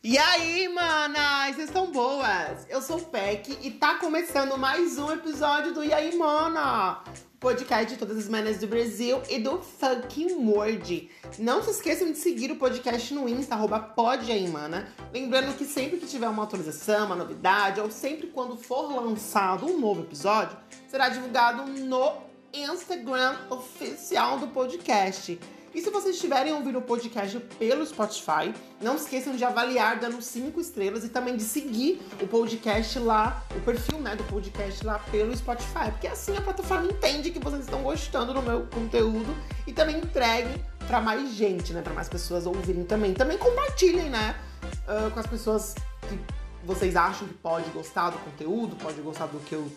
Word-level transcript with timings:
E 0.00 0.16
aí, 0.16 0.68
manas, 0.68 1.56
vocês 1.56 1.68
estão 1.68 1.90
boas? 1.90 2.64
Eu 2.68 2.80
sou 2.80 2.98
o 2.98 3.04
Peck 3.04 3.58
e 3.60 3.72
tá 3.72 3.96
começando 3.96 4.56
mais 4.56 4.96
um 4.96 5.10
episódio 5.10 5.74
do 5.74 5.84
E 5.84 5.92
aí, 5.92 6.16
mana? 6.16 7.02
Podcast 7.40 7.92
de 7.92 7.98
todas 7.98 8.16
as 8.16 8.28
manas 8.28 8.58
do 8.58 8.68
Brasil 8.68 9.20
e 9.28 9.40
do 9.40 9.60
fucking 9.60 10.34
world. 10.34 11.10
Não 11.36 11.60
se 11.64 11.70
esqueçam 11.72 12.12
de 12.12 12.18
seguir 12.18 12.52
o 12.52 12.56
podcast 12.56 13.12
no 13.12 13.28
Insta, 13.28 13.56
arroba 13.56 13.80
podaimana. 13.80 14.86
Lembrando 15.12 15.56
que 15.56 15.64
sempre 15.64 15.98
que 15.98 16.06
tiver 16.06 16.28
uma 16.28 16.44
atualização, 16.44 17.06
uma 17.06 17.16
novidade, 17.16 17.80
ou 17.80 17.90
sempre 17.90 18.28
quando 18.28 18.56
for 18.56 18.94
lançado 18.94 19.66
um 19.66 19.80
novo 19.80 20.02
episódio, 20.02 20.56
será 20.86 21.08
divulgado 21.08 21.64
no 21.64 22.12
Instagram 22.52 23.36
oficial 23.50 24.38
do 24.38 24.46
podcast. 24.46 25.40
E 25.78 25.80
se 25.80 25.90
vocês 25.90 26.16
estiverem 26.16 26.52
ouvindo 26.52 26.80
o 26.80 26.82
podcast 26.82 27.38
pelo 27.56 27.86
Spotify, 27.86 28.52
não 28.80 28.96
esqueçam 28.96 29.36
de 29.36 29.44
avaliar 29.44 30.00
dando 30.00 30.20
5 30.20 30.60
estrelas 30.60 31.04
e 31.04 31.08
também 31.08 31.36
de 31.36 31.44
seguir 31.44 32.02
o 32.20 32.26
podcast 32.26 32.98
lá, 32.98 33.44
o 33.56 33.60
perfil 33.60 34.00
né, 34.00 34.16
do 34.16 34.24
podcast 34.24 34.84
lá 34.84 34.98
pelo 35.12 35.36
Spotify. 35.36 35.92
Porque 35.92 36.08
assim 36.08 36.36
a 36.36 36.40
plataforma 36.40 36.90
entende 36.90 37.30
que 37.30 37.38
vocês 37.38 37.62
estão 37.62 37.80
gostando 37.80 38.34
do 38.34 38.42
meu 38.42 38.66
conteúdo 38.66 39.32
e 39.68 39.72
também 39.72 39.98
entregue 39.98 40.60
para 40.88 41.00
mais 41.00 41.32
gente, 41.34 41.72
né? 41.72 41.80
Para 41.80 41.94
mais 41.94 42.08
pessoas 42.08 42.44
ouvirem 42.44 42.82
também. 42.82 43.14
Também 43.14 43.38
compartilhem, 43.38 44.10
né? 44.10 44.34
Uh, 44.82 45.12
com 45.12 45.20
as 45.20 45.28
pessoas 45.28 45.76
que 46.08 46.18
vocês 46.64 46.96
acham 46.96 47.28
que 47.28 47.34
pode 47.34 47.70
gostar 47.70 48.10
do 48.10 48.18
conteúdo, 48.18 48.74
pode 48.74 49.00
gostar 49.00 49.26
do 49.26 49.38
que 49.38 49.54
eu 49.54 49.70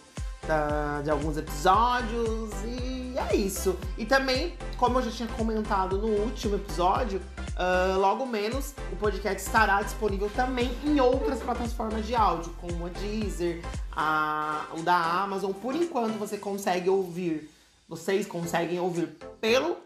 da, 0.48 1.02
de 1.02 1.10
alguns 1.10 1.38
episódios 1.38 2.52
e 2.66 3.14
é 3.18 3.36
isso. 3.36 3.78
E 3.98 4.06
também, 4.06 4.54
como 4.78 5.00
eu 5.00 5.04
já 5.04 5.12
tinha 5.12 5.30
comentado 5.30 5.98
no 5.98 6.08
último 6.08 6.56
episódio, 6.56 7.22
uh, 7.52 8.00
logo 8.00 8.26
menos 8.26 8.74
o 8.92 8.96
podcast 8.96 9.46
estará 9.46 9.82
disponível 9.82 10.30
também 10.36 10.72
em 10.84 11.00
outras 11.00 11.40
plataformas 11.42 12.06
de 12.06 12.16
áudio, 12.16 12.54
como 12.60 12.88
a 12.88 12.90
Deezer, 12.90 13.62
a, 13.92 14.66
o 14.78 14.82
da 14.82 14.96
Amazon. 14.96 15.52
Por 15.52 15.76
enquanto 15.76 16.18
você 16.18 16.38
consegue 16.38 16.90
ouvir, 16.90 17.50
vocês 17.88 18.26
conseguem 18.26 18.80
ouvir 18.80 19.08
pelo 19.40 19.78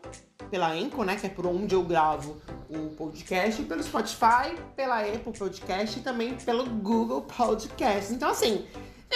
pela 0.52 0.72
Anchor, 0.72 1.06
né, 1.06 1.16
que 1.16 1.26
é 1.26 1.30
por 1.30 1.48
onde 1.48 1.74
eu 1.74 1.82
gravo 1.82 2.38
o 2.70 2.90
podcast, 2.90 3.64
pelo 3.64 3.82
Spotify, 3.82 4.56
pela 4.76 5.02
Apple 5.02 5.34
Podcast 5.34 5.98
e 5.98 6.04
também 6.04 6.36
pelo 6.36 6.66
Google 6.66 7.22
Podcast. 7.22 8.14
Então 8.14 8.30
assim, 8.30 8.66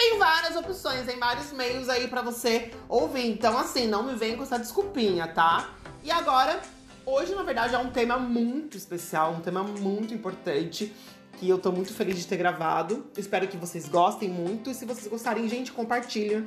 tem 0.00 0.16
várias 0.18 0.56
opções, 0.56 1.04
tem 1.04 1.18
vários 1.18 1.52
meios 1.52 1.90
aí 1.90 2.08
para 2.08 2.22
você 2.22 2.70
ouvir. 2.88 3.26
Então, 3.26 3.58
assim, 3.58 3.86
não 3.86 4.02
me 4.02 4.14
venha 4.14 4.34
com 4.34 4.42
essa 4.42 4.58
desculpinha, 4.58 5.28
tá? 5.28 5.74
E 6.02 6.10
agora, 6.10 6.58
hoje, 7.04 7.34
na 7.34 7.42
verdade, 7.42 7.74
é 7.74 7.78
um 7.78 7.90
tema 7.90 8.16
muito 8.16 8.78
especial, 8.78 9.32
um 9.32 9.40
tema 9.40 9.62
muito 9.62 10.14
importante. 10.14 10.94
Que 11.36 11.48
eu 11.48 11.58
tô 11.58 11.70
muito 11.70 11.92
feliz 11.92 12.16
de 12.16 12.26
ter 12.26 12.38
gravado. 12.38 13.10
Espero 13.16 13.46
que 13.46 13.58
vocês 13.58 13.88
gostem 13.88 14.28
muito. 14.28 14.70
E 14.70 14.74
se 14.74 14.86
vocês 14.86 15.06
gostarem, 15.06 15.46
gente, 15.48 15.70
compartilha. 15.70 16.46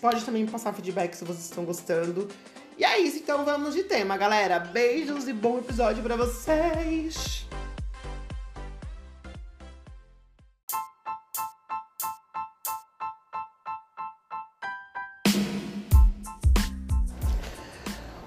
Pode 0.00 0.24
também 0.24 0.44
me 0.44 0.50
passar 0.50 0.72
feedback 0.72 1.14
se 1.14 1.24
vocês 1.24 1.44
estão 1.44 1.64
gostando. 1.64 2.26
E 2.78 2.84
é 2.84 2.98
isso, 3.00 3.18
então 3.18 3.44
vamos 3.44 3.74
de 3.74 3.82
tema, 3.82 4.16
galera. 4.16 4.58
Beijos 4.60 5.28
e 5.28 5.32
bom 5.34 5.58
episódio 5.58 6.02
para 6.02 6.16
vocês. 6.16 7.46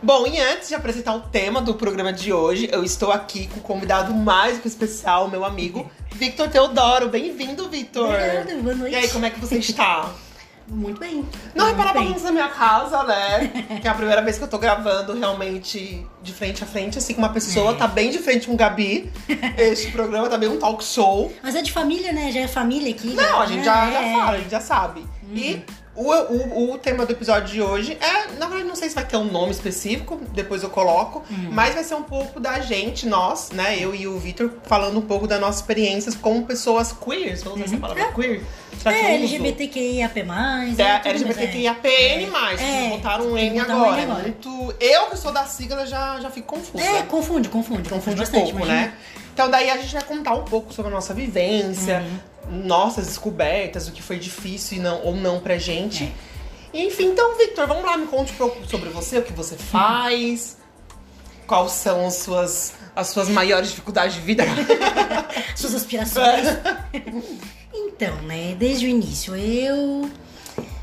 Bom, 0.03 0.25
e 0.25 0.39
antes 0.39 0.67
de 0.69 0.73
apresentar 0.75 1.13
o 1.13 1.19
tema 1.21 1.61
do 1.61 1.75
programa 1.75 2.11
de 2.11 2.33
hoje, 2.33 2.67
eu 2.71 2.83
estou 2.83 3.11
aqui 3.11 3.47
com 3.47 3.59
o 3.59 3.63
convidado 3.63 4.11
mais 4.13 4.57
que 4.57 4.67
especial, 4.67 5.29
meu 5.29 5.45
amigo 5.45 5.89
Victor 6.13 6.49
Teodoro. 6.49 7.07
Bem-vindo, 7.07 7.69
Victor. 7.69 8.09
Obrigada, 8.09 8.55
boa 8.61 8.75
noite. 8.75 8.93
E 8.93 8.95
aí, 8.95 9.07
como 9.09 9.25
é 9.25 9.29
que 9.29 9.39
você 9.39 9.57
está? 9.59 10.09
Muito 10.67 10.99
bem. 10.99 11.23
Não 11.53 11.65
Muito 11.65 11.77
repara 11.77 11.99
bagunça 11.99 12.25
na 12.25 12.31
minha 12.31 12.47
casa, 12.47 13.03
né? 13.03 13.47
que 13.81 13.87
é 13.87 13.91
a 13.91 13.93
primeira 13.93 14.21
vez 14.21 14.37
que 14.37 14.43
eu 14.43 14.47
tô 14.47 14.57
gravando 14.57 15.13
realmente 15.13 16.03
de 16.23 16.33
frente 16.33 16.63
a 16.63 16.67
frente, 16.67 16.97
assim, 16.97 17.13
com 17.13 17.21
uma 17.21 17.33
pessoa, 17.33 17.71
É. 17.73 17.75
tá 17.75 17.87
bem 17.87 18.09
de 18.09 18.19
frente 18.19 18.47
com 18.47 18.53
o 18.53 18.57
Gabi. 18.57 19.11
Este 19.57 19.91
programa 19.91 20.29
tá 20.29 20.37
bem 20.37 20.49
um 20.49 20.57
talk 20.57 20.83
show. 20.83 21.31
Mas 21.43 21.55
é 21.55 21.61
de 21.61 21.71
família, 21.71 22.11
né? 22.11 22.31
Já 22.31 22.39
é 22.39 22.47
família 22.47 22.89
aqui. 22.89 23.13
Não, 23.13 23.41
a 23.41 23.45
gente 23.45 23.65
já, 23.65 23.91
já 23.91 24.01
é. 24.01 24.13
fala, 24.13 24.31
a 24.31 24.37
gente 24.39 24.51
já 24.51 24.61
sabe. 24.61 25.05
E 25.33 25.61
o, 26.01 26.69
o, 26.69 26.73
o 26.73 26.77
tema 26.77 27.05
do 27.05 27.11
episódio 27.11 27.53
de 27.53 27.61
hoje 27.61 27.97
é, 28.01 28.31
na 28.37 28.47
verdade, 28.47 28.63
não 28.67 28.75
sei 28.75 28.89
se 28.89 28.95
vai 28.95 29.05
ter 29.05 29.17
um 29.17 29.25
nome 29.25 29.51
específico, 29.51 30.19
depois 30.33 30.63
eu 30.63 30.69
coloco, 30.69 31.23
mas 31.51 31.73
vai 31.75 31.83
ser 31.83 31.95
um 31.95 32.03
pouco 32.03 32.39
da 32.39 32.59
gente, 32.59 33.05
nós, 33.07 33.51
né? 33.51 33.77
Eu 33.79 33.93
e 33.93 34.07
o 34.07 34.17
Victor, 34.17 34.51
falando 34.63 34.97
um 34.97 35.01
pouco 35.01 35.27
das 35.27 35.39
nossas 35.39 35.57
experiências 35.61 36.15
como 36.15 36.43
pessoas 36.45 36.91
queers. 36.93 37.43
Vamos 37.43 37.59
usar 37.59 37.65
essa 37.65 37.77
palavra 37.77 38.11
queer? 38.13 38.41
Será 38.81 38.95
É? 38.95 39.15
LGBTQIAP+. 39.15 40.17
É, 40.17 40.23
tudo 40.23 40.27
mais, 40.27 40.79
é. 40.79 41.01
LGBTQIAPN+, 41.05 42.29
É, 42.59 42.89
botaram 42.89 43.25
um 43.25 43.37
N 43.37 43.59
um 43.59 43.61
agora. 43.63 44.01
N 44.01 44.03
agora. 44.11 44.21
Muito... 44.23 44.75
Eu 44.79 45.07
que 45.07 45.17
sou 45.17 45.31
da 45.31 45.45
sigla 45.45 45.85
já, 45.85 46.19
já 46.19 46.29
fico 46.29 46.55
confusa. 46.55 46.83
É, 46.83 47.01
confunde, 47.03 47.49
confunde. 47.49 47.89
Confunde 47.89 48.15
um 48.15 48.19
bastante, 48.19 48.51
pouco, 48.51 48.57
imagina. 48.65 48.81
né? 48.87 48.93
Então 49.33 49.49
daí 49.49 49.69
a 49.69 49.77
gente 49.77 49.93
vai 49.93 50.03
contar 50.03 50.33
um 50.33 50.43
pouco 50.43 50.73
sobre 50.73 50.91
a 50.91 50.95
nossa 50.95 51.13
vivência, 51.13 51.99
Uhum. 51.99 52.19
Nossas 52.49 53.07
descobertas, 53.07 53.87
o 53.87 53.91
que 53.91 54.01
foi 54.01 54.17
difícil 54.17 54.77
e 54.77 54.81
não, 54.81 55.01
ou 55.03 55.15
não 55.15 55.39
pra 55.39 55.57
gente. 55.57 56.03
É. 56.73 56.81
Enfim, 56.85 57.07
então, 57.07 57.37
Victor, 57.37 57.67
vamos 57.67 57.83
lá, 57.83 57.97
me 57.97 58.07
conte 58.07 58.31
um 58.31 58.35
pouco 58.35 58.65
sobre 58.67 58.89
você, 58.89 59.19
o 59.19 59.23
que 59.23 59.33
você 59.33 59.55
faz, 59.57 60.57
quais 61.45 61.71
são 61.73 62.07
as 62.07 62.15
suas, 62.15 62.73
as 62.95 63.07
suas 63.07 63.29
maiores 63.29 63.69
dificuldades 63.69 64.15
de 64.15 64.21
vida. 64.21 64.43
Suas 65.55 65.75
aspirações. 65.75 66.47
então, 67.73 68.15
né? 68.23 68.55
Desde 68.57 68.85
o 68.85 68.89
início, 68.89 69.35
eu... 69.35 70.09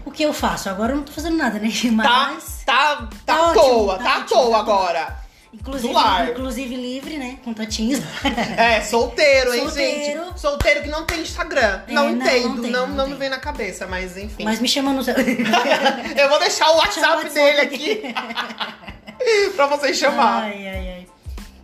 O 0.04 0.10
que 0.10 0.22
eu 0.22 0.32
faço? 0.32 0.70
Agora 0.70 0.92
eu 0.92 0.96
não 0.96 1.04
tô 1.04 1.12
fazendo 1.12 1.36
nada, 1.36 1.58
né? 1.58 1.68
tá, 1.70 1.90
Mas... 1.92 2.62
tá, 2.64 2.96
tá, 2.96 3.08
Tá 3.26 3.34
à 3.34 3.48
ótimo, 3.48 3.62
toa, 3.62 3.98
tá 3.98 4.04
tá 4.04 4.10
à 4.10 4.18
ótimo, 4.18 4.28
toa 4.28 4.50
tá 4.50 4.58
agora. 4.58 5.27
Inclusive, 5.60 5.94
inclusive 6.30 6.76
livre, 6.76 7.18
né? 7.18 7.38
Contatinhos. 7.44 8.00
É, 8.56 8.80
solteiro, 8.80 9.54
hein, 9.54 9.64
Solteiro. 9.64 10.24
gente? 10.24 10.40
Solteiro 10.40 10.82
que 10.82 10.88
não 10.88 11.04
tem 11.04 11.20
Instagram. 11.20 11.82
É, 11.86 11.92
não 11.92 12.04
não, 12.04 12.10
entendo, 12.10 12.48
não 12.48 12.62
tem, 12.62 12.70
não, 12.70 12.86
não 12.88 12.96
não 12.96 13.08
me 13.08 13.14
vem 13.14 13.28
na 13.28 13.38
cabeça, 13.38 13.86
mas 13.86 14.16
enfim. 14.16 14.44
Mas 14.44 14.60
me 14.60 14.68
chama 14.68 14.92
no 14.92 15.02
seu... 15.02 15.14
Eu 16.16 16.28
vou 16.28 16.38
deixar 16.38 16.70
o 16.70 16.76
WhatsApp, 16.76 17.24
WhatsApp 17.24 17.34
dele 17.34 17.60
aqui. 17.60 18.02
aqui 18.14 19.50
pra 19.54 19.66
vocês 19.66 19.96
chamar. 19.96 20.44
Ai, 20.44 20.68
ai, 20.68 20.88
ai. 20.90 21.06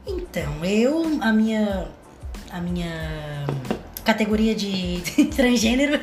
Então, 0.07 0.65
eu, 0.65 1.19
a 1.21 1.33
minha. 1.33 1.89
A 2.51 2.61
minha 2.61 3.47
categoria 4.05 4.55
de 4.55 5.03
transgênero 5.35 5.99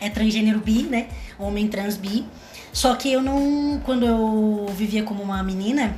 é 0.00 0.08
transgênero 0.10 0.60
bi, 0.60 0.84
né? 0.84 1.08
Homem 1.38 1.66
trans 1.66 1.96
bi. 1.96 2.24
Só 2.72 2.94
que 2.94 3.12
eu 3.12 3.20
não. 3.22 3.80
Quando 3.84 4.04
eu 4.04 4.66
vivia 4.76 5.02
como 5.02 5.22
uma 5.22 5.42
menina, 5.42 5.94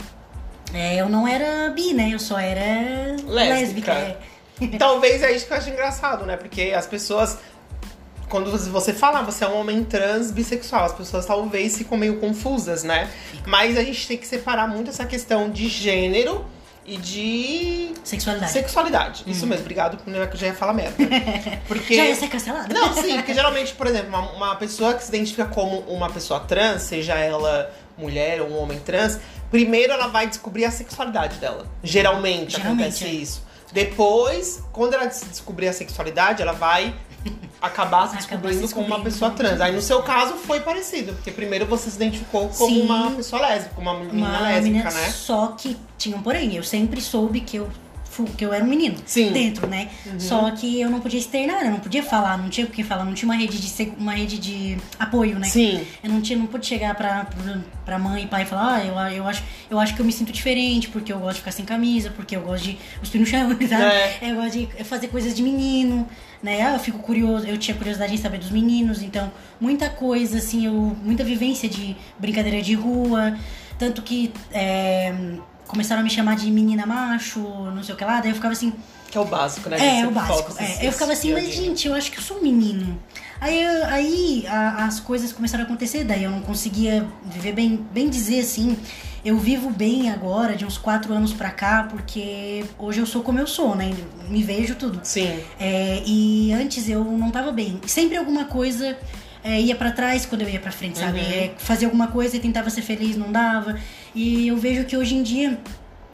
é, 0.77 0.97
eu 0.97 1.09
não 1.09 1.27
era 1.27 1.71
bi, 1.71 1.93
né? 1.95 2.11
Eu 2.13 2.19
só 2.19 2.39
era 2.39 3.17
Lésbica. 3.27 3.93
lésbica. 3.93 3.93
é. 3.93 4.17
Talvez 4.79 5.23
é 5.23 5.33
isso 5.33 5.47
que 5.47 5.53
eu 5.53 5.57
acho 5.57 5.69
engraçado, 5.71 6.25
né? 6.25 6.37
Porque 6.37 6.73
as 6.77 6.87
pessoas. 6.87 7.39
Quando 8.29 8.51
você 8.73 8.93
fala, 8.93 9.23
você 9.23 9.45
é 9.45 9.49
um 9.49 9.61
homem 9.61 9.85
trans 9.85 10.33
bissexual, 10.33 10.85
as 10.85 10.93
pessoas 10.93 11.25
talvez 11.25 11.79
ficam 11.79 11.97
meio 11.97 12.19
confusas, 12.19 12.83
né? 12.83 13.09
Mas 13.47 13.79
a 13.79 13.85
gente 13.85 14.05
tem 14.09 14.17
que 14.19 14.27
separar 14.27 14.67
muito 14.67 14.91
essa 14.91 15.07
questão 15.07 15.49
de 15.49 15.69
gênero 15.69 16.45
e 16.85 16.97
de 16.97 17.93
Sexualidade. 18.03 18.51
sexualidade. 18.53 19.25
Isso 19.29 19.47
mesmo, 19.47 19.63
obrigado, 19.63 19.97
porque 19.97 20.11
eu 20.11 20.37
já 20.37 20.47
ia 20.49 20.55
falar 20.55 20.73
merda. 20.73 20.97
Porque. 21.69 21.95
Já 21.97 22.05
ia 22.05 22.15
ser 22.17 22.29
cancelada? 22.29 22.73
Não, 22.75 22.93
sim, 22.95 23.17
porque 23.17 23.33
geralmente, 23.35 23.73
por 23.75 23.87
exemplo, 23.87 24.09
uma, 24.09 24.31
uma 24.33 24.57
pessoa 24.57 24.95
que 24.95 25.03
se 25.05 25.09
identifica 25.09 25.47
como 25.47 25.81
uma 25.81 26.09
pessoa 26.11 26.41
trans, 26.41 26.83
seja 26.83 27.15
ela 27.15 27.73
mulher 27.99 28.41
ou 28.43 28.49
um 28.51 28.59
homem 28.59 28.79
trans, 28.81 29.19
primeiro 29.51 29.93
ela 29.93 30.09
vai 30.09 30.27
descobrir 30.27 30.65
a 30.65 30.71
sexualidade 30.71 31.39
dela. 31.39 31.67
Geralmente, 31.83 32.57
Geralmente, 32.57 32.83
acontece 32.85 33.05
é. 33.05 33.09
isso. 33.09 33.43
Depois, 33.73 34.63
quando 34.73 34.95
ela 34.95 35.07
des- 35.07 35.25
descobrir 35.31 35.69
a 35.69 35.73
sexualidade, 35.73 36.41
ela 36.43 36.53
vai 36.53 36.95
acabar 37.61 38.09
se 38.09 38.17
descobrindo 38.17 38.67
se 38.67 38.73
como 38.75 38.87
uma 38.87 39.01
pessoa 39.03 39.31
trans. 39.31 39.61
Aí 39.61 39.73
no 39.75 39.83
seu 39.83 40.03
caso 40.03 40.35
foi 40.35 40.61
parecido, 40.61 41.13
porque 41.15 41.31
primeiro 41.31 41.67
você 41.67 41.91
se 41.91 41.97
identificou 41.97 42.49
como 42.49 42.75
Sim. 42.75 42.83
uma 42.83 43.11
pessoa 43.11 43.43
lésbica, 43.43 43.75
como 43.75 43.91
uma 43.91 43.99
menina 43.99 44.29
Uma 44.29 44.41
lésbica, 44.41 44.85
menina, 44.85 44.91
né? 44.91 45.11
Só 45.11 45.49
que 45.49 45.77
tinha 45.99 46.17
um 46.17 46.23
porém. 46.23 46.55
Eu 46.55 46.63
sempre 46.63 47.01
soube 47.01 47.41
que 47.41 47.57
eu, 47.57 47.69
que 48.25 48.45
eu 48.45 48.53
era 48.53 48.65
um 48.65 48.69
menino. 48.69 48.97
Sim. 49.05 49.27
Uhum. 49.27 49.33
Dentro, 49.33 49.67
né? 49.67 49.89
Só 50.19 50.51
que 50.51 50.81
eu 50.81 50.91
não 50.91 51.01
podia 51.01 51.19
externar, 51.19 51.65
eu 51.65 51.71
não 51.71 51.81
podia 51.81 52.03
falar, 52.03 52.39
não 52.39 52.49
tinha 52.49 52.67
o 52.67 52.71
que 52.71 52.83
falar, 52.83 53.05
não 53.05 53.15
tinha 53.15 53.29
uma 53.29 53.37
rede 53.37 53.59
de, 53.59 53.93
uma 53.99 54.13
rede 54.13 54.39
de 54.39 54.79
apoio, 54.99 55.39
né? 55.39 55.47
Sim. 55.47 55.85
Eu 56.03 56.11
não 56.11 56.21
tinha, 56.21 56.39
não 56.39 56.47
pude 56.47 56.67
chegar 56.67 56.95
pra, 56.95 57.25
pra, 57.25 57.59
pra 57.85 57.99
mãe 57.99 58.25
e 58.25 58.27
pai 58.27 58.43
e 58.43 58.47
falar, 58.47 58.77
ah, 58.77 58.85
eu, 58.85 59.17
eu, 59.17 59.29
acho, 59.29 59.43
eu 59.71 59.79
acho 59.79 59.95
que 59.95 60.01
eu 60.01 60.07
me 60.07 60.13
sinto 60.13 60.33
diferente, 60.33 60.89
porque 60.89 61.13
eu 61.13 61.19
gosto 61.19 61.35
de 61.35 61.41
ficar 61.41 61.53
sem 61.53 61.65
camisa, 61.65 62.11
porque 62.11 62.37
eu 62.37 62.41
gosto 62.41 62.65
de 62.65 62.79
cuspir 63.01 63.21
no 63.21 63.27
chão, 63.27 63.49
sabe? 63.69 63.85
É. 63.85 64.19
Eu 64.23 64.37
gosto 64.37 64.59
de 64.59 64.85
fazer 64.85 65.09
coisas 65.09 65.35
de 65.35 65.43
menino, 65.43 66.07
né? 66.43 66.63
Ah, 66.63 66.75
eu 66.75 66.81
fico 66.81 66.99
curioso, 66.99 67.47
eu 67.47 67.59
tinha 67.59 67.77
curiosidade 67.77 68.15
em 68.15 68.19
saber 68.19 68.39
dos 68.39 68.51
meninos, 68.51 69.03
então 69.03 69.31
muita 69.61 69.89
coisa, 69.89 70.39
assim, 70.39 70.67
eu, 70.67 70.97
muita 71.03 71.25
vivência 71.25 71.69
de 71.69 71.97
brincadeira 72.19 72.63
de 72.63 72.75
rua. 72.75 73.37
Tanto 73.79 74.01
que 74.01 74.33
é, 74.53 75.13
começaram 75.67 76.01
a 76.01 76.05
me 76.05 76.11
chamar 76.11 76.37
de 76.37 76.51
menina 76.51 76.87
macho, 76.87 77.41
não 77.41 77.83
sei 77.83 77.95
o 77.95 77.99
que 77.99 78.05
lá, 78.05 78.21
daí 78.21 78.31
eu 78.31 78.35
ficava 78.35 78.53
assim, 78.53 78.73
Que 79.11 79.19
é 79.19 79.21
o 79.21 79.25
básico, 79.25 79.69
né? 79.69 79.77
é, 79.79 80.01
Você 80.01 80.07
o 80.07 80.11
básico. 80.11 80.55
é. 80.59 80.87
Eu 80.87 80.93
ficava 80.93 81.13
assim, 81.13 81.33
mas 81.33 81.55
gente, 81.55 81.87
eu 81.89 81.95
acho 81.95 82.11
que 82.11 82.19
eu 82.19 82.23
sou 82.23 82.39
um 82.39 82.43
menino. 82.43 82.99
Aí, 83.41 83.63
aí 83.65 84.47
a- 84.49 84.85
as 84.87 84.99
coisas 85.01 85.33
começaram 85.33 85.65
a 85.65 85.67
acontecer, 85.67 86.05
daí 86.05 86.25
eu 86.25 86.31
não 86.31 86.41
conseguia 86.41 87.07
viver 87.25 87.53
bem, 87.53 87.85
bem 87.93 88.09
dizer 88.09 88.41
assim. 88.41 88.77
Eu 89.25 89.37
vivo 89.39 89.71
bem 89.71 90.09
agora, 90.09 90.55
de 90.55 90.65
uns 90.65 90.79
quatro 90.79 91.13
anos 91.13 91.33
pra 91.33 91.51
cá, 91.51 91.89
porque 91.91 92.65
hoje 92.79 93.01
eu 93.01 93.07
sou 93.07 93.23
como 93.23 93.41
eu 93.41 93.47
sou, 93.47 93.75
né? 93.75 93.91
Me 94.29 94.41
vejo 94.43 94.77
tudo. 94.77 95.01
Sim. 95.03 95.41
É, 95.59 96.01
e 96.07 96.53
antes 96.53 96.89
eu 96.89 97.03
não 97.05 97.31
tava 97.33 97.51
bem. 97.51 97.81
Sempre 97.87 98.17
alguma 98.17 98.45
coisa 98.45 98.97
é, 99.43 99.61
ia 99.61 99.75
pra 99.75 99.91
trás 99.91 100.25
quando 100.27 100.43
eu 100.43 100.49
ia 100.49 100.61
pra 100.61 100.71
frente, 100.71 100.99
sabe? 101.01 101.19
Uhum. 101.19 101.25
É, 101.27 101.51
fazia 101.59 101.89
alguma 101.89 102.07
coisa 102.07 102.37
e 102.37 102.41
tentava 102.41 102.71
ser 102.71 102.83
feliz, 102.83 103.17
não 103.17 103.33
dava. 103.33 103.77
E 104.17 104.49
eu 104.49 104.57
vejo 104.57 104.85
que 104.85 104.97
hoje 104.97 105.15
em 105.15 105.23
dia. 105.23 105.59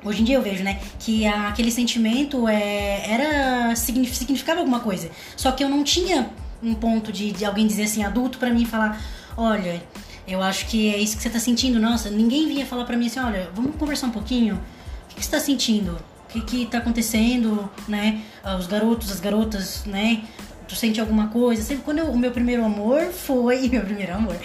Hoje 0.05 0.21
em 0.23 0.25
dia 0.25 0.35
eu 0.35 0.43
vejo, 0.43 0.65
né, 0.65 0.81
que 0.99 1.25
aquele 1.25 1.71
sentimento 1.71 2.49
é, 2.49 3.09
era 3.09 3.77
signif- 3.77 4.13
significava 4.17 4.59
alguma 4.59 4.81
coisa. 4.81 5.09
Só 5.37 5.53
que 5.53 5.63
eu 5.63 5.69
não 5.69 5.85
tinha 5.85 6.29
um 6.61 6.75
ponto 6.75 7.13
de, 7.13 7.31
de 7.31 7.45
alguém 7.45 7.69
dizer 7.69 7.85
assim, 7.85 8.03
adulto, 8.03 8.37
pra 8.37 8.51
mim 8.51 8.65
falar, 8.65 9.01
olha, 9.37 9.81
eu 10.27 10.43
acho 10.43 10.67
que 10.67 10.93
é 10.93 10.99
isso 10.99 11.17
que 11.17 11.23
você 11.23 11.31
tá 11.31 11.39
sentindo. 11.39 11.79
Nossa, 11.79 12.11
ninguém 12.11 12.49
vinha 12.49 12.67
falar 12.67 12.85
pra 12.85 12.97
mim 12.97 13.07
assim, 13.07 13.21
olha, 13.21 13.49
vamos 13.55 13.77
conversar 13.77 14.09
um 14.09 14.11
pouquinho. 14.11 14.57
O 14.57 15.09
que, 15.11 15.15
que 15.21 15.25
você 15.25 15.31
tá 15.31 15.39
sentindo? 15.39 15.93
O 16.25 16.33
que, 16.33 16.41
que 16.41 16.67
tá 16.67 16.79
acontecendo, 16.79 17.71
né? 17.87 18.23
Ah, 18.43 18.57
Os 18.57 18.67
garotos, 18.67 19.09
as 19.13 19.21
garotas, 19.21 19.85
né? 19.87 20.23
Tu 20.67 20.75
sente 20.75 21.01
alguma 21.01 21.29
coisa? 21.29 21.63
Sempre 21.63 21.85
quando 21.85 21.99
eu- 21.99 22.07
o 22.11 22.19
meu 22.19 22.33
primeiro 22.33 22.65
amor 22.65 23.03
foi. 23.13 23.69
Meu 23.71 23.83
primeiro 23.83 24.15
amor 24.15 24.37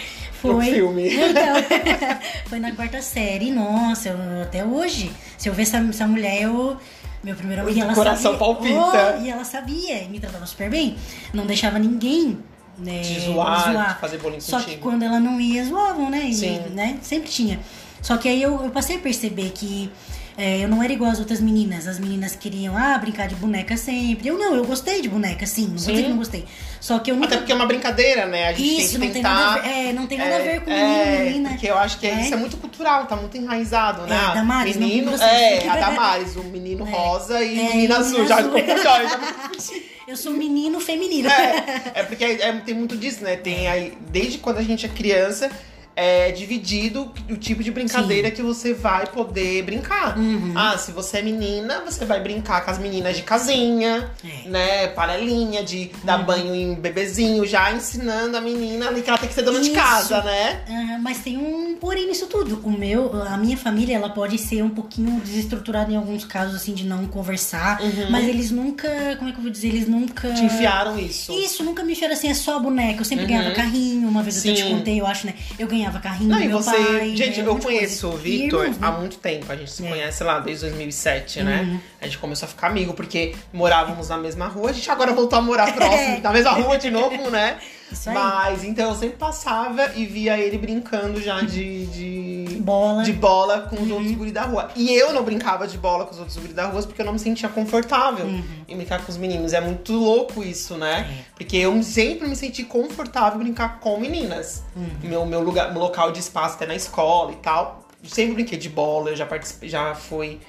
foi. 0.41 0.65
Filme. 0.65 1.09
Então, 1.13 1.55
foi 2.47 2.59
na 2.59 2.71
quarta 2.73 3.01
série. 3.01 3.51
Nossa, 3.51 4.09
eu- 4.09 4.41
até 4.43 4.63
hoje. 4.63 5.11
Se 5.37 5.49
eu 5.49 5.53
ver 5.53 5.63
essa, 5.63 5.77
essa 5.77 6.07
mulher, 6.07 6.41
eu. 6.41 6.77
Meu 7.23 7.35
primeiro 7.35 7.63
amor. 7.63 7.75
E 7.75 7.79
ela 7.81 7.93
coração 7.93 8.33
sabia, 8.37 8.37
palpita. 8.39 9.15
Oh, 9.19 9.21
e 9.23 9.29
ela 9.29 9.43
sabia, 9.43 10.03
e 10.03 10.07
me 10.07 10.19
tratava 10.19 10.45
super 10.45 10.69
bem. 10.69 10.95
Não 11.33 11.45
deixava 11.45 11.77
ninguém. 11.79 12.37
Né, 12.77 13.01
Te 13.01 13.19
zoar, 13.21 13.95
te 13.95 13.99
fazer 14.01 14.19
bullying 14.19 14.39
Só 14.39 14.59
que 14.59 14.65
contigo. 14.65 14.81
quando 14.83 15.01
ela 15.01 15.19
não 15.19 15.41
ia, 15.41 15.65
zoavam, 15.65 16.11
né? 16.11 16.25
E, 16.25 16.33
Sim. 16.35 16.59
né? 16.75 16.99
Sempre 17.01 17.27
tinha. 17.27 17.59
Só 18.03 18.17
que 18.17 18.29
aí 18.29 18.39
eu, 18.39 18.63
eu 18.63 18.69
passei 18.69 18.97
a 18.97 18.99
perceber 18.99 19.49
que 19.49 19.89
é, 20.37 20.63
eu 20.63 20.67
não 20.69 20.83
era 20.83 20.93
igual 20.93 21.09
às 21.09 21.19
outras 21.19 21.41
meninas. 21.41 21.87
As 21.87 21.97
meninas 21.99 22.35
queriam, 22.35 22.77
ah, 22.77 22.97
brincar 22.97 23.27
de 23.27 23.33
boneca 23.35 23.75
sempre. 23.75 24.27
Eu 24.27 24.37
não, 24.37 24.55
eu 24.55 24.63
gostei 24.63 25.01
de 25.01 25.09
boneca, 25.09 25.45
sim. 25.47 25.63
Não 25.63 25.77
vou 25.77 25.91
dizer 25.91 26.03
que 26.03 26.09
não 26.09 26.17
gostei. 26.17 26.45
Só 26.79 26.99
que 26.99 27.09
eu 27.09 27.15
nunca. 27.15 27.27
Até 27.27 27.37
porque 27.37 27.51
é 27.51 27.55
uma 27.55 27.65
brincadeira, 27.65 28.25
né? 28.27 28.49
A 28.49 28.53
gente 28.53 28.81
Isso, 28.83 28.91
tem 28.91 28.99
não 28.99 29.07
que 29.07 29.13
tem 29.13 29.23
tentar. 29.23 29.53
a 29.55 29.57
ver. 29.59 29.69
É, 29.69 29.93
não 29.93 30.05
tem 30.05 30.17
nada 30.19 30.35
a 30.35 30.39
ver 30.39 30.61
com 30.61 30.69
menino, 30.69 30.85
é, 30.93 31.23
menina. 31.25 31.49
Porque 31.49 31.67
eu 31.69 31.77
acho 31.77 31.99
que 31.99 32.05
É. 32.07 32.21
isso 32.21 32.33
é 32.33 32.37
muito 32.37 32.55
cultural, 32.57 33.05
tá 33.07 33.15
muito 33.15 33.35
enraizado, 33.35 34.03
né? 34.03 34.15
É, 34.15 34.33
Damares, 34.35 34.75
não 34.75 34.87
menino, 34.87 35.11
você. 35.11 35.23
é, 35.23 35.67
a 35.69 35.75
Damares, 35.77 36.35
o 36.35 36.43
menino 36.43 36.83
rosa 36.85 37.41
e 37.43 37.59
É, 37.59 37.63
o 37.63 37.73
menino 37.75 37.95
azul. 37.95 38.27
Já 38.27 38.37
ficou 38.37 38.59
Eu 40.07 40.15
sou 40.15 40.31
menino 40.31 40.79
feminino. 40.79 41.27
É, 41.29 41.91
é 41.95 42.03
porque 42.03 42.23
é- 42.23 42.53
tem 42.65 42.73
muito 42.73 42.95
disso, 42.95 43.23
né? 43.23 43.35
Tem 43.35 43.67
aí, 43.67 43.97
desde 44.09 44.37
quando 44.37 44.57
a 44.59 44.63
gente 44.63 44.85
é 44.85 44.89
criança, 44.89 45.51
é 45.99 46.31
dividido 46.31 47.11
o 47.27 47.35
tipo 47.35 47.63
de 47.63 47.71
brincadeira 47.71 48.29
que 48.29 48.43
você 48.43 48.71
vai 48.71 49.07
poder 49.07 49.63
brincar. 49.63 50.15
Uhum. 50.15 50.53
Ah, 50.55 50.77
se 50.77 50.91
você 50.91 51.17
é 51.17 51.21
menina, 51.23 51.81
você 51.83 52.05
vai 52.05 52.21
brincar 52.21 52.63
com 52.63 52.69
as 52.69 52.77
meninas 52.77 53.15
de 53.17 53.23
casinha, 53.23 54.11
É. 54.23 54.47
né? 54.47 54.87
Panelinha, 54.89 55.63
de 55.63 55.89
dar 56.03 56.19
banho 56.19 56.53
em 56.53 56.75
bebezinho, 56.75 57.43
já 57.47 57.71
ensinando 57.71 58.37
a 58.37 58.41
menina 58.41 58.87
ali 58.89 59.01
que 59.01 59.09
ela 59.09 59.17
tem 59.17 59.27
que 59.27 59.33
ser 59.33 59.41
dona 59.41 59.59
de 59.59 59.69
Isso. 59.69 59.75
casa, 59.75 60.21
né? 60.21 60.61
Ah, 60.69 60.99
mas 61.01 61.17
tem 61.17 61.35
um 61.35 61.75
porém 61.81 62.05
nisso 62.07 62.27
tudo. 62.27 62.61
O 62.63 62.69
meu, 62.71 63.23
a 63.23 63.35
minha 63.35 63.57
família, 63.57 63.95
ela 63.95 64.09
pode 64.09 64.37
ser 64.37 64.61
um 64.61 64.69
pouquinho 64.69 65.19
desestruturada 65.21 65.91
em 65.91 65.95
alguns 65.95 66.23
casos, 66.25 66.55
assim, 66.57 66.75
de 66.75 66.85
não 66.85 67.07
conversar. 67.07 67.79
Mas 68.11 68.27
eles 68.27 68.51
nunca, 68.51 68.87
como 69.17 69.29
é 69.29 69.33
que 69.33 69.39
eu 69.39 69.43
vou 69.43 69.51
dizer? 69.51 69.69
Eles 69.69 69.87
nunca. 69.87 70.27
Uhum. 70.27 70.35
Te 70.35 70.43
enfiaram 70.43 70.99
isso. 70.99 71.31
Isso, 71.33 71.63
nunca 71.63 71.83
me 71.83 71.93
enfiaram 71.93 72.13
assim, 72.13 72.29
é 72.29 72.35
só 72.35 72.59
boneca. 72.59 73.01
Eu 73.01 73.05
sempre 73.05 73.25
ganhava 73.25 73.49
carrinho, 73.51 74.07
uma 74.07 74.21
vez 74.21 74.35
eu 74.45 74.51
até 74.51 74.53
te 74.53 74.63
Uhum. 74.63 74.69
Sim. 74.69 74.75
contei, 74.77 74.99
eu 75.01 75.07
acho, 75.07 75.25
né? 75.25 75.33
Eu 75.57 75.67
ganhava 75.67 75.86
carrinho 75.99 76.29
Não, 76.29 76.39
e 76.39 76.47
você. 76.47 76.71
pai. 76.71 77.15
gente, 77.15 77.35
ganhava 77.35 77.51
um 77.51 77.55
eu 77.55 77.59
conheço 77.61 78.07
o 78.07 78.11
coisa. 78.11 78.23
Vitor 78.23 78.63
irmãos, 78.65 78.83
há 78.83 78.91
né? 78.91 78.97
muito 78.99 79.17
tempo. 79.17 79.51
A 79.51 79.55
gente 79.55 79.71
se 79.71 79.85
É. 79.85 79.89
conhece 79.89 80.23
lá 80.23 80.39
desde 80.39 80.65
2007, 80.65 81.43
né? 81.43 81.79
A 82.01 82.05
gente 82.05 82.17
começou 82.17 82.45
a 82.45 82.49
ficar 82.49 82.67
amigo 82.67 82.93
porque 82.93 83.35
morávamos 83.53 84.09
na 84.09 84.17
mesma 84.17 84.47
rua. 84.47 84.69
A 84.69 84.73
gente 84.73 84.89
agora 84.89 85.13
voltou 85.13 85.39
a 85.39 85.41
morar 85.41 85.71
próximo, 85.75 86.19
na 86.21 86.31
mesma 86.31 86.51
rua 86.51 86.77
de 86.77 86.89
novo, 86.89 87.29
né? 87.29 87.57
Isso 87.91 88.09
aí. 88.09 88.15
Mas 88.15 88.63
então 88.63 88.89
eu 88.89 88.95
sempre 88.95 89.15
passava 89.17 89.91
e 89.95 90.05
via 90.05 90.37
ele 90.37 90.57
brincando 90.57 91.21
já 91.21 91.41
de. 91.41 91.85
de... 91.87 92.57
Bola. 92.61 93.03
De 93.03 93.13
bola 93.13 93.61
com 93.61 93.75
os 93.77 93.81
Uhum. 93.89 93.93
outros 93.95 94.11
guri 94.15 94.31
da 94.31 94.43
rua. 94.43 94.69
E 94.75 94.91
eu 94.93 95.13
não 95.13 95.23
brincava 95.23 95.65
de 95.67 95.77
bola 95.77 96.05
com 96.05 96.11
os 96.11 96.19
outros 96.19 96.35
guri 96.37 96.53
da 96.53 96.65
rua 96.67 96.81
porque 96.83 97.01
eu 97.01 97.05
não 97.05 97.13
me 97.13 97.19
sentia 97.19 97.47
confortável 97.47 98.25
Uhum. 98.25 98.43
em 98.67 98.75
brincar 98.75 99.03
com 99.05 99.11
os 99.11 99.17
meninos. 99.17 99.53
É 99.53 99.61
muito 99.61 99.93
louco 99.93 100.43
isso, 100.43 100.75
né? 100.77 101.07
É. 101.09 101.23
Porque 101.35 101.55
eu 101.55 101.81
sempre 101.83 102.27
me 102.27 102.35
senti 102.35 102.63
confortável 102.63 103.39
em 103.39 103.43
brincar 103.45 103.79
com 103.79 103.97
meninas. 103.99 104.63
Uhum. 104.75 104.89
Meu, 105.03 105.25
meu, 105.25 105.39
lugar, 105.41 105.71
meu 105.71 105.81
local 105.81 106.11
de 106.11 106.19
espaço 106.19 106.55
até 106.55 106.65
na 106.65 106.75
escola 106.75 107.31
e 107.31 107.35
tal. 107.37 107.87
Sempre 108.03 108.33
brinquei 108.35 108.57
de 108.57 108.69
bola, 108.69 109.11
eu 109.11 109.15
já 109.15 109.25
participei, 109.25 109.69
já 109.69 109.95
fui. 109.95 110.39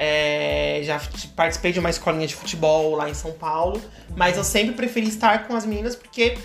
é, 0.00 0.80
já 0.84 1.00
participei 1.34 1.72
de 1.72 1.80
uma 1.80 1.90
escolinha 1.90 2.26
de 2.26 2.34
futebol 2.34 2.94
lá 2.94 3.10
em 3.10 3.14
São 3.14 3.32
Paulo. 3.32 3.80
Mas 4.16 4.36
eu 4.36 4.44
sempre 4.44 4.74
preferi 4.74 5.08
estar 5.08 5.46
com 5.48 5.56
as 5.56 5.66
meninas 5.66 5.96
porque 5.96 6.38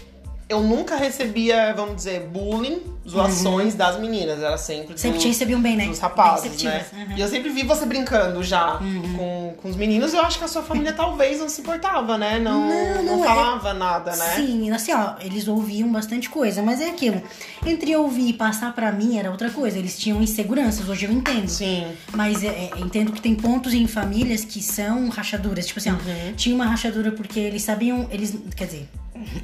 eu 0.49 0.61
nunca 0.61 0.95
recebia, 0.95 1.73
vamos 1.73 1.95
dizer, 1.97 2.21
bullying, 2.21 2.81
zoações 3.07 3.75
das 3.75 3.99
meninas. 3.99 4.41
Era 4.41 4.57
sempre, 4.57 4.97
Sempre 4.97 5.17
do- 5.17 5.21
te 5.21 5.27
recebiam 5.27 5.61
bem, 5.61 5.75
né? 5.75 5.87
dos 5.87 5.99
rapazes, 5.99 6.61
né? 6.63 6.85
Uhum. 6.93 7.17
E 7.17 7.21
eu 7.21 7.27
sempre 7.27 7.49
vi 7.49 7.63
você 7.63 7.85
brincando 7.85 8.43
já 8.43 8.77
com, 9.17 9.53
com 9.61 9.69
os 9.69 9.75
meninos. 9.75 10.13
Eu 10.13 10.21
acho 10.21 10.37
que 10.39 10.45
a 10.45 10.47
sua 10.47 10.61
família 10.63 10.91
talvez 10.93 11.39
não 11.39 11.49
se 11.49 11.61
importava, 11.61 12.17
né? 12.17 12.39
Não, 12.39 12.67
Não, 12.69 12.95
não, 13.03 13.17
não, 13.17 13.23
é- 13.23 13.27
falava 13.27 13.73
nada, 13.73 14.15
né? 14.15 14.35
Sim, 14.35 14.71
assim, 14.71 14.93
ó, 14.93 15.15
eles 15.21 15.47
ouviam 15.47 15.91
bastante 15.91 16.29
coisa, 16.29 16.61
mas 16.61 16.81
é 16.81 16.89
aquilo. 16.89 17.21
Entre 17.65 17.95
ouvir 17.95 18.29
e 18.29 18.33
passar 18.33 18.73
pra 18.73 18.91
mim 18.91 19.17
era 19.17 19.31
outra 19.31 19.49
coisa. 19.49 19.77
Eles 19.77 19.97
tinham 19.97 20.21
inseguranças, 20.21 20.87
hoje 20.87 21.05
eu 21.05 21.11
entendo. 21.11 21.47
Sim. 21.47 21.87
Mas 22.13 22.43
é, 22.43 22.47
é, 22.47 22.71
entendo 22.79 23.11
que 23.11 23.21
tem 23.21 23.35
pontos 23.35 23.73
em 23.73 23.87
famílias 23.87 24.43
que 24.45 24.61
são 24.61 25.09
rachaduras. 25.09 25.65
Tipo 25.67 25.79
assim, 25.79 25.89
ó, 25.91 25.93
Uhum. 25.93 26.33
tinha 26.35 26.55
uma 26.55 26.65
rachadura 26.65 27.11
porque 27.11 27.39
eles 27.39 27.63
sabiam. 27.63 28.07
Eles, 28.11 28.35
quer 28.55 28.65
dizer, 28.65 28.89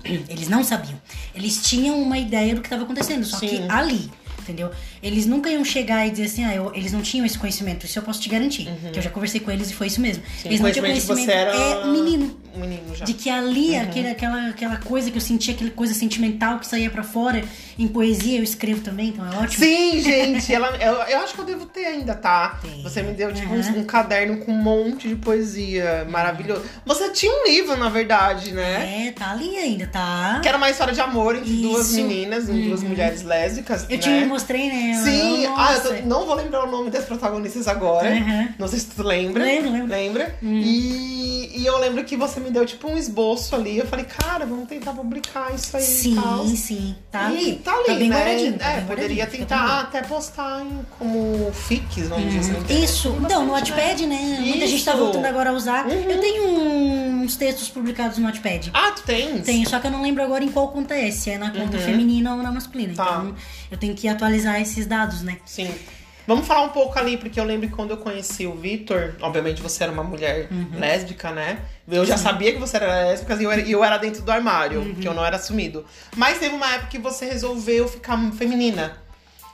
eles 0.03 0.47
não 0.47 0.63
sabiam. 0.63 0.99
Eles 1.33 1.61
tinham 1.61 2.01
uma 2.01 2.17
ideia 2.17 2.55
do 2.55 2.61
que 2.61 2.67
estava 2.67 2.83
acontecendo, 2.83 3.23
só 3.25 3.37
Sim. 3.37 3.47
que 3.47 3.71
ali. 3.71 4.09
Entendeu? 4.39 4.71
Eles 5.01 5.25
nunca 5.25 5.49
iam 5.49 5.63
chegar 5.63 6.05
e 6.05 6.11
dizer 6.11 6.25
assim, 6.25 6.43
ah, 6.45 6.53
eu- 6.55 6.71
eles 6.75 6.91
não 6.91 7.01
tinham 7.01 7.25
esse 7.25 7.37
conhecimento, 7.37 7.85
isso 7.85 7.97
eu 7.97 8.03
posso 8.03 8.19
te 8.21 8.29
garantir. 8.29 8.67
Que 8.91 8.99
eu 8.99 9.01
já 9.03 9.09
conversei 9.09 9.39
com 9.39 9.49
eles 9.51 9.69
e 9.71 9.73
foi 9.73 9.87
isso 9.87 10.01
mesmo. 10.01 10.23
Uhum. 10.23 10.29
Sim, 10.41 10.47
eles 10.49 10.59
não 10.59 10.71
tinham 10.71 10.85
conhecimento 10.85 11.25
você 11.25 11.31
era 11.31 11.51
É 11.55 11.85
um 11.85 11.91
menino. 11.91 12.39
Um 12.55 12.59
menino 12.61 12.95
já. 12.95 13.05
De 13.05 13.13
que 13.13 13.29
ali, 13.29 13.75
aquele, 13.75 14.09
aquela, 14.09 14.49
aquela 14.49 14.77
coisa 14.77 15.09
que 15.11 15.17
eu 15.17 15.21
sentia, 15.21 15.53
aquela 15.53 15.69
coisa 15.71 15.93
sentimental 15.93 16.59
que 16.59 16.67
saía 16.67 16.89
pra 16.89 17.03
fora, 17.03 17.43
em 17.77 17.87
poesia 17.87 18.37
eu 18.39 18.43
escrevo 18.43 18.81
também, 18.81 19.09
então 19.09 19.25
é 19.25 19.35
ótimo. 19.37 19.63
Sim, 19.63 20.01
gente, 20.01 20.53
ela, 20.53 20.75
eu, 20.77 20.93
eu 20.93 21.19
acho 21.19 21.33
que 21.35 21.39
eu 21.41 21.45
devo 21.45 21.65
ter 21.67 21.85
ainda, 21.85 22.15
tá? 22.15 22.59
Tem. 22.61 22.81
Você 22.83 23.01
me 23.03 23.13
deu 23.13 23.31
tipo 23.33 23.53
Uhum. 23.53 23.61
um, 23.77 23.79
um 23.79 23.83
caderno 23.85 24.37
com 24.37 24.51
um 24.51 24.61
monte 24.61 25.07
de 25.07 25.15
poesia 25.15 26.05
maravilhoso. 26.09 26.63
Você 26.85 27.09
tinha 27.11 27.31
um 27.31 27.45
livro, 27.47 27.77
na 27.77 27.87
verdade, 27.89 28.51
né? 28.51 29.07
É, 29.07 29.11
tá 29.11 29.31
ali 29.31 29.55
ainda, 29.55 29.87
tá? 29.87 30.39
Que 30.41 30.47
era 30.47 30.57
uma 30.57 30.69
história 30.69 30.93
de 30.93 30.99
amor 31.01 31.35
entre 31.35 31.49
duas 31.61 31.91
Isso. 31.91 32.01
Uhum. 32.01 32.07
meninas, 32.07 32.45
duas 32.47 32.83
mulheres 32.83 33.21
lésbicas, 33.21 33.83
Eu 33.89 33.97
né? 33.97 33.97
te 33.97 34.09
mostrei, 34.25 34.67
né? 34.67 34.88
Sim, 34.95 35.47
Nossa. 35.47 35.61
ah, 35.61 35.73
eu 35.73 35.81
tô- 36.01 36.07
não 36.07 36.25
vou 36.25 36.35
lembrar 36.35 36.63
o 36.65 36.71
nome 36.71 36.89
das 36.89 37.05
protagonistas 37.05 37.67
agora. 37.67 38.09
Uhum. 38.09 38.49
Não 38.57 38.67
sei 38.67 38.79
se 38.79 38.87
tu 38.87 39.03
lembra. 39.03 39.43
Lembro, 39.43 39.71
lembro. 39.71 39.87
Lembra? 39.87 40.35
E, 40.41 41.51
e 41.61 41.65
eu 41.65 41.77
lembro 41.79 42.03
que 42.03 42.15
você 42.15 42.39
me 42.39 42.49
deu 42.49 42.65
tipo 42.65 42.87
um 42.89 42.97
esboço 42.97 43.55
ali. 43.55 43.77
Eu 43.77 43.85
falei, 43.87 44.05
cara, 44.05 44.45
vamos 44.45 44.67
tentar 44.67 44.93
publicar 44.93 45.53
isso 45.53 45.75
aí 45.75 45.83
e 45.83 46.15
tal. 46.15 46.45
Sim, 46.47 46.55
sim. 46.55 46.95
Tá 47.11 47.31
E 47.31 47.37
ali. 47.37 47.55
Tá 47.57 47.73
ali, 47.73 47.99
bem 47.99 48.09
né? 48.09 48.15
Tá 48.19 48.69
é, 48.69 48.75
bem 48.77 48.85
poderia 48.85 48.85
guardadinho, 48.85 49.25
fica 49.25 49.37
tentar 49.45 49.57
tranquilo. 49.57 49.79
até 49.81 50.01
postar 50.03 50.61
em, 50.61 50.85
como 50.97 51.51
fics, 51.53 52.07
vamos 52.07 52.25
dizer 52.25 52.39
assim. 52.39 52.51
internet. 52.61 52.83
Isso, 52.83 53.15
então, 53.21 53.45
no 53.45 53.51
bastante, 53.51 53.71
Wattpad, 53.73 54.05
né? 54.07 54.37
Muita 54.41 54.67
gente 54.67 54.85
tá. 54.85 54.93
Uhum. 54.93 54.99
voltando 54.99 55.25
agora 55.25 55.49
a 55.49 55.53
usar. 55.53 55.89
Eu 55.89 56.19
tenho 56.19 56.43
uns 57.23 57.35
textos 57.35 57.69
publicados 57.69 58.17
no 58.17 58.25
Wattpad. 58.25 58.71
Ah, 58.73 58.91
tu 58.95 59.03
tens? 59.03 59.43
Tenho, 59.45 59.67
só 59.69 59.79
que 59.79 59.87
eu 59.87 59.91
não 59.91 60.01
lembro 60.01 60.23
agora 60.23 60.43
em 60.43 60.49
qual 60.49 60.69
conta 60.69 60.95
é, 60.95 61.11
se 61.11 61.29
é 61.29 61.37
na 61.37 61.51
conta 61.51 61.77
feminina 61.77 62.35
ou 62.35 62.41
na 62.43 62.51
masculina. 62.51 62.89
Uhum. 62.89 62.95
Tá. 62.95 63.03
Então 63.29 63.35
eu 63.71 63.77
tenho 63.77 63.93
que 63.95 64.07
atualizar 64.07 64.59
esses 64.61 64.78
dados, 64.85 65.21
né? 65.21 65.37
Sim. 65.45 65.73
Vamos 66.27 66.45
falar 66.45 66.61
um 66.61 66.69
pouco 66.69 66.97
ali, 66.99 67.17
porque 67.17 67.39
eu 67.39 67.43
lembro 67.43 67.67
que 67.67 67.73
quando 67.73 67.89
eu 67.89 67.97
conheci 67.97 68.45
o 68.45 68.53
Vitor, 68.53 69.15
obviamente 69.19 69.63
você 69.63 69.81
era 69.83 69.91
uma 69.91 70.03
mulher 70.03 70.47
Uhum. 70.51 70.67
lésbica, 70.79 71.31
né? 71.31 71.57
Eu 71.87 72.05
já 72.05 72.17
sabia 72.17 72.53
que 72.53 72.59
você 72.59 72.77
era 72.77 72.85
lésbica 73.05 73.33
e 73.35 73.43
eu 73.43 73.51
era, 73.51 73.61
eu 73.61 73.83
era 73.83 73.97
dentro 73.97 74.21
do 74.21 74.31
armário, 74.31 74.79
Uhum. 74.81 74.93
que 74.95 75.07
eu 75.07 75.13
não 75.15 75.25
era 75.25 75.37
assumido. 75.37 75.83
Mas 76.15 76.37
teve 76.37 76.53
uma 76.53 76.71
época 76.71 76.89
que 76.91 76.99
você 76.99 77.25
resolveu 77.25 77.87
ficar 77.87 78.15
feminina. 78.33 78.95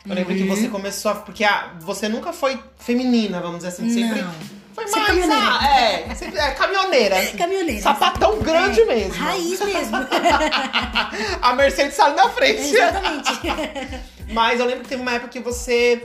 Eu 0.05 0.13
lembro 0.13 0.33
Uhum. 0.33 0.37
que 0.39 0.43
você 0.47 0.67
começou 0.67 1.11
a. 1.11 1.15
Porque 1.15 1.45
ah, 1.45 1.73
você 1.79 2.09
nunca 2.09 2.33
foi 2.33 2.59
feminina, 2.77 3.39
vamos 3.39 3.57
dizer 3.59 3.69
assim. 3.69 3.89
Sempre 3.89 4.21
Não. 4.21 4.31
Foi 4.75 4.85
Você 4.87 4.95
é 4.95 4.99
mais. 4.99 5.07
caminhoneira. 5.07 5.57
ah, 5.59 5.79
é, 5.79 6.07
é, 6.35 6.51
caminhoneira. 6.51 7.19
assim. 7.19 7.37
Caminhoneira. 7.37 7.81
Sapatão 7.81 8.39
grande 8.39 8.81
É, 8.81 8.85
mesmo. 8.85 9.13
Raiz 9.23 9.59
mesmo. 9.61 9.97
A 11.41 11.53
Mercedes 11.55 11.95
sai 11.95 12.13
na 12.13 12.29
frente. 12.29 12.61
Exatamente. 12.75 13.31
Mas 14.31 14.59
eu 14.59 14.65
lembro 14.65 14.83
que 14.83 14.89
teve 14.89 15.01
uma 15.01 15.11
época 15.13 15.29
que 15.29 15.39
você 15.39 16.03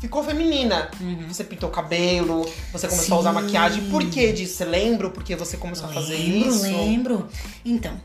ficou 0.00 0.22
feminina. 0.22 0.90
Você 1.28 1.44
pintou 1.44 1.68
o 1.68 1.72
cabelo, 1.72 2.48
você 2.72 2.86
começou 2.88 3.16
a 3.16 3.20
usar 3.20 3.30
Sim. 3.34 3.42
maquiagem. 3.42 3.90
Por 3.90 4.04
que 4.06 4.32
disso? 4.32 4.54
Você 4.56 4.64
lembra 4.64 5.10
por 5.10 5.22
que 5.24 5.34
você 5.34 5.56
começou 5.56 5.88
a 5.88 5.92
fazer 5.92 6.16
lembro, 6.16 6.48
isso? 6.48 6.62
lembro. 6.62 7.28
Então, 7.64 7.98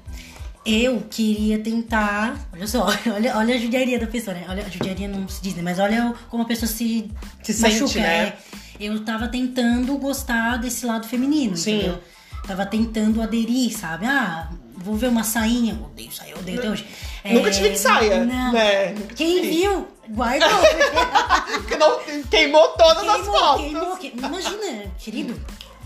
eu 0.65 1.03
queria 1.09 1.59
tentar. 1.59 2.37
Olha 2.53 2.67
só, 2.67 2.87
olha, 3.13 3.37
olha 3.37 3.55
a 3.55 3.57
judiaria 3.57 3.99
da 3.99 4.07
pessoa, 4.07 4.33
né? 4.35 4.45
Olha, 4.49 4.63
a 4.65 4.69
judiaria 4.69 5.07
não 5.07 5.27
se 5.27 5.41
diz, 5.41 5.55
né? 5.55 5.61
Mas 5.61 5.79
olha 5.79 6.13
como 6.29 6.43
a 6.43 6.45
pessoa 6.45 6.67
se, 6.67 7.11
Se 7.43 7.61
machuca. 7.61 7.87
sente, 7.87 7.99
né? 7.99 8.07
é. 8.27 8.37
Eu 8.79 9.03
tava 9.03 9.27
tentando 9.27 9.97
gostar 9.97 10.57
desse 10.57 10.85
lado 10.85 11.07
feminino, 11.07 11.55
Sim. 11.57 11.77
entendeu? 11.77 11.99
Tava 12.45 12.65
tentando 12.65 13.21
aderir, 13.21 13.75
sabe? 13.77 14.05
Ah, 14.05 14.49
vou 14.75 14.95
ver 14.95 15.07
uma 15.07 15.23
sainha. 15.23 15.77
Odeio 15.83 16.11
saia, 16.11 16.31
eu 16.31 16.37
odeio 16.37 16.59
até 16.59 16.69
hoje. 16.69 16.85
Nunca 17.25 17.49
É, 17.49 17.51
tive 17.51 17.69
de 17.71 17.79
saia, 17.79 18.23
Não. 18.23 18.53
né? 18.53 18.95
Quem 19.15 19.41
viu, 19.49 19.87
guardou. 20.09 20.47
Porque 21.57 21.75
não- 21.75 21.99
queimou 22.29 22.67
todas 22.69 23.07
as 23.07 23.15
Queimou, 23.21 23.35
fotos. 23.39 23.61
queimou, 23.65 23.97
que- 23.97 24.13
Imagina, 24.17 24.91
querido. 24.97 25.41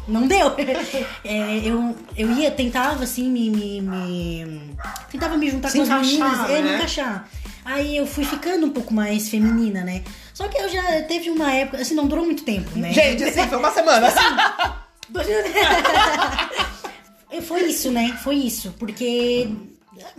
Não 0.07 0.27
deu. 0.27 0.53
É, 1.23 1.57
eu, 1.63 1.95
eu 2.17 2.31
ia, 2.33 2.51
tentava 2.51 3.03
assim, 3.03 3.29
me. 3.29 3.49
me, 3.49 3.81
me- 3.81 4.75
tentava 5.11 5.37
me 5.37 5.49
juntar 5.49 5.69
Se 5.69 5.77
com 5.77 5.83
as 5.83 5.89
meninas, 6.07 6.49
é, 6.49 6.61
me 6.61 6.69
né? 6.69 6.75
encaixar. 6.75 7.29
Aí 7.63 7.95
eu 7.97 8.05
fui 8.07 8.25
ficando 8.25 8.65
um 8.65 8.71
pouco 8.71 8.93
mais 8.93 9.29
feminina, 9.29 9.83
né? 9.83 10.03
Só 10.33 10.47
que 10.47 10.57
eu 10.57 10.69
já 10.69 11.01
teve 11.03 11.29
uma 11.29 11.51
época, 11.51 11.81
assim, 11.81 11.93
não 11.93 12.07
durou 12.07 12.25
muito 12.25 12.43
tempo, 12.43 12.77
né? 12.77 12.91
Gente, 12.93 13.23
assim, 13.23 13.47
foi 13.47 13.57
uma 13.57 13.71
semana. 13.71 14.07
Foi 17.47 17.63
isso, 17.63 17.89
né? 17.91 18.17
Foi 18.23 18.35
isso. 18.35 18.73
Porque. 18.77 19.49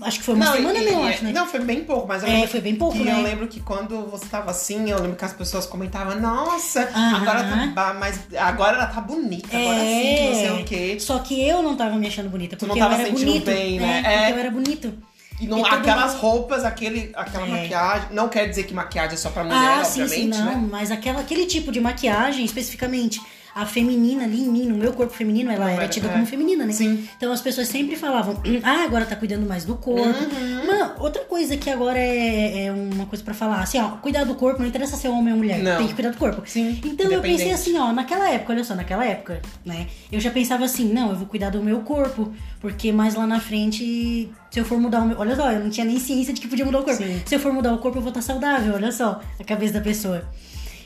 Acho 0.03 0.19
que 0.19 0.25
foi 0.25 0.35
uma 0.35 0.53
semana, 0.53 0.79
e- 0.79 0.93
não, 0.93 1.05
acho, 1.05 1.25
né? 1.25 1.33
Não, 1.33 1.47
foi 1.47 1.61
bem 1.61 1.83
pouco, 1.83 2.07
mas 2.07 2.23
eu 2.23 2.29
É, 2.29 2.47
foi 2.47 2.61
bem 2.61 2.77
pouco, 2.77 3.03
né? 3.03 3.13
eu 3.13 3.23
lembro 3.23 3.49
que 3.49 3.59
quando 3.59 4.05
você 4.07 4.27
tava 4.27 4.51
assim, 4.51 4.91
eu 4.91 5.01
lembro 5.01 5.17
que 5.17 5.25
as 5.25 5.33
pessoas 5.33 5.65
comentavam, 5.67 6.21
nossa, 6.21 6.83
Aham. 6.95 7.17
agora 7.17 7.73
tá 7.75 7.95
mas 7.95 8.21
agora 8.39 8.77
ela 8.77 8.87
tá 8.87 9.01
bonita, 9.01 9.57
agora 9.57 9.81
sim, 9.81 10.15
que 10.15 10.23
não 10.25 10.35
sei 10.35 10.51
o 10.51 10.65
quê. 10.65 10.97
Só 11.01 11.19
que 11.21 11.43
eu 11.49 11.63
não 11.63 11.75
tava 11.75 11.97
me 11.97 12.07
achando 12.07 12.29
bonita, 12.29 12.55
Tu 12.57 12.67
porque 12.67 12.79
não 12.79 12.87
tava 12.89 12.97
eu 12.97 13.01
era 13.01 13.09
sentindo 13.11 13.29
bonito. 13.33 13.47
bem, 13.47 13.81
né? 13.81 14.03
É, 14.05 14.13
É. 14.13 14.17
porque 14.19 14.33
eu 14.33 14.39
era 14.39 14.51
bonito. 14.51 14.95
E 15.43 15.47
não, 15.49 15.59
E 15.59 15.63
aquelas 15.65 16.13
mundo- 16.13 16.21
roupas, 16.21 16.65
aquele, 16.65 17.11
aquela 17.15 17.45
É. 17.47 17.51
maquiagem. 17.51 18.09
Não 18.13 18.29
quer 18.29 18.49
dizer 18.49 18.63
que 18.63 18.73
maquiagem 18.73 19.15
é 19.15 19.17
só 19.17 19.29
pra 19.29 19.43
mulher, 19.43 19.81
ah, 19.81 19.85
sim, 19.85 20.03
obviamente, 20.05 20.37
sim, 20.37 20.41
não, 20.43 20.47
né? 20.63 20.69
mas 20.71 20.91
aquela, 20.93 21.19
aquele 21.21 21.47
tipo 21.47 21.73
de 21.73 21.81
maquiagem, 21.81 22.45
especificamente 22.45 23.21
a 23.55 23.67
feminina 23.67 24.25
ali 24.25 24.43
em 24.43 24.49
mim, 24.49 24.67
no 24.67 24.77
meu 24.77 24.93
corpo 24.93 25.13
feminino, 25.13 25.51
ela 25.51 25.71
era 25.71 25.87
tida 25.89 26.09
é. 26.09 26.11
como 26.11 26.25
feminina, 26.27 26.65
né? 26.65 26.73
Sim. 26.73 27.07
Então 27.17 27.33
as 27.33 27.41
pessoas 27.41 27.69
sempre 27.69 27.97
falavam, 27.97 28.41
ah, 28.65 28.85
agora 28.85 29.05
tá 29.05 29.15
cuidando 29.15 29.47
mais 29.47 29.65
do 29.65 29.77
corpo. 29.77 30.03
Uhum. 30.03 30.67
Mano, 30.67 30.95
outra 30.99 31.23
coisa 31.25 31.57
que 31.57 31.69
agora 31.69 31.99
é, 31.99 32.67
é 32.67 32.73
uma 32.73 33.07
coisa 33.07 33.23
pra 33.23 33.35
falar, 33.35 33.61
assim, 33.61 33.79
ó, 33.79 33.91
cuidar 33.99 34.25
do 34.25 34.35
corpo, 34.35 34.61
não 34.61 34.69
interessa 34.69 34.97
se 34.97 35.07
é 35.07 35.11
homem 35.11 35.33
ou 35.33 35.39
mulher, 35.39 35.59
Não. 35.59 35.77
tem 35.79 35.87
que 35.87 35.95
cuidar 35.95 36.11
do 36.11 36.17
corpo. 36.17 36.43
Sim, 36.47 36.81
Então 36.85 37.11
eu 37.11 37.21
pensei 37.21 37.53
assim, 37.53 37.79
ó, 37.79 37.93
naquela 37.93 38.31
época, 38.31 38.53
olha 38.53 38.65
só, 38.65 38.75
naquela 38.75 39.05
época, 39.05 39.43
né? 39.65 39.87
Eu 40.11 40.21
já 40.21 40.31
pensava 40.31 40.65
assim, 40.65 40.91
não, 40.93 41.11
eu 41.11 41.17
vou 41.17 41.27
cuidar 41.27 41.51
do 41.51 41.63
meu 41.63 41.81
corpo, 41.81 42.33
porque 42.61 42.91
mais 42.91 43.15
lá 43.15 43.27
na 43.27 43.41
frente, 43.41 44.31
se 44.51 44.61
eu 44.61 44.65
for 44.65 44.79
mudar 44.79 45.01
o 45.01 45.07
meu. 45.07 45.19
Olha 45.19 45.37
só, 45.37 45.51
eu 45.53 45.61
não 45.61 45.71
tinha 45.71 45.85
nem 45.85 45.99
ciência 45.99 46.33
de 46.33 46.41
que 46.41 46.49
podia 46.49 46.65
mudar 46.65 46.81
o 46.81 46.85
corpo. 46.85 47.03
Sim. 47.03 47.23
Se 47.27 47.35
eu 47.35 47.41
for 47.41 47.53
mudar 47.53 47.75
o 47.75 47.79
corpo, 47.79 47.99
eu 47.99 48.03
vou 48.03 48.11
estar 48.11 48.23
saudável, 48.23 48.75
olha 48.75 48.93
só, 48.93 49.21
a 49.39 49.45
cabeça 49.45 49.75
da 49.75 49.81
pessoa. 49.81 50.25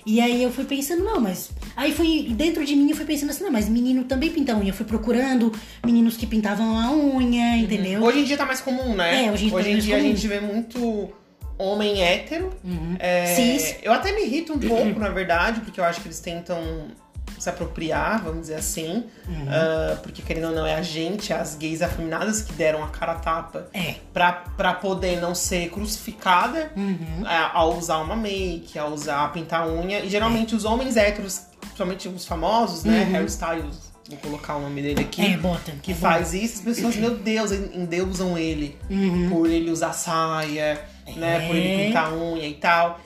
E 0.07 0.21
aí 0.21 0.41
eu 0.41 0.53
fui 0.53 0.65
pensando, 0.65 1.03
não, 1.03 1.21
mas. 1.21 1.51
Aí 1.75 1.93
fui, 1.93 2.29
dentro 2.31 2.65
de 2.65 2.77
mim 2.77 2.89
eu 2.89 2.97
fui 2.97 3.05
pensando 3.05 3.31
assim, 3.31 3.43
não, 3.43 3.51
mas 3.51 3.69
menino 3.69 4.05
também 4.05 4.31
pinta 4.31 4.57
unha. 4.57 4.71
Eu 4.71 4.75
fui 4.75 4.87
procurando 4.87 5.53
meninos 5.85 6.17
que 6.17 6.27
pintavam 6.27 6.79
a 6.79 6.93
unha, 6.93 7.57
entendeu? 7.57 8.03
Hoje 8.03 8.21
em 8.21 8.25
dia 8.25 8.37
tá 8.37 8.47
mais 8.47 8.61
comum, 8.61 8.95
né? 8.95 9.27
É, 9.27 9.33
hoje 9.33 9.47
em 9.47 9.49
dia 9.49 9.59
tá 9.59 9.69
em 9.69 9.73
mais 9.73 9.85
dia 9.85 9.97
a 9.97 9.99
comum. 9.99 10.11
gente 10.11 10.29
vê 10.29 10.41
muito 10.41 11.13
homem 11.59 12.03
hétero. 12.03 12.51
Uhum. 12.63 12.97
É, 13.01 13.27
Cis. 13.35 13.77
Eu 13.83 13.93
até 13.93 14.13
me 14.13 14.23
irrito 14.23 14.53
um 14.53 14.59
pouco, 14.61 15.01
na 15.01 15.09
verdade, 15.09 15.61
porque 15.61 15.81
eu 15.81 15.85
acho 15.85 16.01
que 16.01 16.07
eles 16.07 16.21
tentam 16.21 16.87
se 17.39 17.49
apropriar, 17.51 18.23
vamos 18.25 18.43
dizer 18.43 18.55
assim. 18.55 19.05
Uhum. 19.29 19.47
Ah, 19.49 19.97
porque, 20.03 20.23
querendo 20.23 20.49
ou 20.49 20.55
não, 20.55 20.67
é 20.67 20.75
a 20.75 20.83
gente, 20.83 21.33
as 21.33 21.55
gays 21.55 21.83
afeminadas, 21.83 22.41
que 22.43 22.53
deram 22.55 22.83
a 22.83 22.89
cara 22.89 23.13
a 23.13 23.17
tapa 23.17 23.67
É. 23.75 23.97
pra, 24.13 24.33
pra 24.57 24.73
poder 24.75 25.21
não 25.21 25.35
ser 25.35 25.69
crucificada 25.71 26.73
Uhum. 26.77 27.23
a- 27.27 27.53
ao 27.59 27.77
usar 27.77 27.99
uma 27.99 28.17
make, 28.17 28.79
a 28.79 28.87
usar, 28.87 29.25
a 29.25 29.29
pintar 29.29 29.63
a 29.63 29.67
unha. 29.69 30.01
E 30.01 30.09
geralmente 30.09 30.55
os 30.55 30.65
homens 30.65 30.97
héteros, 30.97 31.43
principalmente 31.61 32.09
os 32.09 32.25
famosos, 32.25 32.85
né? 32.85 33.05
Harry 33.13 33.27
Styles, 33.27 33.93
vou 34.09 34.19
colocar 34.19 34.57
o 34.57 34.61
nome 34.63 34.81
dele 34.83 35.01
aqui. 35.01 35.21
Uhum. 35.23 35.35
É, 35.35 35.37
bota. 35.37 35.73
Que 35.83 35.93
é 35.93 35.95
faz 35.95 36.33
isso, 36.33 36.59
as 36.59 36.61
pessoas, 36.65 36.97
meu 36.97 37.17
Deus, 37.17 37.51
endeusam 37.53 38.39
ele 38.39 38.79
Uhum. 38.89 39.29
por 39.31 39.51
ele 39.51 39.71
usar 39.71 39.93
saia, 39.93 40.81
né? 41.17 41.47
Por 41.47 41.55
É. 41.55 41.59
ele 41.59 41.87
pintar 41.87 42.13
unha 42.13 42.47
e 42.47 42.55
tal. 42.55 42.99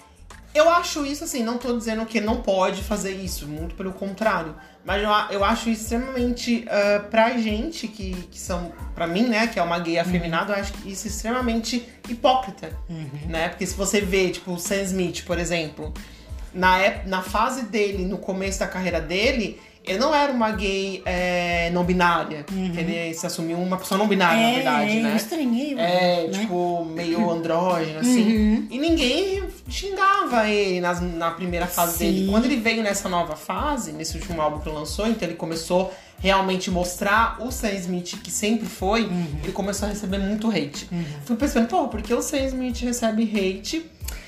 Eu 0.54 0.68
acho 0.68 1.06
isso 1.06 1.22
assim, 1.24 1.44
não 1.44 1.58
tô 1.58 1.76
dizendo 1.78 2.04
que 2.04 2.20
não 2.20 2.42
pode 2.42 2.82
fazer 2.82 3.12
isso, 3.12 3.46
muito 3.46 3.74
pelo 3.76 3.92
contrário. 3.92 4.54
Mas 4.84 5.02
eu, 5.02 5.10
eu 5.38 5.44
acho 5.44 5.68
extremamente, 5.70 6.66
ah, 6.68 7.04
pra 7.10 7.36
gente 7.38 7.86
que, 7.86 8.14
que 8.30 8.38
são, 8.38 8.72
pra 8.94 9.06
mim, 9.06 9.28
né, 9.28 9.46
que 9.46 9.58
é 9.58 9.62
uma 9.62 9.78
gay 9.78 9.98
afeminada, 9.98 10.52
eu 10.54 10.60
acho 10.60 10.72
isso 10.84 11.06
extremamente 11.06 11.86
hipócrita, 12.08 12.76
né? 13.28 13.48
Porque 13.50 13.66
se 13.66 13.74
você 13.74 14.00
vê, 14.00 14.30
tipo, 14.30 14.52
o 14.52 14.58
Sam 14.58 14.82
Smith, 14.82 15.24
por 15.24 15.38
exemplo, 15.38 15.94
na, 16.52 16.78
ép- 16.80 17.06
na 17.06 17.22
fase 17.22 17.66
dele, 17.66 18.04
no 18.04 18.18
começo 18.18 18.58
da 18.58 18.66
carreira 18.66 19.00
dele, 19.00 19.60
ele 19.84 19.98
não 19.98 20.14
era 20.14 20.30
uma 20.32 20.50
gay 20.52 21.02
é, 21.04 21.70
não 21.70 21.84
binária. 21.84 22.44
Ele 22.76 23.14
se 23.14 23.26
assumiu 23.26 23.58
uma 23.58 23.76
pessoa 23.76 23.96
não 23.98 24.06
binária, 24.06 24.40
na 24.40 24.52
verdade, 24.54 24.98
é, 24.98 25.02
né? 25.02 25.12
Eu 25.12 25.16
estranhei. 25.16 25.74
É, 25.78 26.28
né? 26.28 26.38
tipo, 26.40 26.84
meio 26.84 27.30
andrógeno, 27.30 27.98
assim. 28.00 28.36
Uhum. 28.36 28.66
E 28.70 28.78
ninguém 28.78 29.42
xingava 29.68 30.48
ele 30.48 30.80
nas- 30.80 31.00
na 31.00 31.30
primeira 31.30 31.66
fase 31.66 31.98
Sim. 31.98 32.12
dele. 32.12 32.28
Quando 32.30 32.44
ele 32.44 32.56
veio 32.56 32.82
nessa 32.82 33.08
nova 33.08 33.36
fase, 33.36 33.92
nesse 33.92 34.16
último 34.16 34.40
álbum 34.40 34.60
que 34.60 34.68
lançou, 34.68 35.06
então 35.08 35.26
ele 35.26 35.36
começou 35.36 35.92
realmente 36.18 36.70
mostrar 36.70 37.38
o 37.40 37.50
Sam 37.50 37.72
Smith 37.72 38.18
que 38.22 38.30
sempre 38.30 38.66
foi, 38.66 39.04
Uhum. 39.04 39.26
ele 39.42 39.52
começou 39.52 39.88
a 39.88 39.90
receber 39.90 40.18
muito 40.18 40.50
hate. 40.50 40.86
Fui 41.24 41.34
pensando, 41.36 41.66
pô, 41.66 41.88
por 41.88 42.02
que 42.02 42.12
o 42.12 42.20
Sam 42.20 42.44
Smith 42.46 42.78
recebe 42.80 43.22
hate 43.22 43.86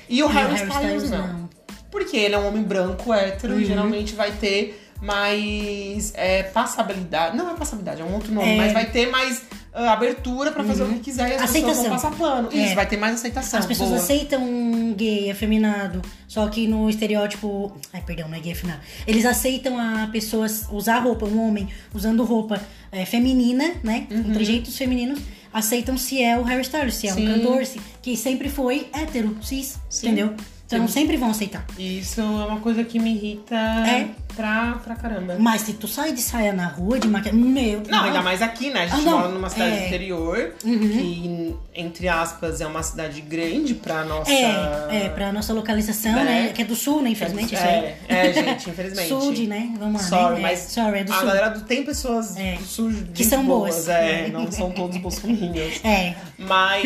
e 0.09 0.23
o 0.23 0.29
E 0.29 0.33
Harry, 0.33 0.55
Styles, 0.55 1.09
não? 1.11 1.27
não. 1.27 1.49
Porque 1.91 2.17
ele 2.17 2.33
é 2.33 2.37
um 2.39 2.47
homem 2.47 2.63
branco, 2.63 3.13
hétero, 3.13 3.53
Uhum. 3.53 3.59
e 3.59 3.65
geralmente 3.65 4.15
vai 4.15 4.31
ter 4.31 4.82
mais 5.03 6.13
é, 6.15 6.43
passabilidade. 6.43 7.35
Não 7.35 7.51
é 7.51 7.55
passabilidade, 7.55 8.01
é 8.01 8.05
um 8.05 8.13
outro 8.13 8.33
nome, 8.33 8.53
É. 8.53 8.57
mas 8.57 8.71
vai 8.73 8.89
ter 8.89 9.07
mais 9.09 9.41
ah, 9.73 9.91
abertura 9.93 10.51
pra 10.51 10.63
fazer 10.63 10.83
o 10.83 10.87
que 10.87 10.99
quiser 10.99 11.29
e 11.29 11.33
as 11.33 11.51
pessoas 11.51 11.77
Aceitação. 11.77 11.83
vão 11.83 11.91
passar 11.91 12.11
pano. 12.11 12.49
É. 12.51 12.55
Isso, 12.57 12.75
vai 12.75 12.85
ter 12.85 12.97
mais 12.97 13.15
aceitação. 13.15 13.59
As 13.59 13.65
pessoas 13.65 13.89
boa. 13.89 14.01
aceitam 14.01 14.41
um 14.43 14.93
gay 14.93 15.29
afeminado, 15.29 16.01
só 16.27 16.47
que 16.47 16.67
no 16.67 16.89
estereótipo. 16.89 17.75
Ai, 17.91 18.01
perdão, 18.05 18.29
não 18.29 18.37
é 18.37 18.39
gay 18.39 18.53
afeminado. 18.53 18.81
Eles 19.05 19.25
aceitam 19.25 19.77
a 19.77 20.07
pessoa 20.07 20.47
usar 20.71 20.99
roupa, 20.99 21.25
um 21.25 21.47
homem 21.47 21.67
usando 21.93 22.23
roupa 22.23 22.61
é, 22.91 23.05
feminina, 23.05 23.73
né? 23.83 24.07
Uhum. 24.09 24.23
Com 24.23 24.33
trejeitos 24.33 24.77
femininos. 24.77 25.19
Aceitam 25.51 25.97
se 25.97 26.21
é 26.21 26.37
o 26.37 26.43
Harry 26.43 26.61
Styles, 26.63 26.95
se 26.95 27.07
é 27.07 27.11
Sim. 27.11 27.27
um 27.29 27.33
cantor, 27.33 27.65
se, 27.65 27.79
que 28.01 28.17
sempre 28.17 28.49
foi 28.49 28.87
hétero, 28.91 29.37
cis, 29.41 29.77
Sim. 29.87 30.07
entendeu? 30.07 30.33
Então 30.75 30.87
sempre 30.87 31.17
vão 31.17 31.31
aceitar. 31.31 31.65
Isso 31.77 32.21
é 32.21 32.23
uma 32.23 32.59
coisa 32.59 32.83
que 32.83 32.99
me 32.99 33.13
irrita 33.15 33.55
É. 33.55 34.07
pra, 34.35 34.79
pra 34.83 34.95
caramba. 34.95 35.35
Mas 35.39 35.61
se 35.61 35.73
tu 35.73 35.87
sai 35.87 36.11
de 36.13 36.21
saia 36.21 36.53
na 36.53 36.67
rua 36.67 36.99
de 36.99 37.07
maquiagem. 37.07 37.39
Meu 37.39 37.81
Não, 37.89 38.03
ainda 38.03 38.21
mais 38.21 38.41
aqui, 38.41 38.69
né? 38.69 38.81
A 38.83 38.87
gente 38.87 39.01
Ah, 39.07 39.09
não. 39.11 39.17
mora 39.19 39.29
numa 39.29 39.49
cidade 39.49 39.75
É. 39.75 39.87
interior, 39.87 40.53
que, 40.59 41.55
entre 41.75 42.07
aspas, 42.07 42.61
é 42.61 42.67
uma 42.67 42.81
cidade 42.83 43.21
grande 43.21 43.73
pra 43.75 44.03
nossa. 44.03 44.31
É, 44.31 44.87
é, 45.05 45.09
pra 45.09 45.31
nossa 45.31 45.53
localização, 45.53 46.13
Né? 46.13 46.23
né? 46.23 46.51
Que 46.53 46.61
é 46.61 46.65
do 46.65 46.75
sul, 46.75 47.01
né? 47.01 47.09
Infelizmente, 47.11 47.55
aí. 47.55 47.63
É, 47.63 47.97
é, 48.07 48.33
gente, 48.33 48.69
infelizmente. 48.69 49.09
Sul 49.13 49.33
de, 49.33 49.47
né? 49.47 49.69
Vamos 49.79 50.01
lá, 50.01 50.07
Sorry, 50.07 50.35
né? 50.35 50.41
mas 50.41 50.59
é, 50.65 50.81
sorry, 50.81 50.99
é 50.99 51.03
do 51.03 51.13
a 51.13 51.15
sul. 51.17 51.27
galera 51.27 51.49
do 51.49 51.61
tem 51.61 51.83
pessoas 51.83 52.35
É. 52.37 52.55
do 52.55 52.63
sul 52.65 52.91
Que 53.13 53.23
são 53.23 53.43
boas. 53.45 53.87
É, 53.87 54.25
É. 54.25 54.29
não 54.29 54.51
são 54.51 54.71
todos 54.71 54.97
bolsominions. 54.97 55.81
É. 55.83 56.15
Mas 56.37 56.83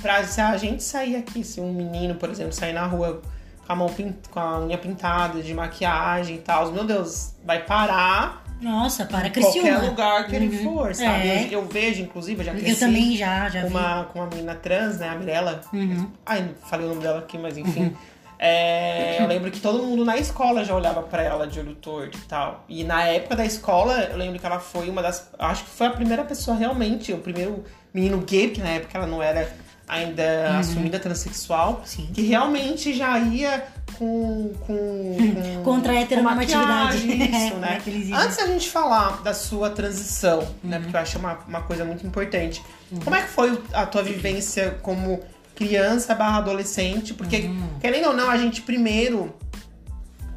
pra, 0.00 0.24
se 0.24 0.40
a 0.40 0.56
gente 0.56 0.82
sair 0.82 1.16
aqui, 1.16 1.42
se 1.44 1.60
um 1.60 1.72
menino, 1.72 2.14
por 2.14 2.30
exemplo, 2.30 2.52
sair 2.52 2.72
na 2.72 2.86
rua 2.86 3.20
com 3.66 3.72
a 3.72 3.76
mão 3.76 3.88
pin- 3.88 4.14
com 4.30 4.40
a 4.40 4.58
unha 4.60 4.76
pintada, 4.78 5.40
de 5.42 5.54
maquiagem 5.54 6.36
e 6.36 6.38
tal, 6.40 6.70
meu 6.72 6.84
Deus, 6.84 7.34
vai 7.44 7.62
parar 7.64 8.42
Nossa, 8.60 9.04
para 9.06 9.28
em 9.28 9.30
Criciúma. 9.30 9.68
qualquer 9.70 9.88
lugar 9.88 10.26
que 10.26 10.36
ele 10.36 10.62
for, 10.64 10.94
sabe? 10.94 11.28
É. 11.28 11.46
Eu, 11.46 11.60
eu 11.62 11.66
vejo, 11.68 12.02
inclusive, 12.02 12.40
eu 12.40 12.44
já 12.46 12.52
cresci 12.52 12.70
Eu 12.70 12.78
também 12.78 13.16
já, 13.16 13.48
já 13.48 13.62
com 13.62 13.68
uma, 13.68 14.04
com 14.06 14.18
uma 14.18 14.28
menina 14.28 14.54
trans, 14.54 14.98
né, 14.98 15.08
a 15.08 15.14
Mirella. 15.14 15.60
Uhum. 15.72 16.10
Ai, 16.26 16.50
falei 16.68 16.86
o 16.86 16.88
nome 16.90 17.02
dela 17.02 17.18
aqui, 17.20 17.38
mas 17.38 17.56
enfim. 17.56 17.94
É, 18.44 19.22
eu 19.22 19.28
lembro 19.28 19.52
que 19.52 19.60
todo 19.60 19.84
mundo 19.84 20.04
na 20.04 20.16
escola 20.16 20.64
já 20.64 20.74
olhava 20.74 21.00
pra 21.00 21.22
ela 21.22 21.46
de 21.46 21.60
olho 21.60 21.76
torto 21.76 22.18
e 22.18 22.22
tal. 22.22 22.64
E 22.68 22.82
na 22.82 23.04
época 23.04 23.36
da 23.36 23.44
escola, 23.46 24.00
eu 24.10 24.16
lembro 24.16 24.40
que 24.40 24.44
ela 24.44 24.58
foi 24.58 24.90
uma 24.90 25.00
das. 25.00 25.30
Acho 25.38 25.62
que 25.62 25.70
foi 25.70 25.86
a 25.86 25.90
primeira 25.90 26.24
pessoa 26.24 26.56
realmente, 26.56 27.12
o 27.12 27.18
primeiro 27.18 27.64
menino 27.94 28.18
gay, 28.18 28.48
porque 28.48 28.60
na 28.60 28.70
época 28.70 28.98
ela 28.98 29.06
não 29.06 29.22
era 29.22 29.48
ainda 29.92 30.58
assumida 30.58 30.98
transexual, 30.98 31.70
Uhum. 31.80 31.84
Sim. 31.84 32.08
que 32.12 32.22
realmente 32.22 32.92
já 32.94 33.18
ia 33.18 33.64
com. 33.98 34.52
com, 34.66 35.16
com 35.16 35.62
Contra 35.64 35.92
a 35.92 36.00
heteronormatividade. 36.00 36.96
Isso, 37.06 37.54
É, 37.54 37.58
né? 37.58 37.80
dizem. 37.84 38.14
Antes 38.14 38.36
da 38.36 38.46
gente 38.46 38.68
falar 38.70 39.22
da 39.22 39.34
sua 39.34 39.70
transição, 39.70 40.46
né? 40.64 40.76
Uhum. 40.76 40.82
Porque 40.84 40.96
eu 40.96 41.00
acho 41.00 41.18
uma, 41.18 41.38
uma 41.46 41.62
coisa 41.62 41.84
muito 41.84 42.06
importante. 42.06 42.62
Como 43.04 43.14
é 43.16 43.22
que 43.22 43.28
foi 43.28 43.60
a 43.72 43.86
tua 43.86 44.02
vivência 44.02 44.78
como 44.82 45.20
criança 45.54 46.14
barra 46.14 46.38
adolescente? 46.38 47.14
Porque, 47.14 47.36
Uhum. 47.42 47.68
querendo 47.80 48.08
ou 48.08 48.14
não, 48.16 48.28
a 48.30 48.36
gente 48.36 48.62
primeiro 48.62 49.34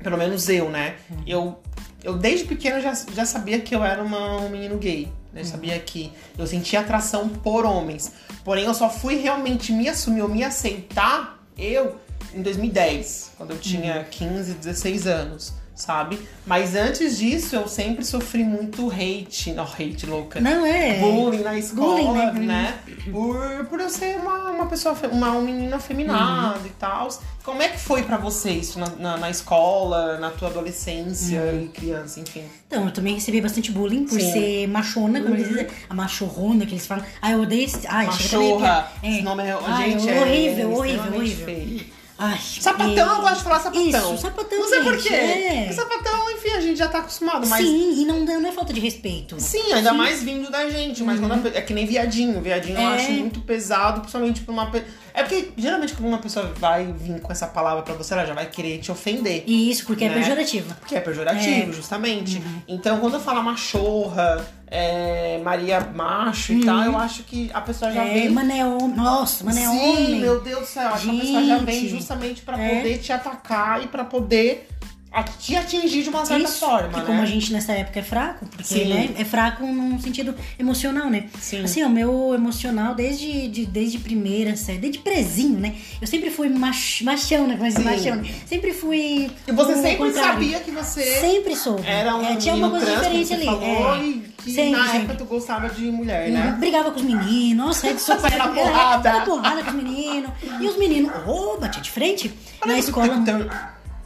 pelo 0.04 0.18
menos 0.18 0.48
eu, 0.50 0.70
né? 0.70 0.96
Eu, 1.26 1.60
eu 2.04 2.16
desde 2.16 2.46
pequeno 2.46 2.80
já, 2.80 2.94
já 2.94 3.26
sabia 3.26 3.60
que 3.60 3.74
eu 3.74 3.84
era 3.84 4.04
uma, 4.04 4.38
um 4.38 4.50
menino 4.50 4.78
gay. 4.78 5.12
Eu 5.36 5.46
sabia 5.46 5.78
que 5.80 6.12
eu 6.38 6.48
sentia 6.48 6.80
atração 6.80 7.28
por 7.28 7.66
homens. 7.66 8.12
Porém, 8.44 8.66
eu 8.66 8.74
só 8.74 8.90
fui 8.90 9.16
realmente 9.16 9.72
me 9.72 9.90
assumir 9.90 10.22
ou 10.22 10.30
me 10.30 10.44
aceitar, 10.44 11.44
eu, 11.58 11.96
em 12.34 12.42
2010, 12.42 13.32
quando 13.38 13.52
eu 13.52 13.58
tinha 13.58 14.04
15, 14.06 14.54
16 14.54 15.08
anos 15.08 15.65
sabe? 15.76 16.18
Mas 16.46 16.76
antes 16.76 17.18
disso, 17.18 17.56
eu 17.56 17.68
sempre 17.68 18.04
sofri 18.06 18.44
muito 18.44 18.90
hate, 18.90 19.52
não, 19.54 19.66
hate 19.66 20.06
louca. 20.06 20.40
Não 20.40 20.66
é. 20.66 21.00
Bullying 21.00 21.42
na 21.44 21.58
escola, 21.58 21.96
Bullying, 22.32 22.46
né? 22.46 22.74
né? 22.86 22.94
Por, 23.12 23.66
por 23.66 23.80
eu 23.80 23.90
ser 23.90 24.18
uma, 24.18 24.52
uma 24.52 24.66
pessoa, 24.68 24.96
uma, 25.12 25.32
uma 25.32 25.42
menina 25.42 25.76
afeminada 25.76 26.60
Uhum. 26.60 26.66
e 26.66 26.70
tal. 26.72 27.10
Como 27.44 27.62
é 27.62 27.68
que 27.70 27.78
foi 27.80 28.02
pra 28.04 28.18
você 28.18 28.50
isso 28.52 28.80
na, 28.80 28.90
na, 28.98 29.18
na 29.18 29.30
escola, 29.30 30.18
na 30.18 30.32
tua 30.32 30.48
adolescência 30.50 31.40
Uhum. 31.42 31.64
e 31.66 31.68
criança, 31.68 32.20
enfim? 32.20 32.44
Então, 32.68 32.86
eu 32.86 32.92
também 32.92 33.14
recebi 33.16 33.42
bastante 33.42 33.72
bullying 33.72 34.06
por 34.06 34.20
Sim. 34.20 34.32
ser 34.32 34.68
machona, 34.68 35.22
como 35.22 35.36
eles 35.36 35.48
dizem. 35.50 35.68
A 35.90 35.94
machorrona 35.94 36.66
que 36.66 36.74
eles 36.74 36.88
falam. 36.88 37.04
Ah, 37.22 37.32
eu 37.32 37.42
odeio 37.42 37.66
esse. 37.66 37.86
Ai, 37.88 38.10
chega 38.12 38.30
também 38.30 38.52
a 38.52 38.54
Machorra. 38.56 38.82
piar. 39.02 39.12
Esse 39.12 39.22
nome 39.22 39.44
é, 39.44 39.58
Ai, 39.66 39.92
gente, 39.92 40.12
horrível, 40.12 40.72
é 40.72 40.76
horrível, 40.76 41.16
horrível. 41.16 41.46
feio. 41.46 41.86
Ai, 42.18 42.40
Sapatão, 42.40 43.16
eu 43.16 43.22
gosto 43.22 43.38
de 43.40 43.44
falar 43.44 43.60
sapatão. 43.60 43.86
Isso, 44.14 44.18
sapatão, 44.22 44.58
Não 44.60 44.70
sei 44.70 44.82
por 44.84 44.94
gente, 44.94 45.08
quê. 45.10 45.14
é. 45.16 45.58
Porque 45.66 45.74
sapatão, 45.74 46.32
enfim, 46.32 46.50
a 46.52 46.62
gente 46.62 46.78
já 46.78 46.88
tá 46.88 47.00
acostumado, 47.00 47.46
mas. 47.46 47.66
Sim, 47.66 48.02
e 48.02 48.06
não, 48.06 48.22
não 48.24 48.50
é 48.50 48.54
falta 48.54 48.72
de 48.72 48.80
respeito. 48.80 49.36
Sim, 49.38 49.74
ainda 49.74 49.92
mais 49.94 50.24
vindo 50.24 50.50
da 50.50 50.70
gente, 50.70 51.04
mas 51.04 51.20
quando 51.20 51.34
a 51.34 51.38
pe- 51.38 51.50
é 51.58 51.62
que 51.62 51.74
nem 51.74 51.86
viadinho. 51.86 52.40
Viadinho 52.42 52.78
eu 52.78 52.82
Uhum. 52.84 52.92
É. 52.92 52.96
acho 52.96 53.12
muito 53.12 53.42
pesado, 53.42 54.00
principalmente 54.00 54.42
pra 54.42 54.54
uma 54.54 54.72
pessoa. 54.72 54.90
É 55.14 55.24
porque 55.24 55.52
geralmente 55.58 55.94
quando 55.94 56.08
uma 56.08 56.18
pessoa 56.20 56.54
vai 56.58 56.86
vir 56.94 57.20
com 57.20 57.32
essa 57.34 57.48
palavra 57.48 57.84
pra 57.84 57.94
você, 57.94 58.14
ela 58.14 58.26
já 58.26 58.34
vai 58.34 58.46
querer 58.50 58.78
te 58.80 58.92
ofender. 58.94 59.44
E 59.46 59.70
isso, 59.70 59.86
porque 59.86 60.06
é 60.06 60.10
Né? 60.10 60.16
pejorativo. 60.16 60.74
Porque 60.76 60.96
é 60.96 61.02
pejorativo, 61.02 61.74
justamente. 61.74 62.42
Então, 62.66 63.00
quando 63.00 63.16
eu 63.16 63.20
falo 63.20 63.44
machorra, 63.44 64.46
é, 64.68 65.40
Maria 65.44 65.80
macho 65.94 66.54
e 66.54 66.66
tal, 66.66 66.82
eu 66.84 66.98
acho 66.98 67.24
que 67.24 67.50
a 67.54 67.62
pessoa 67.62 67.92
já 67.92 68.02
Uhum. 68.02 68.08
É, 68.10 68.14
vem. 68.14 68.30
homem. 68.64 68.96
Nossa, 68.96 69.44
mané 69.44 69.62
Sim, 69.62 69.68
homem. 69.68 70.20
meu 70.22 70.42
Deus 70.42 70.60
do 70.62 70.66
céu. 70.66 70.88
Acho 70.90 71.10
que 71.10 71.18
a 71.18 71.22
pessoa 71.22 71.44
já 71.46 71.58
vem 71.60 71.88
justamente 71.88 72.42
pra 72.42 72.60
É. 72.60 72.76
poder 72.78 72.98
te 73.00 73.12
atacar 73.14 73.84
e 73.84 73.88
pra 73.88 74.04
poder 74.04 74.68
a- 75.16 75.24
te 75.24 75.56
atingir 75.56 76.04
de 76.04 76.10
uma 76.10 76.26
certa 76.26 76.44
Isso, 76.44 76.60
forma, 76.60 76.98
né? 76.98 77.04
como 77.06 77.22
a 77.22 77.26
gente 77.26 77.52
nessa 77.54 77.72
época 77.74 78.00
é 78.00 78.04
fraco, 78.04 78.46
porque 78.46 78.64
Sim. 78.64 78.86
né, 78.94 79.10
é 79.18 79.24
fraco 79.26 79.66
num 79.66 80.00
sentido 80.00 80.36
emocional, 80.60 81.10
né? 81.10 81.26
Sim. 81.40 81.64
Assim, 81.64 81.84
o 81.84 81.90
meu 81.90 82.34
emocional 82.36 82.94
desde, 82.94 83.48
de, 83.48 83.66
desde 83.66 83.98
primeira 84.00 84.56
série, 84.56 84.80
desde 84.80 85.00
prezinho, 85.00 85.60
né? 85.60 85.76
Eu 86.02 86.08
sempre 86.08 86.30
fui 86.30 86.50
mach, 86.50 87.02
machão, 87.04 87.48
né? 87.48 87.58
Mas 87.60 87.74
Sim. 87.76 87.84
machão. 87.84 88.22
Sempre 88.46 88.74
fui. 88.74 89.32
E 89.48 89.52
você 89.52 89.74
sempre 89.76 89.96
contrário. 89.98 90.32
sabia 90.34 90.60
que 90.60 90.72
você 90.72 91.02
Sempre 91.22 91.56
soube. 91.56 91.88
era 91.88 92.16
um 92.16 92.26
é, 92.26 92.36
tinha 92.36 92.54
menino 92.56 92.72
coisa 92.72 92.86
diferente 92.96 93.34
ali. 93.34 93.46
falou, 93.46 93.64
é. 93.96 94.00
e 94.04 94.26
que 94.38 94.52
Sempre, 94.52 94.80
na 94.80 94.96
época 94.96 95.16
tu 95.16 95.26
gostava 95.26 95.70
de 95.70 95.86
mulher, 95.86 96.28
Uhum, 96.28 96.34
né? 96.34 96.56
Brigava 96.60 96.92
com 96.92 96.98
os 97.00 97.06
meninos, 97.06 97.66
nossa, 97.66 97.88
é 97.88 97.94
de 97.94 98.02
soco. 98.02 98.22
Saia 98.22 98.38
na 98.38 98.48
porrada. 98.50 99.10
Era 99.10 99.22
porrada 99.22 99.64
com 99.64 99.70
os 99.72 99.76
meninos. 99.76 100.30
E 100.60 100.68
os 100.68 100.78
meninos, 100.78 101.12
ô, 101.26 101.58
batia 101.58 101.82
de 101.82 101.90
frente. 101.90 102.34
Na 102.66 102.78
escola. 102.78 103.08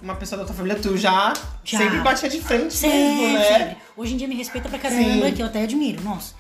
Uma 0.02 0.16
pessoa 0.16 0.40
da 0.40 0.46
tua 0.46 0.56
família, 0.56 0.78
tu 0.82 0.98
já, 0.98 1.34
Já. 1.64 1.78
sempre 1.78 2.00
batia 2.00 2.30
de 2.30 2.40
frente 2.42 2.74
Sempre, 2.74 2.98
mesmo, 2.98 3.34
né? 3.34 3.44
sempre. 3.44 3.78
Hoje 3.98 4.14
em 4.14 4.18
dia 4.18 4.28
me 4.28 4.36
respeita 4.36 4.70
pra 4.70 4.80
caramba, 4.80 5.28
Sim. 5.28 5.34
que 5.34 5.42
eu 5.42 5.46
até 5.46 5.64
admiro, 5.64 6.02
nossa. 6.04 6.34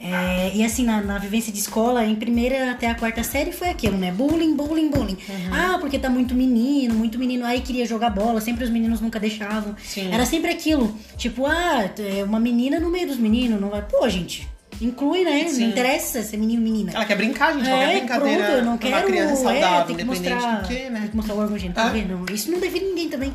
É, 0.00 0.52
e 0.54 0.64
assim, 0.64 0.84
na, 0.84 1.00
na 1.00 1.18
vivência 1.18 1.52
de 1.52 1.58
escola, 1.58 2.04
em 2.06 2.14
primeira 2.14 2.70
até 2.70 2.88
a 2.88 2.94
quarta 2.94 3.24
série 3.24 3.50
foi 3.50 3.68
aquilo, 3.68 3.96
né? 3.98 4.12
Bullying, 4.12 4.54
bullying, 4.54 4.90
bullying. 4.90 5.18
Uhum. 5.28 5.52
Ah, 5.52 5.78
porque 5.80 5.98
tá 5.98 6.08
muito 6.08 6.36
menino, 6.36 6.94
muito 6.94 7.18
menino. 7.18 7.44
Aí 7.44 7.60
queria 7.60 7.84
jogar 7.84 8.10
bola, 8.10 8.40
sempre 8.40 8.62
os 8.62 8.70
meninos 8.70 9.00
nunca 9.00 9.18
deixavam. 9.18 9.74
Sim. 9.82 10.12
Era 10.12 10.24
sempre 10.24 10.52
aquilo. 10.52 10.96
Tipo, 11.16 11.46
ah, 11.46 11.90
é 11.98 12.22
uma 12.22 12.38
menina 12.38 12.78
no 12.78 12.90
meio 12.90 13.08
dos 13.08 13.16
meninos, 13.16 13.60
não 13.60 13.70
vai. 13.70 13.82
Pô, 13.82 14.08
gente, 14.08 14.46
inclui, 14.80 15.24
né? 15.24 15.48
Sim. 15.48 15.62
Não 15.62 15.68
interessa 15.70 16.22
ser 16.22 16.36
menino 16.36 16.62
menina. 16.62 16.92
Ela 16.94 17.04
quer 17.04 17.16
brincar, 17.16 17.52
gente. 17.54 17.68
É, 17.68 17.98
brincadeira 17.98 18.44
pronto, 18.44 18.58
eu 18.58 18.64
não 18.64 18.78
quero. 18.78 18.96
uma 18.96 19.02
criança 19.02 19.36
saudável, 19.36 19.58
é, 19.80 19.84
tem 19.84 19.94
independente 19.94 20.30
mostrar, 20.34 20.60
do 20.60 20.68
que, 20.68 20.74
Tem 20.74 20.90
né? 20.90 21.08
que 21.10 21.16
mostrar 21.16 21.34
o 21.34 21.38
órgão 21.38 21.58
genital, 21.58 21.84
É. 21.86 21.88
tá 21.88 21.94
vendo? 21.94 22.32
Isso 22.32 22.50
não 22.50 22.58
define 22.60 22.86
ninguém 22.86 23.08
também. 23.08 23.34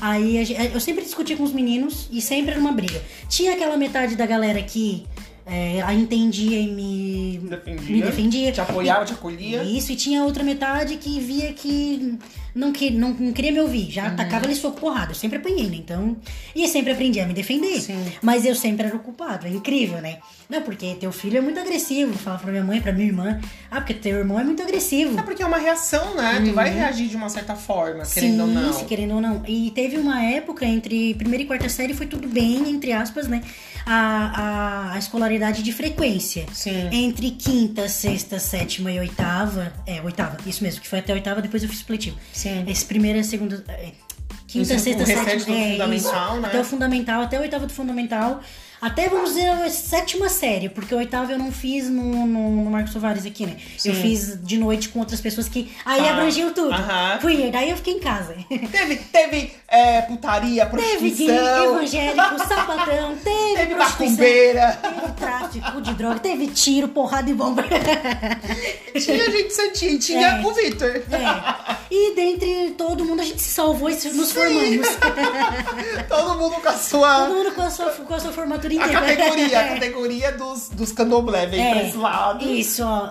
Aí 0.00 0.36
eu 0.72 0.78
sempre 0.80 1.02
discutia 1.02 1.36
com 1.36 1.42
os 1.42 1.52
meninos 1.52 2.08
e 2.12 2.20
sempre 2.20 2.52
era 2.52 2.60
uma 2.60 2.70
briga. 2.72 3.02
Tinha 3.28 3.54
aquela 3.54 3.76
metade 3.76 4.14
da 4.14 4.26
galera 4.26 4.62
que 4.62 5.04
é, 5.48 5.82
a 5.82 5.92
entendia 5.94 6.58
e 6.58 6.68
me 6.68 7.40
Defendia. 7.48 7.96
me 7.96 8.02
defendia. 8.02 8.52
Te 8.52 8.60
apoiava, 8.60 9.04
te 9.04 9.12
acolhia. 9.12 9.62
Isso, 9.62 9.92
e 9.92 9.96
tinha 9.96 10.22
outra 10.24 10.44
metade 10.44 10.96
que 10.96 11.18
via 11.20 11.52
que 11.52 12.18
não, 12.54 12.72
que, 12.72 12.90
não, 12.90 13.10
não 13.10 13.32
queria 13.32 13.52
me 13.52 13.60
ouvir. 13.60 13.84
Uhum. 13.84 13.90
Já 13.90 14.06
atacava 14.08 14.44
ali 14.46 14.54
soco 14.54 14.80
porrada. 14.80 15.12
Eu 15.12 15.14
sempre 15.14 15.38
apanhei, 15.38 15.68
né? 15.68 15.76
Então. 15.76 16.16
E 16.54 16.62
eu 16.62 16.68
sempre 16.68 16.92
aprendi 16.92 17.20
a 17.20 17.26
me 17.26 17.32
defender. 17.32 17.80
Sim. 17.80 18.04
Mas 18.20 18.44
eu 18.44 18.54
sempre 18.54 18.86
era 18.86 18.96
o 18.96 18.98
culpado. 18.98 19.46
É 19.46 19.50
incrível, 19.50 20.00
né? 20.00 20.18
Não, 20.48 20.62
porque 20.62 20.94
teu 20.94 21.12
filho 21.12 21.38
é 21.38 21.40
muito 21.40 21.60
agressivo. 21.60 22.14
Fala 22.14 22.38
pra 22.38 22.50
minha 22.50 22.64
mãe, 22.64 22.80
pra 22.80 22.92
minha 22.92 23.06
irmã. 23.06 23.40
Ah, 23.70 23.76
porque 23.80 23.94
teu 23.94 24.16
irmão 24.16 24.40
é 24.40 24.44
muito 24.44 24.62
agressivo. 24.62 25.18
É 25.18 25.22
porque 25.22 25.42
é 25.42 25.46
uma 25.46 25.58
reação, 25.58 26.14
né? 26.16 26.42
Tu 26.44 26.52
vai 26.52 26.70
reagir 26.70 27.06
de 27.08 27.16
uma 27.16 27.28
certa 27.28 27.54
forma, 27.54 28.04
querendo 28.04 28.40
Uhum. 28.40 28.46
Sim, 28.48 28.56
ou 28.56 28.62
não. 28.64 28.72
se 28.72 28.84
querendo 28.86 29.14
ou 29.14 29.20
não. 29.20 29.42
E 29.46 29.70
teve 29.70 29.96
uma 29.96 30.22
época 30.24 30.64
entre 30.66 31.14
primeira 31.14 31.44
e 31.44 31.46
quarta 31.46 31.68
série 31.68 31.94
foi 31.94 32.06
tudo 32.06 32.26
bem, 32.28 32.68
entre 32.70 32.92
aspas, 32.92 33.28
né? 33.28 33.42
A, 33.86 34.90
a, 34.90 34.92
a 34.94 34.98
escolaridade 34.98 35.62
de 35.62 35.72
frequência. 35.72 36.46
Sim. 36.52 36.88
Entre 36.92 37.30
quinta, 37.32 37.88
sexta, 37.88 38.38
sétima 38.38 38.90
e 38.92 38.98
oitava. 38.98 39.72
É, 39.86 40.00
oitava, 40.02 40.36
isso 40.46 40.62
mesmo, 40.62 40.80
que 40.80 40.88
foi 40.88 40.98
até 40.98 41.12
oitava, 41.12 41.40
depois 41.40 41.62
eu 41.62 41.68
fiz 41.68 41.78
supletivo. 41.78 42.16
Sim. 42.32 42.64
Esse 42.68 42.84
primeira, 42.84 43.22
segunda. 43.22 43.64
é, 43.68 43.92
Quinta, 44.46 44.74
Isso, 44.74 44.84
sexta, 44.84 45.02
o 45.02 45.06
restante 45.06 45.42
sétima. 45.42 45.54
do 45.56 45.60
é, 45.62 45.70
fundamental, 45.72 46.32
isso. 46.32 46.40
né? 46.40 46.48
Até 46.48 46.60
o 46.60 46.64
fundamental, 46.64 47.20
até 47.22 47.36
a 47.36 47.40
oitava 47.40 47.66
do 47.66 47.72
fundamental. 47.72 48.40
Até, 48.80 49.08
vamos 49.08 49.30
dizer, 49.30 49.48
a 49.48 49.68
sétima 49.70 50.28
série, 50.28 50.68
porque 50.68 50.94
a 50.94 50.96
oitava 50.98 51.32
eu 51.32 51.38
não 51.38 51.50
fiz 51.50 51.88
no, 51.90 52.26
no, 52.26 52.50
no 52.64 52.70
Marcos 52.70 52.92
Soares 52.92 53.26
aqui, 53.26 53.44
né? 53.44 53.56
Eu 53.84 53.94
Sim. 53.94 54.02
fiz 54.02 54.38
de 54.42 54.56
noite 54.56 54.88
com 54.90 55.00
outras 55.00 55.20
pessoas 55.20 55.48
que. 55.48 55.72
Aí 55.84 56.06
Ah, 56.06 56.12
abrangiam 56.12 56.52
tudo. 56.52 56.72
aham. 56.72 57.18
Fui, 57.20 57.50
daí 57.50 57.70
eu 57.70 57.76
fiquei 57.76 57.94
em 57.94 57.98
casa. 58.00 58.36
Teve, 58.70 58.96
teve 58.96 59.52
é, 59.66 60.02
putaria, 60.02 60.64
Teve 60.66 60.82
prostituição. 60.82 61.26
gay, 61.26 61.64
evangélico, 61.64 62.38
sapatão, 62.48 63.16
teve, 63.16 63.56
Teve 63.56 63.74
macumbeira. 63.74 64.78
Teve 64.80 65.12
tráfico 65.12 65.80
de 65.80 65.94
droga, 65.94 66.18
teve 66.20 66.46
tiro, 66.48 66.88
porrada 66.88 67.28
e 67.30 67.34
bomba. 67.34 67.64
Tinha 68.98 69.30
gente 69.30 69.52
santinha 69.52 69.98
tinha 69.98 70.26
É. 70.28 70.40
o 70.46 70.52
Victor. 70.52 70.96
É. 71.10 71.76
E 71.90 72.14
dentre 72.14 72.74
todo 72.76 73.04
gente 73.38 73.42
se 73.42 73.50
salvou 73.54 73.88
e 73.88 73.94
nos 73.94 74.32
formamos. 74.32 74.88
Todo 76.08 76.38
mundo 76.38 76.60
com 76.60 76.68
a 76.68 76.72
sua. 76.72 77.26
Todo 77.26 77.34
mundo 77.34 77.52
com 77.52 77.62
a 77.62 77.70
sua, 77.70 77.90
com 77.92 78.14
a 78.14 78.20
sua 78.20 78.32
formatura 78.32 78.72
A 78.72 78.76
inteira. 78.76 79.00
categoria, 79.00 79.60
a 79.60 79.68
categoria 79.74 80.32
dos, 80.32 80.68
dos 80.70 80.92
candomblé 80.92 81.46
vem 81.46 81.60
É. 81.64 81.70
pra 81.74 81.82
esse 81.84 81.96
lado. 81.96 82.44
Isso, 82.50 82.82
ó. 82.84 83.10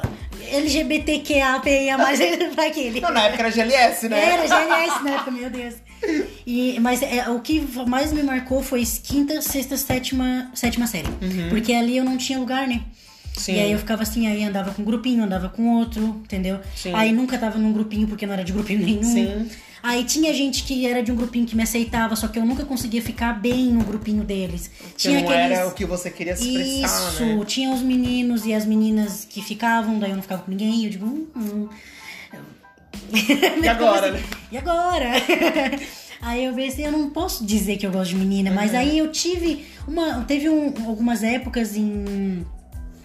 LGBTQAPIA 0.49 1.97
mais 1.97 2.19
pra 2.53 2.67
aquele. 2.67 3.01
Não, 3.01 3.11
na 3.11 3.23
época 3.23 3.43
era 3.43 3.51
GLS, 3.51 4.07
né? 4.09 4.33
Era 4.33 4.47
GLS 4.47 5.03
na 5.03 5.11
época, 5.11 5.31
meu 5.31 5.49
Deus. 5.49 5.75
E, 6.45 6.79
mas 6.79 7.01
é, 7.01 7.27
o 7.29 7.39
que 7.39 7.59
mais 7.87 8.13
me 8.13 8.21
marcou 8.23 8.61
foi 8.61 8.83
quinta, 9.03 9.41
sexta, 9.41 9.75
sétima, 9.77 10.51
sétima 10.53 10.87
série. 10.87 11.09
Porque 11.49 11.73
ali 11.73 11.97
eu 11.97 12.03
não 12.05 12.17
tinha 12.17 12.37
lugar, 12.39 12.67
né? 12.67 12.81
Sim. 13.37 13.53
E 13.55 13.59
aí 13.59 13.71
eu 13.71 13.79
ficava 13.79 14.03
assim, 14.03 14.27
aí 14.27 14.43
andava 14.43 14.71
com 14.71 14.81
um 14.81 14.85
grupinho, 14.85 15.23
andava 15.23 15.47
com 15.49 15.77
outro, 15.77 16.01
entendeu? 16.23 16.59
Sim. 16.75 16.91
Aí 16.93 17.11
nunca 17.11 17.37
tava 17.37 17.57
num 17.57 17.71
grupinho 17.71 18.07
porque 18.07 18.25
não 18.25 18.33
era 18.33 18.43
de 18.43 18.51
grupinho 18.51 18.79
nenhum. 18.85 19.03
Sim. 19.03 19.47
Aí 19.83 20.03
tinha 20.03 20.33
gente 20.33 20.63
que 20.63 20.85
era 20.87 21.01
de 21.03 21.11
um 21.11 21.15
grupinho 21.15 21.45
que 21.45 21.55
me 21.55 21.63
aceitava, 21.63 22.15
só 22.15 22.27
que 22.27 22.37
eu 22.39 22.45
nunca 22.45 22.65
conseguia 22.65 23.01
ficar 23.01 23.33
bem 23.39 23.67
no 23.67 23.83
grupinho 23.83 24.23
deles. 24.23 24.67
Que 24.67 24.95
tinha 24.97 25.21
não 25.21 25.31
era 25.31 25.67
o 25.67 25.71
que 25.71 25.85
você 25.85 26.09
queria 26.09 26.35
se 26.35 26.43
expressar, 26.49 27.11
Isso, 27.13 27.23
né? 27.23 27.45
tinha 27.45 27.69
os 27.71 27.81
meninos 27.81 28.45
e 28.45 28.53
as 28.53 28.65
meninas 28.65 29.23
que 29.23 29.41
ficavam, 29.41 29.99
daí 29.99 30.09
eu 30.09 30.15
não 30.15 30.23
ficava 30.23 30.41
com 30.41 30.51
ninguém, 30.51 30.83
eu 30.85 30.89
digo, 30.89 31.05
hum, 31.05 31.27
hum. 31.35 31.69
E 33.63 33.67
agora, 33.69 34.11
né? 34.11 34.23
E 34.51 34.57
agora? 34.57 35.11
Aí 36.19 36.45
eu 36.45 36.53
pensei, 36.53 36.87
eu 36.87 36.91
não 36.91 37.11
posso 37.11 37.45
dizer 37.45 37.77
que 37.77 37.85
eu 37.85 37.91
gosto 37.91 38.09
de 38.09 38.15
menina, 38.15 38.49
mas 38.51 38.71
Uhum. 38.71 38.77
aí 38.79 38.97
eu 38.97 39.11
tive 39.11 39.63
uma. 39.87 40.23
Teve 40.23 40.49
um- 40.49 40.73
algumas 40.87 41.21
épocas 41.23 41.75
em. 41.77 42.43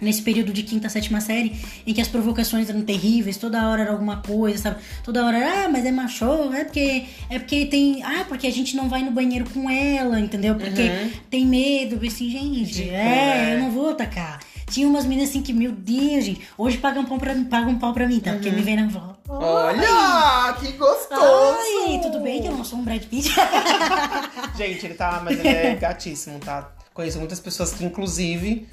Nesse 0.03 0.21
período 0.21 0.51
de 0.53 0.63
quinta, 0.63 0.89
sétima 0.89 1.21
série, 1.21 1.55
em 1.87 1.93
que 1.93 2.01
as 2.01 2.07
provocações 2.07 2.69
eram 2.69 2.81
terríveis, 2.81 3.37
toda 3.37 3.67
hora 3.69 3.83
era 3.83 3.91
alguma 3.91 4.17
coisa, 4.17 4.57
sabe? 4.63 4.77
Toda 5.03 5.25
hora 5.25 5.37
era, 5.37 5.65
ah, 5.65 5.69
mas 5.69 5.85
é 5.85 5.91
macho, 5.91 6.25
é 6.53 6.63
porque. 6.65 7.05
É 7.29 7.39
porque 7.39 7.65
tem. 7.65 8.03
Ah, 8.03 8.25
porque 8.27 8.45
a 8.47 8.51
gente 8.51 8.75
não 8.75 8.89
vai 8.89 9.01
no 9.03 9.11
banheiro 9.11 9.49
com 9.49 9.69
ela, 9.69 10.19
entendeu? 10.19 10.55
Porque 10.55 10.81
Uhum. 10.81 11.11
tem 11.29 11.45
medo. 11.45 11.97
Pensei, 11.97 12.29
gente, 12.29 12.59
Ridículo, 12.59 12.95
é, 12.95 13.03
né? 13.05 13.55
eu 13.55 13.59
não 13.59 13.71
vou 13.71 13.89
atacar. 13.91 14.39
Tinha 14.69 14.87
umas 14.87 15.05
meninas 15.05 15.29
assim 15.29 15.41
que, 15.41 15.53
meu 15.53 15.71
Deus, 15.71 16.25
gente, 16.25 16.41
hoje 16.57 16.77
pagam 16.77 17.05
pau 17.05 17.17
pra 17.19 17.35
mim, 17.35 17.43
pagam 17.43 17.77
pau 17.77 17.93
pra 17.93 18.07
mim, 18.07 18.19
tá? 18.19 18.31
Porque 18.33 18.49
me 18.49 18.61
vem 18.61 18.75
na 18.75 18.87
volta. 18.87 19.13
Olha, 19.29 20.53
que 20.59 20.71
gostoso! 20.73 21.57
Ai, 21.87 21.99
tudo 22.01 22.19
bem 22.21 22.41
que 22.41 22.47
eu 22.47 22.53
não 22.57 22.63
sou 22.63 22.79
um 22.79 22.83
Brad 22.83 23.03
Pitt? 23.03 23.29
Gente, 24.57 24.85
ele 24.85 24.93
tá, 24.95 25.21
mas 25.23 25.37
ele 25.39 25.47
é 25.47 25.75
gatíssimo, 25.79 26.39
tá? 26.39 26.71
Conheço 26.93 27.19
muitas 27.19 27.39
pessoas 27.39 27.73
que, 27.73 27.83
inclusive, 27.85 28.67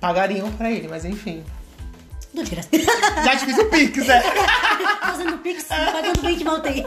pagariam 0.00 0.50
pra 0.52 0.70
ele, 0.70 0.88
mas 0.88 1.04
enfim. 1.04 1.42
De 2.32 2.42
graça. 2.44 2.68
Já 3.24 3.36
te 3.36 3.44
fiz 3.44 3.58
o 3.58 3.64
Pix, 3.66 4.06
né? 4.06 4.22
Fazendo 5.02 5.38
pix, 5.38 5.64
pagando 5.64 6.22
bem 6.22 6.36
que 6.38 6.44
mal 6.44 6.60
tem. 6.60 6.84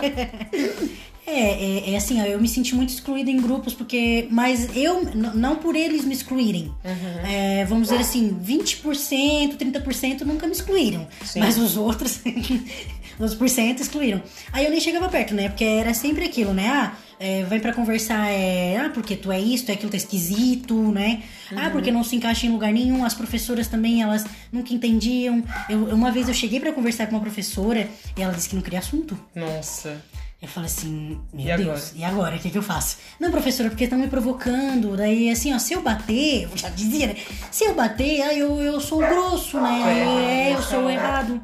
É, 1.28 1.90
é, 1.90 1.94
é 1.94 1.98
assim, 1.98 2.22
ó, 2.22 2.26
eu 2.26 2.40
me 2.40 2.48
senti 2.48 2.76
muito 2.76 2.90
excluída 2.90 3.32
em 3.32 3.38
grupos, 3.38 3.74
porque. 3.74 4.28
Mas 4.30 4.76
eu, 4.76 5.04
não 5.14 5.56
por 5.56 5.76
eles 5.76 6.06
me 6.06 6.14
excluírem. 6.14 6.72
Uhum. 6.84 7.28
É, 7.28 7.66
vamos 7.66 7.90
dizer 7.90 8.00
assim, 8.00 8.38
20%, 8.44 9.58
30% 9.58 10.22
nunca 10.22 10.46
me 10.46 10.54
excluíram. 10.54 11.08
Sim. 11.24 11.40
Mas 11.40 11.58
os 11.58 11.78
outros, 11.78 12.22
os 13.20 13.34
por 13.36 13.50
cento 13.50 13.82
excluíram. 13.82 14.22
Aí 14.52 14.66
eu 14.66 14.72
nem 14.72 14.80
chegava 14.80 15.08
perto, 15.10 15.34
né? 15.34 15.50
Porque 15.50 15.64
era 15.64 15.94
sempre 15.94 16.26
aquilo, 16.26 16.54
né? 16.54 16.68
Ah, 16.70 16.94
é, 17.20 17.44
vem 17.44 17.60
pra 17.60 17.72
conversar, 17.74 18.28
é, 18.30 18.78
ah, 18.78 18.90
porque 18.94 19.16
tu 19.16 19.32
é 19.32 19.40
isso, 19.40 19.66
tu 19.66 19.70
é 19.72 19.74
aquilo, 19.74 19.90
tá 19.92 19.98
esquisito, 19.98 20.76
né? 20.92 21.24
Uhum. 21.52 21.60
Ah, 21.60 21.70
porque 21.70 21.92
não 21.92 22.04
se 22.04 22.16
encaixa 22.16 22.46
em 22.46 22.50
lugar 22.50 22.74
nenhum. 22.74 23.06
As 23.06 23.14
professoras 23.14 23.68
também, 23.68 24.02
elas 24.02 24.26
nunca 24.52 24.74
entendiam. 24.74 25.44
Eu, 25.70 25.86
uma 25.96 26.12
vez 26.12 26.28
eu 26.28 26.34
cheguei 26.34 26.60
pra 26.60 26.74
conversar 26.74 27.08
com 27.08 27.16
uma 27.16 27.22
professora 27.22 27.88
e 28.18 28.22
ela 28.22 28.34
disse 28.34 28.50
que 28.50 28.56
não 28.56 28.62
queria 28.62 28.80
assunto. 28.80 29.18
Nossa. 29.34 30.02
Eu 30.42 30.50
falei 30.50 30.70
assim, 30.70 31.18
meu 31.34 31.56
E 31.56 31.58
Deus, 31.58 31.70
agora? 31.70 31.82
e 31.96 32.04
agora? 32.04 32.36
O 32.36 32.40
que, 32.40 32.50
que 32.52 32.58
eu 32.58 32.62
faço? 32.62 32.98
Não, 33.20 33.32
professora, 33.32 33.70
porque 33.70 33.86
estão 33.86 33.98
me 33.98 34.08
provocando. 34.08 34.96
Daí, 34.96 35.32
assim, 35.32 35.54
ó, 35.54 35.58
se 35.58 35.74
eu 35.74 35.82
bater, 35.82 36.44
eu 36.52 36.58
já 36.58 36.70
dizia, 36.70 37.08
né? 37.08 37.16
Se 37.50 37.64
eu 37.64 37.74
bater, 37.74 38.22
aí 38.22 38.40
eu, 38.40 38.62
eu 38.62 38.80
sou 38.82 39.00
grosso, 39.00 39.60
né? 39.60 40.50
É, 40.52 40.54
eu 40.54 40.62
sou 40.62 40.88
errado. 40.90 41.42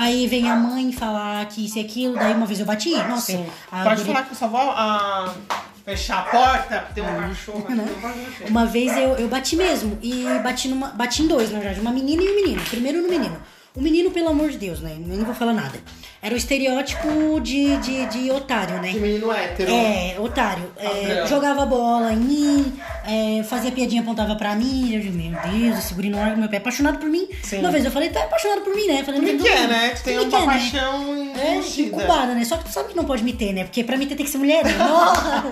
Aí 0.00 0.28
vem 0.28 0.48
a 0.48 0.54
mãe 0.54 0.92
falar 0.92 1.44
que 1.46 1.64
isso 1.66 1.76
e 1.78 1.80
aquilo, 1.80 2.14
daí 2.14 2.32
uma 2.32 2.46
vez 2.46 2.60
eu 2.60 2.66
bati. 2.66 2.94
Nossa, 2.94 3.32
Sim. 3.32 3.46
a 3.72 3.82
Pode 3.82 3.96
guria- 4.02 4.14
falar 4.14 4.26
que 4.26 4.32
eu 4.32 4.36
só 4.38 4.46
vou 4.46 4.60
ah, 4.60 5.34
fechar 5.84 6.18
a 6.20 6.22
porta, 6.22 6.86
tem 6.94 7.02
um 7.02 7.06
cachorro 7.28 7.64
aqui, 7.64 7.74
Né? 7.74 7.84
Uma 8.48 8.64
vez 8.64 8.96
eu, 8.96 9.16
eu 9.16 9.26
bati 9.28 9.56
mesmo. 9.56 9.98
E 10.00 10.24
bati 10.42 10.68
numa. 10.68 10.88
Bati 10.90 11.22
em 11.24 11.26
dois, 11.26 11.50
na 11.50 11.58
verdade. 11.58 11.80
Uma 11.80 11.90
menina 11.90 12.22
e 12.22 12.30
um 12.30 12.34
menino. 12.36 12.62
Primeiro 12.70 13.02
no 13.02 13.08
menino. 13.08 13.36
O 13.78 13.80
menino, 13.82 14.10
pelo 14.10 14.28
amor 14.30 14.50
de 14.50 14.58
Deus, 14.58 14.80
né? 14.80 14.96
Eu 14.98 15.06
nem 15.06 15.22
vou 15.24 15.34
falar 15.34 15.52
nada. 15.52 15.78
Era 16.20 16.34
o 16.34 16.36
estereótipo 16.36 17.38
de, 17.40 17.76
de, 17.76 18.06
de 18.06 18.30
otário, 18.32 18.82
né? 18.82 18.90
Que 18.92 18.98
menino 18.98 19.30
hétero. 19.32 19.70
É, 19.70 20.16
otário. 20.18 20.64
É, 20.76 20.88
Padrão. 20.88 21.26
jogava 21.28 21.64
bola 21.64 22.12
em 22.12 22.16
mim, 22.16 22.72
é, 23.06 23.44
fazia 23.44 23.70
piadinha, 23.70 24.02
apontava 24.02 24.34
pra 24.34 24.56
mim. 24.56 24.92
Eu 24.92 25.00
digo, 25.00 25.16
meu 25.16 25.30
Deus, 25.30 25.78
esse 25.78 25.94
guri 25.94 26.10
não 26.10 26.18
larga 26.18 26.34
meu 26.36 26.48
pé. 26.48 26.56
Apaixonado 26.56 26.98
por 26.98 27.08
mim. 27.08 27.28
Sim. 27.44 27.60
Uma 27.60 27.70
vez 27.70 27.84
eu 27.84 27.92
falei, 27.92 28.08
tá 28.10 28.24
apaixonado 28.24 28.62
por 28.62 28.74
mim, 28.74 28.88
né? 28.88 29.04
Falei, 29.04 29.20
não, 29.20 29.38
que 29.38 29.48
é, 29.48 29.60
não, 29.60 29.68
né? 29.68 29.90
Tu 29.90 30.02
tem 30.02 30.18
uma 30.18 30.26
é, 30.26 30.40
né? 30.40 30.46
paixão 30.46 31.32
É, 31.36 31.56
enchida. 31.58 31.88
incubada, 31.96 32.34
né? 32.34 32.44
Só 32.44 32.56
que 32.56 32.64
tu 32.64 32.70
sabe 32.72 32.88
que 32.88 32.96
não 32.96 33.04
pode 33.04 33.22
me 33.22 33.32
ter, 33.32 33.52
né? 33.52 33.62
Porque 33.62 33.84
pra 33.84 33.96
mim 33.96 34.08
ter 34.08 34.16
tem 34.16 34.26
que 34.26 34.32
ser 34.32 34.38
mulher. 34.38 34.64
Né? 34.64 34.76
Nossa! 34.76 35.44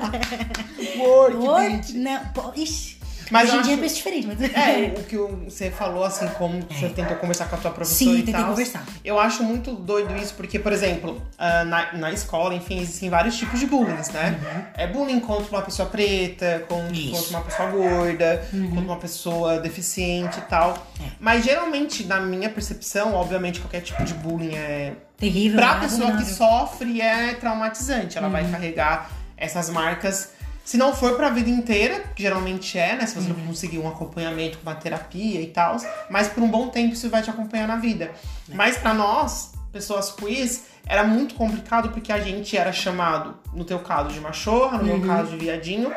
Delícia. 1.68 1.98
né? 2.00 2.30
Pô, 2.34 2.52
Ixi. 2.56 2.95
Mas 3.30 3.48
Hoje 3.48 3.58
em 3.58 3.62
dia 3.62 3.70
é 3.70 3.74
acho- 3.74 3.82
penso 3.82 3.94
diferente, 3.96 4.26
mas... 4.26 4.40
É, 4.42 4.94
o 4.98 5.02
que 5.04 5.16
você 5.16 5.70
falou, 5.70 6.04
assim, 6.04 6.26
como 6.38 6.60
você 6.70 6.88
tentou 6.88 7.16
conversar 7.16 7.46
com 7.48 7.56
a 7.56 7.58
tua 7.58 7.70
professora 7.70 8.16
Sim, 8.16 8.24
e 8.26 8.32
tal. 8.32 8.44
conversar. 8.50 8.84
Eu 9.04 9.18
acho 9.18 9.42
muito 9.42 9.72
doido 9.72 10.16
isso, 10.16 10.34
porque, 10.34 10.58
por 10.58 10.72
exemplo, 10.72 11.20
ah, 11.38 11.64
na, 11.64 11.92
na 11.94 12.12
escola, 12.12 12.54
enfim, 12.54 12.80
existem 12.80 13.10
vários 13.10 13.36
tipos 13.36 13.58
de 13.58 13.66
bullying, 13.66 13.94
né? 14.12 14.70
É 14.76 14.86
bullying 14.86 15.20
contra 15.20 15.50
uma 15.56 15.62
pessoa 15.62 15.88
preta, 15.88 16.64
Uhum. 16.70 16.76
Uhum. 16.86 17.10
contra 17.12 17.30
uma 17.30 17.40
pessoa 17.42 17.70
gorda, 17.70 18.46
contra 18.50 18.80
uma 18.80 18.96
pessoa 18.96 19.58
deficiente 19.60 20.38
e 20.38 20.42
tal. 20.42 20.86
É. 21.00 21.04
Mas 21.18 21.44
geralmente, 21.44 22.04
na 22.04 22.20
minha 22.20 22.48
percepção, 22.48 23.14
obviamente, 23.14 23.60
qualquer 23.60 23.80
tipo 23.80 24.02
de 24.04 24.14
bullying 24.14 24.54
é 24.54 24.92
Terrível. 25.18 25.56
Pra 25.58 25.74
né? 25.76 25.80
pessoa 25.80 26.16
que 26.16 26.24
sofre 26.26 27.00
é 27.00 27.32
traumatizante. 27.34 28.18
Ela 28.18 28.26
Uhum. 28.26 28.32
vai 28.34 28.50
carregar 28.50 29.10
essas 29.36 29.70
marcas. 29.70 30.30
Se 30.66 30.76
não 30.76 30.92
for 30.94 31.14
pra 31.16 31.30
vida 31.30 31.48
inteira, 31.48 32.00
que 32.14 32.22
geralmente 32.24 32.76
é, 32.76 32.96
né? 32.96 33.06
Se 33.06 33.14
você 33.14 33.30
Uhum. 33.30 33.38
não 33.38 33.46
conseguir 33.46 33.78
um 33.78 33.88
acompanhamento 33.88 34.58
com 34.58 34.68
uma 34.68 34.74
terapia 34.74 35.40
e 35.40 35.46
tal, 35.46 35.76
mas 36.10 36.26
por 36.28 36.42
um 36.42 36.48
bom 36.50 36.68
tempo 36.68 36.92
isso 36.92 37.08
vai 37.08 37.22
te 37.22 37.30
acompanhar 37.30 37.68
na 37.68 37.76
vida. 37.76 38.10
É. 38.50 38.54
Mas 38.54 38.76
pra 38.76 38.92
nós, 38.92 39.52
pessoas 39.72 40.10
queers, 40.10 40.64
era 40.84 41.04
muito 41.04 41.36
complicado 41.36 41.90
porque 41.90 42.10
a 42.12 42.18
gente 42.20 42.56
era 42.56 42.72
chamado, 42.72 43.36
no 43.54 43.64
teu 43.64 43.78
caso, 43.78 44.10
de 44.10 44.18
machorra, 44.20 44.78
no 44.78 44.90
Uhum. 44.92 44.98
meu 44.98 45.06
caso, 45.08 45.30
de 45.30 45.36
viadinho. 45.36 45.92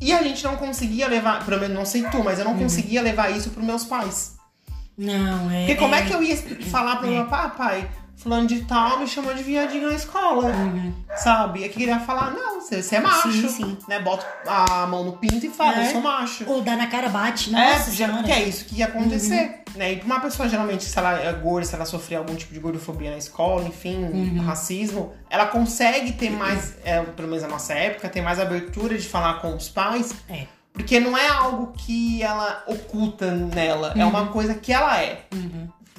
E 0.00 0.12
a 0.12 0.22
gente 0.22 0.44
não 0.44 0.56
conseguia 0.56 1.08
levar, 1.08 1.44
pelo 1.44 1.58
menos 1.60 1.76
não 1.76 1.84
sei 1.84 2.02
tu, 2.04 2.22
mas 2.22 2.38
eu 2.38 2.46
Uhum. 2.46 2.52
não 2.52 2.58
conseguia 2.62 3.02
levar 3.02 3.30
isso 3.30 3.50
pros 3.50 3.64
meus 3.64 3.84
pais. 3.84 4.36
Não, 4.96 5.50
é... 5.50 5.60
Porque 5.66 5.74
como 5.76 5.94
é 5.94 6.02
que 6.02 6.12
eu 6.12 6.22
ia 6.22 6.36
falar 6.70 6.96
pro 6.96 7.08
É. 7.08 7.10
meu 7.10 7.26
pai, 7.26 7.50
pai, 7.56 7.90
fulano 8.16 8.46
de 8.46 8.62
tal 8.64 8.98
me 8.98 9.06
chamou 9.06 9.32
de 9.34 9.42
viadinho 9.42 9.88
na 9.88 9.94
escola, 9.94 10.50
sabe? 11.16 11.60
E 11.60 11.64
eu 11.64 11.70
queria 11.70 12.00
falar, 12.00 12.30
não, 12.32 12.60
você, 12.60 12.82
você 12.82 12.96
é 12.96 13.00
macho, 13.00 13.28
Uhum. 13.28 13.32
Sim, 13.32 13.48
sim. 13.48 13.78
né? 13.88 14.00
Bota 14.00 14.26
a 14.46 14.86
mão 14.86 15.04
no 15.04 15.12
pinto 15.18 15.44
e 15.46 15.50
fala, 15.50 15.82
É. 15.82 15.86
eu 15.88 15.92
sou 15.92 16.00
macho. 16.00 16.44
Ou 16.48 16.62
dá 16.62 16.76
na 16.76 16.86
cara, 16.86 17.08
bate. 17.08 17.54
é, 17.54 17.72
Nossa 17.78 17.90
já, 17.92 18.06
senhora. 18.06 18.22
que 18.24 18.32
é 18.32 18.42
isso 18.42 18.64
que 18.64 18.76
ia 18.76 18.86
acontecer, 18.86 19.62
Uhum. 19.68 19.78
né? 19.78 19.92
E 19.92 19.96
pra 19.96 20.06
uma 20.06 20.20
pessoa, 20.20 20.48
geralmente, 20.48 20.84
se 20.84 20.98
ela 20.98 21.20
é 21.20 21.32
gorda, 21.32 21.66
se 21.66 21.74
ela 21.74 21.84
sofrer 21.84 22.16
algum 22.16 22.34
tipo 22.34 22.52
de 22.52 22.58
gordofobia 22.60 23.10
na 23.10 23.18
escola, 23.18 23.64
enfim, 23.68 24.04
Uhum. 24.04 24.42
racismo, 24.44 25.12
ela 25.30 25.46
consegue 25.46 26.12
ter 26.12 26.30
mais, 26.30 26.74
é, 26.84 27.00
pelo 27.02 27.28
menos 27.28 27.42
na 27.42 27.48
nossa 27.48 27.74
época, 27.74 28.08
ter 28.08 28.22
mais 28.22 28.40
abertura 28.40 28.96
de 28.96 29.06
falar 29.06 29.34
com 29.40 29.54
os 29.54 29.68
pais, 29.68 30.14
É. 30.28 30.46
porque 30.72 30.98
não 30.98 31.16
é 31.16 31.28
algo 31.28 31.72
que 31.76 32.22
ela 32.22 32.62
oculta 32.66 33.30
nela, 33.30 33.92
é 33.96 34.04
uma 34.04 34.26
coisa 34.28 34.54
que 34.54 34.72
ela 34.72 34.98
é, 35.00 35.24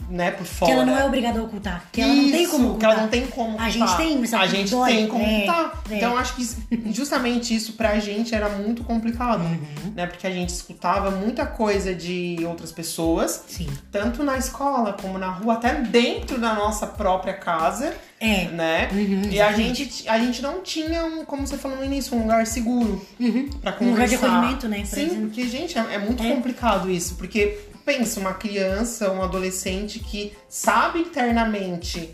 né, 0.09 0.31
por 0.31 0.39
Uhum. 0.41 0.45
Que 0.47 0.53
fora. 0.55 0.71
ela 0.71 0.85
não 0.85 0.97
é 0.97 1.05
obrigada 1.05 1.39
a 1.39 1.43
ocultar. 1.43 1.85
Que 1.91 2.01
ela 2.01 2.13
não 2.13 2.31
tem 2.31 2.43
Isso, 2.43 2.51
como 2.51 2.63
que 2.63 2.69
ocultar. 2.69 2.91
ela 2.91 3.01
não 3.01 3.09
tem 3.09 3.27
como 3.27 3.59
A 3.59 3.69
gente 3.69 3.83
ocultar. 3.83 3.97
tem, 3.97 4.17
mas 4.19 4.33
A 4.33 4.47
gente 4.47 4.71
dói. 4.71 4.89
tem 4.95 5.07
como 5.07 5.23
É, 5.23 5.35
ocultar. 5.43 5.81
é. 5.91 5.95
Então 5.97 6.17
acho 6.17 6.35
que 6.35 6.41
isso- 6.41 6.57
justamente 6.93 7.55
isso 7.55 7.73
pra 7.73 7.99
gente 7.99 8.33
era 8.33 8.49
muito 8.49 8.83
complicado, 8.83 9.41
Uhum. 9.43 9.91
né? 9.95 10.05
Porque 10.07 10.25
a 10.27 10.31
gente 10.31 10.49
escutava 10.49 11.11
muita 11.11 11.45
coisa 11.45 11.93
de 11.93 12.37
outras 12.47 12.71
pessoas, 12.71 13.43
Sim. 13.47 13.67
tanto 13.91 14.23
na 14.23 14.37
escola 14.37 14.93
como 14.93 15.17
na 15.17 15.29
rua, 15.29 15.53
até 15.55 15.73
dentro 15.75 16.39
da 16.39 16.53
nossa 16.53 16.87
própria 16.87 17.33
casa, 17.33 17.93
É. 18.19 18.45
né? 18.45 18.89
Uhum, 18.91 19.29
e 19.29 19.39
a 19.39 19.51
gente, 19.53 20.07
a 20.09 20.17
gente 20.19 20.41
não 20.41 20.61
tinha, 20.61 21.05
um, 21.05 21.23
como 21.25 21.45
você 21.45 21.57
falou 21.57 21.77
no 21.77 21.85
início, 21.85 22.15
um 22.17 22.21
lugar 22.21 22.45
seguro 22.47 23.05
Uhum. 23.19 23.49
pra 23.61 23.75
Um 23.79 23.91
lugar 23.91 24.07
de 24.07 24.15
conversar. 24.15 24.37
acolhimento, 24.37 24.67
né? 24.67 24.83
Sim, 24.85 25.05
dizer- 25.07 25.19
porque, 25.21 25.47
gente, 25.47 25.77
é, 25.77 25.95
é 25.95 25.97
muito 25.99 26.23
É. 26.23 26.31
complicado 26.33 26.89
isso. 26.89 27.15
Porque, 27.15 27.59
pensa, 27.87 28.19
uma 28.19 28.33
criança, 28.33 29.09
um 29.11 29.21
adolescente 29.23 29.99
que 29.99 30.33
sabe 30.49 30.99
internamente 30.99 32.09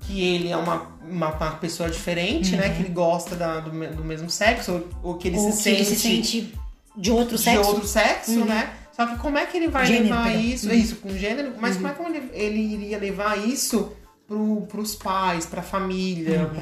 que 0.00 0.22
ele 0.22 0.48
é 0.50 0.56
uma, 0.56 0.88
uma, 1.06 1.28
uma 1.28 1.50
pessoa 1.56 1.90
diferente, 1.90 2.56
né? 2.56 2.70
Que 2.70 2.80
ele 2.82 2.88
gosta 2.88 3.36
da- 3.36 3.60
do, 3.60 3.70
do 3.70 4.04
mesmo 4.04 4.30
sexo, 4.30 4.72
ou, 4.72 4.88
ou 5.10 5.14
que 5.18 5.28
ele, 5.28 5.36
Ou 5.36 5.52
se, 5.52 5.56
que 5.58 5.62
sente 5.62 5.76
ele 5.76 5.84
se 5.84 5.96
sente 5.96 6.54
de 6.96 7.10
outro 7.10 7.36
de 7.36 7.42
sexo. 7.42 7.60
Uhum. 7.60 7.68
outro 7.74 7.86
sexo, 7.88 8.44
né? 8.44 8.70
Só 8.96 9.06
que 9.06 9.16
como 9.18 9.36
é 9.38 9.44
que 9.46 9.56
ele 9.58 9.68
vai 9.68 9.84
Gênero, 9.86 10.04
levar 10.16 10.34
isso? 10.34 10.66
Uhum. 10.66 10.72
É 10.72 10.76
isso, 10.76 10.96
com 10.96 11.10
gênero, 11.10 11.52
mas 11.60 11.76
como 11.76 11.88
é 11.88 11.92
que 11.92 12.02
ele, 12.02 12.30
ele 12.32 12.58
iria 12.74 12.98
levar 12.98 13.38
isso 13.38 13.92
pro, 14.26 14.62
pros 14.62 14.94
pais, 14.94 15.44
pra 15.46 15.62
família, 15.62 16.40
Uhum. 16.40 16.54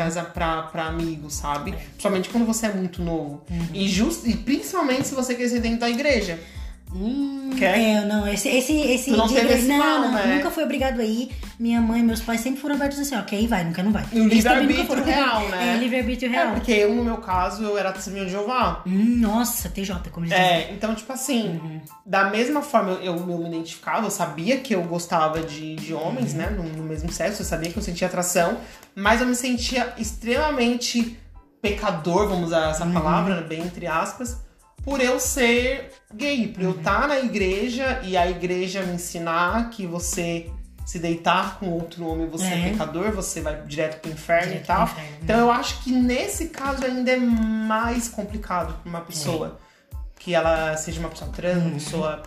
pra 0.73 0.85
amigos, 0.87 1.35
sabe? 1.35 1.73
Principalmente 1.73 2.29
quando 2.29 2.45
você 2.47 2.67
é 2.67 2.73
muito 2.73 3.01
novo. 3.03 3.43
Uhum. 3.51 3.69
E, 3.73 3.89
just, 3.89 4.27
e 4.27 4.35
principalmente 4.37 5.07
se 5.09 5.15
você 5.15 5.35
crescer 5.35 5.61
dentro 5.61 5.81
da 5.81 5.89
igreja. 5.91 6.39
Hum, 6.97 7.51
Quer? 7.59 7.79
É, 7.79 8.05
não, 8.05 8.27
esse, 8.29 8.49
esse, 8.49 8.73
esse 8.75 9.11
Tu 9.11 9.17
não 9.17 9.27
igreja- 9.31 9.55
esse 9.55 9.67
não, 9.69 9.79
mal, 9.79 10.01
não, 10.01 10.13
né? 10.13 10.37
nunca 10.37 10.51
fui 10.51 10.63
obrigado 10.65 11.01
aí. 11.01 11.31
Minha 11.59 11.81
mãe 11.81 12.01
e 12.01 12.03
meus 12.03 12.21
pais 12.21 12.41
sempre 12.41 12.61
foram 12.61 12.75
abertos 12.75 12.99
assim, 12.99 13.17
ó, 13.17 13.23
quer 13.23 13.41
ir, 13.41 13.47
vai, 13.47 13.65
nunca 13.65 13.83
não 13.83 13.93
vai. 13.93 14.05
E 14.13 14.21
o 14.21 14.29
livre-arbítrio 14.29 14.87
foram- 14.87 15.05
real, 15.05 15.49
né? 15.49 15.75
É, 15.75 15.79
livre-arbítrio 15.79 16.29
É, 16.29 16.33
real. 16.33 16.53
porque 16.55 16.73
eu, 16.73 16.95
no 16.95 17.03
meu 17.05 17.17
caso, 17.19 17.63
eu 17.63 17.79
era 17.79 17.93
testemunho 17.93 18.27
de 18.27 18.31
Jeová. 18.33 18.83
Hum, 18.87 19.17
nossa, 19.21 19.69
TJ, 19.71 20.11
como 20.11 20.27
eles. 20.27 20.37
É, 20.39 20.71
então, 20.73 20.95
tipo 20.95 21.11
assim, 21.13 21.61
Uhum. 21.63 21.81
da 22.05 22.25
mesma 22.31 22.61
forma 22.63 22.93
eu, 23.03 23.17
eu 23.17 23.27
me 23.27 23.49
identificava, 23.49 24.07
eu 24.07 24.11
sabia 24.11 24.59
que 24.59 24.75
eu 24.75 24.83
gostava 24.83 25.41
de, 25.41 25.77
de 25.77 25.95
homens, 25.95 26.33
Uhum. 26.33 26.39
né? 26.39 26.51
No, 26.51 26.63
no 26.65 26.83
mesmo 26.83 27.11
sexo, 27.11 27.41
eu 27.43 27.47
sabia 27.47 27.71
que 27.71 27.79
eu 27.79 27.83
sentia 27.83 28.07
atração, 28.07 28.59
mas 28.95 29.21
eu 29.21 29.27
me 29.27 29.35
sentia 29.35 29.95
extremamente 29.97 31.19
pecador, 31.63 32.29
vamos 32.29 32.47
usar 32.49 32.65
Uhum. 32.65 32.71
essa 32.71 32.87
palavra, 32.87 33.41
bem 33.41 33.61
entre 33.63 33.87
aspas, 33.87 34.45
por 34.87 35.01
eu 35.01 35.19
ser 35.21 35.91
gay, 36.15 36.47
por 36.49 36.63
eu 36.63 36.71
Uhum. 36.71 36.79
estar 36.79 37.09
na 37.09 37.19
igreja 37.19 38.01
e 38.05 38.17
a 38.17 38.31
igreja 38.31 38.83
me 38.85 38.95
ensinar 38.95 39.69
que 39.71 39.85
você 39.87 40.49
se 40.87 41.01
deitar 41.01 41.59
com 41.59 41.69
outro 41.71 42.07
homem, 42.07 42.29
você 42.29 42.45
é, 42.47 42.69
É. 42.69 42.71
pecador, 42.71 43.11
você 43.11 43.41
vai 43.41 43.61
direto 43.63 44.01
pro 44.01 44.13
inferno 44.13 44.47
Direto 44.53 44.63
e 44.63 44.67
tal. 44.69 44.85
inferno, 44.85 45.11
né? 45.11 45.19
Então 45.25 45.39
eu 45.41 45.51
acho 45.51 45.83
que 45.83 45.91
nesse 45.91 46.51
caso 46.51 46.85
ainda 46.85 47.11
é 47.11 47.17
mais 47.17 48.07
complicado 48.09 48.75
pra 48.81 48.89
uma 48.89 49.01
pessoa 49.01 49.59
que 50.21 50.33
ela 50.33 50.77
seja 50.77 51.01
uma 51.01 51.09
pessoa 51.09 51.31
trans, 51.33 51.61
uma 51.63 51.73
pessoa 51.73 52.23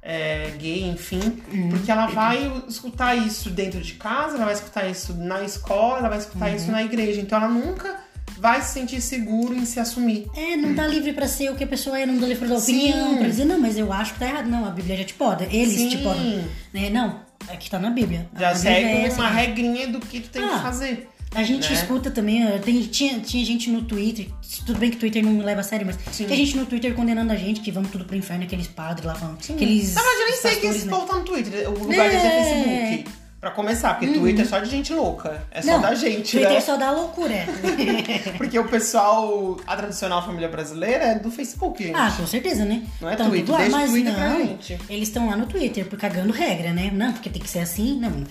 é, 0.00 0.50
gay, 0.58 0.84
enfim, 0.88 1.42
porque 1.70 1.90
ela 1.90 2.06
vai 2.06 2.62
escutar 2.68 3.16
isso 3.16 3.50
dentro 3.50 3.80
de 3.80 3.94
casa, 3.94 4.36
ela 4.36 4.44
vai 4.44 4.54
escutar 4.54 4.86
isso 4.88 5.14
na 5.14 5.42
escola, 5.42 5.98
ela 5.98 6.08
vai 6.10 6.18
escutar 6.18 6.50
isso 6.54 6.70
na 6.70 6.82
igreja. 6.84 7.20
Então 7.20 7.38
ela 7.38 7.48
nunca 7.48 7.96
vai 8.38 8.60
se 8.62 8.72
sentir 8.74 9.00
seguro 9.00 9.54
em 9.54 9.64
se 9.64 9.78
assumir. 9.80 10.26
É, 10.36 10.56
não 10.56 10.74
tá 10.74 10.86
livre 10.86 11.12
pra 11.12 11.26
ser 11.28 11.50
o 11.50 11.54
que 11.56 11.64
a 11.64 11.66
pessoa 11.66 11.98
é, 11.98 12.04
não 12.06 12.14
tá 12.18 12.26
livre 12.26 12.46
pra 12.46 12.48
dar 12.48 12.60
opinião, 12.60 13.16
pra 13.18 13.28
dizer, 13.28 13.44
não, 13.44 13.58
mas 13.60 13.76
eu 13.78 13.92
acho 13.92 14.14
que 14.14 14.18
tá 14.20 14.26
errado. 14.26 14.48
Não, 14.48 14.64
a 14.66 14.70
Bíblia 14.70 14.96
já 14.98 15.04
te 15.04 15.14
poda, 15.14 15.44
eles 15.50 15.74
Sim. 15.74 15.88
te 15.88 15.98
podam. 15.98 16.44
Né? 16.72 16.90
Não, 16.90 17.20
aqui 17.48 17.70
tá 17.70 17.78
na 17.78 17.90
Bíblia. 17.90 18.28
Já 18.38 18.50
a 18.50 18.54
Bíblia 18.54 18.72
segue 18.74 19.06
é 19.06 19.12
uma 19.14 19.28
regrinha 19.30 19.88
do 19.88 20.00
que 20.00 20.20
tu 20.20 20.28
tem 20.30 20.42
Ah, 20.42 20.48
que 20.56 20.62
fazer. 20.62 21.08
A 21.36 21.42
gente 21.42 21.68
né? 21.68 21.74
escuta 21.76 22.12
também, 22.12 22.46
ó, 22.46 22.58
tem, 22.58 22.80
tinha, 22.82 23.18
tinha 23.18 23.44
gente 23.44 23.68
no 23.68 23.82
Twitter, 23.82 24.28
tudo 24.64 24.78
bem 24.78 24.88
que 24.90 24.96
o 24.96 25.00
Twitter 25.00 25.20
não 25.24 25.32
me 25.32 25.42
leva 25.42 25.62
a 25.62 25.64
sério, 25.64 25.84
mas 25.84 25.98
Sim. 26.12 26.26
tem 26.26 26.36
gente 26.36 26.56
no 26.56 26.64
Twitter 26.64 26.94
condenando 26.94 27.32
a 27.32 27.36
gente, 27.36 27.60
que 27.60 27.72
vamos 27.72 27.90
tudo 27.90 28.04
pro 28.04 28.14
inferno, 28.14 28.44
aqueles 28.44 28.68
padres 28.68 29.04
lá 29.04 29.16
falando. 29.16 29.38
Aqueles 29.50 29.94
Na 29.94 30.00
verdade, 30.02 30.20
eu 30.20 30.26
nem 30.26 30.36
sei 30.36 30.50
que 30.50 30.56
pastores, 30.56 30.76
esse 30.76 30.86
né? 30.86 30.92
povo 30.92 31.06
tá 31.06 31.14
no 31.18 31.24
Twitter. 31.24 31.68
O 31.70 31.78
lugar 31.80 32.08
deles 32.08 32.24
é 32.24 32.26
É. 32.28 32.90
Facebook. 33.04 33.23
Pra 33.44 33.50
começar, 33.50 33.92
porque 33.98 34.18
Twitter 34.18 34.42
é 34.42 34.48
só 34.48 34.58
de 34.58 34.70
gente 34.70 34.94
louca. 34.94 35.44
É 35.50 35.60
só 35.60 35.72
Não, 35.72 35.82
da 35.82 35.94
gente, 35.94 36.30
Twitter 36.30 36.54
né? 36.54 36.60
só 36.62 36.78
dá 36.78 36.90
loucura. 36.92 37.44
Porque 38.38 38.58
o 38.58 38.66
pessoal, 38.66 39.58
a 39.66 39.76
tradicional 39.76 40.24
família 40.24 40.48
brasileira 40.48 41.04
é 41.04 41.18
do 41.18 41.30
Facebook, 41.30 41.84
gente. 41.84 41.94
ah, 41.94 42.10
com 42.16 42.26
certeza, 42.26 42.64
né? 42.64 42.82
Não 43.02 43.10
é 43.10 43.16
Tanto 43.16 43.28
Twitter, 43.28 43.52
lá, 43.52 43.58
deixa 43.58 43.76
mas 43.76 43.90
Twitter 43.90 44.14
pra 44.14 44.28
não, 44.30 44.38
gente. 44.38 44.78
Eles 44.88 45.08
estão 45.08 45.28
lá 45.28 45.36
no 45.36 45.44
Twitter, 45.44 45.84
por 45.84 45.98
cagando 45.98 46.32
regra, 46.32 46.72
né? 46.72 46.90
Não, 46.90 47.12
porque 47.12 47.28
tem 47.28 47.42
que 47.42 47.50
ser 47.50 47.58
assim, 47.58 48.00
não. 48.00 48.24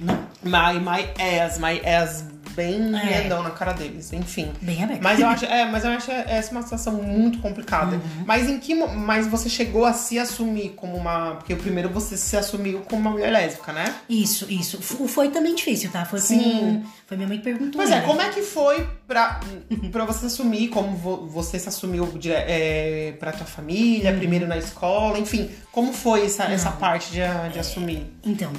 Não, 0.00 0.18
My, 0.42 0.80
my 0.80 1.08
ass, 1.40 1.60
my 1.60 1.80
ass 1.88 2.24
bem 2.50 2.96
É. 2.98 3.18
grandão 3.20 3.42
na 3.42 3.50
cara 3.50 3.72
deles, 3.72 4.12
enfim. 4.12 4.50
bem 4.60 4.82
aberto. 4.82 5.02
Mas 5.02 5.18
eu 5.20 5.26
acho, 5.28 5.44
é, 5.44 5.64
mas 5.70 5.84
eu 5.84 5.90
acho 5.90 6.10
essa 6.10 6.52
uma 6.52 6.62
situação 6.62 6.94
muito 6.94 7.38
complicada. 7.40 7.96
Uhum. 7.96 8.24
Mas 8.26 8.48
em 8.48 8.58
que 8.58 8.74
mas 8.74 9.26
você 9.26 9.48
chegou 9.48 9.84
a 9.84 9.92
se 9.92 10.18
assumir 10.18 10.70
como 10.76 10.96
uma, 10.96 11.36
porque 11.36 11.54
primeiro 11.54 11.88
você 11.88 12.16
se 12.16 12.36
assumiu 12.36 12.80
como 12.80 13.00
uma 13.02 13.10
mulher 13.10 13.30
lésbica, 13.32 13.72
né? 13.72 13.94
Isso, 14.08 14.46
isso. 14.50 14.80
Foi 14.80 15.28
também 15.28 15.54
difícil, 15.54 15.90
tá? 15.90 16.04
Foi 16.04 16.18
Sim. 16.20 16.38
com. 16.82 16.82
Foi 17.06 17.16
minha 17.16 17.28
mãe 17.28 17.38
que 17.38 17.44
perguntou. 17.44 17.72
Pois 17.80 17.90
é, 17.90 18.00
como 18.02 18.20
é 18.20 18.28
que 18.28 18.42
foi 18.42 18.86
pra, 19.06 19.40
pra 19.90 20.04
você 20.04 20.26
assumir, 20.26 20.68
como 20.68 20.94
vo- 20.96 21.26
você 21.26 21.58
se 21.58 21.68
assumiu 21.68 22.06
é, 22.26 23.14
pra 23.18 23.32
tua 23.32 23.46
família, 23.46 24.10
Uhum. 24.12 24.18
primeiro 24.18 24.46
na 24.46 24.56
escola, 24.56 25.18
enfim, 25.18 25.50
como 25.72 25.92
foi 25.92 26.26
essa, 26.26 26.44
essa 26.44 26.70
parte 26.70 27.10
de, 27.12 27.20
de 27.52 27.58
assumir? 27.58 28.06
Então. 28.24 28.52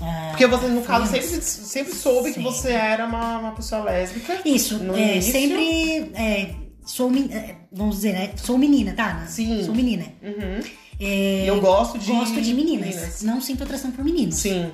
Ah, 0.00 0.28
Porque 0.30 0.46
você, 0.46 0.66
no 0.66 0.82
caso, 0.82 1.10
sempre, 1.10 1.42
sempre 1.42 1.94
soube 1.94 2.28
que 2.30 2.34
Sim. 2.34 2.42
você 2.42 2.72
era 2.72 3.06
uma, 3.06 3.38
uma 3.38 3.52
pessoa 3.52 3.84
lésbica. 3.84 4.40
Isso, 4.44 4.78
no 4.78 4.96
é, 4.96 5.12
início. 5.12 5.32
sempre. 5.32 6.10
é, 6.14 6.54
sou, 6.84 7.10
é, 7.30 7.56
vamos 7.72 7.96
dizer, 7.96 8.12
né? 8.12 8.30
Sou 8.36 8.58
menina, 8.58 8.92
tá? 8.92 9.10
Ana? 9.10 9.26
Sim. 9.26 9.64
Sou 9.64 9.74
menina. 9.74 10.04
Uhum. 10.22 10.62
É, 11.00 11.44
eu 11.46 11.60
gosto 11.60 11.98
de, 11.98 12.10
gosto 12.10 12.40
de 12.40 12.54
meninas. 12.54 13.22
Não 13.22 13.40
sinto 13.40 13.62
atração 13.64 13.90
por 13.90 14.04
meninos. 14.04 14.36
Sim. 14.36 14.70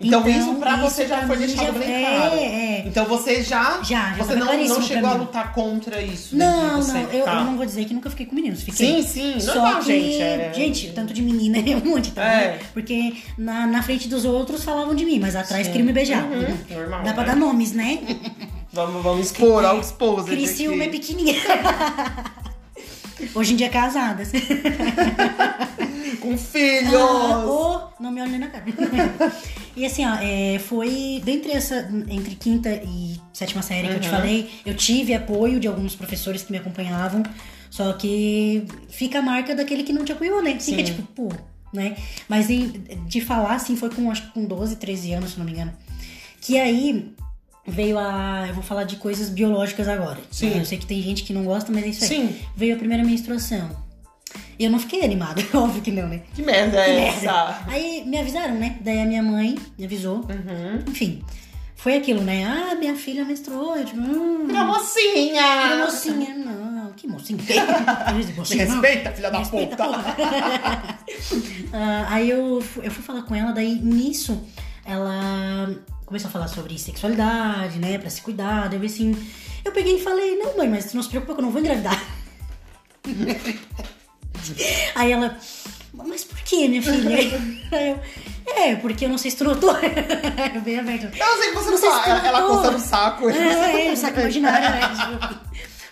Então, 0.00 0.20
Então, 0.20 0.28
isso 0.28 0.54
pra 0.56 0.76
você 0.76 1.06
já 1.06 1.24
foi 1.26 1.36
deixado 1.36 1.66
já- 1.66 1.72
bem 1.78 1.94
é, 2.04 2.16
claro. 2.16 2.34
é. 2.36 2.78
Então 2.86 3.04
você 3.06 3.42
já. 3.42 3.80
Já, 3.82 4.12
já 4.12 4.14
Você 4.24 4.34
não, 4.34 4.46
não 4.66 4.82
chegou 4.82 5.08
a 5.08 5.14
lutar 5.14 5.52
contra 5.52 6.02
isso. 6.02 6.30
de 6.30 6.36
Não, 6.36 6.82
você, 6.82 6.92
não, 6.92 7.00
eu, 7.12 7.24
tá? 7.24 7.34
eu 7.36 7.44
não 7.44 7.56
vou 7.56 7.64
dizer 7.64 7.84
que 7.84 7.94
nunca 7.94 8.10
fiquei 8.10 8.26
com 8.26 8.34
meninos. 8.34 8.62
Fiquei. 8.62 9.02
Sim, 9.02 9.34
sim, 9.34 9.40
Só 9.40 9.54
normal, 9.54 9.80
que, 9.80 9.86
gente, 9.86 10.20
é- 10.22 10.52
gente, 10.54 10.88
tanto 10.92 11.14
de 11.14 11.22
menina 11.22 11.58
é 11.64 11.76
um 11.76 11.80
monte, 11.90 12.10
tá? 12.10 12.24
É. 12.24 12.48
né? 12.54 12.58
Porque 12.74 13.14
na, 13.38 13.66
na 13.66 13.82
frente 13.82 14.08
dos 14.08 14.24
outros 14.24 14.64
falavam 14.64 14.94
de 14.94 15.04
mim, 15.04 15.18
mas 15.20 15.36
atrás 15.36 15.66
Sim. 15.66 15.72
queriam 15.72 15.86
me 15.86 15.92
beijar. 15.92 16.24
Uhum, 16.24 16.56
normal, 16.70 17.02
Dá 17.04 17.12
pra 17.14 17.22
né? 17.22 17.28
dar 17.28 17.36
nomes, 17.36 17.72
né? 17.72 17.98
Vamos, 18.72 19.04
vamos 19.04 19.26
expor 19.30 19.64
ao 19.64 19.78
exposed 19.80 20.26
Criciúma 20.28 20.82
é 20.82 20.88
pequenininha. 20.88 21.36
Hoje 23.32 23.52
em 23.52 23.56
dia 23.56 23.68
casadas. 23.70 24.32
Com 26.20 26.36
filhos! 26.36 26.92
Ah, 26.92 27.44
não 28.04 28.12
me 28.12 28.20
olhe 28.20 28.38
na 28.38 28.46
cara. 28.48 28.64
e 29.76 29.84
assim, 29.84 30.04
ó, 30.06 30.14
é, 30.20 30.58
foi 30.58 31.20
dentre 31.24 31.52
essa, 31.52 31.88
entre 32.08 32.34
quinta 32.36 32.70
e 32.70 33.20
sétima 33.32 33.62
série 33.62 33.88
que 33.88 33.94
eu 33.94 34.00
te 34.00 34.08
Uhum. 34.08 34.14
falei, 34.14 34.50
eu 34.64 34.74
tive 34.74 35.14
apoio 35.14 35.58
de 35.58 35.66
alguns 35.66 35.94
professores 35.96 36.42
que 36.42 36.52
me 36.52 36.58
acompanhavam, 36.58 37.22
só 37.70 37.92
que 37.94 38.64
fica 38.88 39.18
a 39.18 39.22
marca 39.22 39.54
daquele 39.54 39.82
que 39.82 39.92
não 39.92 40.04
te 40.04 40.12
apoiou, 40.12 40.42
né? 40.42 40.52
Fica 40.60 40.78
Sim. 40.78 40.84
tipo, 40.84 41.02
pô, 41.02 41.32
né? 41.72 41.96
Mas 42.28 42.46
de 42.46 43.20
falar, 43.20 43.54
assim, 43.54 43.76
foi 43.76 43.90
com, 43.90 44.10
acho 44.10 44.22
que 44.26 44.32
com 44.32 44.44
12, 44.44 44.76
13 44.76 45.12
anos, 45.14 45.32
se 45.32 45.38
não 45.38 45.44
me 45.44 45.52
engano. 45.52 45.72
Que 46.40 46.58
aí 46.58 47.12
veio 47.66 47.98
a. 47.98 48.44
Eu 48.46 48.54
vou 48.54 48.62
falar 48.62 48.84
de 48.84 48.96
coisas 48.96 49.28
biológicas 49.30 49.88
agora. 49.88 50.20
Sim. 50.30 50.50
né? 50.50 50.60
Eu 50.60 50.64
sei 50.64 50.78
que 50.78 50.86
tem 50.86 51.02
gente 51.02 51.24
que 51.24 51.32
não 51.32 51.42
gosta, 51.44 51.72
mas 51.72 51.82
é 51.84 51.88
isso 51.88 52.04
aí. 52.04 52.08
Sim. 52.10 52.36
Veio 52.54 52.74
a 52.74 52.78
primeira 52.78 53.02
menstruação. 53.02 53.83
Eu 54.58 54.70
não 54.70 54.78
fiquei 54.78 55.04
animada, 55.04 55.42
óbvio 55.54 55.82
que 55.82 55.90
não, 55.90 56.08
né? 56.08 56.22
Que 56.34 56.42
merda 56.42 56.78
é 56.78 56.96
Merda. 56.96 57.16
essa? 57.28 57.64
Aí 57.66 58.04
me 58.06 58.18
avisaram, 58.18 58.54
né? 58.54 58.78
Daí 58.80 59.00
a 59.00 59.04
minha 59.04 59.22
mãe 59.22 59.58
me 59.78 59.84
avisou. 59.84 60.16
Uhum. 60.18 60.84
Enfim, 60.88 61.24
foi 61.74 61.96
aquilo, 61.96 62.22
né? 62.22 62.44
Ah, 62.46 62.74
minha 62.76 62.94
filha 62.94 63.24
menstruou. 63.24 63.76
Eu 63.76 63.84
digo, 63.84 64.00
hum, 64.00 64.46
Filha 64.46 64.64
mocinha! 64.64 65.42
que 65.68 65.76
mocinha. 65.84 66.34
Não, 66.34 66.92
que 66.92 67.06
mocinha. 67.08 67.38
Mocinha, 68.36 68.64
respeita, 68.64 69.10
filha 69.12 69.30
da 69.30 69.38
Respeita, 69.38 69.76
puta! 69.76 70.98
Ah, 71.72 72.06
aí 72.08 72.30
eu, 72.30 72.62
eu 72.82 72.90
fui 72.90 73.02
falar 73.02 73.22
com 73.22 73.34
ela, 73.34 73.52
daí 73.52 73.74
nisso 73.74 74.40
ela 74.84 75.74
começou 76.06 76.28
a 76.28 76.30
falar 76.32 76.48
sobre 76.48 76.78
sexualidade, 76.78 77.78
né? 77.78 77.98
Pra 77.98 78.08
se 78.08 78.22
cuidar. 78.22 78.68
Daí 78.68 78.84
assim. 78.86 79.14
Eu 79.64 79.72
peguei 79.72 79.96
e 79.96 80.02
falei, 80.02 80.36
não, 80.36 80.56
mãe, 80.56 80.68
mas 80.68 80.92
não 80.92 81.02
se 81.02 81.08
preocupa 81.08 81.34
que 81.34 81.40
eu 81.40 81.44
não 81.44 81.50
vou 81.50 81.60
engravidar. 81.60 82.00
Aí 84.94 85.12
ela, 85.12 85.38
mas 85.92 86.24
por 86.24 86.38
que, 86.40 86.68
minha 86.68 86.82
filha? 86.82 87.16
Aí 87.72 87.90
eu, 87.90 88.00
é, 88.46 88.76
porque 88.76 89.04
eu 89.04 89.08
não 89.08 89.18
sei 89.18 89.30
se. 89.30 89.42
Eu 89.42 89.54
bem 90.62 90.78
aberto. 90.78 91.04
Eu 91.04 91.38
sei 91.38 91.48
que 91.50 91.54
você 91.54 91.70
Não 91.70 91.80
não 91.80 91.92
sabe. 91.92 92.10
Ela, 92.10 92.28
ela 92.28 92.48
coçando 92.48 92.76
o 92.76 92.80
saco. 92.80 93.30
É, 93.30 93.88
é, 93.88 93.92
o 93.92 93.96
saco 93.96 94.20
imaginário, 94.20 94.70
né? 94.70 95.40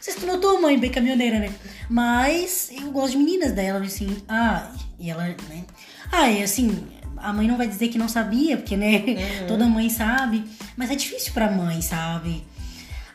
Sei 0.01 0.15
se 0.15 0.27
notou, 0.27 0.61
mãe, 0.61 0.79
bem 0.79 0.91
caminhoneira, 0.91 1.39
né? 1.39 1.53
Mas 1.89 2.71
eu 2.73 2.91
gosto 2.91 3.13
de 3.13 3.19
meninas. 3.19 3.57
Ela 3.57 3.81
disse 3.81 4.05
assim, 4.05 4.17
ah, 4.29 4.71
e 4.99 5.11
ela, 5.11 5.25
né? 5.25 5.65
Ah, 6.11 6.29
e 6.29 6.43
assim, 6.43 6.87
a 7.17 7.33
mãe 7.33 7.47
não 7.47 7.57
vai 7.57 7.69
dizer 7.69 7.89
que 7.89 7.97
não 7.97 8.09
sabia, 8.09 8.57
porque, 8.57 8.77
né? 8.77 8.97
Uhum. 9.07 9.47
Toda 9.47 9.67
mãe 9.67 9.89
sabe. 9.89 10.45
Mas 10.77 10.91
é 10.91 10.95
difícil 10.95 11.33
pra 11.33 11.51
mãe, 11.51 11.81
sabe? 11.81 12.45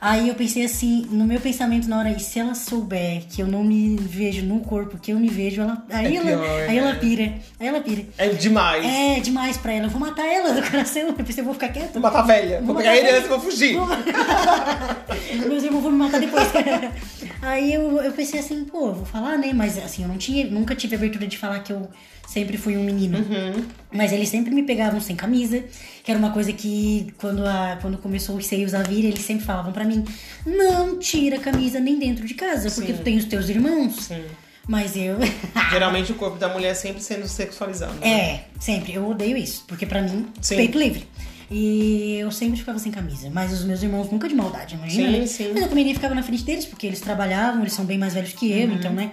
Aí 0.07 0.29
eu 0.29 0.35
pensei 0.35 0.63
assim, 0.63 1.05
no 1.11 1.25
meu 1.25 1.37
pensamento 1.41 1.85
na 1.89 1.99
hora, 1.99 2.09
e 2.11 2.19
se 2.21 2.39
ela 2.39 2.55
souber 2.55 3.23
que 3.29 3.41
eu 3.41 3.45
não 3.47 3.61
me 3.61 3.97
vejo 3.97 4.41
no 4.45 4.61
corpo 4.61 4.97
que 4.97 5.11
eu 5.11 5.19
me 5.19 5.27
vejo, 5.27 5.59
ela. 5.61 5.85
Aí, 5.89 6.15
É 6.15 6.19
ela, 6.19 6.25
pior, 6.25 6.69
aí 6.69 6.77
ela 6.77 6.93
né? 6.93 6.99
pira. 6.99 7.33
Aí 7.59 7.67
ela 7.67 7.81
pira. 7.81 8.05
É 8.17 8.29
demais. 8.29 8.85
É 8.85 9.19
demais 9.19 9.57
pra 9.57 9.73
ela. 9.73 9.87
Eu 9.87 9.89
vou 9.89 9.99
matar 9.99 10.25
ela 10.25 10.53
do 10.55 10.61
coração. 10.71 11.01
Eu 11.01 11.13
pensei, 11.13 11.41
eu 11.41 11.45
vou 11.45 11.53
ficar 11.53 11.67
quieta. 11.67 11.91
Vou 11.91 12.01
matar 12.01 12.19
a 12.19 12.21
velha. 12.21 12.57
Vou 12.59 12.67
Vou 12.67 12.75
pegar 12.77 12.91
a 12.91 12.93
a 12.93 12.97
herança 12.97 13.25
e 13.25 13.27
vou 13.27 13.39
fugir. 13.41 13.75
Meus 15.45 15.63
irmãos 15.63 15.81
vão 15.81 15.91
me 15.91 15.97
matar 15.97 16.21
depois. 16.21 16.47
Aí 17.41 17.73
eu, 17.73 18.01
eu 18.01 18.11
pensei 18.13 18.39
assim, 18.39 18.63
pô, 18.63 18.93
vou 18.93 19.05
falar, 19.05 19.37
né? 19.37 19.51
Mas 19.53 19.77
assim, 19.77 20.03
eu 20.03 20.07
não 20.07 20.17
tinha, 20.17 20.47
nunca 20.49 20.73
tive 20.73 20.95
abertura 20.95 21.27
de 21.27 21.37
falar 21.37 21.59
que 21.59 21.73
eu 21.73 21.87
sempre 22.27 22.57
fui 22.57 22.77
um 22.77 22.83
menino. 22.83 23.17
Uhum. 23.17 23.63
Mas 23.91 24.11
eles 24.11 24.29
sempre 24.29 24.53
me 24.53 24.61
pegavam 24.63 24.99
sem 25.01 25.15
camisa, 25.15 25.63
que 26.03 26.11
era 26.11 26.19
uma 26.19 26.31
coisa 26.31 26.51
que 26.53 27.11
quando, 27.17 27.43
a, 27.45 27.79
quando 27.81 27.97
começou 27.97 28.35
os 28.35 28.45
seios 28.45 28.73
a 28.75 28.83
vir, 28.83 29.05
eles 29.05 29.21
sempre 29.21 29.45
falavam 29.45 29.71
pra 29.71 29.83
mim: 29.85 30.03
não 30.45 30.99
tira 30.99 31.37
a 31.37 31.39
camisa 31.39 31.79
nem 31.79 31.97
dentro 31.97 32.25
de 32.27 32.33
casa, 32.35 32.69
porque 32.69 32.91
Sim. 32.91 32.97
tu 32.99 33.03
tem 33.03 33.17
os 33.17 33.25
teus 33.25 33.49
irmãos. 33.49 33.95
Sim. 34.07 34.23
Mas 34.67 34.95
eu. 34.97 35.15
Geralmente 35.71 36.11
o 36.11 36.15
corpo 36.15 36.37
da 36.37 36.49
mulher 36.49 36.75
sempre 36.75 37.01
sendo 37.01 37.25
sexualizado. 37.27 37.93
né? 38.01 38.07
É, 38.09 38.43
sempre. 38.59 38.93
Eu 38.93 39.07
odeio 39.09 39.37
isso. 39.37 39.63
Porque 39.65 39.85
pra 39.85 40.01
mim, 40.01 40.27
Sim. 40.41 40.57
peito 40.57 40.77
livre. 40.77 41.05
E 41.49 42.17
eu 42.19 42.29
sempre 42.29 42.57
ficava 42.59 42.77
sem 42.77 42.91
camisa. 42.91 43.29
Mas 43.29 43.53
os 43.53 43.63
meus 43.63 43.81
irmãos 43.81 44.11
nunca 44.11 44.27
de 44.27 44.35
maldade, 44.35 44.75
imagina. 44.75 45.09
Sim, 45.13 45.19
né? 45.19 45.25
sim. 45.27 45.51
Mas 45.53 45.61
eu 45.63 45.69
também 45.69 45.85
nem 45.85 45.93
ficava 45.93 46.13
na 46.13 46.21
frente 46.21 46.43
deles, 46.43 46.65
porque 46.65 46.85
eles 46.85 46.99
trabalhavam, 46.99 47.61
eles 47.61 47.71
são 47.71 47.85
bem 47.85 47.97
mais 47.97 48.13
velhos 48.13 48.33
que 48.33 48.51
Uhum. 48.51 48.57
eu, 48.59 48.71
então, 48.73 48.91
né? 48.91 49.11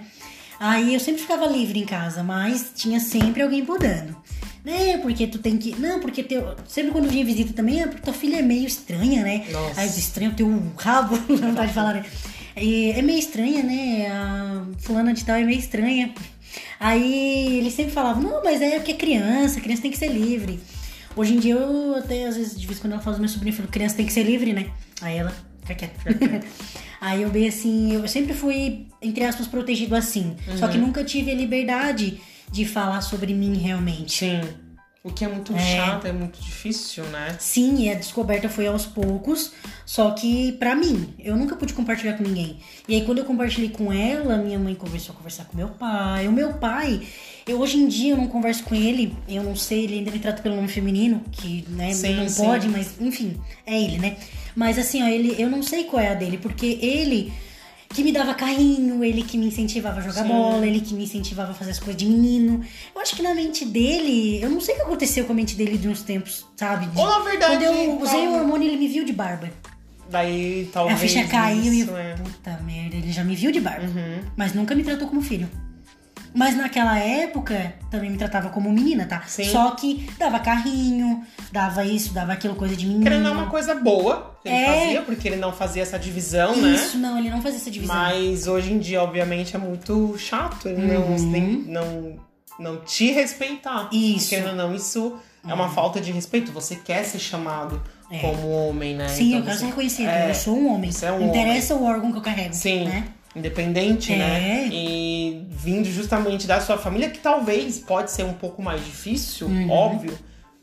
Aí 0.59 0.93
eu 0.93 0.99
sempre 0.99 1.21
ficava 1.21 1.45
livre 1.45 1.79
em 1.79 1.85
casa, 1.85 2.23
mas 2.23 2.71
tinha 2.75 2.99
sempre 2.99 3.41
alguém 3.41 3.65
podando. 3.65 4.15
Né, 4.63 4.97
porque 4.97 5.27
tu 5.27 5.37
tem 5.37 5.57
que. 5.57 5.79
Não, 5.79 5.99
porque 5.99 6.23
teu. 6.23 6.55
Sempre 6.67 6.91
quando 6.91 7.07
vinha 7.07 7.23
visita 7.23 7.53
também, 7.53 7.83
é 7.83 7.87
porque 7.87 8.01
tua 8.01 8.13
filha 8.13 8.37
é 8.37 8.41
meio 8.41 8.65
estranha, 8.65 9.21
né? 9.21 9.45
Nossa. 9.51 9.79
Aí 9.79 9.87
estranho 9.87 10.31
o 10.31 10.33
teu 10.33 10.73
rabo, 10.75 11.15
não 11.29 11.49
vontade 11.49 11.67
de 11.67 11.73
falar, 11.73 11.93
né? 11.93 12.05
E 12.57 12.89
é 12.91 13.01
meio 13.03 13.19
estranha, 13.19 13.61
né? 13.61 14.07
A 14.07 14.65
fulana 14.79 15.13
de 15.13 15.23
tal 15.23 15.35
é 15.35 15.43
meio 15.43 15.59
estranha. 15.59 16.11
Aí 16.79 17.57
eles 17.57 17.73
sempre 17.73 17.91
falavam, 17.91 18.23
não, 18.23 18.43
mas 18.43 18.61
é 18.61 18.77
porque 18.77 18.91
é 18.91 18.95
criança, 18.95 19.61
criança 19.61 19.81
tem 19.81 19.91
que 19.91 19.97
ser 19.97 20.07
livre. 20.07 20.59
Hoje 21.15 21.33
em 21.33 21.39
dia 21.39 21.53
eu 21.53 21.95
até, 21.95 22.25
às 22.25 22.35
vezes, 22.35 22.59
de 22.59 22.65
vez 22.65 22.77
em 22.77 22.81
quando 22.81 22.93
ela 22.93 23.01
fala 23.01 23.15
do 23.15 23.19
meu 23.19 23.29
sobrinho, 23.29 23.53
eu 23.53 23.57
falo, 23.57 23.69
criança 23.69 23.95
tem 23.95 24.05
que 24.05 24.13
ser 24.13 24.23
livre, 24.23 24.51
né? 24.51 24.67
Aí 25.01 25.17
ela, 25.17 25.33
fica 25.65 25.75
quieta. 25.75 26.45
Aí 27.01 27.21
eu 27.21 27.29
bem 27.29 27.47
assim, 27.47 27.93
eu 27.93 28.07
sempre 28.07 28.33
fui, 28.33 28.87
entre 29.01 29.23
aspas, 29.23 29.47
protegido 29.47 29.95
assim. 29.95 30.35
Só 30.57 30.65
Uhum. 30.65 30.71
que 30.71 30.77
nunca 30.77 31.03
tive 31.03 31.31
a 31.31 31.35
liberdade 31.35 32.19
de 32.51 32.65
falar 32.65 33.01
sobre 33.01 33.33
mim 33.33 33.57
realmente. 33.57 34.25
Sim. 34.25 34.41
O 35.05 35.13
que 35.13 35.23
é 35.23 35.27
muito 35.27 35.53
chato, 35.55 36.07
é 36.07 36.11
muito 36.11 36.41
difícil, 36.41 37.03
né? 37.05 37.37
Sim, 37.39 37.83
e 37.83 37.91
a 37.91 37.93
descoberta 37.93 38.49
foi 38.49 38.65
aos 38.65 38.87
poucos, 38.87 39.51
só 39.85 40.09
que 40.09 40.53
pra 40.53 40.73
mim, 40.75 41.13
eu 41.19 41.35
nunca 41.37 41.55
pude 41.55 41.75
compartilhar 41.75 42.13
com 42.13 42.23
ninguém. 42.23 42.57
E 42.89 42.95
aí 42.95 43.05
quando 43.05 43.19
eu 43.19 43.25
compartilhei 43.25 43.69
com 43.69 43.93
ela, 43.93 44.35
minha 44.39 44.57
mãe 44.57 44.73
começou 44.73 45.13
a 45.13 45.15
conversar 45.15 45.45
com 45.45 45.55
meu 45.55 45.67
pai. 45.67 46.27
O 46.27 46.31
meu 46.31 46.53
pai, 46.53 47.05
eu 47.45 47.59
hoje 47.59 47.77
em 47.77 47.87
dia 47.87 48.13
eu 48.13 48.17
não 48.17 48.25
converso 48.27 48.63
com 48.63 48.73
ele, 48.73 49.15
eu 49.29 49.43
não 49.43 49.55
sei, 49.55 49.83
ele 49.83 49.99
ainda 49.99 50.09
me 50.09 50.17
trata 50.17 50.41
pelo 50.41 50.55
nome 50.55 50.69
feminino, 50.69 51.21
que 51.31 51.63
né, 51.69 51.93
Sim, 51.93 52.15
não 52.15 52.27
sim. 52.27 52.43
pode, 52.43 52.67
mas 52.67 52.99
enfim, 52.99 53.39
é 53.63 53.79
ele, 53.79 53.99
né? 53.99 54.17
Mas 54.55 54.79
assim, 54.79 55.03
ó, 55.03 55.07
ele, 55.07 55.35
eu 55.37 55.51
não 55.51 55.61
sei 55.61 55.83
qual 55.83 56.01
é 56.01 56.09
a 56.09 56.15
dele, 56.15 56.39
porque 56.39 56.79
ele 56.81 57.31
que 57.95 58.03
me 58.03 58.11
dava 58.11 58.33
carrinho, 58.35 59.03
ele 59.03 59.23
que 59.23 59.37
me 59.37 59.47
incentivava 59.47 59.99
a 59.99 60.01
jogar 60.01 60.23
Sim. 60.23 60.27
bola, 60.27 60.67
ele 60.67 60.81
que 60.81 60.93
me 60.93 61.05
incentivava 61.05 61.51
a 61.51 61.53
fazer 61.53 61.71
as 61.71 61.79
coisas 61.79 61.95
de 61.95 62.05
menino. 62.05 62.63
Eu 62.93 63.01
acho 63.01 63.15
que 63.15 63.21
na 63.23 63.33
mente 63.33 63.63
dele, 63.65 64.41
eu 64.43 64.49
não 64.49 64.59
sei 64.61 64.73
o 64.75 64.77
que 64.77 64.83
aconteceu 64.83 65.25
com 65.25 65.31
a 65.33 65.35
mente 65.35 65.55
dele 65.55 65.77
de 65.77 65.87
uns 65.87 66.01
tempos, 66.03 66.45
sabe? 66.57 66.87
De- 66.87 66.99
Ou 66.99 67.07
na 67.07 67.19
verdade. 67.19 67.53
quando 67.55 67.63
eu 67.63 67.99
usei 68.01 68.21
tal- 68.25 68.33
o 68.33 68.35
hormônio, 68.39 68.67
ele 68.67 68.77
me 68.77 68.87
viu 68.87 69.03
de 69.05 69.13
barba. 69.13 69.49
Daí 70.09 70.69
talvez. 70.71 70.97
a 70.97 71.01
ficha 71.01 71.23
caiu 71.25 71.73
e. 71.73 71.79
isso, 71.81 71.95
é. 71.95 72.13
Puta 72.15 72.59
merda, 72.65 72.95
ele 72.95 73.11
já 73.11 73.23
me 73.23 73.35
viu 73.35 73.51
de 73.51 73.59
barba. 73.59 73.87
Uhum. 73.87 74.19
Mas 74.37 74.53
nunca 74.53 74.75
me 74.75 74.83
tratou 74.83 75.07
como 75.07 75.21
filho. 75.21 75.49
Mas 76.35 76.55
naquela 76.57 76.99
época 76.99 77.73
também 77.89 78.09
me 78.11 78.17
tratava 78.17 78.49
como 78.49 78.69
menina, 78.71 79.05
tá? 79.05 79.23
Sim. 79.25 79.45
Só 79.45 79.71
que 79.71 80.09
dava 80.19 80.37
carrinho, 80.39 81.23
dava 81.51 81.85
isso, 81.85 82.13
dava 82.13 82.33
aquilo, 82.33 82.55
coisa 82.55 82.75
de 82.75 82.85
menino. 82.85 83.03
Querendo 83.03 83.23
não 83.23 83.31
é 83.31 83.33
uma 83.33 83.47
coisa 83.49 83.73
boa 83.73 84.37
que 84.43 84.49
ele 84.49 84.57
É. 84.57 84.65
fazia, 84.81 85.01
porque 85.03 85.27
ele 85.29 85.37
não 85.37 85.53
fazia 85.53 85.81
essa 85.81 85.97
divisão, 85.97 86.55
né? 86.57 86.71
Isso, 86.75 86.97
não, 86.97 87.17
ele 87.17 87.29
não 87.29 87.41
fazia 87.41 87.57
essa 87.59 87.71
divisão. 87.71 87.95
Mas 87.95 88.47
hoje 88.47 88.73
em 88.73 88.79
dia, 88.79 89.01
obviamente, 89.01 89.55
é 89.55 89.59
muito 89.59 90.15
chato 90.17 90.67
ele 90.67 90.81
não, 90.85 91.01
Uhum. 91.07 91.31
tem- 91.31 91.63
não, 91.67 92.19
não 92.59 92.81
te 92.81 93.11
respeitar. 93.11 93.87
Isso. 93.91 94.29
Querendo 94.29 94.49
ou 94.49 94.55
não, 94.55 94.75
isso 94.75 95.17
é 95.47 95.53
uma 95.53 95.69
falta 95.69 96.01
de 96.01 96.11
respeito. 96.11 96.51
Você 96.51 96.75
quer 96.75 97.03
ser 97.05 97.19
chamado 97.19 97.81
É. 98.11 98.19
como 98.19 98.49
homem, 98.49 98.93
né? 98.95 99.07
Sim, 99.07 99.27
Então 99.29 99.39
eu 99.39 99.45
quero 99.45 99.57
ser 99.59 99.65
reconhecido. 99.67 100.09
é, 100.09 100.29
eu 100.29 100.35
sou 100.35 100.55
um 100.57 100.73
homem. 100.73 100.91
você 100.91 101.05
é 101.05 101.11
um 101.11 101.19
Não 101.21 101.27
interessa 101.29 101.75
o 101.75 101.83
órgão 101.85 102.11
que 102.11 102.17
eu 102.17 102.21
carrego. 102.21 102.53
Sim. 102.53 102.85
Né? 102.85 103.05
Independente, 103.35 104.13
É. 104.13 104.17
né? 104.17 104.69
E 104.71 105.47
vindo 105.49 105.85
justamente 105.91 106.47
da 106.47 106.61
sua 106.61 106.77
família, 106.77 107.09
que 107.09 107.19
talvez 107.19 107.79
pode 107.79 108.11
ser 108.11 108.23
um 108.23 108.33
pouco 108.33 108.61
mais 108.61 108.83
difícil, 108.83 109.47
Uhum. 109.47 109.69
óbvio. 109.69 110.17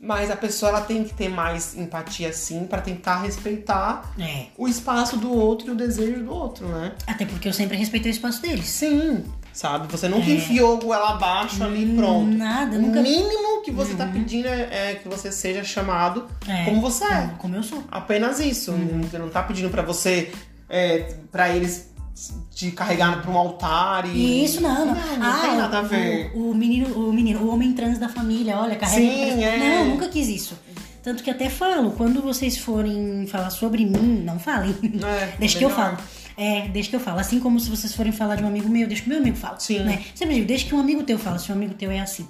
Mas 0.05 0.29
a 0.29 0.35
pessoa 0.35 0.69
ela 0.69 0.81
tem 0.81 1.01
que 1.05 1.13
ter 1.13 1.29
mais 1.29 1.77
empatia 1.77 2.33
sim 2.33 2.65
pra 2.65 2.81
tentar 2.81 3.21
respeitar 3.21 4.13
É. 4.19 4.47
o 4.57 4.67
espaço 4.67 5.15
do 5.15 5.31
outro 5.31 5.69
e 5.69 5.71
o 5.71 5.75
desejo 5.75 6.25
do 6.25 6.33
outro, 6.33 6.67
né? 6.67 6.91
Até 7.07 7.25
porque 7.25 7.47
eu 7.47 7.53
sempre 7.53 7.77
respeitei 7.77 8.11
o 8.11 8.15
espaço 8.15 8.41
deles. 8.41 8.65
Sim, 8.65 9.23
sabe? 9.53 9.89
Você 9.89 10.09
nunca 10.09 10.29
É. 10.29 10.33
enfiou 10.33 10.77
goela 10.77 11.11
abaixo 11.11 11.63
ali 11.63 11.85
e 11.89 11.95
pronto. 11.95 12.29
Nada, 12.35 12.75
o 12.75 12.81
nunca. 12.81 12.97
Uhum. 12.97 13.03
mínimo 13.03 13.61
que 13.63 13.71
você 13.71 13.93
tá 13.93 14.05
pedindo 14.05 14.45
é, 14.49 14.91
é 14.91 14.95
que 15.01 15.07
você 15.07 15.31
seja 15.31 15.63
chamado 15.63 16.27
É, 16.49 16.65
como 16.65 16.81
você 16.81 17.05
é. 17.05 17.29
Como, 17.37 17.55
eu 17.55 17.63
sou. 17.63 17.81
Apenas 17.89 18.41
isso. 18.41 18.71
Uhum. 18.73 19.03
Você 19.03 19.17
não 19.17 19.29
tá 19.29 19.41
pedindo 19.41 19.69
pra 19.69 19.83
você, 19.83 20.33
é, 20.67 21.13
pra 21.31 21.55
eles 21.55 21.92
te 22.53 22.71
carregar 22.71 23.21
pra 23.21 23.31
um 23.31 23.37
altar 23.37 24.05
e. 24.07 24.43
Isso 24.43 24.61
não, 24.61 24.85
não. 24.85 24.95
Não, 24.95 25.17
não 25.17 25.25
ah, 25.27 25.39
tem 25.41 25.57
nada 25.57 25.77
a 25.79 25.81
o- 25.81 25.85
ver. 25.85 26.31
O, 26.35 26.51
o 26.51 26.55
menino, 26.55 26.87
o 27.09 27.11
menino, 27.13 27.41
o 27.41 27.49
homem 27.53 27.73
trans 27.73 27.97
da 27.97 28.07
família, 28.09 28.57
olha, 28.57 28.75
carrega. 28.75 29.01
Sim, 29.35 29.43
é. 29.43 29.57
Não, 29.79 29.89
nunca 29.89 30.07
quis 30.07 30.27
isso. 30.27 30.57
Tanto 31.01 31.21
que 31.23 31.29
até 31.29 31.49
falo, 31.49 31.91
quando 31.91 32.21
vocês 32.21 32.57
forem 32.57 33.27
falar 33.27 33.49
sobre 33.49 33.85
mim, 33.85 34.21
não 34.23 34.39
falem. 34.39 34.73
É, 35.03 35.33
deixa 35.39 35.57
que 35.57 35.65
eu 35.65 35.69
falo. 35.69 35.97
É, 36.37 36.67
deixa 36.69 36.89
que 36.89 36.95
eu 36.95 36.99
falo. 36.99 37.19
Assim 37.19 37.39
como 37.39 37.59
se 37.59 37.69
vocês 37.69 37.93
forem 37.93 38.11
falar 38.11 38.35
de 38.35 38.43
um 38.43 38.47
amigo 38.47 38.69
meu, 38.69 38.87
deixa 38.87 39.03
que 39.03 39.09
meu 39.09 39.17
amigo 39.19 39.35
fala. 39.35 39.59
Sim. 39.59 39.79
Né? 39.79 40.01
Sempre 40.15 40.35
digo, 40.35 40.47
deixa 40.47 40.65
que 40.65 40.73
um 40.73 40.79
amigo 40.79 41.03
teu 41.03 41.19
fala, 41.19 41.37
se 41.37 41.51
um 41.51 41.55
amigo 41.55 41.73
teu 41.73 41.91
é 41.91 41.99
assim. 41.99 42.25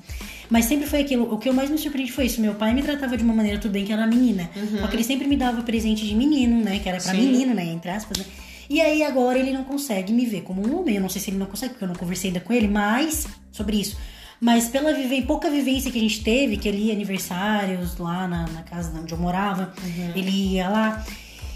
Mas 0.50 0.65
sempre 0.65 0.88
foi 0.88 1.02
aquilo, 1.02 1.32
o 1.34 1.38
que 1.38 1.48
eu 1.48 1.54
mais 1.54 1.69
me 1.69 1.78
surpreendi 1.78 2.12
foi 2.12 2.26
isso. 2.26 2.41
Meu 2.41 2.56
pai 2.56 2.74
me 2.74 2.82
tratava 2.82 3.15
de 3.15 3.24
uma 3.24 3.34
maneira, 3.34 3.60
tudo 3.60 3.72
bem 3.72 3.86
que 3.86 3.93
era 3.93 4.06
menina. 4.08 4.50
Só 4.82 4.88
que 4.88 4.96
ele 4.96 5.04
sempre 5.04 5.28
me 5.28 5.38
dava 5.38 5.62
presente 5.62 6.06
de 6.06 6.15
menino, 6.15 6.62
né? 6.63 6.80
Que 6.80 6.89
era 6.89 6.98
pra 7.00 7.13
Uhum. 7.13 7.19
Sim. 7.19 7.32
menino, 7.32 7.54
né? 7.54 7.65
Entre 7.65 7.91
aspas, 7.91 8.17
né? 8.17 8.26
E 8.69 8.82
aí 8.82 9.04
agora 9.04 9.38
ele 9.38 9.52
não 9.52 9.63
consegue 9.63 10.13
me 10.13 10.26
ver 10.26 10.41
como 10.41 10.65
um 10.65 10.80
homem. 10.80 10.95
Eu 10.95 11.02
não 11.02 11.10
sei 11.10 11.21
se 11.21 11.30
ele 11.30 11.38
não 11.38 11.45
consegue, 11.45 11.73
porque 11.73 11.84
eu 11.84 11.89
não 11.89 11.95
conversei 11.95 12.30
ainda 12.30 12.39
com 12.39 12.54
ele, 12.54 12.67
mas 12.67 13.28
sobre 13.52 13.78
isso. 13.78 13.97
Mas 14.39 14.67
pela 14.67 14.93
vive... 14.93 15.21
pouca 15.21 15.49
vivência 15.49 15.89
que 15.91 15.97
a 15.97 16.02
gente 16.02 16.23
teve, 16.23 16.58
que 16.58 16.67
ele 16.67 16.88
ia 16.88 16.93
aniversários 16.93 17.97
lá 17.97 18.28
na, 18.28 18.45
na 18.47 18.62
casa 18.63 18.91
onde 18.99 19.13
eu 19.13 19.17
morava, 19.17 19.73
ele 20.15 20.32
ia 20.32 20.67
lá. 20.67 21.06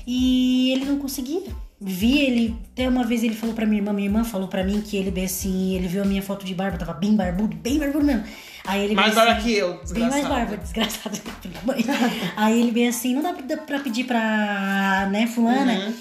E 0.05 0.71
ele 0.71 0.85
não 0.85 0.97
conseguia. 0.97 1.51
Vi 1.79 2.19
ele, 2.19 2.55
até 2.71 2.89
uma 2.89 3.03
vez 3.03 3.23
ele 3.23 3.35
falou 3.35 3.53
pra 3.53 3.65
minha 3.65 3.79
irmã, 3.79 3.93
minha 3.93 4.07
irmã 4.07 4.23
falou 4.23 4.47
pra 4.47 4.63
mim 4.63 4.81
que 4.81 4.97
ele 4.97 5.11
bem 5.11 5.25
assim, 5.25 5.75
ele 5.75 5.87
viu 5.87 6.01
a 6.01 6.05
minha 6.05 6.23
foto 6.23 6.43
de 6.43 6.55
barba, 6.55 6.77
tava 6.77 6.93
bem 6.93 7.15
barbudo, 7.15 7.55
bem 7.55 7.77
barbudo 7.77 8.03
mesmo. 8.03 8.23
Aí 8.65 8.85
ele 8.85 8.95
Mais 8.95 9.13
bem 9.13 9.15
barba 9.15 9.31
assim, 9.33 9.47
que 9.47 9.53
eu, 9.53 9.73
Bem 9.73 9.83
desgraçado. 9.83 10.11
mais 10.11 10.27
barba, 10.27 10.57
desgraçado. 10.57 11.17
Aí 12.35 12.59
ele 12.59 12.71
bem 12.71 12.87
assim, 12.87 13.13
não 13.13 13.21
dá 13.21 13.33
pra, 13.33 13.57
pra 13.57 13.79
pedir 13.79 14.05
pra, 14.05 15.07
né, 15.11 15.27
fulana, 15.27 15.73
Uhum. 15.73 15.93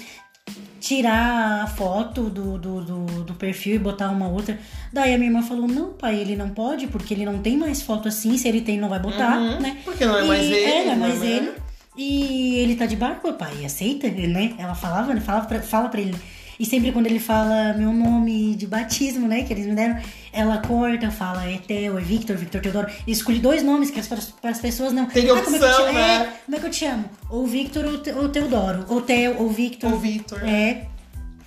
Tirar 0.87 1.63
a 1.63 1.67
foto 1.67 2.29
do, 2.29 2.57
do, 2.57 2.81
do, 2.81 3.05
do 3.23 3.33
perfil 3.33 3.75
e 3.75 3.79
botar 3.79 4.09
uma 4.09 4.27
outra. 4.29 4.57
Daí 4.93 5.13
a 5.13 5.17
minha 5.17 5.29
irmã 5.29 5.41
falou, 5.41 5.67
não, 5.67 5.91
pai, 5.93 6.19
ele 6.19 6.35
não 6.35 6.49
pode, 6.49 6.87
porque 6.87 7.13
ele 7.13 7.25
não 7.25 7.39
tem 7.39 7.57
mais 7.57 7.81
foto 7.81 8.07
assim, 8.07 8.37
se 8.37 8.47
ele 8.47 8.61
tem, 8.61 8.79
não 8.79 8.87
vai 8.87 8.99
botar, 8.99 9.37
Uhum. 9.37 9.59
né? 9.59 9.77
Porque 9.83 10.05
não 10.05 10.17
é 10.17 10.23
mais 10.23 10.43
E- 10.45 10.53
ele, 10.53 10.63
É, 10.63 10.83
não 10.85 10.91
é 10.91 10.93
é 10.93 10.95
mais 10.95 11.19
mais- 11.19 11.29
ele. 11.31 11.51
E 11.97 12.55
ele 12.57 12.75
tá 12.75 12.85
de 12.85 12.95
barba, 12.95 13.33
pai, 13.33 13.65
aceita, 13.65 14.07
né? 14.09 14.53
Ela 14.57 14.75
falava, 14.75 15.13
né? 15.13 15.19
Falava 15.19 15.47
pra, 15.47 15.61
fala 15.61 15.89
pra 15.89 15.99
ele. 15.99 16.15
E 16.59 16.65
sempre 16.65 16.91
quando 16.91 17.05
ele 17.05 17.19
fala 17.19 17.73
meu 17.73 17.93
nome 17.93 18.55
de 18.55 18.65
batismo, 18.65 19.27
né, 19.27 19.43
que 19.43 19.53
eles 19.53 19.65
me 19.67 19.75
deram, 19.75 19.99
ela 20.33 20.57
corta, 20.57 21.11
fala 21.11 21.45
é 21.49 21.57
Theo, 21.57 21.97
é 21.97 22.01
Victor, 22.01 22.35
Victor 22.35 22.61
Teodoro. 22.61 22.87
E 23.05 23.11
escolhe 23.11 23.39
dois 23.39 23.61
nomes 23.63 23.91
que 23.91 23.99
as, 23.99 24.07
para 24.07 24.49
as 24.49 24.59
pessoas 24.59 24.91
não. 24.93 25.05
Tem 25.05 25.27
como 25.27 25.37
é 25.39 25.41
que 25.43 25.49
eu 25.49 25.51
te 25.51 25.63
opção, 25.63 25.77
chamo? 25.85 25.93
né? 25.93 26.15
É, 26.15 26.33
como 26.45 26.57
é 26.57 26.59
que 26.59 26.65
eu 26.65 26.69
te 26.71 26.75
chamo? 26.77 27.05
Ou 27.29 27.45
Victor 27.45 27.85
ou, 27.85 27.97
Te- 27.99 28.11
ou 28.11 28.29
Teodoro. 28.29 28.85
Ou 28.89 29.01
Theo, 29.01 29.35
ou 29.39 29.49
Victor. 29.49 29.93
O 29.93 29.97
Victor. 29.99 30.43
É. 30.43 30.85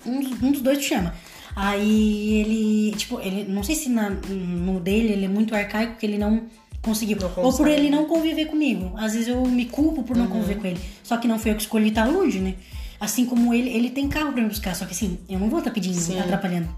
Um, 0.05 0.19
dos- 0.21 0.41
um 0.41 0.51
dos 0.51 0.61
dois 0.61 0.77
te 0.79 0.85
chama. 0.85 1.13
Aí 1.55 2.33
ele, 2.39 2.95
tipo, 2.97 3.19
ele, 3.19 3.43
não 3.51 3.63
sei 3.63 3.75
se 3.75 3.89
na- 3.89 4.09
no 4.09 4.79
dele 4.79 5.11
ele 5.13 5.25
é 5.25 5.27
muito 5.27 5.53
arcaico 5.53 5.97
que 5.97 6.05
ele 6.05 6.17
não 6.17 6.43
conseguiu. 6.81 7.17
Ou 7.37 7.53
por 7.53 7.67
ele 7.67 7.89
não 7.89 8.05
conviver 8.05 8.45
comigo. 8.45 8.93
Às 8.97 9.13
vezes 9.13 9.27
eu 9.27 9.45
me 9.45 9.65
culpo 9.65 10.01
por 10.03 10.15
não 10.15 10.25
Uhum. 10.25 10.31
conviver 10.31 10.55
com 10.55 10.67
ele. 10.67 10.79
Só 11.03 11.17
que 11.17 11.27
não 11.27 11.37
foi 11.37 11.51
eu 11.51 11.55
que 11.55 11.61
escolhi 11.61 11.89
estar 11.89 12.05
longe, 12.05 12.39
né? 12.39 12.55
Assim 13.01 13.25
como 13.25 13.51
ele, 13.51 13.67
ele 13.71 13.89
tem 13.89 14.07
carro 14.07 14.31
pra 14.31 14.43
me 14.43 14.47
buscar. 14.47 14.75
Só 14.75 14.85
que 14.85 14.91
assim, 14.91 15.17
eu 15.27 15.39
não 15.39 15.49
vou 15.49 15.57
estar 15.57 15.71
pedindo, 15.71 15.99
Sim. 15.99 16.19
atrapalhando. 16.19 16.69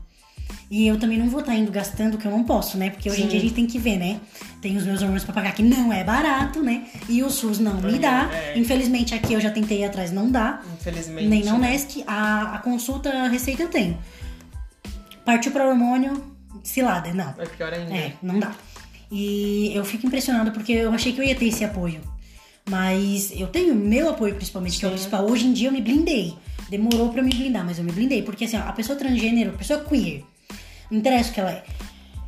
E 0.72 0.88
eu 0.88 0.98
também 0.98 1.18
não 1.18 1.30
vou 1.30 1.42
estar 1.42 1.54
indo 1.54 1.70
gastando 1.70 2.16
o 2.16 2.18
que 2.18 2.26
eu 2.26 2.32
não 2.32 2.46
posso, 2.46 2.78
né? 2.78 2.90
Porque 2.90 3.10
hoje 3.10 3.20
em 3.20 3.24
Sim. 3.24 3.30
dia 3.30 3.40
a 3.40 3.42
gente 3.42 3.54
tem 3.54 3.68
que 3.68 3.78
ver, 3.78 3.98
né? 3.98 4.22
Tem 4.62 4.78
os 4.78 4.86
meus 4.86 5.02
hormônios 5.02 5.26
pra 5.26 5.34
pagar, 5.34 5.54
que 5.54 5.62
não 5.62 5.92
é 5.92 6.02
barato, 6.02 6.64
né? 6.64 6.86
E 7.10 7.22
o 7.22 7.30
SUS 7.30 7.60
não 7.60 7.76
me 7.82 8.00
dá. 8.00 8.30
É. 8.34 8.58
Infelizmente 8.58 9.14
aqui 9.14 9.34
eu 9.34 9.42
já 9.42 9.52
tentei 9.52 9.82
ir 9.82 9.84
atrás, 9.84 10.14
não 10.14 10.32
dá. 10.32 10.62
Infelizmente. 10.80 11.28
Nem 11.28 11.44
na 11.44 11.52
né? 11.52 11.58
Unesc, 11.58 12.04
a, 12.08 12.56
a 12.56 12.58
consulta, 12.60 13.10
a 13.10 13.28
receita 13.28 13.64
eu 13.64 13.70
tenho. 13.70 14.00
Partiu 15.26 15.52
para 15.52 15.68
hormônio, 15.68 16.24
cilada, 16.64 17.14
não. 17.14 17.36
É 17.38 17.46
pior 17.46 17.74
ainda. 17.74 17.94
É, 17.94 18.14
não 18.24 18.40
dá. 18.40 18.54
E 19.12 19.72
eu 19.76 19.84
fico 19.84 20.08
impressionada 20.08 20.52
porque 20.52 20.72
eu 20.72 20.94
achei 20.94 21.12
que 21.12 21.20
eu 21.20 21.26
ia 21.26 21.36
ter 21.36 21.48
esse 21.48 21.66
apoio. 21.66 22.13
Mas 22.70 23.32
eu 23.36 23.48
tenho 23.48 23.76
meu 23.76 24.10
apoio, 24.10 24.36
principalmente, 24.36 24.80
que 24.80 24.86
é 24.86 24.88
o 24.88 24.92
Sim. 24.92 24.96
principal. 24.96 25.30
Hoje 25.30 25.48
em 25.48 25.54
dia 25.54 25.68
eu 25.68 25.72
me 25.72 25.82
blindei. 25.82 26.34
Demorou 26.70 27.10
pra 27.10 27.20
eu 27.20 27.26
me 27.26 27.34
blindar, 27.34 27.66
mas 27.66 27.78
eu 27.78 27.84
me 27.84 27.92
blindei. 27.92 28.24
Porque 28.24 28.46
assim, 28.46 28.58
ó, 28.58 28.62
a 28.62 28.72
pessoa 28.72 28.98
transgênero, 28.98 29.52
a 29.52 29.58
pessoa 29.58 29.84
queer, 29.84 30.24
não 30.90 31.00
interessa 31.00 31.30
o 31.30 31.34
que 31.34 31.40
ela 31.40 31.52
é. 31.52 31.64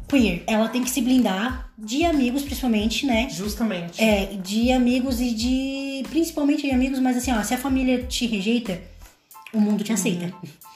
Queer, 0.08 0.44
ela 0.46 0.68
tem 0.70 0.84
que 0.84 0.90
se 0.90 1.02
blindar 1.02 1.72
de 1.78 2.06
amigos, 2.06 2.44
principalmente, 2.44 3.06
né? 3.06 3.28
Justamente. 3.30 4.02
É, 4.02 4.38
de 4.44 4.72
amigos 4.72 5.20
e 5.20 5.32
de. 5.34 6.04
Principalmente 6.10 6.64
de 6.64 6.72
amigos, 6.72 7.00
mas 7.00 7.18
assim, 7.18 7.32
ó, 7.32 7.42
se 7.42 7.54
a 7.54 7.58
família 7.58 8.04
te 8.04 8.28
rejeita, 8.28 8.80
o 9.54 9.60
mundo 9.60 9.84
te 9.84 9.94
aceita. 9.94 10.32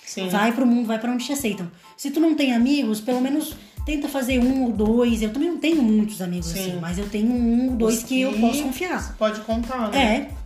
Sim. 0.05 0.27
Vai 0.29 0.51
pro 0.51 0.65
mundo, 0.65 0.87
vai 0.87 0.97
pra 0.97 1.11
onde 1.11 1.25
te 1.25 1.33
aceitam. 1.33 1.69
Se 1.95 2.09
tu 2.09 2.19
não 2.19 2.33
tem 2.33 2.53
amigos, 2.53 2.99
pelo 2.99 3.21
menos 3.21 3.55
tenta 3.89 4.07
fazer 4.07 4.39
um 4.39 4.65
ou 4.65 4.71
dois. 4.71 5.21
Eu 5.21 5.31
também 5.33 5.49
não 5.49 5.57
tenho 5.57 5.81
muitos 5.81 6.21
amigos 6.21 6.47
Sim. 6.47 6.59
assim, 6.59 6.79
mas 6.79 6.97
eu 6.99 7.07
tenho 7.09 7.31
um 7.31 7.69
ou 7.71 7.75
dois 7.75 7.97
Os 7.97 8.03
que 8.03 8.21
eu 8.21 8.33
posso 8.33 8.63
confiar. 8.63 9.01
Você 9.01 9.13
pode 9.13 9.39
contar, 9.41 9.89
né? 9.89 10.29
É. 10.31 10.39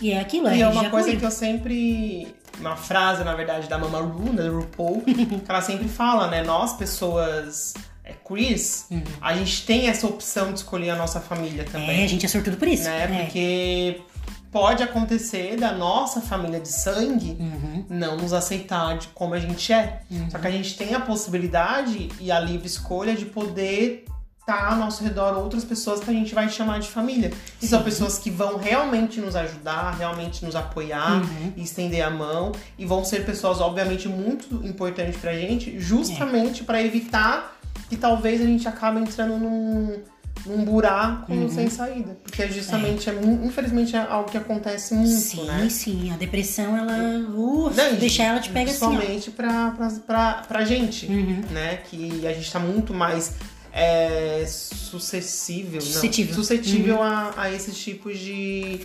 E 0.00 0.10
é 0.12 0.20
aquilo, 0.20 0.48
é. 0.48 0.56
E 0.56 0.62
é 0.62 0.68
uma 0.68 0.88
coisa 0.90 1.14
que 1.14 1.24
eu 1.24 1.30
sempre. 1.30 2.28
Uma 2.60 2.76
frase, 2.76 3.22
na 3.24 3.34
verdade, 3.34 3.68
da 3.68 3.78
Mama 3.78 4.00
Ru, 4.00 4.32
né, 4.32 4.42
do 4.42 4.58
RuPaul, 4.60 5.02
que 5.04 5.40
ela 5.48 5.60
sempre 5.60 5.86
fala, 5.88 6.28
né? 6.28 6.42
Nós, 6.42 6.72
pessoas 6.72 7.74
é, 8.04 8.12
queers, 8.26 8.86
a 9.20 9.34
gente 9.34 9.64
tem 9.64 9.86
essa 9.88 10.06
opção 10.06 10.52
de 10.52 10.58
escolher 10.60 10.90
a 10.90 10.96
nossa 10.96 11.20
família 11.20 11.62
É, 11.62 11.64
também. 11.64 12.04
a 12.04 12.06
gente 12.08 12.24
é 12.26 12.28
sortudo 12.28 12.56
por 12.56 12.66
isso. 12.66 12.84
né? 12.84 13.04
É. 13.04 13.22
Porque 13.24 14.00
pode 14.50 14.82
acontecer 14.82 15.56
da 15.56 15.72
nossa 15.72 16.20
família 16.20 16.58
de 16.60 16.68
sangue 16.68 17.36
Uhum. 17.38 17.84
não 17.88 18.16
nos 18.16 18.32
aceitar 18.32 18.96
de 18.98 19.08
como 19.08 19.34
a 19.34 19.38
gente 19.40 19.72
é. 19.72 20.00
Só 20.30 20.38
que 20.38 20.46
a 20.46 20.50
gente 20.50 20.76
tem 20.76 20.94
a 20.94 21.00
possibilidade 21.00 22.08
e 22.20 22.30
a 22.32 22.40
livre 22.40 22.66
escolha 22.66 23.14
de 23.14 23.24
poder 23.26 24.04
estar 24.40 24.72
ao 24.72 24.76
nosso 24.76 25.04
redor 25.04 25.36
outras 25.36 25.62
pessoas 25.62 26.00
que 26.00 26.08
a 26.08 26.12
gente 26.12 26.34
vai 26.34 26.48
chamar 26.48 26.80
de 26.80 26.88
família. 26.88 27.30
E 27.60 27.66
são 27.66 27.80
Sim. 27.80 27.84
pessoas 27.84 28.18
que 28.18 28.30
vão 28.30 28.56
realmente 28.56 29.20
nos 29.20 29.36
ajudar, 29.36 29.90
realmente 29.98 30.42
nos 30.44 30.56
apoiar 30.56 31.16
Uhum. 31.22 31.52
e 31.54 31.62
estender 31.62 32.00
a 32.02 32.08
mão. 32.08 32.52
E 32.78 32.86
vão 32.86 33.04
ser 33.04 33.26
pessoas, 33.26 33.60
obviamente, 33.60 34.08
muito 34.08 34.66
importantes 34.66 35.18
pra 35.20 35.34
gente, 35.34 35.76
É. 35.76 35.78
justamente 35.78 36.64
pra 36.64 36.82
evitar 36.82 37.58
que 37.90 37.96
talvez 37.96 38.40
a 38.40 38.44
gente 38.44 38.66
acabe 38.66 38.98
entrando 39.00 39.36
num, 39.38 39.98
num 40.46 40.64
buraco 40.64 41.32
Uhum. 41.32 41.48
sem 41.48 41.68
saída. 41.70 42.16
Porque 42.22 42.46
justamente, 42.48 43.08
é. 43.08 43.12
mu- 43.12 43.44
infelizmente, 43.46 43.94
é 43.96 44.00
algo 44.00 44.30
que 44.30 44.36
acontece 44.38 44.94
muito, 44.94 45.10
Sim, 45.10 45.44
né? 45.44 45.68
sim. 45.70 46.10
A 46.12 46.16
depressão, 46.16 46.76
ela. 46.76 46.92
Uh, 47.30 47.70
Não, 47.74 47.94
deixar 47.96 48.24
ela 48.24 48.40
te 48.40 48.50
pega 48.50 48.70
assim. 48.70 48.78
Principalmente 48.86 49.30
pra, 49.30 49.70
pra, 49.72 49.88
pra, 50.06 50.32
pra 50.48 50.64
gente, 50.64 51.06
Uhum. 51.06 51.42
né? 51.50 51.78
Que 51.88 52.26
a 52.26 52.32
gente 52.32 52.50
tá 52.52 52.58
muito 52.58 52.92
mais 52.94 53.34
é, 53.72 54.44
suscetível, 54.46 55.80
Suscetível. 55.80 56.34
não, 56.34 56.42
suscetível 56.42 57.02
a, 57.02 57.32
a 57.36 57.52
esses 57.52 57.76
tipos 57.78 58.18
de, 58.18 58.80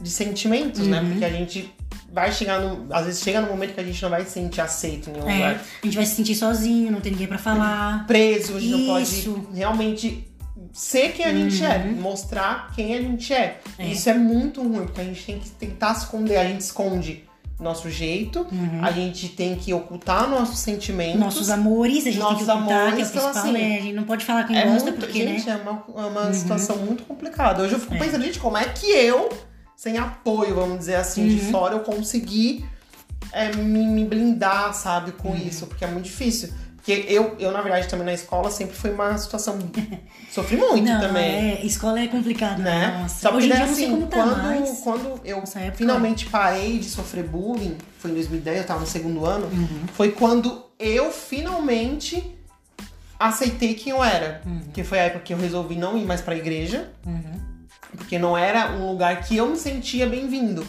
de 0.00 0.10
sentimentos, 0.10 0.86
né? 0.86 1.00
Uhum. 1.00 1.10
Porque 1.10 1.24
a 1.24 1.30
gente 1.30 1.74
vai 2.12 2.30
chegar 2.32 2.60
no. 2.60 2.86
Às 2.94 3.06
vezes 3.06 3.22
chega 3.22 3.40
no 3.40 3.48
momento 3.48 3.74
que 3.74 3.80
a 3.80 3.84
gente 3.84 4.00
não 4.02 4.10
vai 4.10 4.24
se 4.24 4.30
sentir 4.32 4.60
aceito 4.60 5.10
em 5.10 5.14
nenhum 5.14 5.28
É, 5.28 5.34
lugar. 5.34 5.64
a 5.82 5.86
gente 5.86 5.96
vai 5.96 6.06
se 6.06 6.14
sentir 6.14 6.34
sozinho, 6.34 6.92
não 6.92 7.00
tem 7.00 7.12
ninguém 7.12 7.26
pra 7.26 7.38
falar. 7.38 8.06
Preso, 8.06 8.56
a 8.56 8.60
gente 8.60 8.70
não 8.72 9.00
Isso. 9.02 9.32
pode 9.32 9.56
realmente 9.56 10.26
ser 10.76 11.12
quem 11.12 11.24
a 11.24 11.32
gente 11.32 11.64
é, 11.64 11.78
Uhum. 11.78 11.92
mostrar 12.00 12.70
quem 12.74 12.94
a 12.94 13.00
gente 13.00 13.32
é. 13.32 13.60
É. 13.78 13.86
Isso 13.86 14.08
é 14.10 14.14
muito 14.14 14.62
ruim, 14.62 14.84
porque 14.84 15.00
a 15.00 15.04
gente 15.04 15.24
tem 15.24 15.38
que 15.38 15.48
tentar 15.50 15.92
esconder, 15.92 16.36
a 16.36 16.44
gente 16.44 16.60
esconde 16.60 17.24
nosso 17.58 17.88
jeito, 17.88 18.46
a 18.82 18.92
gente 18.92 19.30
tem 19.30 19.56
que 19.56 19.72
ocultar 19.72 20.28
nossos 20.28 20.58
sentimentos. 20.58 21.18
Nossos 21.18 21.48
amores, 21.48 22.06
a 22.06 22.10
gente 22.10 22.18
Nossos 22.18 22.36
tem 22.36 22.44
que 22.46 22.52
ocultar, 22.52 22.88
amores, 22.88 23.10
que 23.10 23.16
é 23.16 23.20
o 23.22 23.30
então, 23.30 23.40
assim, 23.42 23.52
né? 23.52 23.78
A 23.78 23.80
gente 23.80 23.94
não 23.94 24.04
pode 24.04 24.24
falar 24.26 24.44
quem 24.44 24.58
É 24.58 24.66
gosta, 24.66 24.90
muito, 24.90 25.00
porque, 25.00 25.26
gente, 25.26 25.46
né? 25.46 25.52
é 25.52 25.56
uma, 25.70 25.84
é 26.02 26.06
uma 26.06 26.32
situação 26.34 26.76
muito 26.76 27.04
complicada. 27.04 27.62
Hoje 27.62 27.72
eu 27.72 27.80
fico 27.80 27.96
pensando, 27.98 28.22
gente, 28.22 28.38
como 28.38 28.58
é 28.58 28.64
que 28.66 28.86
eu, 28.86 29.30
sem 29.74 29.96
apoio, 29.96 30.54
vamos 30.54 30.80
dizer 30.80 30.96
assim, 30.96 31.26
de 31.26 31.38
fora, 31.50 31.74
eu 31.76 31.80
consegui 31.80 32.62
é, 33.32 33.50
me, 33.56 33.86
me 33.86 34.04
blindar, 34.04 34.74
sabe, 34.74 35.12
com 35.12 35.34
isso? 35.34 35.66
Porque 35.66 35.82
é 35.82 35.88
muito 35.88 36.04
difícil. 36.04 36.50
Porque 36.86 37.04
eu, 37.12 37.34
eu, 37.40 37.50
na 37.50 37.62
verdade, 37.62 37.88
também 37.88 38.06
na 38.06 38.14
escola 38.14 38.48
sempre 38.48 38.76
foi 38.76 38.92
uma 38.92 39.18
situação. 39.18 39.58
Sofri 40.30 40.56
muito 40.56 40.84
Não, 40.88 41.00
também. 41.00 41.56
é, 41.58 41.66
escola 41.66 41.98
é 41.98 42.06
complicado, 42.06 42.60
Né? 42.62 42.98
Nossa. 43.02 43.28
Só 43.28 43.34
Hoje 43.36 43.48
porque 43.48 43.58
em 43.58 43.62
eu 43.62 43.66
não 43.66 43.74
sei 43.74 43.84
assim, 43.86 43.94
como 43.96 44.06
tá 44.06 44.16
quando, 44.22 44.42
mais. 44.44 44.80
quando 44.84 45.20
eu 45.24 45.42
finalmente 45.74 46.26
parei 46.26 46.78
de 46.78 46.84
sofrer 46.84 47.24
bullying, 47.24 47.76
foi 47.98 48.12
em 48.12 48.14
2010, 48.14 48.58
eu 48.58 48.64
tava 48.64 48.78
no 48.80 48.86
segundo 48.86 49.26
ano, 49.26 49.46
Uhum. 49.46 49.80
foi 49.94 50.12
quando 50.12 50.64
eu 50.78 51.10
finalmente 51.10 52.38
aceitei 53.18 53.74
quem 53.74 53.90
eu 53.92 54.04
era. 54.04 54.40
Uhum. 54.46 54.60
Que 54.72 54.84
foi 54.84 55.00
a 55.00 55.02
época 55.06 55.24
que 55.24 55.34
eu 55.34 55.38
resolvi 55.38 55.74
não 55.74 55.98
ir 55.98 56.04
mais 56.04 56.20
pra 56.20 56.36
igreja, 56.36 56.92
porque 57.96 58.16
não 58.16 58.38
era 58.38 58.70
um 58.76 58.88
lugar 58.92 59.22
que 59.24 59.36
eu 59.36 59.48
me 59.48 59.56
sentia 59.56 60.06
bem-vindo. 60.06 60.64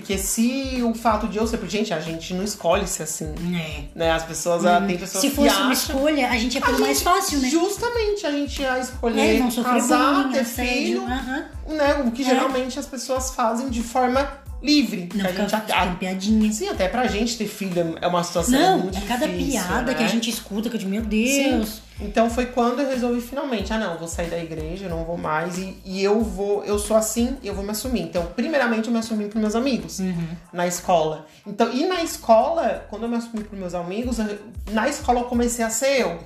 Porque 0.00 0.18
se 0.18 0.80
o 0.82 0.94
fato 0.94 1.26
de 1.28 1.36
eu 1.38 1.46
ser. 1.46 1.60
Gente, 1.68 1.92
a 1.92 2.00
gente 2.00 2.32
não 2.34 2.42
escolhe 2.42 2.86
ser 2.86 3.02
assim. 3.04 3.32
É. 3.54 3.84
Né? 3.94 4.10
As 4.10 4.24
pessoas, 4.24 4.64
ah, 4.64 4.80
tem 4.80 4.96
pessoas 4.98 5.20
Se 5.22 5.30
que 5.30 5.36
fosse 5.36 5.48
uma 5.48 5.70
acham. 5.70 5.72
escolha, 5.72 6.30
a 6.30 6.36
gente 6.38 6.54
ia 6.54 6.60
A 6.62 6.66
pelo 6.66 6.80
mais 6.80 6.98
gente- 6.98 7.04
fácil, 7.04 7.38
né? 7.38 7.48
Justamente, 7.50 8.26
a 8.26 8.30
gente 8.32 8.62
ia 8.62 8.76
É, 8.76 8.80
escolher 8.80 9.50
sofrer 9.50 9.64
casar, 9.74 10.14
bullying, 10.24 10.32
ter 10.32 10.44
filho, 10.44 11.02
aham. 11.02 11.44
né? 11.68 11.94
O 12.06 12.10
que 12.10 12.22
É. 12.22 12.24
geralmente 12.24 12.78
as 12.78 12.86
pessoas 12.86 13.30
fazem 13.34 13.68
de 13.68 13.82
forma 13.82 14.26
livre. 14.62 15.08
Não 15.14 15.24
a 15.26 15.32
gente 15.32 15.56
ficando 15.56 15.96
piadinha. 15.98 16.52
Sim, 16.52 16.68
até 16.68 16.88
pra 16.88 17.06
gente 17.06 17.36
ter 17.38 17.46
filho 17.46 17.96
é 18.00 18.06
uma 18.06 18.22
situação 18.22 18.58
Não, 18.60 18.78
muito 18.78 18.98
é 18.98 19.00
cada 19.02 19.26
difícil, 19.26 19.52
piada 19.62 19.94
que 19.94 20.00
a 20.02 20.06
né? 20.06 20.12
gente 20.12 20.28
escuta 20.30 20.68
que 20.68 20.76
eu 20.76 20.78
digo, 20.78 20.90
meu 20.90 21.02
Deus. 21.02 21.68
Sim. 21.68 21.80
Então 22.02 22.30
foi 22.30 22.46
quando 22.46 22.80
eu 22.80 22.88
resolvi 22.88 23.20
finalmente, 23.20 23.70
ah 23.74 23.78
não, 23.78 23.98
vou 23.98 24.08
sair 24.08 24.30
da 24.30 24.38
igreja, 24.38 24.88
não 24.88 25.04
vou 25.04 25.18
mais 25.18 25.58
e, 25.58 25.76
e 25.84 26.02
eu 26.02 26.22
vou, 26.22 26.64
eu 26.64 26.78
sou 26.78 26.96
assim 26.96 27.36
e 27.42 27.46
eu 27.48 27.54
vou 27.54 27.62
me 27.62 27.70
assumir. 27.72 28.00
Então, 28.00 28.24
primeiramente 28.34 28.86
eu 28.86 28.92
me 28.92 28.98
assumi 28.98 29.26
pros 29.28 29.40
meus 29.40 29.54
amigos 29.54 29.98
Uhum. 29.98 30.28
na 30.50 30.66
escola. 30.66 31.26
Então, 31.46 31.70
e 31.70 31.84
na 31.86 32.02
escola, 32.02 32.86
quando 32.88 33.02
eu 33.02 33.08
me 33.10 33.16
assumi 33.16 33.44
pros 33.44 33.58
meus 33.60 33.74
amigos, 33.74 34.18
eu- 34.18 34.38
na 34.72 34.88
escola 34.88 35.20
eu 35.20 35.24
comecei 35.24 35.62
a 35.62 35.68
ser 35.68 36.00
eu. 36.00 36.18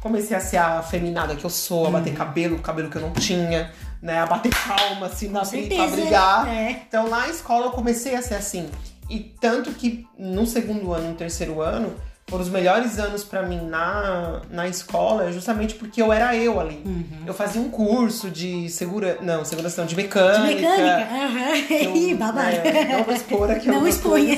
Comecei 0.00 0.36
a 0.36 0.40
ser 0.40 0.58
a 0.58 0.80
feminada 0.82 1.34
que 1.34 1.44
eu 1.44 1.50
sou, 1.50 1.88
a 1.88 1.90
bater 1.90 2.10
Uhum. 2.10 2.16
cabelo, 2.16 2.58
cabelo 2.60 2.88
que 2.88 2.96
eu 2.96 3.02
não 3.02 3.10
tinha, 3.12 3.72
né? 4.06 4.20
A 4.20 4.26
bater 4.26 4.52
palma, 4.66 5.06
assim, 5.06 5.28
na 5.28 5.42
briga, 5.44 5.66
pra 5.74 5.84
certeza, 5.84 6.02
brigar. 6.02 6.48
é. 6.48 6.82
Então, 6.88 7.08
na 7.10 7.28
escola 7.28 7.66
eu 7.66 7.70
comecei 7.72 8.14
a 8.14 8.22
ser 8.22 8.34
assim. 8.36 8.68
E 9.10 9.18
tanto 9.40 9.70
que 9.72 10.06
no 10.18 10.46
segundo 10.46 10.92
ano, 10.92 11.10
no 11.10 11.14
terceiro 11.14 11.60
ano, 11.60 11.92
foram 12.28 12.42
os 12.42 12.50
melhores 12.50 12.98
anos 12.98 13.22
pra 13.22 13.40
mim 13.44 13.60
na, 13.68 14.42
na 14.50 14.66
escola, 14.66 15.30
justamente 15.30 15.74
porque 15.76 16.02
eu 16.02 16.12
era 16.12 16.34
eu 16.34 16.58
ali. 16.58 16.82
Eu 17.24 17.32
fazia 17.32 17.60
um 17.60 17.68
curso 17.68 18.28
de 18.30 18.68
segura, 18.68 19.18
não, 19.22 19.44
segurança 19.44 19.80
não, 19.80 19.86
de 19.86 19.94
De 19.94 20.02
mecânica. 20.02 20.44
mecânica. 20.60 21.08
Aham. 21.14 21.94
Ih, 21.96 22.14
babado. 22.14 22.46
né, 22.48 22.84
não 22.96 23.04
vou 23.04 23.14
expor 23.14 23.48
aqui 23.50 23.68
Não 23.70 23.86
exponha. 23.86 24.36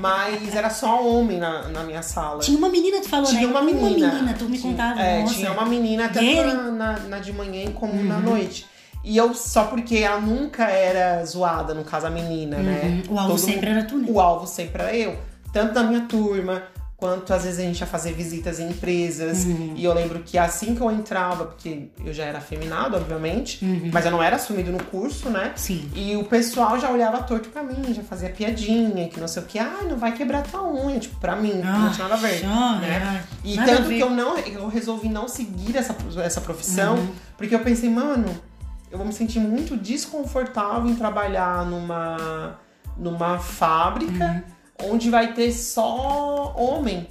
Mas 0.00 0.52
era 0.52 0.68
só 0.68 1.00
homem 1.06 1.38
na, 1.38 1.68
na 1.68 1.84
minha 1.84 2.02
sala. 2.02 2.40
Tinha 2.40 2.58
uma 2.58 2.68
menina, 2.68 3.00
tu 3.00 3.08
falou, 3.08 3.26
Tinha 3.26 3.42
né? 3.42 3.46
uma 3.46 3.62
menina. 3.62 4.34
tu 4.36 4.46
me 4.48 4.58
contava. 4.58 5.00
É, 5.00 5.20
nossa. 5.20 5.34
tinha 5.34 5.52
uma 5.52 5.64
menina 5.64 6.08
Guerreira, 6.08 6.54
na, 6.54 6.70
na, 6.72 6.98
na 6.98 7.18
de 7.20 7.32
manhã 7.32 7.70
como 7.70 8.02
na 8.02 8.18
noite. 8.18 8.66
E 9.04 9.16
eu, 9.16 9.32
só 9.34 9.64
porque 9.64 9.96
ela 9.98 10.20
nunca 10.20 10.64
era 10.70 11.24
zoada, 11.24 11.72
no 11.74 11.84
caso 11.84 12.06
a 12.06 12.10
menina, 12.10 12.58
né? 12.58 13.02
Uhum. 13.08 13.14
O 13.14 13.18
alvo 13.18 13.30
Todo 13.30 13.38
sempre 13.40 13.68
mundo- 13.68 13.78
era 13.78 13.86
tu, 13.88 13.98
né? 13.98 14.06
O 14.08 14.20
alvo 14.20 14.46
sempre 14.46 14.82
era 14.82 14.94
eu. 14.94 15.16
Tanto 15.52 15.72
da 15.72 15.82
minha 15.82 16.02
turma, 16.02 16.62
quanto 16.96 17.32
às 17.32 17.44
vezes 17.44 17.60
a 17.60 17.62
gente 17.62 17.78
ia 17.80 17.86
fazer 17.86 18.12
visitas 18.12 18.58
em 18.58 18.68
empresas. 18.70 19.44
Uhum. 19.44 19.72
E 19.76 19.84
eu 19.84 19.94
lembro 19.94 20.18
que 20.24 20.36
assim 20.36 20.74
que 20.74 20.80
eu 20.80 20.90
entrava, 20.90 21.44
porque 21.46 21.88
eu 22.04 22.12
já 22.12 22.24
era 22.24 22.38
afeminado, 22.38 22.96
obviamente, 22.96 23.64
Uhum. 23.64 23.88
mas 23.92 24.04
eu 24.04 24.10
não 24.10 24.20
era 24.22 24.34
assumido 24.36 24.70
no 24.72 24.82
curso, 24.82 25.30
né? 25.30 25.52
Sim. 25.56 25.88
E 25.94 26.16
o 26.16 26.24
pessoal 26.24 26.78
já 26.78 26.90
olhava 26.90 27.22
torto 27.22 27.48
pra 27.50 27.62
mim, 27.62 27.94
já 27.94 28.02
fazia 28.02 28.28
piadinha, 28.30 29.08
que 29.08 29.20
não 29.20 29.28
sei 29.28 29.42
o 29.42 29.46
que, 29.46 29.58
ah, 29.60 29.78
não 29.88 29.96
vai 29.96 30.12
quebrar 30.12 30.42
tua 30.42 30.64
unha, 30.70 30.98
tipo, 30.98 31.18
pra 31.20 31.36
mim, 31.36 31.54
não 31.64 31.86
Ah, 31.86 31.90
tinha 31.94 32.08
nada 32.08 32.14
a 32.20 32.28
ver. 32.28 32.44
ah, 32.44 32.78
né? 32.80 33.24
E 33.44 33.56
tanto 33.56 33.88
que 33.88 34.00
eu 34.00 34.10
não, 34.10 34.36
eu 34.38 34.66
resolvi 34.68 35.08
não 35.08 35.28
seguir 35.28 35.76
essa, 35.76 35.94
essa 36.22 36.40
profissão, 36.40 36.96
Uhum. 36.96 37.08
porque 37.38 37.54
eu 37.54 37.60
pensei, 37.60 37.88
mano, 37.88 38.26
eu 38.90 38.98
vou 38.98 39.06
me 39.06 39.12
sentir 39.12 39.38
muito 39.40 39.76
desconfortável 39.76 40.90
em 40.90 40.94
trabalhar 40.94 41.64
numa, 41.66 42.58
numa 42.96 43.38
fábrica 43.38 44.44
Uhum. 44.80 44.92
onde 44.94 45.10
vai 45.10 45.32
ter 45.34 45.52
só 45.52 46.54
homem. 46.56 47.08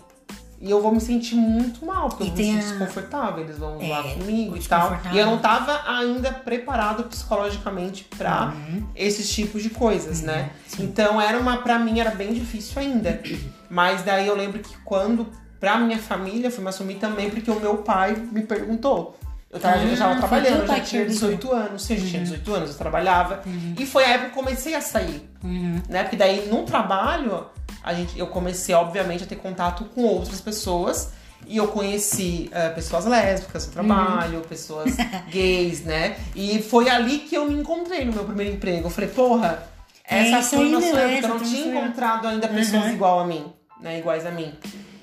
E 0.59 0.71
eu 0.71 0.81
vou 0.81 0.91
me 0.91 0.99
sentir 0.99 1.35
muito 1.35 1.85
mal, 1.85 2.09
porque 2.09 2.23
E 2.23 2.27
eu 2.29 2.33
vou 2.33 2.43
me 2.45 2.51
sentir 2.51 2.57
a- 2.57 2.69
desconfortável, 2.79 3.43
eles 3.43 3.59
vão 3.59 3.79
É, 3.79 4.13
comigo 4.15 4.57
e 4.57 4.59
tal. 4.63 4.97
E 5.13 5.17
eu 5.19 5.25
não 5.27 5.37
tava 5.37 5.83
ainda 5.87 6.31
preparado 6.31 7.03
psicologicamente 7.03 8.05
pra 8.17 8.53
esses 8.95 9.29
tipos 9.29 9.61
de 9.61 9.69
coisas, 9.69 10.21
né? 10.23 10.49
Então 10.79 11.21
era 11.21 11.37
uma, 11.37 11.57
pra 11.57 11.77
mim 11.77 11.99
era 11.99 12.09
bem 12.09 12.33
difícil 12.33 12.81
ainda. 12.81 13.21
Mas 13.69 14.01
daí 14.01 14.25
eu 14.25 14.35
lembro 14.35 14.57
que 14.59 14.75
quando, 14.83 15.27
pra 15.59 15.77
minha 15.77 15.99
família, 15.99 16.49
fui 16.49 16.63
me 16.63 16.69
assumir 16.71 16.95
também 16.95 17.29
porque 17.29 17.51
o 17.51 17.59
meu 17.59 17.77
pai 17.83 18.15
me 18.15 18.41
perguntou. 18.41 19.15
Eu 19.49 19.59
tava, 19.59 19.77
eu 19.81 19.97
tava 19.97 20.11
foi 20.11 20.19
trabalhando, 20.41 20.67
já 20.67 20.79
tinha 20.81 21.05
perguntou. 21.05 21.29
18 21.29 21.51
anos, 21.53 21.81
sim, 21.83 21.93
eu 21.93 21.99
já 22.01 22.07
tinha 22.07 22.21
18 22.23 22.53
anos, 22.53 22.69
eu 22.71 22.77
trabalhava. 22.77 23.41
E 23.79 23.85
foi 23.85 24.03
a 24.03 24.09
época 24.09 24.29
que 24.31 24.37
eu 24.39 24.43
comecei 24.43 24.75
a 24.75 24.81
sair 24.81 25.29
Uhum. 25.43 25.81
né? 25.87 26.03
Porque 26.03 26.15
daí 26.17 26.47
no 26.49 26.63
trabalho 26.63 27.45
a 27.83 27.93
gente, 27.93 28.17
eu 28.19 28.27
comecei 28.27 28.75
obviamente 28.75 29.23
a 29.23 29.27
ter 29.27 29.37
contato 29.37 29.85
com 29.95 30.01
outras 30.03 30.41
pessoas 30.41 31.11
e 31.45 31.55
eu 31.55 31.67
conheci 31.69 32.49
eh, 32.51 32.69
pessoas 32.69 33.05
lésbicas 33.05 33.67
no 33.67 33.71
trabalho, 33.71 34.41
pessoas 34.41 34.97
gays, 35.31 35.85
né? 35.85 36.17
E 36.35 36.61
foi 36.61 36.89
ali 36.89 37.19
que 37.19 37.35
eu 37.35 37.45
me 37.45 37.53
encontrei 37.53 38.03
no 38.03 38.11
meu 38.11 38.25
primeiro 38.25 38.55
emprego. 38.55 38.87
Eu 38.87 38.89
falei, 38.89 39.09
porra, 39.09 39.63
É 40.03 40.29
essa 40.31 40.57
meu, 40.57 40.81
sou 40.81 40.89
eu, 40.89 40.97
essa 40.97 41.09
porque 41.09 41.25
eu 41.25 41.29
não 41.29 41.39
tinha 41.39 41.67
encontrado 41.83 42.27
ainda 42.27 42.47
pessoas 42.49 42.83
Uhum. 42.85 42.91
igual 42.93 43.19
a 43.21 43.25
mim, 43.27 43.45
né? 43.79 43.99
Iguais 43.99 44.25
a 44.25 44.31
mim. 44.31 44.53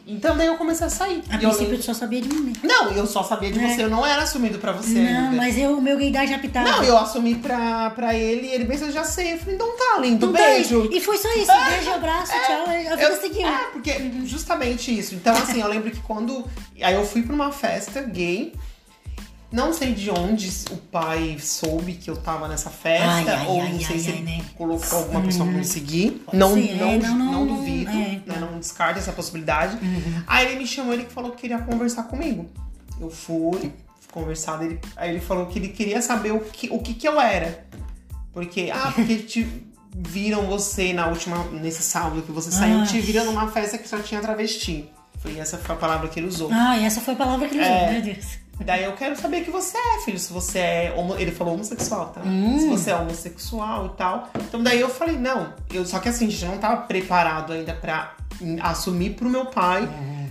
Então 0.07 0.37
daí 0.37 0.47
eu 0.49 0.57
comecei 0.57 0.87
a 0.87 0.91
sair. 0.91 1.23
A 1.31 1.33
E 1.33 1.35
eu 1.37 1.39
princípio 1.41 1.61
lembro- 1.63 1.79
tu 1.79 1.85
só 1.85 1.95
sabia 1.95 2.21
de 2.21 2.29
mim, 2.29 2.41
né? 2.47 2.53
Não, 2.63 2.91
eu 2.93 3.07
só 3.07 3.23
sabia 3.23 3.51
de 3.51 3.59
É. 3.59 3.69
você, 3.75 3.83
eu 3.85 3.89
não 3.89 4.05
era 4.05 4.23
assumido 4.23 4.59
pra 4.59 4.73
você 4.73 4.99
Não, 4.99 5.25
ainda. 5.25 5.37
mas 5.37 5.57
eu, 5.57 5.79
o 5.79 5.81
meu 5.81 5.97
gaydar 5.97 6.27
já 6.27 6.39
pitava. 6.39 6.69
Não, 6.71 6.85
eu 6.85 6.99
assumi 6.99 7.37
pra, 7.37 7.89
pra 7.91 8.15
ele 8.15 8.47
e 8.49 8.51
ele 8.53 8.67
pensou, 8.67 8.91
já 8.91 9.03
sei. 9.03 9.33
Eu 9.33 9.39
falei, 9.39 9.55
então 9.55 9.69
tá, 9.77 9.99
lindo, 10.01 10.27
Não 10.27 10.33
tem. 10.35 10.45
beijo. 10.45 10.89
E 10.93 11.01
foi 11.01 11.17
só 11.17 11.29
isso. 11.35 11.47
Beijo, 11.71 11.91
abraço, 11.91 12.33
tchau. 12.33 12.65
A 12.67 12.97
vida 12.97 13.03
Eu- 13.03 13.21
seguiu. 13.21 13.47
É, 13.49 13.65
porque 13.73 13.93
justamente 14.25 14.97
isso. 14.99 15.15
Então, 15.15 15.35
assim, 15.35 15.61
eu 15.61 15.69
lembro 15.69 15.91
que 15.91 16.01
quando. 16.01 16.45
Aí 16.83 16.95
eu 16.95 17.07
fui 17.07 17.23
pra 17.23 17.35
uma 17.35 17.51
festa 17.51 18.01
gay. 18.03 18.53
Não 19.55 19.73
sei 19.73 19.95
de 19.95 20.11
onde 20.11 20.51
o 20.73 20.77
pai 20.77 21.39
soube 21.41 21.93
que 21.95 22.11
eu 22.11 22.17
tava 22.17 22.49
nessa 22.49 22.71
festa, 22.71 23.07
Ai, 23.09 23.29
ai, 23.29 23.47
ou 23.47 23.63
não 23.63 23.79
sei 23.79 23.95
ai, 23.97 23.99
se 24.01 24.13
né? 24.23 24.45
colocou 24.57 24.99
alguma 24.99 25.21
pessoa 25.21 25.47
pra 25.49 25.57
me 25.57 25.65
seguir. 25.65 26.25
Não, 26.33 26.57
não, 26.57 26.59
é, 26.59 26.99
não, 26.99 27.17
não, 27.17 27.33
não, 27.33 27.47
duvido, 27.47 27.89
é, 27.89 27.95
né? 27.95 28.23
não. 28.27 28.51
Não 28.51 28.59
descarta 28.59 28.99
essa 28.99 29.13
possibilidade. 29.13 29.79
Aí 30.27 30.47
ele 30.47 30.59
me 30.59 30.67
chamou, 30.67 30.93
ele 30.93 31.05
falou 31.05 31.31
que 31.31 31.43
queria 31.43 31.59
conversar 31.59 32.03
comigo. 32.03 32.51
Eu 33.01 33.09
fui 33.11 33.73
conversar, 34.11 34.61
ele, 34.61 34.81
aí 34.97 35.11
ele 35.11 35.21
falou 35.21 35.47
que 35.47 35.61
ele 35.61 35.69
queria 35.69 36.03
saber 36.03 36.33
o 36.33 36.41
que, 36.41 36.69
o 36.71 36.81
que, 36.81 36.93
que 36.93 37.07
eu 37.07 37.21
era. 37.21 37.65
Porque, 38.33 38.73
ah, 38.75 38.91
porque 38.95 39.19
te 39.19 39.47
viram 39.97 40.49
você 40.49 40.93
na 40.93 41.07
última, 41.07 41.45
nesse 41.53 41.83
sábado 41.85 42.23
que 42.23 42.33
você 42.33 42.51
saiu, 42.51 42.81
Ah. 42.81 42.87
te 42.87 43.01
viram 43.01 43.25
numa 43.27 43.49
festa 43.53 43.79
que 43.79 43.89
só 43.89 44.01
tinha 44.01 44.21
travesti. 44.21 44.91
Foi 45.21 45.39
essa 45.39 45.57
foi 45.59 45.77
a 45.77 45.79
palavra 45.79 46.09
que 46.09 46.19
ele 46.19 46.27
usou. 46.27 46.51
Ah, 46.53 46.77
e 46.77 46.85
essa 46.85 47.01
foi 47.01 47.15
a 47.15 47.17
palavra 47.17 47.49
que 47.49 47.55
ele 47.55 47.63
usou, 47.63 47.73
É. 47.73 47.93
meu 47.93 48.03
Deus. 48.03 48.44
Daí 48.61 48.85
eu 48.85 48.93
quero 48.93 49.17
saber 49.17 49.43
que 49.45 49.51
você 49.51 49.77
é, 49.77 49.99
filho. 50.05 50.19
Se 50.19 50.33
você 50.33 50.59
é. 50.59 50.95
homo- 50.97 51.17
Ele 51.17 51.33
falou 51.33 51.55
homossexual, 51.55 52.07
tá? 52.09 52.21
Hum. 52.25 52.59
Se 52.59 52.69
você 52.69 52.91
é 52.91 52.97
homossexual 52.97 53.87
e 53.87 53.89
tal. 53.97 54.31
Então 54.37 54.63
daí 54.63 54.81
eu 54.81 54.89
falei, 54.89 55.17
não. 55.17 55.53
Eu, 55.73 55.85
só 55.85 55.99
que 55.99 56.09
assim, 56.09 56.27
a 56.27 56.31
gente 56.31 56.45
não 56.45 56.59
tava 56.59 56.83
preparado 56.83 57.53
ainda 57.53 57.73
pra 57.75 58.15
assumir 58.63 59.11
pro 59.11 59.29
meu 59.29 59.47
pai 59.47 59.89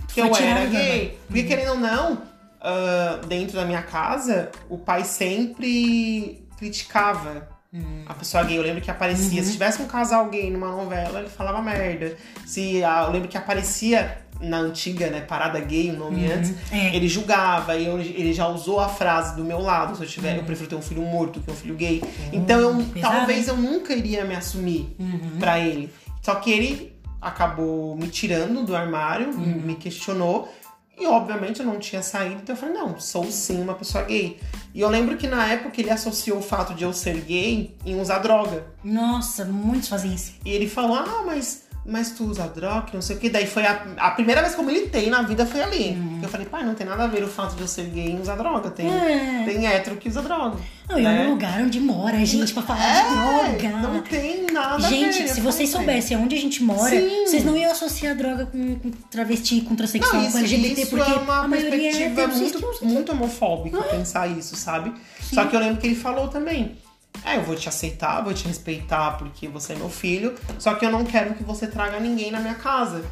que 0.08 0.20
Foi 0.20 0.30
eu 0.30 0.36
era 0.36 0.64
gay. 0.66 1.08
né? 1.08 1.14
Porque 1.26 1.42
querendo 1.44 1.70
ou 1.72 1.78
não, 1.78 2.22
ah, 2.60 3.20
dentro 3.26 3.56
da 3.56 3.64
minha 3.64 3.82
casa, 3.82 4.50
o 4.68 4.78
pai 4.78 5.04
sempre 5.04 6.46
criticava. 6.58 7.48
Hum. 7.72 8.04
A 8.06 8.14
pessoa 8.14 8.44
gay, 8.44 8.56
eu 8.56 8.62
lembro 8.62 8.80
que 8.80 8.90
aparecia. 8.90 9.40
Uhum. 9.40 9.46
Se 9.46 9.52
tivesse 9.52 9.82
um 9.82 9.86
casal 9.86 10.26
gay 10.28 10.48
numa 10.50 10.68
novela, 10.68 11.18
ele 11.20 11.28
falava 11.28 11.60
merda. 11.60 12.16
Se, 12.46 12.82
ah, 12.84 13.04
eu 13.06 13.12
lembro 13.12 13.28
que 13.28 13.36
aparecia 13.36 14.18
na 14.40 14.58
antiga, 14.58 15.08
né, 15.08 15.20
parada 15.20 15.58
gay, 15.60 15.90
o 15.90 15.96
nome 15.98 16.30
antes, 16.30 16.52
É. 16.70 16.94
ele 16.94 17.08
julgava 17.08 17.76
e 17.76 17.84
ele 17.86 18.32
já 18.32 18.46
usou 18.48 18.80
a 18.80 18.88
frase 18.88 19.36
do 19.36 19.44
meu 19.44 19.58
lado, 19.60 19.96
se 19.96 20.02
eu 20.02 20.08
tiver, 20.08 20.32
Uhum. 20.32 20.38
eu 20.38 20.44
prefiro 20.44 20.68
ter 20.68 20.74
um 20.76 20.82
filho 20.82 21.02
morto 21.02 21.40
que 21.40 21.50
um 21.50 21.54
filho 21.54 21.74
gay. 21.74 22.02
então 22.32 22.58
eu 22.60 22.84
pesado, 22.86 23.14
talvez 23.16 23.48
hein? 23.48 23.54
eu 23.54 23.56
nunca 23.56 23.94
iria 23.94 24.24
me 24.24 24.34
assumir 24.34 24.94
Uhum. 24.98 25.38
pra 25.38 25.58
ele. 25.58 25.90
Só 26.22 26.34
que 26.36 26.50
ele 26.50 26.94
acabou 27.20 27.96
me 27.96 28.08
tirando 28.08 28.64
do 28.64 28.76
armário, 28.76 29.28
Uhum. 29.30 29.62
me 29.64 29.74
questionou. 29.76 30.52
E 30.96 31.06
obviamente 31.06 31.58
eu 31.58 31.66
não 31.66 31.76
tinha 31.80 32.02
saído, 32.02 32.36
então 32.42 32.54
eu 32.54 32.60
falei, 32.60 32.74
não, 32.76 33.00
sou 33.00 33.24
sim 33.30 33.60
uma 33.60 33.74
pessoa 33.74 34.04
gay. 34.04 34.38
E 34.72 34.80
eu 34.80 34.88
lembro 34.88 35.16
que 35.16 35.26
na 35.26 35.44
época 35.48 35.80
ele 35.80 35.90
associou 35.90 36.38
o 36.38 36.42
fato 36.42 36.72
de 36.72 36.84
eu 36.84 36.92
ser 36.92 37.16
gay 37.22 37.74
em 37.84 38.00
usar 38.00 38.18
droga. 38.18 38.66
Nossa, 38.84 39.44
muitos 39.44 39.88
fazem 39.88 40.14
isso. 40.14 40.34
E 40.44 40.50
ele 40.50 40.68
falou, 40.68 40.94
ah, 40.96 41.24
mas 41.26 41.63
mas 41.86 42.12
tu 42.12 42.24
usa 42.24 42.46
droga, 42.48 42.86
não 42.94 43.02
sei 43.02 43.16
o 43.16 43.18
que. 43.18 43.28
Daí 43.28 43.46
foi 43.46 43.66
a, 43.66 43.86
a 43.98 44.10
primeira 44.12 44.40
vez 44.40 44.54
que 44.54 44.60
eu 44.60 44.64
militei 44.64 45.10
na 45.10 45.22
vida 45.22 45.44
foi 45.44 45.62
ali. 45.62 45.90
Uhum. 45.90 46.20
Eu 46.22 46.28
falei, 46.28 46.46
pai, 46.46 46.64
não 46.64 46.74
tem 46.74 46.86
nada 46.86 47.04
a 47.04 47.06
ver 47.06 47.22
o 47.22 47.28
fato 47.28 47.54
de 47.54 47.60
eu 47.62 47.68
ser 47.68 47.86
gay 47.90 48.16
e 48.16 48.20
usar 48.20 48.36
droga. 48.36 48.70
Tem, 48.70 48.86
É. 48.88 49.42
tem 49.44 49.66
hétero 49.66 49.96
que 49.96 50.08
usa 50.08 50.22
droga. 50.22 50.56
Não, 50.88 50.98
e 50.98 51.02
né? 51.02 51.20
olha 51.20 51.28
o 51.28 51.30
lugar 51.32 51.60
onde 51.62 51.80
mora 51.80 52.16
a 52.16 52.24
gente 52.24 52.52
pra 52.52 52.62
falar 52.62 52.82
É, 52.84 53.02
de 53.52 53.66
droga. 53.66 53.88
Não 53.88 54.02
tem 54.02 54.46
nada 54.52 54.86
a 54.86 54.88
Gente, 54.90 55.22
ver. 55.22 55.28
se 55.28 55.40
vocês 55.40 55.68
soubessem 55.70 56.16
onde 56.16 56.34
a 56.34 56.38
gente 56.38 56.62
mora, 56.62 56.90
Sim. 56.90 57.26
vocês 57.26 57.44
não 57.44 57.56
iam 57.56 57.70
associar 57.70 58.16
droga 58.16 58.46
com, 58.46 58.78
com 58.78 58.90
travesti, 59.10 59.60
com 59.62 59.74
Não, 59.74 59.84
isso, 59.84 60.32
com 60.32 60.38
LGBT, 60.38 60.80
isso 60.82 60.90
porque 60.90 61.10
é 61.10 61.14
uma 61.16 61.42
a 61.42 61.46
é 61.46 61.48
perspectiva 61.48 62.22
héteros, 62.22 62.40
muito, 62.40 62.84
muito 62.84 63.12
homofóbica 63.12 63.82
pensar 63.82 64.26
isso, 64.26 64.56
sabe? 64.56 64.92
Só 65.20 65.44
que 65.46 65.54
eu 65.54 65.60
lembro 65.60 65.78
que 65.80 65.86
ele 65.86 65.96
falou 65.96 66.28
também. 66.28 66.76
É, 67.22 67.36
eu 67.36 67.42
vou 67.42 67.54
te 67.54 67.68
aceitar, 67.68 68.22
vou 68.22 68.32
te 68.34 68.46
respeitar 68.48 69.12
porque 69.18 69.48
você 69.48 69.72
é 69.74 69.76
meu 69.76 69.88
filho. 69.90 70.34
Só 70.58 70.74
que 70.74 70.84
eu 70.84 70.90
não 70.90 71.04
quero 71.04 71.34
que 71.34 71.42
você 71.44 71.66
traga 71.66 72.00
ninguém 72.00 72.30
na 72.30 72.40
minha 72.40 72.54
casa. 72.54 73.04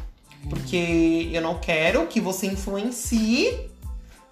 Porque 0.49 1.29
eu 1.31 1.41
não 1.41 1.59
quero 1.59 2.05
que 2.07 2.19
você 2.19 2.47
influencie 2.47 3.71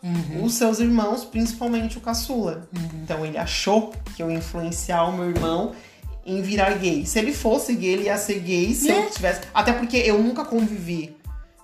Uhum. 0.04 0.44
os 0.46 0.56
seus 0.56 0.80
irmãos, 0.80 1.24
principalmente 1.24 1.98
o 1.98 2.02
caçula. 2.02 2.68
Então 3.04 3.24
ele 3.24 3.38
achou 3.38 3.94
que 4.16 4.22
eu 4.24 4.32
ia 4.32 4.38
influenciar 4.38 5.04
o 5.04 5.14
meu 5.16 5.30
irmão 5.30 5.74
em 6.26 6.42
virar 6.42 6.72
gay. 6.74 7.06
Se 7.06 7.20
ele 7.20 7.32
fosse 7.32 7.76
gay, 7.76 7.92
ele 7.94 8.04
ia 8.06 8.18
ser 8.18 8.40
gay 8.40 8.74
se 8.74 8.90
É. 8.90 8.98
eu 9.06 9.10
tivesse. 9.12 9.42
Até 9.54 9.72
porque 9.74 9.98
eu 9.98 10.18
nunca 10.22 10.44
convivi. 10.44 11.16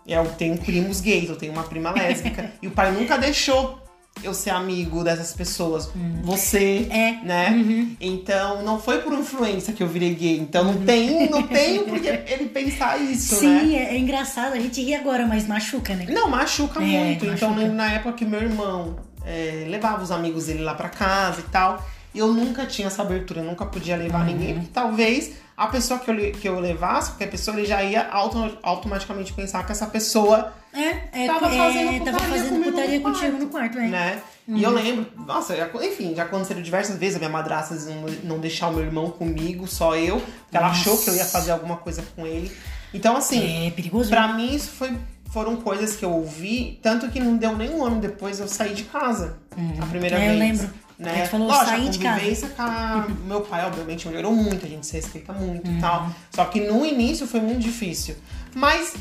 Eu 0.06 0.24
tenho 0.38 0.56
primos 0.58 1.02
gays, 1.02 1.30
eu 1.30 1.36
tenho 1.36 1.52
uma 1.52 1.64
prima 1.64 1.92
lésbica. 1.92 2.52
e 2.62 2.68
o 2.68 2.72
pai 2.72 2.92
nunca 2.92 3.18
deixou 3.18 3.80
eu 4.24 4.34
ser 4.34 4.50
amigo 4.52 5.04
dessas 5.04 5.34
pessoas. 5.34 5.90
Você, 6.24 6.88
É. 6.90 7.12
né? 7.24 7.88
Então 8.00 8.64
não 8.64 8.80
foi 8.80 9.00
por 9.00 9.14
influência 9.14 9.74
que 9.74 9.82
eu 9.84 9.88
virei 9.88 10.14
gay. 10.14 10.38
Então 10.40 10.64
não 10.66 10.86
tem, 10.86 11.30
não 11.30 11.44
tem 11.44 11.84
porque 11.84 12.08
ele 12.08 12.46
pensar 12.50 12.98
isso, 13.02 13.36
né? 13.44 13.60
Sim, 13.62 13.76
é, 13.76 13.96
é 13.96 13.98
engraçado, 13.98 14.54
a 14.54 14.60
gente 14.60 14.82
ri 14.82 14.94
agora, 14.96 15.26
mas 15.26 15.48
machuca, 15.48 15.94
né? 15.96 16.06
Não, 16.10 16.30
machuca 16.30 16.80
É, 16.82 16.84
muito. 17.06 17.26
Então, 17.26 17.50
machuca. 17.52 17.68
na 17.74 17.92
época 17.94 18.14
que 18.14 18.26
meu 18.26 18.42
irmão 18.42 18.98
é, 19.26 19.66
levava 19.70 20.04
os 20.04 20.12
amigos 20.12 20.46
dele 20.48 20.64
lá 20.64 20.74
pra 20.74 20.90
casa 20.90 21.42
e 21.42 21.50
tal, 21.52 21.86
eu 22.16 22.34
nunca 22.34 22.66
tinha 22.66 22.88
essa 22.88 23.02
abertura, 23.02 23.42
eu 23.42 23.46
nunca 23.46 23.66
podia 23.66 23.96
levar 23.96 24.20
Uhum. 24.20 24.26
ninguém, 24.26 24.54
porque 24.56 24.70
talvez 24.74 25.32
a 25.58 25.68
pessoa 25.68 26.00
que 26.00 26.10
eu, 26.12 26.32
que 26.34 26.48
eu 26.48 26.60
levasse, 26.60 27.10
qualquer 27.10 27.32
pessoa, 27.32 27.58
ele 27.58 27.66
já 27.66 27.84
ia 27.84 28.08
auto- 28.10 28.58
automaticamente 28.62 29.34
pensar 29.34 29.66
que 29.66 29.72
essa 29.72 29.88
pessoa, 29.88 30.54
É, 30.72 31.24
é, 31.24 31.28
Tava 31.28 31.48
é, 31.48 31.58
fazendo 31.58 32.06
tava 32.06 32.18
putaria 32.18 32.20
fazendo 32.30 32.50
comigo 32.50 32.72
putaria 32.72 32.98
no 33.00 33.04
contigo 33.04 33.38
no 33.40 33.48
quarto, 33.48 33.78
é. 33.80 33.88
né? 33.88 34.22
E 34.48 34.62
eu 34.64 34.70
lembro, 34.70 35.08
nossa, 35.26 35.56
já- 35.58 35.68
enfim, 35.84 36.14
já 36.16 36.24
aconteceram 36.24 36.62
diversas 36.62 36.98
vezes 36.98 37.16
a 37.16 37.20
minha 37.20 37.30
madrasta 37.32 37.74
não, 37.76 38.06
não 38.36 38.40
deixar 38.40 38.68
o 38.68 38.74
meu 38.74 38.84
irmão 38.84 39.10
comigo, 39.10 39.66
só 39.68 39.96
eu, 39.98 40.20
porque 40.22 40.56
ela 40.56 40.68
Nossa. 40.68 40.80
achou 40.82 40.98
que 41.00 41.10
eu 41.10 41.16
ia 41.16 41.26
fazer 41.26 41.52
alguma 41.52 41.78
coisa 41.78 42.04
com 42.16 42.26
ele. 42.28 42.52
Então, 42.94 43.18
assim, 43.18 43.68
É 43.68 43.72
perigoso. 43.72 44.10
Pra 44.10 44.28
mim, 44.34 44.54
isso 44.54 44.70
foi, 44.72 44.96
foram 45.34 45.56
coisas 45.58 45.96
que 45.96 46.06
eu 46.06 46.12
ouvi, 46.12 46.80
tanto 46.84 47.10
que 47.10 47.20
não 47.20 47.36
deu 47.36 47.58
nem 47.58 47.70
um 47.72 47.84
ano 47.84 48.00
depois 48.00 48.40
eu 48.40 48.48
saí 48.48 48.74
de 48.76 48.84
casa. 48.84 49.40
A 49.82 49.86
primeira 49.88 50.18
É, 50.18 50.26
eu 50.34 50.38
vez. 50.38 50.40
lembro. 50.40 50.70
Né? 51.00 51.12
Aí 51.12 51.22
tu 51.24 51.30
falou, 51.30 51.48
Lógico, 51.48 51.66
saí 51.70 51.88
a 51.88 51.92
de 51.92 52.00
casa. 52.00 52.48
com 52.56 52.62
a- 52.64 53.08
meu 53.26 53.42
pai, 53.42 53.66
obviamente, 53.66 54.08
melhorou 54.08 54.34
muito, 54.34 54.66
a 54.66 54.70
gente 54.70 54.86
se 54.88 54.94
respeita 54.94 55.32
muito 55.34 55.70
Uhum. 55.70 55.78
e 55.78 55.82
tal. 55.82 56.10
Só 56.34 56.46
que 56.46 56.60
no 56.62 56.84
início 56.86 57.28
foi 57.28 57.40
muito 57.40 57.60
difícil. 57.60 58.16
Mas 58.56 58.96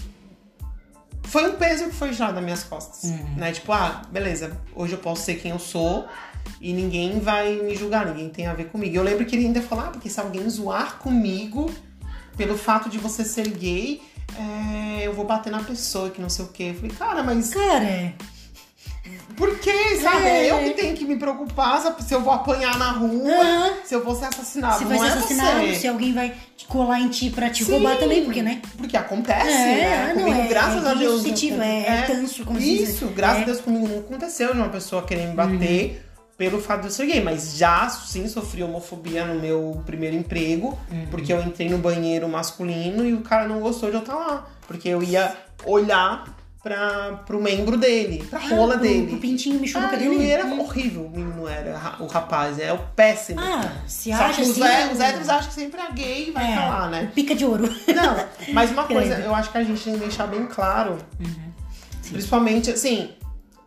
foi 1.22 1.48
um 1.50 1.56
peso 1.56 1.84
que 1.86 1.94
foi 1.94 2.10
tirado 2.10 2.34
das 2.34 2.44
minhas 2.44 2.62
costas. 2.64 3.04
Uhum. 3.10 3.34
Né? 3.36 3.52
Tipo, 3.52 3.72
ah, 3.72 4.02
beleza, 4.10 4.56
hoje 4.74 4.92
eu 4.92 4.98
posso 4.98 5.22
ser 5.22 5.34
quem 5.36 5.50
eu 5.50 5.58
sou 5.58 6.06
e 6.60 6.72
ninguém 6.72 7.18
vai 7.18 7.56
me 7.56 7.74
julgar, 7.74 8.06
ninguém 8.06 8.28
tem 8.28 8.46
a 8.46 8.52
ver 8.54 8.66
comigo. 8.66 8.94
Eu 8.94 9.02
lembro 9.02 9.24
que 9.24 9.34
ele 9.34 9.46
ainda 9.46 9.62
falou, 9.62 9.84
ah, 9.86 9.88
porque 9.88 10.08
se 10.10 10.20
alguém 10.20 10.48
zoar 10.48 10.98
comigo 10.98 11.70
pelo 12.36 12.56
fato 12.56 12.88
de 12.90 12.98
você 12.98 13.24
ser 13.24 13.48
gay, 13.48 14.02
é, 14.38 15.06
eu 15.06 15.14
vou 15.14 15.24
bater 15.24 15.50
na 15.50 15.62
pessoa 15.62 16.10
que 16.10 16.20
não 16.20 16.28
sei 16.28 16.44
o 16.44 16.48
quê. 16.48 16.64
Eu 16.64 16.74
falei, 16.74 16.90
cara, 16.90 17.22
mas 17.22 17.54
Cara, 17.54 18.12
por 19.36 19.58
que, 19.58 19.96
sabe? 19.96 20.26
É. 20.26 20.50
Eu 20.50 20.58
que 20.60 20.70
tenho 20.70 20.96
que 20.96 21.04
me 21.04 21.16
preocupar 21.16 21.80
se 22.00 22.14
eu 22.14 22.20
vou 22.22 22.32
apanhar 22.32 22.78
na 22.78 22.90
rua, 22.92 23.74
se 23.84 23.94
eu 23.94 24.02
vou 24.04 24.14
ser 24.14 24.26
assassinado. 24.26 24.78
se 24.78 24.84
vai 24.84 24.98
ser 24.98 25.04
é 25.04 25.08
assassinado, 25.08 25.74
se 25.74 25.86
alguém 25.88 26.12
vai 26.14 26.34
colar 26.68 27.00
em 27.00 27.08
ti 27.08 27.30
pra 27.30 27.50
te 27.50 27.64
Sim. 27.64 27.72
roubar 27.72 27.96
também, 27.98 28.24
porque, 28.24 28.42
né? 28.42 28.60
Porque 28.76 28.96
acontece, 28.96 29.48
É, 29.50 29.76
né? 30.06 30.14
não, 30.16 30.24
Comigo, 30.24 30.40
é- 30.42 30.48
graças 30.48 30.84
é 30.84 30.88
a 30.90 30.94
Deus. 30.94 31.22
não- 31.24 31.62
é- 31.62 31.86
é 31.86 32.02
tanso, 32.06 32.44
como. 32.44 32.58
Isso, 32.58 33.06
graças 33.08 33.38
É. 33.40 33.42
a 33.42 33.44
Deus 33.44 33.60
comigo 33.60 33.86
não 33.86 33.98
aconteceu 34.00 34.52
de 34.52 34.58
uma 34.58 34.68
pessoa 34.68 35.02
querer 35.02 35.26
me 35.28 35.34
bater. 35.34 35.90
Uhum. 36.00 36.06
Pelo 36.36 36.60
fato 36.60 36.80
de 36.82 36.86
eu 36.88 36.90
ser 36.90 37.06
gay, 37.06 37.22
mas 37.22 37.56
já 37.56 37.88
sim 37.88 38.28
sofri 38.28 38.62
homofobia 38.62 39.24
no 39.24 39.40
meu 39.40 39.82
primeiro 39.86 40.14
emprego, 40.16 40.78
Uhum. 40.92 41.06
porque 41.10 41.32
eu 41.32 41.40
entrei 41.42 41.66
no 41.70 41.78
banheiro 41.78 42.28
masculino 42.28 43.06
e 43.06 43.14
o 43.14 43.22
cara 43.22 43.48
não 43.48 43.58
gostou 43.60 43.88
de 43.88 43.96
eu 43.96 44.00
estar 44.02 44.14
lá. 44.14 44.46
Porque 44.66 44.86
eu 44.86 45.02
ia 45.02 45.34
olhar 45.64 46.24
pra, 46.66 47.20
pro 47.24 47.40
membro 47.40 47.76
dele, 47.76 48.26
pra 48.28 48.40
rola 48.40 48.74
Ah, 48.74 48.78
pro- 48.78 48.88
dele. 48.88 49.06
pro 49.06 49.18
pintinho 49.18 49.60
michuruca 49.60 49.94
Ah, 49.94 49.98
dele. 49.98 50.16
ele 50.16 50.26
era 50.28 50.44
horrível, 50.46 51.06
o 51.06 51.10
menino 51.10 51.46
era, 51.46 51.78
ra- 51.78 51.96
o 52.00 52.06
rapaz, 52.08 52.58
é 52.58 52.72
o 52.72 52.78
péssimo. 52.96 53.38
Ah, 53.40 53.70
se 53.86 54.10
Só 54.10 54.16
acha 54.24 54.42
que 54.42 54.48
os, 54.50 54.60
assim... 54.60 54.92
os 54.92 55.00
héteros 55.00 55.28
acham 55.28 55.48
que 55.48 55.54
sempre 55.54 55.80
é 55.80 55.92
gay 55.92 56.28
e 56.28 56.30
vai 56.32 56.52
é, 56.52 56.56
lá, 56.56 56.88
né? 56.88 57.12
Pica 57.14 57.36
de 57.36 57.44
ouro. 57.44 57.72
Não, 57.94 58.16
mas 58.52 58.72
uma 58.72 58.82
coisa, 58.88 59.14
eu 59.20 59.32
acho 59.32 59.52
que 59.52 59.58
a 59.58 59.62
gente 59.62 59.80
tem 59.80 59.92
que 59.94 60.00
deixar 60.00 60.26
bem 60.26 60.44
claro, 60.46 60.98
Uhum. 61.20 61.52
principalmente 62.10 62.70
assim, 62.72 63.10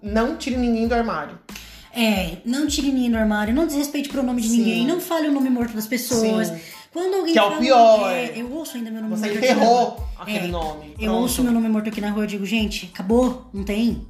não 0.03 0.35
tire 0.35 0.57
ninguém 0.57 0.85
do 0.85 0.93
armário. 0.93 1.39
É, 1.95 2.37
não 2.45 2.67
tire 2.67 2.91
ninguém 2.91 3.11
do 3.11 3.17
armário, 3.17 3.53
não 3.53 3.65
desrespeite 3.65 4.09
pro 4.09 4.21
nome 4.21 4.41
de 4.41 4.49
Sim. 4.49 4.57
ninguém, 4.57 4.85
não 4.87 4.99
fale 4.99 5.29
o 5.29 5.31
nome 5.31 5.49
morto 5.49 5.73
das 5.73 5.87
pessoas. 5.87 6.49
Sim. 6.49 6.59
Quando 6.91 7.13
alguém 7.15 7.33
Que 7.33 7.39
é 7.39 7.43
o 7.43 7.49
fala, 7.49 7.59
pior. 7.61 8.11
é, 8.11 8.33
eu 8.35 8.51
ouço 8.51 8.77
ainda 8.77 8.89
meu 8.89 9.01
nome 9.01 9.15
Você 9.15 9.25
morto 9.27 9.37
enterrou 9.37 9.85
rua. 9.89 10.07
aquele 10.19 10.45
É, 10.45 10.47
nome. 10.47 10.85
Eu 10.99 11.05
Pronto. 11.11 11.21
ouço 11.21 11.43
meu 11.43 11.51
nome 11.51 11.69
morto 11.69 11.89
aqui 11.89 12.01
na 12.01 12.09
rua 12.09 12.23
e 12.23 12.27
digo, 12.27 12.45
gente, 12.45 12.89
acabou, 12.93 13.45
não 13.53 13.63
tem. 13.63 14.07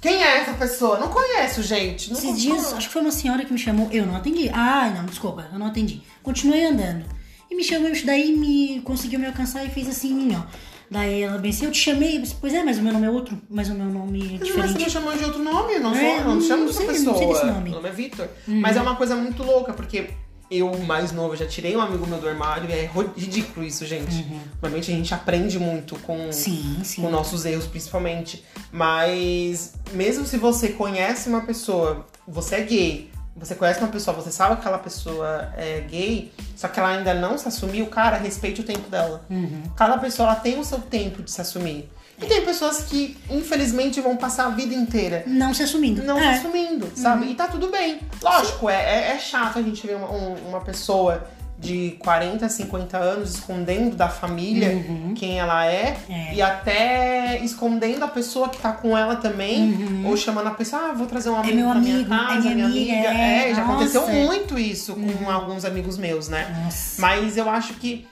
Quem 0.00 0.22
é 0.22 0.38
essa 0.38 0.52
pessoa? 0.54 0.98
Não 1.00 1.08
conheço, 1.08 1.62
gente. 1.62 2.10
Não 2.12 2.18
Esses 2.18 2.40
dias, 2.40 2.72
acho 2.72 2.86
que 2.86 2.92
foi 2.92 3.02
uma 3.02 3.10
senhora 3.10 3.44
que 3.44 3.52
me 3.52 3.58
chamou, 3.58 3.88
eu 3.90 4.06
não 4.06 4.14
atendi. 4.16 4.48
Ah, 4.52 4.92
não, 4.96 5.04
desculpa, 5.06 5.48
eu 5.52 5.58
não 5.58 5.66
atendi. 5.66 6.00
Continuei 6.22 6.64
andando. 6.64 7.04
E 7.50 7.54
me 7.56 7.62
chamou, 7.64 7.90
daí 8.04 8.32
me 8.36 8.80
conseguiu 8.82 9.18
me 9.18 9.26
alcançar 9.26 9.64
e 9.64 9.68
fez 9.70 9.88
assim, 9.88 10.34
ó. 10.36 10.42
Daí 10.90 11.22
ela 11.22 11.38
bem 11.38 11.50
assim, 11.50 11.64
eu 11.64 11.72
te 11.72 11.78
chamei, 11.78 12.18
Eu 12.18 12.22
disse, 12.22 12.36
pois 12.40 12.52
é, 12.54 12.62
mas 12.62 12.78
o 12.78 12.82
meu 12.82 12.92
nome 12.92 13.06
é 13.06 13.10
outro, 13.10 13.36
mas 13.50 13.68
o 13.70 13.74
meu 13.74 13.86
nome 13.86 14.20
é 14.20 14.22
Mas 14.38 14.38
você 14.40 14.44
diferente. 14.44 14.84
me 14.84 14.90
chamou 14.90 15.16
de 15.16 15.24
outro 15.24 15.42
nome, 15.42 15.78
não, 15.78 15.94
sou, 15.94 16.02
É, 16.02 16.18
eu 16.20 16.24
não 16.24 16.38
te 16.38 16.44
chamo 16.46 16.60
não 16.60 16.66
dessa 16.66 16.78
sei, 16.78 16.86
pessoa. 16.88 17.12
não 17.12 17.18
sei 17.18 17.26
desse 17.28 17.46
nome. 17.46 17.62
Meu 17.70 17.72
nome 17.72 17.88
é 17.88 17.92
Vitor. 17.92 18.28
Mas 18.46 18.76
é 18.76 18.82
uma 18.82 18.94
coisa 18.96 19.16
muito 19.16 19.42
louca, 19.42 19.72
porque 19.72 20.10
eu, 20.58 20.76
mais 20.78 21.12
novo, 21.12 21.36
já 21.36 21.46
tirei 21.46 21.76
um 21.76 21.80
amigo 21.80 22.06
meu 22.06 22.18
do 22.18 22.28
armário 22.28 22.68
e 22.68 22.72
é 22.72 22.90
ridículo 23.16 23.64
isso, 23.66 23.86
gente. 23.86 24.26
Normalmente 24.60 24.90
a 24.90 24.94
gente 24.94 25.14
aprende 25.14 25.58
muito 25.58 25.98
com, 26.00 26.30
Sim, 26.32 26.80
sim. 26.84 27.02
com 27.02 27.10
nossos 27.10 27.44
erros, 27.44 27.66
principalmente. 27.66 28.44
Mas 28.70 29.74
mesmo 29.92 30.24
se 30.26 30.36
você 30.36 30.70
conhece 30.70 31.28
uma 31.28 31.42
pessoa, 31.42 32.06
você 32.26 32.56
é 32.56 32.60
gay, 32.62 33.10
você 33.34 33.54
conhece 33.54 33.80
uma 33.80 33.88
pessoa, 33.88 34.14
você 34.14 34.30
sabe 34.30 34.54
que 34.56 34.60
aquela 34.60 34.78
pessoa 34.78 35.52
é 35.56 35.80
gay, 35.80 36.32
só 36.54 36.68
que 36.68 36.78
ela 36.78 36.90
ainda 36.90 37.14
não 37.14 37.38
se 37.38 37.48
assumiu, 37.48 37.86
cara, 37.86 38.16
respeite 38.16 38.60
o 38.60 38.64
tempo 38.64 38.88
dela. 38.90 39.24
Uhum. 39.30 39.62
Cada 39.74 39.96
pessoa 39.98 40.28
ela 40.28 40.36
tem 40.36 40.58
o 40.58 40.64
seu 40.64 40.78
tempo 40.78 41.22
de 41.22 41.30
se 41.30 41.40
assumir. 41.40 41.90
E 42.22 42.26
tem 42.26 42.44
pessoas 42.44 42.82
que, 42.84 43.16
infelizmente, 43.30 44.00
vão 44.00 44.16
passar 44.16 44.46
a 44.46 44.50
vida 44.50 44.74
inteira 44.74 45.24
Não 45.26 45.52
se 45.54 45.62
assumindo. 45.62 46.02
não 46.02 46.18
é. 46.18 46.34
se 46.34 46.40
assumindo, 46.46 46.90
sabe? 46.94 47.26
E 47.30 47.34
tá 47.34 47.48
tudo 47.48 47.68
bem. 47.70 48.00
Lógico, 48.22 48.68
é, 48.70 48.74
é, 48.74 49.12
é 49.14 49.18
chato 49.18 49.58
a 49.58 49.62
gente 49.62 49.86
ver 49.86 49.96
uma, 49.96 50.10
um- 50.10 50.36
uma 50.48 50.60
pessoa 50.60 51.26
de 51.58 51.96
40, 52.00 52.48
50 52.48 52.98
anos 52.98 53.34
escondendo 53.36 53.94
da 53.94 54.08
família 54.08 54.84
quem 55.14 55.38
ela 55.38 55.64
é, 55.64 55.96
Uhum. 56.08 56.14
É. 56.16 56.34
e 56.34 56.42
até 56.42 57.38
escondendo 57.44 58.04
a 58.04 58.08
pessoa 58.08 58.48
que 58.48 58.58
tá 58.58 58.72
com 58.72 58.98
ela 58.98 59.14
também, 59.14 60.02
ou 60.04 60.16
chamando 60.16 60.48
a 60.48 60.50
pessoa, 60.50 60.90
ah, 60.90 60.92
vou 60.92 61.06
trazer 61.06 61.30
um 61.30 61.36
amigo 61.36 61.52
Uhum. 61.58 61.62
meu 61.62 61.70
pra 61.70 61.80
minha 61.80 61.94
amigo, 61.94 62.12
é 62.14 62.16
casa, 62.18 62.50
minha 62.50 62.66
amiga, 62.66 62.92
é. 62.92 63.54
já 63.54 63.60
Nossa. 63.60 63.72
aconteceu 63.74 64.08
muito 64.08 64.58
isso 64.58 64.96
com 64.96 65.30
alguns 65.30 65.64
amigos 65.64 65.96
meus, 65.98 66.28
né? 66.28 66.62
Nossa. 66.64 67.00
Mas 67.00 67.36
eu 67.36 67.48
acho 67.48 67.74
que 67.74 68.08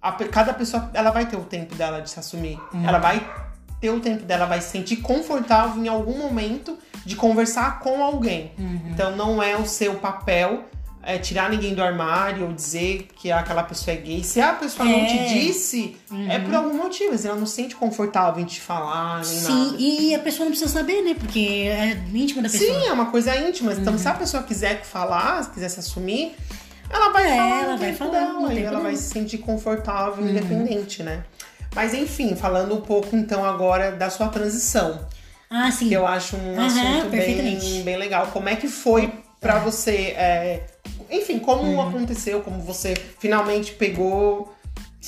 a 0.00 0.12
cada 0.12 0.54
pessoa 0.54 0.90
ela 0.94 1.10
vai 1.10 1.26
ter 1.26 1.36
o 1.36 1.44
tempo 1.44 1.74
dela 1.74 2.00
de 2.00 2.08
se 2.08 2.18
assumir. 2.18 2.58
Ela 2.86 2.98
vai 2.98 3.26
ter 3.84 3.90
o 3.90 4.00
tempo 4.00 4.24
dela, 4.24 4.46
vai 4.46 4.62
se 4.62 4.70
sentir 4.70 4.96
confortável 4.96 5.84
em 5.84 5.88
algum 5.88 6.16
momento 6.16 6.78
de 7.04 7.14
conversar 7.16 7.80
com 7.80 8.02
alguém. 8.02 8.50
Então 8.90 9.14
não 9.14 9.42
é 9.42 9.54
o 9.58 9.66
seu 9.66 9.96
papel 9.96 10.64
é, 11.02 11.18
tirar 11.18 11.50
ninguém 11.50 11.74
do 11.74 11.82
armário 11.82 12.46
ou 12.46 12.52
dizer 12.54 13.08
que 13.14 13.30
aquela 13.30 13.62
pessoa 13.62 13.94
é 13.94 14.00
gay. 14.00 14.24
Se 14.24 14.40
a 14.40 14.54
pessoa 14.54 14.88
não 14.88 15.04
te 15.06 15.18
É. 15.18 15.24
disse, 15.34 15.96
é 16.30 16.38
por 16.38 16.54
algum 16.54 16.74
motivo. 16.78 17.12
Assim, 17.12 17.28
ela 17.28 17.36
não 17.36 17.44
se 17.44 17.56
sente 17.56 17.76
confortável 17.76 18.42
em 18.42 18.46
te 18.46 18.58
falar, 18.58 19.16
nem 19.16 19.24
Sim, 19.24 19.64
nada. 19.66 19.76
e 19.78 20.14
a 20.14 20.18
pessoa 20.20 20.44
não 20.46 20.52
precisa 20.52 20.72
saber, 20.72 21.02
né? 21.02 21.12
Porque 21.12 21.66
é 21.68 22.02
íntimo 22.14 22.40
da 22.40 22.48
pessoa. 22.48 22.80
Sim, 22.80 22.86
é 22.88 22.92
uma 22.94 23.10
coisa 23.10 23.36
íntima. 23.36 23.74
Então, 23.74 23.98
se 23.98 24.08
a 24.08 24.14
pessoa 24.14 24.42
quiser 24.44 24.82
falar, 24.82 25.44
se 25.44 25.50
quiser 25.50 25.68
se 25.68 25.80
assumir, 25.80 26.34
ela 26.88 27.10
vai 27.10 27.24
É, 27.30 27.36
falar. 27.36 27.62
ela 27.64 27.76
vai 27.76 27.92
falar 27.92 28.10
dela, 28.12 28.54
e 28.54 28.62
ela 28.62 28.80
vai 28.80 28.96
se 28.96 29.10
sentir 29.10 29.38
confortável, 29.38 30.26
independente, 30.26 31.02
né? 31.02 31.22
Mas 31.74 31.92
enfim, 31.94 32.36
falando 32.36 32.74
um 32.74 32.80
pouco 32.80 33.16
então 33.16 33.44
agora 33.44 33.92
da 33.92 34.08
sua 34.10 34.28
transição, 34.28 35.00
Ah, 35.50 35.70
sim. 35.70 35.88
que 35.88 35.94
eu 35.94 36.06
acho 36.06 36.36
um 36.36 36.58
Aham, 36.58 36.66
assunto 36.66 37.08
bem, 37.10 37.82
bem 37.82 37.96
legal. 37.96 38.28
Como 38.28 38.48
é 38.48 38.56
que 38.56 38.68
foi 38.68 39.12
pra 39.40 39.58
você, 39.58 40.14
é, 40.16 40.66
enfim, 41.10 41.38
como 41.38 41.62
Uhum. 41.62 41.88
aconteceu, 41.88 42.40
como 42.42 42.60
você 42.60 42.94
finalmente 43.18 43.72
pegou. 43.72 44.54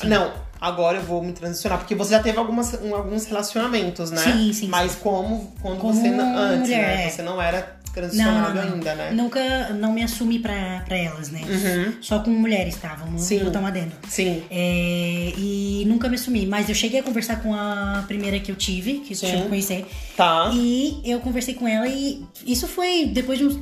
Não, 0.05 0.33
agora 0.61 0.99
eu 0.99 1.03
vou 1.03 1.23
me 1.23 1.33
transicionar. 1.33 1.79
Porque 1.79 1.95
você 1.95 2.11
já 2.11 2.23
teve 2.23 2.39
algumas, 2.39 2.75
um- 2.75 2.95
alguns 2.95 3.25
relacionamentos, 3.25 4.11
né? 4.11 4.23
Sim, 4.23 4.53
sim, 4.53 4.69
Mas 4.69 4.95
como 4.97 5.55
quando 5.63 5.79
Como 5.81 5.95
você 5.95 6.09
antes, 6.09 6.61
mulher, 6.69 6.97
né? 6.99 7.07
é. 7.07 7.11
Você 7.11 7.23
não 7.23 7.41
era 7.41 7.77
transicionado 7.97 8.55
Não, 8.55 8.67
não, 8.67 8.75
ainda, 8.75 8.95
né? 8.95 9.11
Nunca 9.11 9.71
não 9.71 9.95
me 9.95 10.03
assumi 10.03 10.39
pra, 10.39 10.83
pra 10.87 10.99
elas, 10.99 11.31
né? 11.31 11.41
Uhum. 11.41 11.95
Só 12.03 12.19
com 12.19 12.31
mulheres, 12.31 12.77
tá? 12.77 12.95
Vamos 12.95 13.23
Sim. 13.23 13.43
botar 13.43 13.67
adendo. 13.67 13.93
Sim. 14.07 14.45
É, 14.51 15.33
e 15.37 15.85
nunca 15.87 16.07
me 16.07 16.17
assumi, 16.17 16.45
mas 16.45 16.69
eu 16.69 16.75
cheguei 16.75 17.01
a 17.01 17.03
conversar 17.03 17.43
com 17.43 17.55
a 17.55 18.05
primeira 18.07 18.39
que 18.39 18.53
eu 18.53 18.55
tive, 18.55 18.99
que 18.99 19.15
Sim. 19.15 19.27
eu 19.27 19.33
tive 19.33 19.49
conhecer. 19.49 19.87
Tá. 20.15 20.51
E 20.53 21.01
eu 21.07 21.21
conversei 21.21 21.55
com 21.55 21.67
ela 21.67 21.89
e 21.89 22.23
isso 22.47 22.69
foi 22.69 23.07
depois 23.07 23.39
de 23.39 23.47
uns 23.47 23.59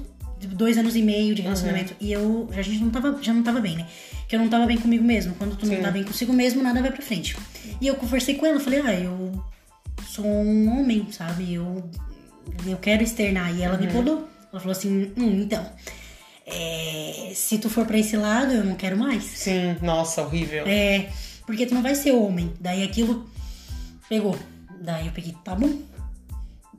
dois 0.48 0.76
anos 0.76 0.96
e 0.96 1.02
meio 1.02 1.32
de 1.32 1.40
relacionamento. 1.42 1.92
Uhum. 1.92 2.08
E 2.08 2.12
eu 2.12 2.50
a 2.56 2.62
gente 2.62 2.82
não 2.82 2.90
tava, 2.90 3.16
já 3.22 3.32
não 3.32 3.44
tava 3.44 3.60
bem, 3.60 3.76
né? 3.76 3.86
Que 4.26 4.34
eu 4.34 4.40
não 4.40 4.48
tava 4.48 4.66
bem 4.66 4.78
comigo 4.78 5.04
mesmo. 5.04 5.36
Quando 5.36 5.56
tu 5.56 5.64
Sim. 5.64 5.76
não 5.76 5.82
tá 5.82 5.92
bem 5.92 6.02
consigo 6.02 6.32
mesmo, 6.32 6.60
nada 6.60 6.82
vai 6.82 6.90
pra 6.90 7.02
frente. 7.02 7.36
E 7.80 7.86
eu 7.86 7.94
conversei 7.94 8.34
com 8.34 8.44
ela, 8.44 8.58
falei, 8.58 8.80
ah, 8.80 8.94
eu 8.94 9.44
sou 10.08 10.26
um 10.26 10.76
homem, 10.76 11.06
sabe? 11.12 11.54
Eu, 11.54 11.88
eu 12.66 12.76
quero 12.78 13.02
externar. 13.02 13.54
E 13.56 13.62
ela 13.62 13.74
Uhum. 13.76 13.80
me 13.86 13.92
podou. 13.92 14.28
Ela 14.52 14.60
falou 14.60 14.72
assim, 14.72 15.12
hum, 15.16 15.40
então. 15.42 15.64
é, 16.46 17.32
se 17.34 17.58
tu 17.58 17.70
for 17.70 17.86
pra 17.86 17.98
esse 17.98 18.16
lado, 18.16 18.52
eu 18.52 18.64
não 18.64 18.74
quero 18.74 18.96
mais. 18.96 19.24
Sim. 19.24 19.76
Nossa, 19.82 20.22
horrível. 20.22 20.64
É, 20.66 21.08
porque 21.46 21.66
tu 21.66 21.74
não 21.74 21.82
vai 21.82 21.94
ser 21.94 22.12
homem. 22.12 22.52
Daí 22.60 22.82
aquilo 22.84 23.28
pegou. 24.08 24.38
Daí 24.80 25.06
eu 25.06 25.12
peguei, 25.12 25.34
tá 25.42 25.54
bom. 25.54 25.72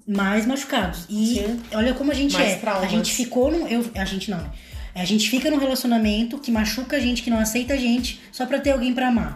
Mais 0.07 0.45
machucados. 0.45 1.05
E 1.09 1.35
Sim. 1.37 1.61
olha 1.73 1.93
como 1.95 2.11
a 2.11 2.13
gente 2.13 2.33
Mais 2.33 2.51
é. 2.53 2.55
traumas. 2.57 2.83
A 2.83 2.87
gente 2.87 3.11
ficou 3.13 3.49
num. 3.51 3.67
Eu, 3.67 3.83
a 3.95 4.05
gente 4.05 4.29
não, 4.29 4.37
né? 4.37 4.51
A 4.93 5.03
gente 5.03 5.29
fica 5.29 5.49
num 5.49 5.57
relacionamento 5.57 6.37
que 6.37 6.51
machuca 6.51 6.95
a 6.95 6.99
gente, 6.99 7.21
que 7.23 7.29
não 7.29 7.39
aceita 7.39 7.73
a 7.73 7.77
gente, 7.77 8.21
só 8.31 8.45
pra 8.45 8.59
ter 8.59 8.71
alguém 8.71 8.93
pra 8.93 9.07
amar. 9.09 9.35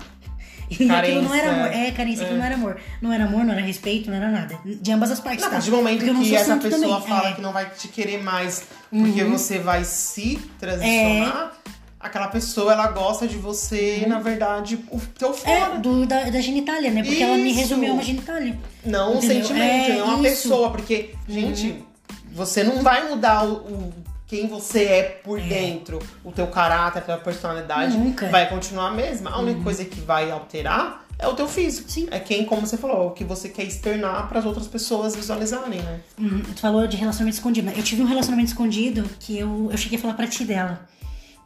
E 0.70 0.90
aquilo 0.90 1.22
não 1.24 1.34
era 1.34 1.48
Carência. 1.48 1.50
amor. 1.52 1.74
É, 1.88 1.92
carência, 1.92 2.24
aquilo 2.24 2.40
não 2.40 2.46
era 2.46 2.56
amor. 2.56 2.78
Não 3.02 3.14
era 3.14 3.24
amor, 3.26 3.44
não 3.46 3.54
era 3.54 3.62
respeito, 3.62 4.10
não 4.10 4.18
era 4.18 4.30
nada. 4.30 4.58
De 4.64 4.92
ambas 4.92 5.12
as 5.12 5.20
partes, 5.20 5.44
Não, 5.44 5.52
tá? 5.52 5.60
do 5.60 5.72
momento 5.72 6.06
Porque 6.06 6.30
que 6.30 6.36
essa 6.36 6.58
pessoa 6.58 7.00
também. 7.02 7.08
fala 7.08 7.30
é. 7.30 7.34
que 7.34 7.42
não 7.42 7.52
vai 7.52 7.70
te 7.70 7.88
querer 7.88 8.22
mais 8.24 8.64
porque 8.90 9.24
você 9.24 9.60
vai 9.60 9.84
se 9.84 10.38
transicionar, 10.60 11.54
aquela 12.00 12.28
pessoa 12.28 12.72
ela 12.74 12.88
gosta 12.88 13.28
de 13.28 13.38
você, 13.38 14.06
na 14.08 14.20
verdade, 14.20 14.80
o 14.92 15.00
teu 15.18 15.34
fora. 15.34 15.76
É, 15.76 15.78
do, 15.80 16.06
da, 16.06 16.24
da 16.30 16.40
genitália, 16.42 16.92
né? 16.92 17.04
Porque 17.04 17.22
ela 17.24 17.36
me 17.36 17.50
Isso. 17.50 17.60
resumiu 17.60 17.94
uma 17.94 18.04
genitália. 18.04 18.58
Não 18.86 19.14
um 19.14 19.18
Entendeu? 19.18 19.42
sentimento, 19.46 19.92
É, 19.92 19.98
não 19.98 20.06
uma 20.20 20.28
isso. 20.30 20.44
pessoa. 20.44 20.72
Porque, 20.72 21.14
gente, 21.28 21.84
você 22.32 22.64
não 22.64 22.82
vai 22.84 23.10
mudar 23.10 23.44
o, 23.46 23.54
o- 23.54 23.94
quem 24.30 24.48
você 24.48 24.84
é 24.84 25.04
por 25.24 25.42
dentro. 25.42 25.98
O 26.24 26.32
teu 26.32 26.46
caráter, 26.48 27.00
a 27.00 27.02
tua 27.02 27.18
personalidade 27.18 27.98
Nunca. 27.98 28.30
vai 28.30 28.48
continuar 28.48 28.90
a 28.90 28.92
mesma. 28.92 29.32
A 29.32 29.40
única 29.40 29.62
coisa 29.62 29.84
que 29.84 30.00
vai 30.00 30.30
alterar 30.30 31.04
é 31.18 31.28
o 31.28 31.34
teu 31.34 31.48
físico. 31.48 31.90
Sim. 31.90 32.08
É 32.12 32.20
quem, 32.20 32.46
como 32.46 32.66
você 32.66 32.78
falou, 32.78 33.08
o 33.08 33.12
que 33.12 33.24
você 33.24 33.50
quer 33.50 33.64
externar 33.64 34.30
para 34.30 34.38
as 34.38 34.46
outras 34.46 34.68
pessoas 34.68 35.16
visualizarem, 35.16 35.82
né? 35.82 36.00
Hum, 36.20 36.44
Tu 36.44 36.62
falou 36.62 36.86
de 36.86 36.96
relacionamento 36.96 37.38
escondido? 37.38 37.72
Eu 37.72 37.82
tive 37.82 38.04
um 38.04 38.06
relacionamento 38.06 38.50
escondido 38.50 39.04
que 39.20 39.40
eu, 39.40 39.70
eu 39.72 39.78
cheguei 39.78 39.98
a 39.98 40.02
falar 40.02 40.14
pra 40.14 40.28
ti 40.28 40.46
dela. 40.46 40.88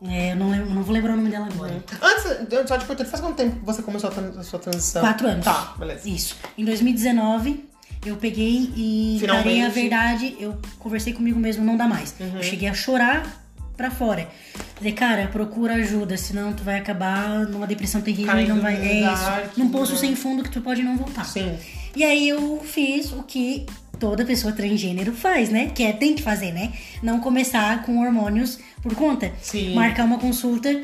É, 0.05 0.34
eu 0.34 0.36
não, 0.36 0.51
lembro, 0.51 0.69
não 0.69 0.84
vou 0.84 0.93
lembrar 0.93 1.13
o 1.13 1.15
nome 1.15 1.29
dela 1.29 1.47
agora. 1.47 1.81
Antes, 2.01 2.67
só 2.67 2.75
de 2.75 2.86
perguntar, 2.86 3.09
faz 3.09 3.21
quanto 3.21 3.38
tempo 3.38 3.61
que 3.61 3.65
você 3.65 3.81
começou 3.81 4.09
a, 4.09 4.39
a 4.41 4.43
sua 4.43 4.59
transição? 4.59 5.01
Quatro 5.01 5.25
anos. 5.25 5.45
Tá, 5.45 5.73
beleza. 5.77 6.09
Isso. 6.09 6.36
Em 6.57 6.65
2019, 6.65 7.69
eu 8.05 8.15
peguei 8.17 8.71
e 8.75 9.17
Finalmente. 9.19 9.49
encarei 9.49 9.61
a 9.61 9.69
verdade. 9.69 10.35
Eu 10.39 10.57
conversei 10.79 11.13
comigo 11.13 11.39
mesmo, 11.39 11.63
não 11.63 11.77
dá 11.77 11.87
mais. 11.87 12.15
Uhum. 12.19 12.37
Eu 12.37 12.43
cheguei 12.43 12.67
a 12.67 12.73
chorar 12.73 13.43
pra 13.75 13.89
fora. 13.89 14.29
Falei, 14.75 14.93
cara, 14.93 15.27
procura 15.27 15.75
ajuda, 15.75 16.17
senão 16.17 16.53
tu 16.53 16.63
vai 16.63 16.77
acabar 16.77 17.47
numa 17.47 17.65
depressão 17.65 18.01
terrível 18.01 18.33
e 18.33 18.35
Caindo 18.35 18.55
não 18.55 18.61
vai. 18.61 18.75
É 18.75 19.01
isso. 19.01 19.59
Num 19.59 19.69
poço 19.69 19.97
sem 19.97 20.15
fundo 20.15 20.43
que 20.43 20.49
tu 20.49 20.61
pode 20.61 20.83
não 20.83 20.97
voltar. 20.97 21.25
Sim. 21.25 21.57
E 21.95 22.03
aí 22.03 22.29
eu 22.29 22.61
fiz 22.63 23.11
o 23.11 23.23
que 23.23 23.65
toda 23.99 24.25
pessoa 24.25 24.51
transgênero 24.53 25.13
faz, 25.13 25.49
né? 25.49 25.71
Que 25.73 25.83
é 25.83 25.93
tem 25.93 26.15
que 26.15 26.21
fazer, 26.21 26.51
né? 26.51 26.73
Não 27.01 27.19
começar 27.19 27.83
com 27.83 27.99
hormônios 27.99 28.59
por 28.81 28.95
conta. 28.95 29.31
Sim. 29.41 29.73
Marcar 29.73 30.05
uma 30.05 30.19
consulta 30.19 30.81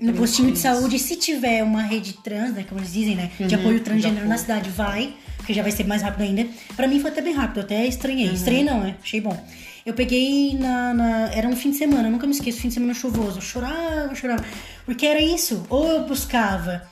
no 0.00 0.12
postinho 0.14 0.50
de 0.52 0.58
saúde, 0.58 0.98
se 0.98 1.16
tiver 1.16 1.62
uma 1.62 1.82
rede 1.82 2.14
trans, 2.24 2.52
né, 2.54 2.64
como 2.68 2.80
eles 2.80 2.92
dizem, 2.92 3.14
né, 3.16 3.30
de 3.38 3.54
Uhum, 3.54 3.60
apoio 3.60 3.80
transgênero 3.80 4.26
na 4.26 4.38
cidade, 4.38 4.70
vai, 4.70 5.14
porque 5.36 5.52
já 5.52 5.62
vai 5.62 5.70
ser 5.72 5.84
mais 5.86 6.02
rápido 6.02 6.22
ainda. 6.22 6.46
Pra 6.74 6.88
mim 6.88 6.98
foi 7.00 7.10
até 7.10 7.20
bem 7.20 7.34
rápido, 7.34 7.60
até 7.60 7.86
estranhei. 7.86 8.28
Uhum. 8.28 8.34
Estranhei 8.34 8.64
não, 8.64 8.80
né? 8.80 8.96
Achei 9.02 9.20
bom. 9.20 9.38
Eu 9.84 9.94
peguei 9.94 10.56
na, 10.58 10.92
na- 10.94 11.30
Era 11.32 11.48
um 11.48 11.56
fim 11.56 11.70
de 11.70 11.76
semana, 11.78 12.08
nunca 12.10 12.26
me 12.26 12.32
esqueço, 12.32 12.60
fim 12.60 12.68
de 12.68 12.74
semana 12.74 12.92
chuvoso. 12.94 13.38
Eu 13.38 13.42
chorava, 13.42 14.14
chorava. 14.14 14.44
Porque 14.84 15.06
era 15.06 15.20
isso. 15.22 15.64
Ou 15.70 15.86
eu 15.88 16.06
buscava 16.06 16.82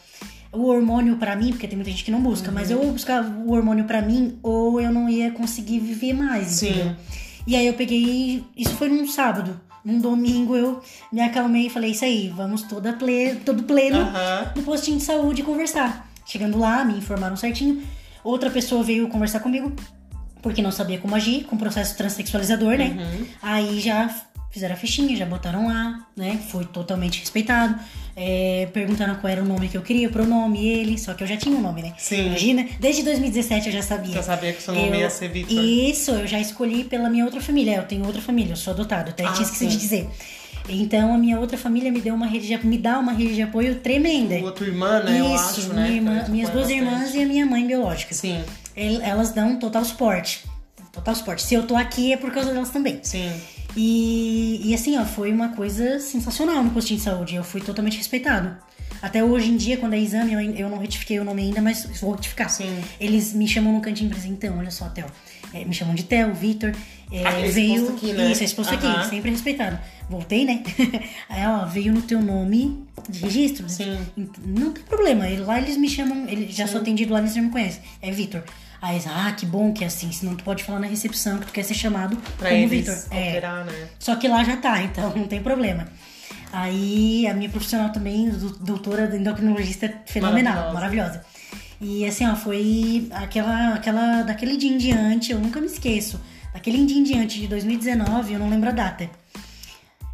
o 0.50 0.64
hormônio 0.66 1.16
pra 1.16 1.36
mim, 1.36 1.50
porque 1.50 1.68
tem 1.68 1.76
muita 1.76 1.90
gente 1.90 2.02
que 2.02 2.10
não 2.10 2.22
busca, 2.22 2.50
mas 2.50 2.70
ou 2.70 2.82
eu 2.82 2.90
buscava 2.92 3.28
o 3.40 3.52
hormônio 3.52 3.84
pra 3.84 4.00
mim, 4.00 4.38
ou 4.42 4.80
eu 4.80 4.90
não 4.90 5.06
ia 5.08 5.30
conseguir 5.30 5.78
viver 5.80 6.14
mais. 6.14 6.46
Sim. 6.48 6.70
entendeu? 6.70 6.96
E 7.46 7.54
aí 7.56 7.66
eu 7.66 7.74
peguei. 7.74 8.42
Isso 8.56 8.72
foi 8.74 8.88
num 8.88 9.06
sábado. 9.06 9.60
Num 9.88 10.00
domingo 10.00 10.54
eu 10.54 10.82
me 11.10 11.22
acalmei 11.22 11.68
e 11.68 11.70
falei, 11.70 11.92
isso 11.92 12.04
aí, 12.04 12.28
vamos 12.28 12.60
toda 12.60 12.92
ple, 12.92 13.36
todo 13.36 13.62
pleno 13.62 13.96
Aham. 14.00 14.52
no 14.54 14.62
postinho 14.62 14.98
de 14.98 15.02
saúde 15.02 15.42
conversar. 15.42 16.06
Chegando 16.26 16.58
lá, 16.58 16.84
me 16.84 16.98
informaram 16.98 17.34
certinho. 17.36 17.82
Outra 18.22 18.50
pessoa 18.50 18.84
veio 18.84 19.08
conversar 19.08 19.40
comigo, 19.40 19.72
porque 20.42 20.60
não 20.60 20.70
sabia 20.70 20.98
como 20.98 21.14
agir, 21.14 21.44
com 21.44 21.56
processo 21.56 21.96
transexualizador, 21.96 22.76
né? 22.76 22.98
Aí 23.40 23.80
já 23.80 24.14
fizeram 24.50 24.74
a 24.74 24.76
fichinha, 24.76 25.14
já 25.16 25.26
botaram 25.26 25.68
lá, 25.68 26.06
né? 26.16 26.40
Foi 26.50 26.64
totalmente 26.64 27.20
respeitado. 27.20 27.78
É, 28.16 28.68
perguntaram 28.72 29.14
qual 29.16 29.30
era 29.32 29.42
o 29.42 29.44
nome 29.46 29.68
que 29.68 29.76
eu 29.76 29.82
queria, 29.82 30.08
o 30.08 30.10
pronome, 30.12 30.66
ele, 30.66 30.98
só 30.98 31.14
que 31.14 31.22
eu 31.22 31.26
já 31.28 31.36
tinha 31.36 31.56
o 31.56 31.60
nome, 31.60 31.82
né? 31.82 31.92
Sim. 31.98 32.26
Imagina, 32.26 32.66
desde 32.80 33.02
2017 33.04 33.66
eu 33.68 33.72
já 33.72 33.82
sabia. 33.82 34.14
Já 34.14 34.22
sabia 34.22 34.52
que 34.52 34.62
seu 34.62 34.74
nome 34.74 34.88
Eu- 34.88 34.94
ia 34.96 35.10
ser 35.10 35.28
Victor. 35.28 35.62
Isso, 35.64 36.10
eu 36.10 36.26
já 36.26 36.40
escolhi 36.40 36.82
pela 36.84 37.08
minha 37.08 37.24
outra 37.24 37.40
família. 37.40 37.76
Eu 37.76 37.84
tenho 37.84 38.04
outra 38.04 38.20
família, 38.20 38.52
eu 38.52 38.56
sou 38.56 38.72
adotado, 38.72 39.10
até 39.10 39.24
Ah, 39.24 39.32
tinha 39.32 39.44
esquecido 39.44 39.70
de 39.70 39.76
dizer. 39.76 40.08
Então 40.70 41.14
a 41.14 41.18
minha 41.18 41.38
outra 41.40 41.56
família 41.56 41.90
me 41.90 42.00
deu 42.00 42.14
uma 42.14 42.26
rede 42.26 42.46
de, 42.46 42.66
me 42.66 42.76
dá 42.76 42.98
uma 42.98 43.12
rede 43.12 43.34
de 43.36 43.40
apoio 43.42 43.76
tremenda. 43.76 44.36
A 44.46 44.52
tua 44.52 44.66
irmã, 44.66 45.00
né? 45.02 45.18
eu 45.20 45.34
Isso, 45.34 45.60
acho, 45.60 45.60
minha 45.72 45.74
né? 45.86 45.92
irmã- 45.92 46.24
que 46.24 46.30
minhas 46.30 46.48
acompanha 46.50 46.66
duas 46.66 46.70
irmãs 46.78 47.00
bastante. 47.04 47.18
e 47.18 47.22
a 47.22 47.26
minha 47.26 47.46
mãe 47.46 47.66
biológica. 47.66 48.14
Sim, 48.14 48.42
El- 48.76 49.00
Elas 49.00 49.30
dão 49.32 49.58
total 49.58 49.84
suporte. 49.84 50.44
Total 50.92 51.14
suporte. 51.14 51.42
Se 51.42 51.54
eu 51.54 51.62
tô 51.66 51.74
aqui 51.76 52.12
é 52.12 52.16
por 52.18 52.30
causa 52.32 52.52
delas 52.52 52.68
também. 52.70 52.98
sim. 53.02 53.30
E, 53.80 54.60
e 54.70 54.74
assim, 54.74 54.98
ó, 54.98 55.04
foi 55.04 55.32
uma 55.32 55.50
coisa 55.50 56.00
sensacional 56.00 56.64
no 56.64 56.70
postinho 56.70 56.98
de 56.98 57.04
saúde. 57.04 57.36
Eu 57.36 57.44
fui 57.44 57.60
totalmente 57.60 57.96
respeitado. 57.96 58.56
Até 59.00 59.22
hoje 59.22 59.48
em 59.50 59.56
dia, 59.56 59.76
quando 59.76 59.92
é 59.94 60.00
exame, 60.00 60.32
eu, 60.32 60.40
eu 60.40 60.68
não 60.68 60.78
retifiquei 60.78 61.20
o 61.20 61.24
nome 61.24 61.42
ainda, 61.42 61.62
mas 61.62 61.88
vou 62.00 62.10
retificar. 62.12 62.50
Sim. 62.50 62.80
Eles 63.00 63.32
me 63.32 63.46
chamam 63.46 63.72
no 63.72 63.80
cantinho 63.80 64.10
pra 64.10 64.18
dizer, 64.18 64.30
então, 64.30 64.58
olha 64.58 64.72
só, 64.72 64.88
Theo. 64.88 65.06
é, 65.54 65.64
me 65.64 65.72
chamam 65.72 65.94
de 65.94 66.02
Theo, 66.02 66.34
Vitor. 66.34 66.72
é, 67.12 67.24
Ah, 67.24 67.40
esse 67.40 67.52
veio. 67.52 67.88
aqui, 67.90 68.12
né? 68.12 68.32
Isso, 68.32 68.42
esse 68.42 68.54
posto 68.56 68.74
Aham. 68.74 68.96
aqui, 69.02 69.10
sempre 69.10 69.30
respeitado. 69.30 69.78
Voltei, 70.10 70.44
né? 70.44 70.64
Aí, 71.30 71.46
ó, 71.46 71.64
veio 71.66 71.92
no 71.92 72.02
teu 72.02 72.20
nome 72.20 72.82
de 73.08 73.20
registro. 73.20 73.68
Sim. 73.68 73.96
Não 74.44 74.72
tem 74.72 74.82
problema. 74.82 75.24
Lá 75.46 75.58
eles 75.60 75.76
me 75.76 75.88
chamam, 75.88 76.26
ele 76.28 76.50
já 76.50 76.66
sou 76.66 76.80
atendido 76.80 77.12
lá, 77.12 77.20
eles 77.20 77.32
já 77.34 77.40
me 77.42 77.50
conhecem. 77.50 77.80
É 78.02 78.10
Vitor. 78.10 78.42
Aí 78.80 78.94
eles, 78.94 79.06
ah, 79.08 79.32
que 79.32 79.44
bom 79.44 79.72
que 79.72 79.82
é 79.82 79.88
assim, 79.88 80.12
senão 80.12 80.36
tu 80.36 80.44
pode 80.44 80.62
falar 80.62 80.78
na 80.78 80.86
recepção 80.86 81.38
que 81.38 81.46
tu 81.46 81.52
quer 81.52 81.64
ser 81.64 81.74
chamado 81.74 82.16
Pra 82.38 82.50
como 82.50 82.68
Vitor. 82.68 82.96
É. 83.10 83.40
né? 83.40 83.88
Só 83.98 84.14
que 84.16 84.28
lá 84.28 84.44
já 84.44 84.56
tá, 84.56 84.80
então 84.82 85.10
não 85.16 85.26
tem 85.26 85.42
problema. 85.42 85.86
Aí 86.52 87.26
a 87.26 87.34
minha 87.34 87.50
profissional 87.50 87.90
também, 87.90 88.30
do- 88.30 88.56
doutora 88.58 89.14
endocrinologista 89.14 89.92
fenomenal, 90.06 90.72
maravilhosa. 90.72 91.22
E 91.80 92.04
assim, 92.06 92.26
ó, 92.26 92.34
foi 92.34 93.08
aquela, 93.12 93.74
aquela, 93.74 94.22
daquele 94.22 94.56
dia 94.56 94.70
em 94.72 94.78
diante, 94.78 95.32
eu 95.32 95.38
nunca 95.38 95.60
me 95.60 95.66
esqueço. 95.66 96.20
Daquele 96.52 96.84
dia 96.86 96.98
em 96.98 97.02
diante 97.02 97.40
de 97.40 97.46
2019, 97.48 98.32
eu 98.32 98.38
não 98.38 98.48
lembro 98.48 98.68
a 98.68 98.72
data. 98.72 99.08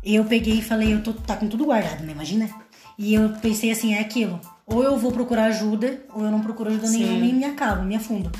Eu 0.02 0.24
peguei 0.24 0.58
e 0.58 0.62
falei, 0.62 0.92
eu 0.92 1.02
tô 1.02 1.12
tá 1.14 1.36
com 1.36 1.48
tudo 1.48 1.64
guardado, 1.64 2.02
né? 2.02 2.12
Imagina? 2.12 2.50
E 2.98 3.14
eu 3.14 3.30
pensei 3.40 3.70
assim, 3.70 3.94
é 3.94 4.00
aquilo. 4.00 4.38
Ou 4.66 4.82
eu 4.82 4.98
vou 4.98 5.12
procurar 5.12 5.44
ajuda, 5.46 6.00
ou 6.14 6.24
eu 6.24 6.30
não 6.30 6.40
procuro 6.40 6.70
ajuda 6.70 6.86
Sim. 6.86 6.98
nenhuma 7.04 7.26
e 7.26 7.32
me 7.32 7.44
acabo, 7.44 7.82
me 7.82 7.96
afundo. 7.96 8.30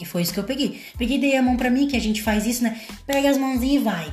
E 0.00 0.04
foi 0.04 0.22
isso 0.22 0.32
que 0.32 0.40
eu 0.40 0.44
peguei. 0.44 0.80
Peguei, 0.96 1.18
dei 1.18 1.36
a 1.36 1.42
mão 1.42 1.56
pra 1.56 1.70
mim, 1.70 1.86
que 1.88 1.96
a 1.96 2.00
gente 2.00 2.22
faz 2.22 2.46
isso, 2.46 2.62
né? 2.62 2.80
Pega 3.06 3.30
as 3.30 3.36
mãozinhas 3.36 3.80
e 3.82 3.84
vai. 3.84 4.12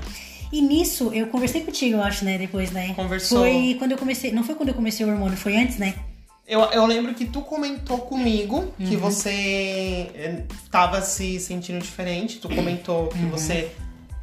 E 0.51 0.61
nisso, 0.61 1.11
eu 1.13 1.27
conversei 1.27 1.61
contigo, 1.61 1.97
eu 1.97 2.03
acho, 2.03 2.23
né? 2.25 2.37
Depois, 2.37 2.71
né? 2.71 2.93
Conversou. 2.95 3.39
Foi 3.39 3.75
quando 3.79 3.91
eu 3.91 3.97
comecei. 3.97 4.31
Não 4.31 4.43
foi 4.43 4.55
quando 4.55 4.69
eu 4.69 4.75
comecei 4.75 5.05
o 5.05 5.09
hormônio, 5.09 5.37
foi 5.37 5.55
antes, 5.57 5.77
né? 5.77 5.93
Eu, 6.47 6.61
eu 6.65 6.85
lembro 6.85 7.13
que 7.15 7.25
tu 7.25 7.41
comentou 7.41 7.97
comigo 7.99 8.57
Uhum. 8.79 8.87
que 8.87 8.95
você 8.95 10.11
eh, 10.13 10.43
tava 10.69 11.01
se 11.01 11.39
sentindo 11.39 11.79
diferente. 11.79 12.37
Tu 12.39 12.47
comentou 12.49 13.07
que 13.07 13.17
Uhum. 13.17 13.29
você 13.31 13.71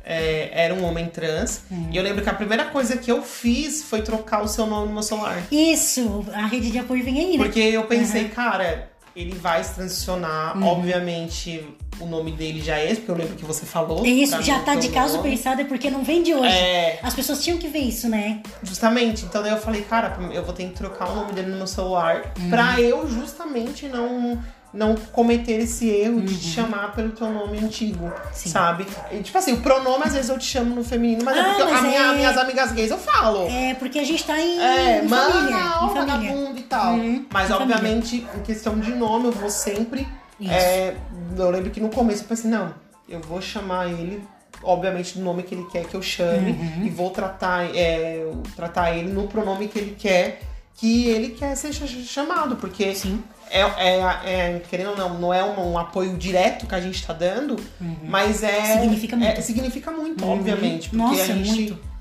eh, 0.04 0.48
era 0.52 0.72
um 0.74 0.84
homem 0.84 1.06
trans. 1.06 1.62
E 1.90 1.96
eu 1.96 2.02
lembro 2.02 2.22
que 2.22 2.28
a 2.30 2.34
primeira 2.34 2.66
coisa 2.66 2.96
que 2.96 3.10
eu 3.10 3.22
fiz 3.22 3.82
foi 3.82 4.02
trocar 4.02 4.42
o 4.42 4.48
seu 4.48 4.66
nome 4.66 4.86
no 4.88 4.92
meu 4.94 5.02
celular. 5.02 5.42
Isso, 5.50 6.24
a 6.32 6.46
rede 6.46 6.70
de 6.70 6.78
apoio 6.78 7.02
vem 7.04 7.18
aí, 7.18 7.36
né? 7.36 7.44
Porque 7.44 7.58
eu 7.60 7.84
pensei, 7.84 8.28
cara, 8.28 8.91
ele 9.14 9.34
vai 9.34 9.62
se 9.62 9.74
transicionar. 9.74 10.56
Obviamente, 10.62 11.64
o 12.00 12.06
nome 12.06 12.32
dele 12.32 12.60
já 12.62 12.78
é 12.78 12.86
esse, 12.90 12.96
porque 13.00 13.10
eu 13.12 13.16
lembro 13.16 13.34
que 13.36 13.44
você 13.44 13.64
falou. 13.66 14.04
Isso, 14.06 14.32
pra 14.32 14.40
já 14.42 14.60
tá 14.60 14.74
de 14.74 14.82
teu 14.88 14.92
caso 14.92 15.16
nome. 15.18 15.30
pensado, 15.30 15.60
é 15.60 15.64
porque 15.64 15.90
não 15.90 16.02
vem 16.02 16.22
de 16.22 16.34
hoje. 16.34 16.46
É, 16.54 16.98
As 17.02 17.14
pessoas 17.14 17.42
tinham 17.42 17.58
que 17.58 17.68
ver 17.68 17.80
isso, 17.80 18.08
né? 18.08 18.42
justamente. 18.62 19.24
Então 19.24 19.42
daí 19.42 19.52
eu 19.52 19.58
falei, 19.58 19.82
cara, 19.82 20.16
eu 20.32 20.42
vou 20.44 20.54
ter 20.54 20.64
que 20.68 20.74
trocar 20.74 21.10
o 21.10 21.14
nome 21.14 21.32
dele 21.32 21.50
no 21.50 21.56
meu 21.58 21.66
celular 21.66 22.32
Uhum. 22.38 22.50
pra 22.50 22.80
eu 22.80 23.08
justamente 23.08 23.86
não. 23.88 24.42
Não 24.74 24.94
cometer 24.94 25.60
esse 25.60 25.86
erro 25.88 26.22
de 26.22 26.34
te 26.38 26.46
chamar 26.48 26.92
pelo 26.92 27.10
teu 27.10 27.28
nome 27.30 27.58
antigo, 27.58 28.06
Uhum. 28.06 28.12
Sim. 28.32 28.48
sabe? 28.48 28.86
E, 29.10 29.18
tipo 29.20 29.36
assim, 29.36 29.52
o 29.52 29.60
pronome 29.60 30.04
às 30.04 30.14
vezes 30.14 30.30
eu 30.30 30.38
te 30.38 30.46
chamo 30.46 30.74
no 30.74 30.82
feminino, 30.82 31.22
mas 31.24 31.36
é 31.36 31.40
Ah, 31.40 31.44
porque 31.44 31.64
mas 31.64 31.78
a 31.78 31.82
minha, 31.82 32.00
é- 32.00 32.16
minhas 32.16 32.38
amigas 32.38 32.72
gays 32.72 32.90
eu 32.90 32.96
falo. 32.96 33.46
É 33.50 33.74
porque 33.74 33.98
a 33.98 34.04
gente 34.04 34.24
tá 34.24 34.40
em, 34.40 34.58
É, 34.58 35.02
em 35.04 35.08
mana, 35.08 35.30
família. 35.32 35.88
vagabundo 35.94 36.58
e 36.58 36.62
tal. 36.62 36.94
Uhum, 36.94 37.26
Mas, 37.30 37.50
em 37.50 37.52
família. 37.52 37.76
obviamente, 37.76 38.26
em 38.34 38.40
questão 38.42 38.78
de 38.78 38.92
nome, 38.94 39.26
eu 39.26 39.32
vou 39.32 39.50
sempre. 39.50 40.08
É, 40.48 40.94
eu 41.36 41.50
lembro 41.50 41.70
que 41.70 41.78
no 41.80 41.90
começo 41.90 42.22
eu 42.24 42.28
pensei, 42.28 42.50
não, 42.50 42.74
eu 43.08 43.20
vou 43.20 43.40
chamar 43.42 43.88
ele, 43.90 44.22
obviamente, 44.62 45.18
do 45.18 45.22
nome 45.24 45.42
que 45.42 45.54
ele 45.54 45.66
quer 45.70 45.84
que 45.84 45.94
eu 45.94 46.00
chame. 46.02 46.52
Uhum. 46.52 46.86
E 46.86 46.88
vou 46.88 47.10
tratar, 47.10 47.64
é, 47.76 48.26
tratar 48.56 48.96
ele 48.96 49.12
no 49.12 49.28
pronome 49.28 49.68
que 49.68 49.78
ele 49.78 49.94
quer, 49.98 50.40
que 50.76 51.06
ele 51.08 51.28
quer 51.30 51.54
ser 51.56 51.72
ch- 51.74 52.06
chamado. 52.08 52.56
Porque 52.56 52.94
Sim. 52.94 53.22
É, 53.52 53.60
é, 53.60 53.98
é, 54.24 54.62
querendo 54.68 54.90
ou 54.90 54.96
não, 54.96 55.18
não 55.20 55.34
é 55.34 55.44
um, 55.44 55.72
um 55.72 55.78
apoio 55.78 56.16
direto 56.16 56.66
que 56.66 56.74
a 56.74 56.80
gente 56.80 57.04
tá 57.06 57.12
dando, 57.12 57.56
mas 58.04 58.42
é. 58.42 58.58
Uhum. 58.76 58.80
Significa 58.82 59.16
muito. 59.16 59.38
é, 59.38 59.40
significa 59.40 59.90
muito, 59.90 60.24
Uhum. 60.24 60.32
obviamente. 60.32 60.88
Porque 60.88 60.96
Nossa, 61.02 61.22
a 61.22 61.26
gente. 61.26 61.50
muito. 61.50 61.92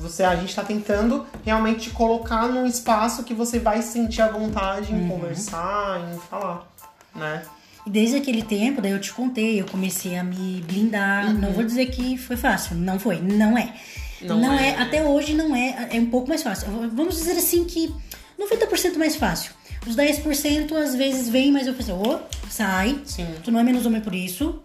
Você, 0.00 0.22
a 0.22 0.36
gente 0.36 0.54
tá 0.54 0.62
tentando 0.62 1.26
realmente 1.44 1.80
te 1.88 1.90
colocar 1.90 2.46
num 2.46 2.66
espaço 2.66 3.24
que 3.24 3.34
você 3.34 3.58
vai 3.58 3.82
sentir 3.82 4.22
a 4.22 4.28
vontade 4.28 4.92
Uhum. 4.92 5.04
em 5.06 5.08
conversar, 5.08 6.00
em 6.14 6.18
falar, 6.20 6.68
né? 7.14 7.42
E 7.86 7.90
desde 7.90 8.16
aquele 8.16 8.42
tempo, 8.42 8.80
daí 8.82 8.92
eu 8.92 9.00
te 9.00 9.12
contei, 9.12 9.60
eu 9.60 9.66
comecei 9.66 10.16
a 10.16 10.22
me 10.22 10.60
blindar. 10.66 11.32
Não 11.32 11.52
vou 11.52 11.64
dizer 11.64 11.86
que 11.86 12.16
foi 12.18 12.36
fácil, 12.36 12.76
não 12.76 12.98
foi, 12.98 13.20
não 13.20 13.56
é. 13.56 13.72
Não 14.20 14.40
Não, 14.40 14.52
é. 14.52 14.70
é. 14.70 14.78
até 14.82 15.02
hoje 15.02 15.32
não 15.34 15.54
é, 15.56 15.88
é 15.92 15.98
um 16.00 16.06
pouco 16.06 16.28
mais 16.28 16.42
fácil. 16.42 16.68
Vamos 16.92 17.14
dizer 17.16 17.32
assim 17.38 17.64
que 17.64 17.92
90% 18.38 18.96
mais 18.98 19.16
fácil. 19.16 19.52
Os 19.86 19.96
10% 19.96 20.72
às 20.76 20.94
vezes 20.94 21.28
vem, 21.28 21.50
mas 21.52 21.66
eu 21.66 21.74
pensei, 21.74 21.94
ô, 21.94 22.18
sai, 22.50 23.00
Sim, 23.04 23.26
tu 23.42 23.50
não 23.50 23.60
é 23.60 23.62
menos 23.62 23.86
homem 23.86 24.00
por 24.00 24.14
isso. 24.14 24.60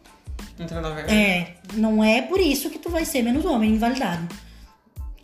não 0.59 0.66
tem 0.68 0.76
nada 0.76 0.89
a 0.89 0.93
ver. 0.95 1.09
É, 1.11 1.55
não 1.76 2.03
é 2.03 2.22
por 2.22 2.39
isso 2.39 2.70
que 2.70 2.78
tu 2.80 2.89
vai 2.89 3.05
ser 3.05 3.22
menos 3.22 3.45
homem, 3.45 3.72
invalidado. 3.72 4.28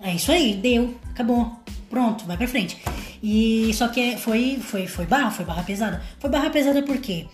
É 0.02 0.14
isso 0.14 0.32
aí, 0.32 0.54
deu, 0.56 0.96
acabou. 1.12 1.58
Pronto, 1.90 2.24
vai 2.26 2.38
pra 2.38 2.48
frente. 2.48 2.78
E 3.22 3.72
só 3.74 3.88
que 3.88 4.00
é- 4.00 4.18
foi, 4.18 4.60
foi, 4.62 4.86
foi 4.88 5.06
barra, 5.06 5.32
foi 5.32 5.44
barra 5.44 5.64
pesada. 5.64 6.02
Foi 6.20 6.30
barra 6.30 6.50
pesada 6.50 6.82
por 6.84 6.98
quê? 7.00 7.26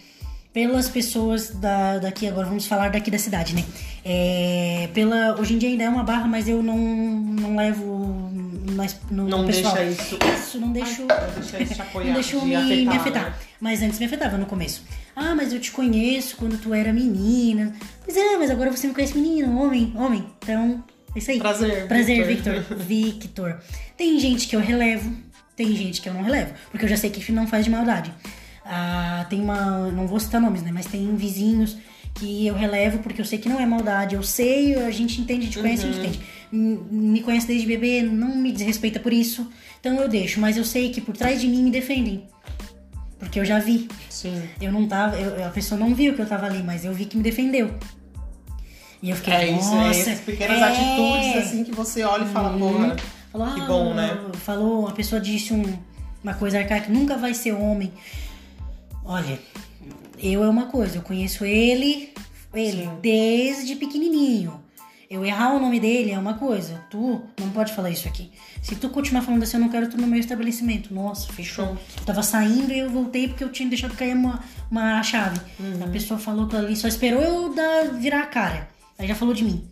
Pelas 0.56 0.88
pessoas 0.88 1.49
da, 1.49 1.97
daqui, 1.97 2.26
agora 2.26 2.47
vamos 2.47 2.66
falar 2.66 2.88
daqui 2.89 3.12
da 3.12 3.18
cidade, 3.20 3.53
né? 3.53 3.62
É, 4.06 4.88
pela, 4.93 5.38
hoje 5.38 5.53
em 5.53 5.58
dia 5.58 5.68
ainda 5.68 5.84
é 5.84 5.89
uma 5.89 6.01
barra, 6.01 6.30
mas 6.30 6.47
eu 6.47 6.64
não, 6.64 6.78
não 6.78 7.58
levo 7.58 8.32
mais 8.72 8.97
no, 9.12 9.28
Não 9.28 9.45
pessoal. 9.45 9.76
deixa 9.76 9.91
isso. 10.01 10.18
Isso, 10.34 10.58
não 10.62 10.72
deixo. 10.72 11.06
Ai, 11.10 11.28
não 11.28 11.41
deixa 11.41 11.62
isso 11.62 11.82
apoiar, 11.84 12.08
Não 12.08 12.14
deixou 12.14 12.39
de 12.39 12.45
me, 12.45 12.56
afetar, 12.56 12.78
me 12.78 12.97
afetar. 12.97 13.24
né? 13.26 13.36
Mas 13.60 13.82
antes 13.82 13.99
me 13.99 14.06
afetava 14.06 14.38
no 14.38 14.45
começo. 14.45 14.84
Ah, 15.14 15.36
mas 15.36 15.51
eu 15.51 15.60
te 15.60 15.72
conheço 15.74 16.38
quando 16.38 16.58
tu 16.58 16.74
era 16.74 16.93
menina. 16.93 17.76
Pois 18.06 18.16
é, 18.16 18.38
mas 18.38 18.49
agora 18.49 18.72
você 18.72 18.88
me 18.88 18.93
conhece 18.93 19.14
menino, 19.18 19.62
homem, 19.62 19.91
homem. 19.93 20.26
Então, 20.41 20.82
é 21.14 21.20
isso 21.20 21.32
aí. 21.32 21.38
Prazer, 21.38 21.86
Prazer, 21.86 22.26
Victor. 22.26 22.53
Victor. 22.62 22.78
Victor. 22.78 23.60
Tem 23.97 24.18
gente 24.18 24.47
que 24.47 24.56
eu 24.56 24.62
relevo, 24.62 25.14
tem 25.53 25.76
gente 25.76 26.01
que 26.01 26.08
eu 26.08 26.14
não 26.14 26.24
relevo. 26.24 26.53
Porque 26.72 26.86
eu 26.86 26.89
já 26.89 26.95
sei 26.95 27.10
que 27.10 27.30
não 27.34 27.45
faz 27.45 27.66
de 27.66 27.72
maldade. 27.72 28.10
Ah, 28.66 29.26
tem 29.30 29.39
uma. 29.41 29.91
Não 29.91 30.07
vou 30.07 30.20
citar 30.20 30.41
nomes, 30.41 30.63
né? 30.63 30.72
Mas 30.74 30.88
tem 30.88 31.16
vizinhos 31.16 31.78
que 32.16 32.47
eu 32.47 32.55
relevo 32.55 32.99
porque 32.99 33.22
eu 33.22 33.26
sei 33.26 33.38
que 33.38 33.47
não 33.47 33.59
é 33.59 33.66
maldade. 33.66 34.16
Eu 34.16 34.24
sei, 34.24 34.74
a 34.76 34.89
gente 34.91 35.22
entende, 35.22 35.41
a 35.41 35.45
gente 35.45 35.59
conhece, 35.59 35.84
a 35.84 35.88
gente 35.88 35.99
entende. 35.99 36.20
M- 36.51 36.80
Me 36.91 37.20
conhece 37.22 37.45
desde 37.45 37.68
bebê, 37.68 38.01
não 38.01 38.36
me 38.36 38.51
desrespeita 38.51 38.99
por 38.99 39.13
isso. 39.13 39.47
Então 39.80 39.95
eu 40.01 40.07
deixo. 40.09 40.39
Mas 40.39 40.57
eu 40.57 40.63
sei 40.66 40.89
que 40.89 40.99
por 41.01 41.16
trás 41.16 41.39
de 41.39 41.47
mim 41.47 41.61
me 41.63 41.70
defendem. 41.72 42.26
Porque 43.20 43.39
eu 43.39 43.45
já 43.45 43.59
vi. 43.59 43.88
Sim. 44.09 44.41
Eu 44.61 44.72
não 44.72 44.88
tava. 44.88 45.16
eu- 45.18 45.45
a 45.45 45.49
pessoa 45.49 45.80
não 45.80 45.93
viu 45.93 46.13
que 46.16 46.22
eu 46.22 46.26
tava 46.26 46.45
ali, 46.47 46.63
mas 46.63 46.84
eu 46.84 46.93
vi 46.93 47.05
que 47.05 47.16
me 47.18 47.24
defendeu. 47.24 47.76
E 49.01 49.09
eu 49.11 49.16
fiquei. 49.16 49.34
É 49.34 49.49
isso, 49.51 49.76
é 49.76 49.89
essas 49.89 50.20
pequenas 50.22 50.57
é. 50.59 50.63
atitudes 50.63 51.45
assim 51.47 51.63
que 51.63 51.72
você 51.72 52.03
olha 52.03 52.24
e 52.24 52.28
fala, 52.30 52.57
porra. 52.57 52.95
Falou, 53.32 53.53
Que 53.53 53.61
ah, 53.61 53.66
bom, 53.66 53.93
né? 53.93 54.18
Falou, 54.38 54.88
a 54.88 54.91
pessoa 54.93 55.20
disse 55.22 55.53
um- 55.53 55.78
uma 56.24 56.34
coisa 56.34 56.57
arcaica, 56.57 56.91
nunca 56.91 57.18
vai 57.18 57.34
ser 57.34 57.51
homem. 57.51 57.91
Olha, 59.06 59.39
eu 60.18 60.43
é 60.43 60.49
uma 60.49 60.66
coisa, 60.66 60.97
eu 60.97 61.01
conheço 61.01 61.45
ele, 61.45 62.12
ele 62.53 62.84
Sim. 62.84 62.97
desde 63.01 63.76
pequenininho. 63.76 64.66
Eu 65.10 65.24
errar 65.24 65.53
o 65.53 65.60
nome 65.60 65.80
dele 65.80 66.12
é 66.12 66.18
uma 66.18 66.34
coisa. 66.34 66.84
Tu 66.89 67.22
não 67.39 67.49
pode 67.51 67.74
falar 67.74 67.91
isso 67.91 68.08
aqui. 68.08 68.32
Se 68.62 68.76
tu 68.76 68.89
continuar 68.89 69.22
falando 69.22 69.43
assim, 69.43 69.58
eu 69.58 69.62
não 69.62 69.70
quero 69.70 69.88
tu 69.88 69.97
no 69.97 70.08
meu 70.08 70.20
estabelecimento. 70.20 70.91
Nossa, 70.93 71.32
fechou. 71.32 71.78
Eu 71.99 72.06
tava 72.06 72.24
saindo 72.24 72.74
e 72.74 72.80
eu 72.80 72.89
voltei 72.89 73.28
porque 73.28 73.43
eu 73.43 73.51
tinha 73.51 73.70
deixado 73.70 73.95
cair 73.95 74.16
uma, 74.16 74.43
uma 74.70 75.03
chave. 75.03 75.39
Uhum. 75.60 75.84
A 75.84 75.88
pessoa 75.88 76.20
falou 76.20 76.45
aquilo 76.45 76.66
ali, 76.66 76.76
só 76.76 76.88
esperou 76.88 77.22
eu 77.22 77.53
dar, 77.53 77.93
virar 77.93 78.24
a 78.24 78.26
cara. 78.26 78.68
Aí 78.97 79.08
já 79.08 79.14
falou 79.14 79.34
de 79.34 79.43
mim. 79.43 79.70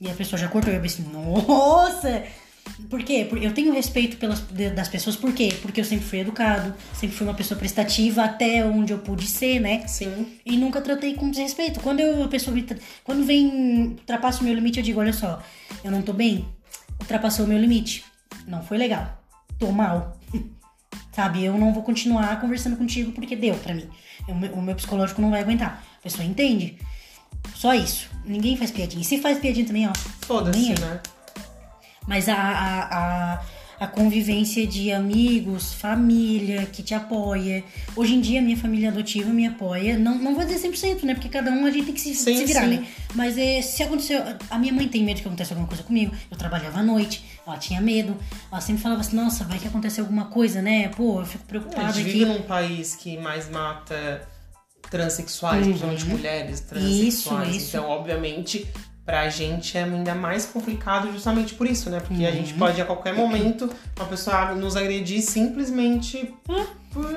E 0.00 0.10
a 0.10 0.14
pessoa 0.14 0.38
já 0.38 0.48
cortou 0.48 0.72
e 0.72 0.76
eu 0.76 0.82
pensei, 0.82 1.04
nossa! 1.10 2.24
Por 2.88 3.02
quê? 3.02 3.26
Porque 3.28 3.46
eu 3.46 3.52
tenho 3.52 3.72
respeito 3.72 4.16
pelas, 4.16 4.40
das 4.74 4.88
pessoas, 4.88 5.16
por 5.16 5.32
quê? 5.32 5.52
Porque 5.60 5.80
eu 5.80 5.84
sempre 5.84 6.04
fui 6.06 6.20
educado, 6.20 6.74
sempre 6.94 7.16
fui 7.16 7.26
uma 7.26 7.34
pessoa 7.34 7.58
prestativa 7.58 8.24
até 8.24 8.64
onde 8.64 8.92
eu 8.92 8.98
pude 8.98 9.26
ser, 9.26 9.60
né? 9.60 9.86
Sim. 9.86 10.38
E 10.44 10.56
nunca 10.56 10.80
tratei 10.80 11.14
com 11.14 11.30
desrespeito. 11.30 11.80
Quando 11.80 12.00
eu, 12.00 12.24
a 12.24 12.28
pessoa 12.28 12.56
quando 13.04 13.24
vem, 13.24 13.96
ultrapassa 14.00 14.40
o 14.40 14.44
meu 14.44 14.54
limite, 14.54 14.78
eu 14.78 14.84
digo, 14.84 15.00
olha 15.00 15.12
só, 15.12 15.42
eu 15.84 15.90
não 15.90 16.02
tô 16.02 16.12
bem, 16.12 16.46
ultrapassou 17.00 17.44
o 17.44 17.48
meu 17.48 17.58
limite. 17.58 18.04
Não 18.46 18.62
foi 18.62 18.78
legal. 18.78 19.22
Tô 19.58 19.70
mal. 19.70 20.18
Sabe, 21.12 21.44
eu 21.44 21.58
não 21.58 21.72
vou 21.72 21.82
continuar 21.82 22.40
conversando 22.40 22.76
contigo 22.76 23.12
porque 23.12 23.34
deu 23.34 23.54
pra 23.56 23.74
mim. 23.74 23.88
O 24.28 24.34
meu, 24.34 24.52
o 24.52 24.62
meu 24.62 24.74
psicológico 24.74 25.20
não 25.20 25.30
vai 25.30 25.40
aguentar. 25.40 25.84
A 25.98 26.02
pessoa 26.02 26.24
entende. 26.24 26.78
Só 27.54 27.74
isso. 27.74 28.08
Ninguém 28.24 28.56
faz 28.56 28.70
piadinha. 28.70 29.02
E 29.02 29.04
se 29.04 29.18
faz 29.18 29.38
piadinha 29.38 29.66
também, 29.66 29.88
ó. 29.88 29.92
Foda-se, 30.20 30.68
né? 30.80 31.00
Mas 32.08 32.26
a, 32.28 32.34
a, 32.34 33.34
a, 33.34 33.42
a 33.80 33.86
convivência 33.86 34.66
de 34.66 34.90
amigos, 34.90 35.74
família 35.74 36.64
que 36.66 36.82
te 36.82 36.94
apoia. 36.94 37.62
Hoje 37.94 38.14
em 38.14 38.20
dia, 38.22 38.40
minha 38.40 38.56
família 38.56 38.88
adotiva 38.88 39.28
me 39.30 39.46
apoia. 39.46 39.98
Não, 39.98 40.16
não 40.18 40.34
vou 40.34 40.42
dizer 40.44 40.66
100%, 40.68 41.02
né? 41.04 41.12
Porque 41.14 41.28
cada 41.28 41.50
um 41.50 41.66
a 41.66 41.70
gente 41.70 41.84
tem 41.84 41.94
que 41.94 42.00
se, 42.00 42.14
Sim, 42.14 42.38
se 42.38 42.44
virar, 42.46 42.62
sim. 42.62 42.78
né? 42.78 42.86
Mas 43.14 43.36
é, 43.36 43.60
se 43.60 43.82
aconteceu. 43.82 44.22
A 44.50 44.58
minha 44.58 44.72
mãe 44.72 44.88
tem 44.88 45.04
medo 45.04 45.20
que 45.20 45.28
aconteça 45.28 45.52
alguma 45.52 45.68
coisa 45.68 45.82
comigo. 45.82 46.12
Eu 46.30 46.36
trabalhava 46.38 46.78
à 46.80 46.82
noite, 46.82 47.22
ela 47.46 47.58
tinha 47.58 47.80
medo. 47.80 48.16
Ela 48.50 48.60
sempre 48.62 48.82
falava 48.82 49.02
assim: 49.02 49.14
nossa, 49.14 49.44
vai 49.44 49.58
que 49.58 49.68
acontecer 49.68 50.00
alguma 50.00 50.24
coisa, 50.24 50.62
né? 50.62 50.88
Pô, 50.88 51.20
eu 51.20 51.26
fico 51.26 51.44
A 51.44 51.48
preocupada 51.48 51.92
gente 51.92 52.08
aqui. 52.08 52.18
vive 52.20 52.24
num 52.24 52.42
país 52.42 52.96
que 52.96 53.18
mais 53.18 53.50
mata 53.50 54.26
transexuais, 54.90 55.66
principalmente 55.66 56.06
mulheres 56.06 56.60
transexuais. 56.60 57.26
Uhum. 57.26 57.42
Isso, 57.50 57.56
isso. 57.58 57.76
Então, 57.76 57.88
obviamente, 57.90 58.66
pra 59.08 59.26
gente 59.30 59.78
é 59.78 59.84
ainda 59.84 60.14
mais 60.14 60.44
complicado 60.44 61.10
justamente 61.10 61.54
por 61.54 61.66
isso, 61.66 61.88
né? 61.88 61.98
Porque 61.98 62.26
a 62.26 62.30
gente 62.30 62.52
Uhum. 62.52 62.58
pode 62.58 62.78
a 62.78 62.84
qualquer 62.84 63.14
momento 63.14 63.70
uma 63.96 64.04
pessoa 64.04 64.54
nos 64.54 64.76
agredir 64.76 65.22
simplesmente 65.22 66.30
por, 66.44 66.66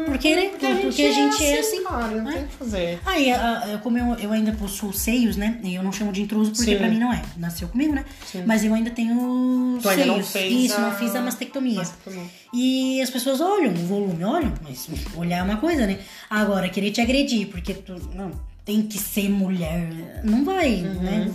Porque, 0.06 0.34
né? 0.34 0.52
Porque 0.82 1.02
a 1.04 1.12
gente 1.12 1.44
é 1.44 1.60
assim, 1.60 1.84
cara, 1.84 2.08
não 2.16 2.24
né? 2.24 2.32
tem 2.34 2.44
o 2.44 2.48
que 2.48 2.56
fazer. 2.56 3.00
Aí, 3.06 3.30
a- 3.34 3.74
a- 3.76 3.78
como 3.80 3.98
eu, 3.98 4.16
eu 4.20 4.32
ainda 4.32 4.54
possuo 4.54 4.94
seios, 4.94 5.36
né? 5.36 5.60
E 5.64 5.76
eu 5.76 5.84
não 5.84 5.92
chamo 5.92 6.14
de 6.14 6.22
intruso 6.22 6.52
porque 6.52 6.72
Sim. 6.72 6.78
pra 6.78 6.88
mim 6.88 6.98
não 6.98 7.12
é. 7.12 7.22
Nasceu 7.36 7.68
comigo, 7.68 7.94
né? 7.94 8.06
Sim. 8.26 8.44
Mas 8.46 8.64
eu 8.64 8.74
ainda 8.74 8.92
tenho 8.92 9.78
Tu 9.82 9.90
ainda 9.90 10.04
seios. 10.04 10.18
não 10.18 10.24
fez 10.24 10.66
Isso, 10.66 10.76
a- 10.78 10.80
não 10.80 10.92
fiz 10.94 11.14
a 11.14 11.20
mastectomia. 11.22 11.76
Mas 11.76 11.90
também. 12.06 12.32
E 12.54 13.02
as 13.02 13.10
pessoas 13.10 13.42
olham 13.42 13.74
o 13.74 13.86
volume, 13.86 14.24
olham, 14.24 14.54
mas 14.64 14.88
olhar 15.18 15.40
é 15.40 15.44
uma 15.44 15.58
coisa, 15.58 15.86
né? 15.86 16.00
Agora, 16.30 16.70
querer 16.70 16.92
te 16.92 17.02
agredir, 17.02 17.48
porque 17.48 17.74
tu 17.74 17.96
não 18.16 18.32
tem 18.64 18.82
que 18.84 18.98
ser 18.98 19.28
mulher, 19.30 20.22
não 20.24 20.46
vai, 20.46 20.76
Uhum. 20.76 21.02
né? 21.02 21.32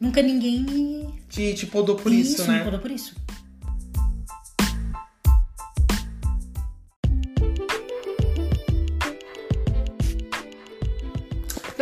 Nunca 0.00 0.22
ninguém 0.22 0.62
me. 0.62 1.08
Te, 1.28 1.52
te 1.52 1.66
podou 1.66 1.94
por 1.94 2.10
isso, 2.10 2.42
me 2.42 2.48
né? 2.48 2.64
podou 2.64 2.80
por 2.80 2.90
isso. 2.90 3.14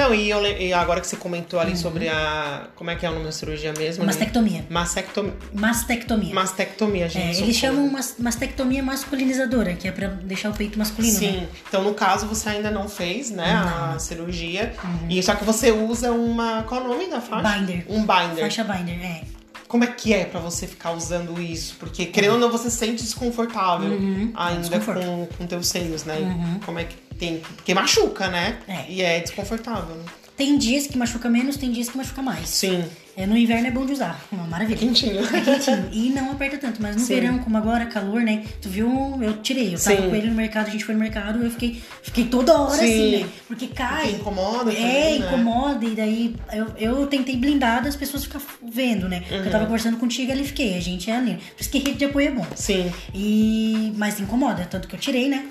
Não, 0.08 0.14
e, 0.14 0.30
eu 0.30 0.44
e 0.46 0.72
agora 0.72 1.00
que 1.00 1.06
você 1.06 1.16
comentou 1.16 1.60
ali 1.60 1.76
sobre 1.76 2.08
a. 2.08 2.66
Como 2.74 2.90
é 2.90 2.96
que 2.96 3.04
é 3.04 3.10
o 3.10 3.12
nome 3.12 3.24
da 3.26 3.32
cirurgia 3.32 3.72
mesmo? 3.76 4.02
né? 4.02 4.06
Mastectomia. 4.06 4.64
Mastectomia. 4.70 5.34
Mastectomia. 5.52 6.34
Mastectomia, 6.34 7.04
É, 7.04 7.08
gente. 7.08 7.42
eles 7.42 7.56
socorro. 7.56 7.76
chamam 7.76 7.90
mas- 7.92 8.14
mastectomia 8.18 8.82
masculinizadora, 8.82 9.74
que 9.74 9.86
é 9.88 9.92
pra 9.92 10.08
deixar 10.08 10.50
o 10.50 10.54
peito 10.54 10.78
masculino, 10.78 11.12
né? 11.14 11.18
Sim. 11.20 11.48
Então, 11.68 11.82
no 11.82 11.94
caso, 11.94 12.26
você 12.26 12.48
ainda 12.48 12.70
não 12.70 12.88
fez, 12.88 13.30
né, 13.30 13.52
a 13.52 13.98
cirurgia. 13.98 14.74
E 15.08 15.22
só 15.22 15.34
que 15.34 15.44
você 15.44 15.70
usa 15.70 16.12
uma. 16.12 16.62
Qual 16.62 16.80
é 16.80 16.84
o 16.84 16.88
nome 16.88 17.06
da 17.08 17.20
faixa? 17.20 17.58
Binder. 17.58 17.84
Um 17.88 18.00
binder. 18.06 18.40
Faixa 18.40 18.64
binder, 18.64 19.04
é. 19.04 19.22
como 19.66 19.84
é 19.84 19.86
que 19.88 20.14
é 20.14 20.24
pra 20.24 20.40
você 20.40 20.66
ficar 20.66 20.92
usando 20.92 21.40
isso? 21.40 21.76
Porque, 21.78 22.06
querendo 22.06 22.32
ou 22.34 22.38
não, 22.38 22.50
você 22.50 22.70
se 22.70 22.76
sente 22.78 23.02
desconfortável 23.02 23.90
Uhum, 23.90 24.32
ainda 24.34 24.80
com, 24.80 25.26
com 25.36 25.46
teus 25.46 25.68
seios, 25.68 26.04
né? 26.04 26.16
Uhum. 26.18 26.60
Como 26.64 26.78
é 26.78 26.84
que 26.84 26.96
tem. 27.18 27.40
Porque 27.56 27.74
machuca, 27.74 28.28
né? 28.28 28.58
É. 28.68 28.84
E 28.88 29.02
é 29.02 29.20
desconfortável, 29.20 29.94
né? 29.96 30.04
Tem 30.36 30.56
dias 30.56 30.86
que 30.86 30.96
machuca 30.96 31.28
menos, 31.28 31.56
tem 31.56 31.72
dias 31.72 31.88
que 31.88 31.96
machuca 31.96 32.22
mais. 32.22 32.48
Sim. 32.48 32.84
É, 33.16 33.26
no 33.26 33.36
inverno 33.36 33.66
é 33.66 33.70
bom 33.72 33.84
de 33.84 33.92
usar. 33.92 34.24
Uma 34.30 34.44
maravilha. 34.46 34.78
Quentinho. 34.78 35.18
É 35.34 35.40
quentinho. 35.40 35.88
E 35.90 36.10
não 36.10 36.30
aperta 36.30 36.56
tanto. 36.58 36.80
Mas 36.80 36.94
no 36.94 37.02
Sim. 37.02 37.14
verão, 37.16 37.38
como 37.40 37.56
agora, 37.56 37.86
calor, 37.86 38.20
né? 38.22 38.44
Tu 38.62 38.68
viu? 38.68 39.18
Eu 39.20 39.38
tirei. 39.42 39.74
Eu 39.74 39.78
tava 39.80 39.96
Sim. 40.00 40.08
com 40.08 40.14
ele 40.14 40.28
no 40.28 40.36
mercado, 40.36 40.68
a 40.68 40.70
gente 40.70 40.84
foi 40.84 40.94
no 40.94 41.00
mercado, 41.00 41.42
eu 41.42 41.50
fiquei, 41.50 41.82
fiquei 42.04 42.26
toda 42.26 42.56
hora 42.56 42.78
Sim. 42.78 42.84
assim, 43.16 43.24
né? 43.24 43.28
Porque 43.48 43.66
Que 43.66 43.74
cai. 43.74 44.12
incomoda 44.12 44.70
É, 44.70 44.74
também, 44.76 45.18
né? 45.18 45.26
incomoda, 45.26 45.84
e 45.84 45.90
daí 45.96 46.36
eu, 46.52 46.66
eu 46.78 47.06
tentei 47.08 47.36
blindar 47.36 47.82
das 47.82 47.96
pessoas 47.96 48.22
ficar 48.22 48.40
vendo, 48.62 49.08
né? 49.08 49.18
Porque 49.22 49.34
Uhum. 49.34 49.44
Eu 49.46 49.50
tava 49.50 49.64
conversando 49.64 49.96
contigo 49.96 50.30
ali, 50.30 50.44
fiquei, 50.44 50.76
a 50.76 50.80
gente 50.80 51.10
é 51.10 51.16
ali. 51.16 51.34
Por 51.56 51.60
isso 51.62 51.70
que 51.70 51.78
rede 51.78 51.94
de 51.98 52.04
apoio 52.04 52.28
é 52.28 52.30
bom. 52.30 52.46
Sim. 52.54 52.92
E, 53.12 53.92
mas 53.96 54.20
incomoda, 54.20 54.64
tanto 54.70 54.86
que 54.86 54.94
eu 54.94 55.00
tirei, 55.00 55.28
né? 55.28 55.46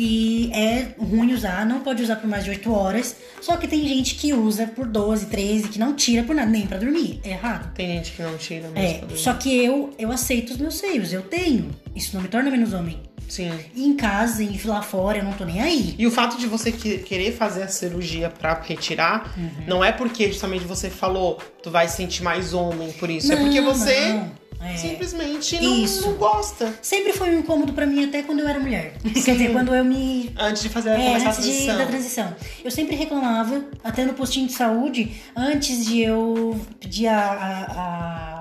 E 0.00 0.48
é 0.54 0.88
ruim 0.96 1.32
usar, 1.34 1.66
não 1.66 1.80
pode 1.80 2.02
usar 2.04 2.14
por 2.16 2.28
mais 2.30 2.44
de 2.44 2.50
8 2.50 2.72
horas. 2.72 3.16
Só 3.40 3.56
que 3.56 3.66
tem 3.66 3.86
gente 3.88 4.14
que 4.14 4.32
usa 4.32 4.66
por 4.68 4.86
12, 4.86 5.26
13, 5.26 5.68
que 5.70 5.78
não 5.78 5.94
tira 5.96 6.22
por 6.22 6.36
nada, 6.36 6.48
nem 6.48 6.66
pra 6.68 6.78
dormir. 6.78 7.18
É 7.24 7.30
errado. 7.30 7.72
Tem 7.74 7.88
gente 7.96 8.12
que 8.12 8.22
não 8.22 8.36
tira 8.36 8.68
mesmo. 8.68 8.78
É, 8.78 8.92
pra 8.98 9.06
dormir. 9.08 9.22
só 9.22 9.34
que 9.34 9.52
eu, 9.64 9.90
eu 9.98 10.12
aceito 10.12 10.50
os 10.50 10.56
meus 10.58 10.76
seios, 10.76 11.12
eu 11.12 11.22
tenho. 11.22 11.70
Isso 11.96 12.14
não 12.14 12.22
me 12.22 12.28
torna 12.28 12.48
menos 12.48 12.72
homem. 12.72 12.96
Sim. 13.28 13.50
E 13.74 13.84
em 13.84 13.94
casa, 13.96 14.42
e 14.42 14.58
lá 14.64 14.80
fora, 14.80 15.18
eu 15.18 15.24
não 15.24 15.32
tô 15.32 15.44
nem 15.44 15.60
aí. 15.60 15.94
E 15.98 16.06
o 16.06 16.10
fato 16.10 16.38
de 16.38 16.46
você 16.46 16.70
que- 16.72 16.98
querer 16.98 17.32
fazer 17.32 17.64
a 17.64 17.68
cirurgia 17.68 18.30
pra 18.30 18.54
retirar, 18.62 19.34
Uhum. 19.36 19.50
não 19.66 19.84
é 19.84 19.90
porque 19.92 20.28
justamente 20.28 20.64
você 20.64 20.88
falou, 20.88 21.38
tu 21.62 21.70
vai 21.70 21.88
se 21.88 21.96
sentir 21.96 22.22
mais 22.22 22.54
homem 22.54 22.90
por 22.92 23.10
isso. 23.10 23.30
é 23.32 23.36
Não, 23.36 23.42
porque 23.44 23.60
você 23.60 24.08
não. 24.12 24.30
É. 24.60 24.76
simplesmente 24.76 25.60
não, 25.62 26.10
não 26.10 26.18
gosta. 26.18 26.74
Sempre 26.82 27.12
foi 27.12 27.34
um 27.34 27.38
incômodo 27.40 27.72
pra 27.72 27.86
mim 27.86 28.04
até 28.04 28.22
quando 28.22 28.40
eu 28.40 28.48
era 28.48 28.58
mulher. 28.58 28.94
Quer 29.24 29.32
dizer, 29.32 29.52
quando 29.52 29.74
eu 29.74 29.84
me 29.84 30.30
Antes 30.36 30.62
de 30.62 30.68
fazer 30.68 30.90
É, 30.90 31.06
começar 31.06 31.26
a 31.26 31.30
antes 31.30 31.44
de, 31.44 31.50
transição. 31.50 31.78
da 31.78 31.86
transição. 31.86 32.36
Eu 32.64 32.70
sempre 32.70 32.96
reclamava, 32.96 33.64
até 33.84 34.04
no 34.04 34.14
postinho 34.14 34.46
de 34.48 34.52
saúde, 34.52 35.12
antes 35.36 35.86
de 35.86 36.00
eu 36.00 36.60
pedir 36.80 37.06
a, 37.06 37.18
a, 37.20 37.72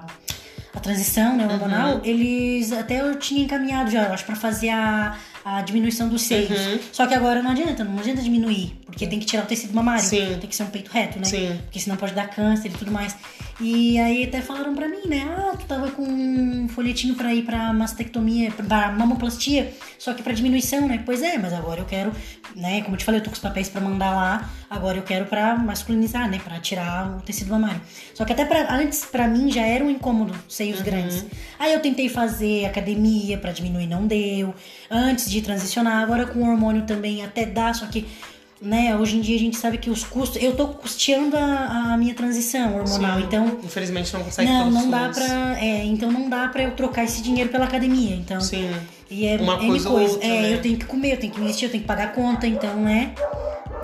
a, 0.03 0.05
a 0.76 0.80
transição 0.80 1.36
né, 1.38 1.45
hormonal, 1.45 1.95
Uhum. 1.95 2.01
eles 2.03 2.72
até 2.72 3.01
eu 3.01 3.18
tinha 3.20 3.43
encaminhado 3.43 3.89
já, 3.91 4.03
eu 4.07 4.13
acho, 4.13 4.26
pra 4.26 4.36
fazer 4.36 4.70
a, 4.70 5.15
a 5.45 5.61
diminuição 5.61 6.07
dos 6.09 6.24
seios. 6.24 6.49
Uhum. 6.59 6.80
Só 6.91 7.05
que 7.07 7.13
agora 7.13 7.41
não 7.43 7.51
adianta, 7.51 7.84
não 7.84 7.99
adianta 7.99 8.22
diminuir, 8.22 8.76
porque 8.86 9.05
tem 9.07 9.20
que 9.20 9.26
tirar 9.26 9.43
o 9.43 9.45
tecido 9.47 9.74
mamário. 9.74 10.03
Sim. 10.03 10.38
Tem 10.39 10.49
que 10.49 10.55
ser 10.55 10.63
um 10.63 10.68
peito 10.68 10.89
reto, 10.91 11.20
né? 11.20 11.26
Sim. 11.26 11.59
Porque 11.63 11.80
senão 11.80 11.95
pode 11.95 12.13
dar 12.13 12.28
câncer 12.30 12.70
e 12.70 12.72
tudo 12.72 12.91
mais. 12.91 13.15
E 13.60 13.97
aí 13.99 14.24
até 14.24 14.39
falaram 14.39 14.76
pra 14.76 14.88
mim, 14.88 15.08
né? 15.08 15.28
Ah, 15.36 15.58
tu 15.58 15.66
tava 15.66 15.89
com 15.89 16.03
um 16.03 16.68
folhetinho 16.70 17.16
pra 17.16 17.34
ir 17.34 17.43
pra 17.43 17.74
mastectomia, 17.74 18.51
pra 18.51 18.91
mamoplastia, 18.91 19.74
só 19.97 20.14
que 20.14 20.22
pra 20.22 20.32
diminuição, 20.32 20.88
né? 20.88 21.01
Pois 21.03 21.24
é, 21.24 21.39
mas 21.39 21.53
agora 21.53 21.82
eu 21.82 21.86
quero, 21.86 22.12
né? 22.55 22.82
Como 22.84 22.93
eu 22.93 22.99
te 22.99 23.03
falei, 23.05 23.20
eu 23.20 23.24
tô 23.24 23.32
com 23.32 23.36
os 23.36 23.41
papéis 23.41 23.68
pra 23.68 23.82
mandar 23.82 24.12
lá, 24.12 24.49
agora 24.70 24.97
eu 24.99 25.03
quero 25.03 25.26
pra 25.26 25.58
masculinizar, 25.58 26.30
né? 26.30 26.39
Pra 26.43 26.60
tirar 26.60 27.18
o 27.18 27.22
tecido 27.22 27.49
mamário. 27.49 27.82
Só 28.14 28.26
que 28.26 28.32
até 28.32 28.45
pra, 28.45 28.72
antes, 28.76 29.05
pra 29.05 29.28
mim, 29.28 29.51
já 29.51 29.64
era 29.64 29.84
um 29.84 29.89
incômodo 29.89 30.36
seios 30.47 30.82
grandes. 30.82 31.26
Aí 31.58 31.74
eu 31.74 31.80
tentei 31.80 32.10
fazer 32.10 32.66
academia 32.66 33.39
pra 33.39 33.51
diminuir, 33.51 33.88
não 33.88 34.05
deu. 34.05 34.53
Antes 34.89 35.32
de 35.32 35.41
transicionar, 35.41 36.03
agora 36.03 36.28
com 36.28 36.47
hormônio 36.47 36.84
também 36.84 37.24
até 37.26 37.43
dá, 37.43 37.74
só 37.74 37.88
que 37.88 38.05
né, 38.62 38.95
hoje 38.97 39.18
em 39.18 39.22
dia 39.22 39.36
a 39.36 39.39
gente 39.39 39.58
sabe 39.58 39.78
que 39.78 39.89
os 39.89 40.03
custos. 40.03 40.41
Eu 40.41 40.55
tô 40.55 40.68
custeando 40.68 41.38
a, 41.38 41.93
a 41.93 41.97
minha 41.97 42.14
transição 42.14 42.78
hormonal, 42.78 43.20
Sim. 43.20 43.26
então. 43.26 43.60
Infelizmente 43.64 44.14
não 44.14 44.24
consegue 44.24 44.49
Não, 44.49 44.72
não 44.72 44.89
dá 44.89 45.10
pra. 45.10 45.60
É, 45.64 45.84
então 45.86 46.12
não 46.12 46.30
dá 46.30 46.47
pra 46.47 46.64
eu 46.64 46.72
trocar 46.72 47.03
esse 47.03 47.22
dinheiro 47.22 47.49
pela 47.49 47.66
academia. 47.66 48.16
Então. 48.16 48.41
Sim. 48.41 48.72
E 49.10 49.26
é 49.26 49.38
Uma 49.38 49.55
N 49.55 49.68
coisa 49.68 49.89
ou 49.89 49.99
outra, 50.01 50.26
É, 50.28 50.41
né? 50.41 50.53
eu 50.55 50.62
tenho 50.62 50.78
que 50.78 50.86
comer, 50.86 51.14
eu 51.14 51.18
tenho 51.20 51.32
que 51.32 51.39
investir, 51.39 51.68
eu 51.68 51.72
tenho 51.72 51.82
que 51.84 51.88
pagar 51.88 52.05
a 52.05 52.12
conta, 52.12 52.45
então, 52.45 52.76
né? 52.76 53.14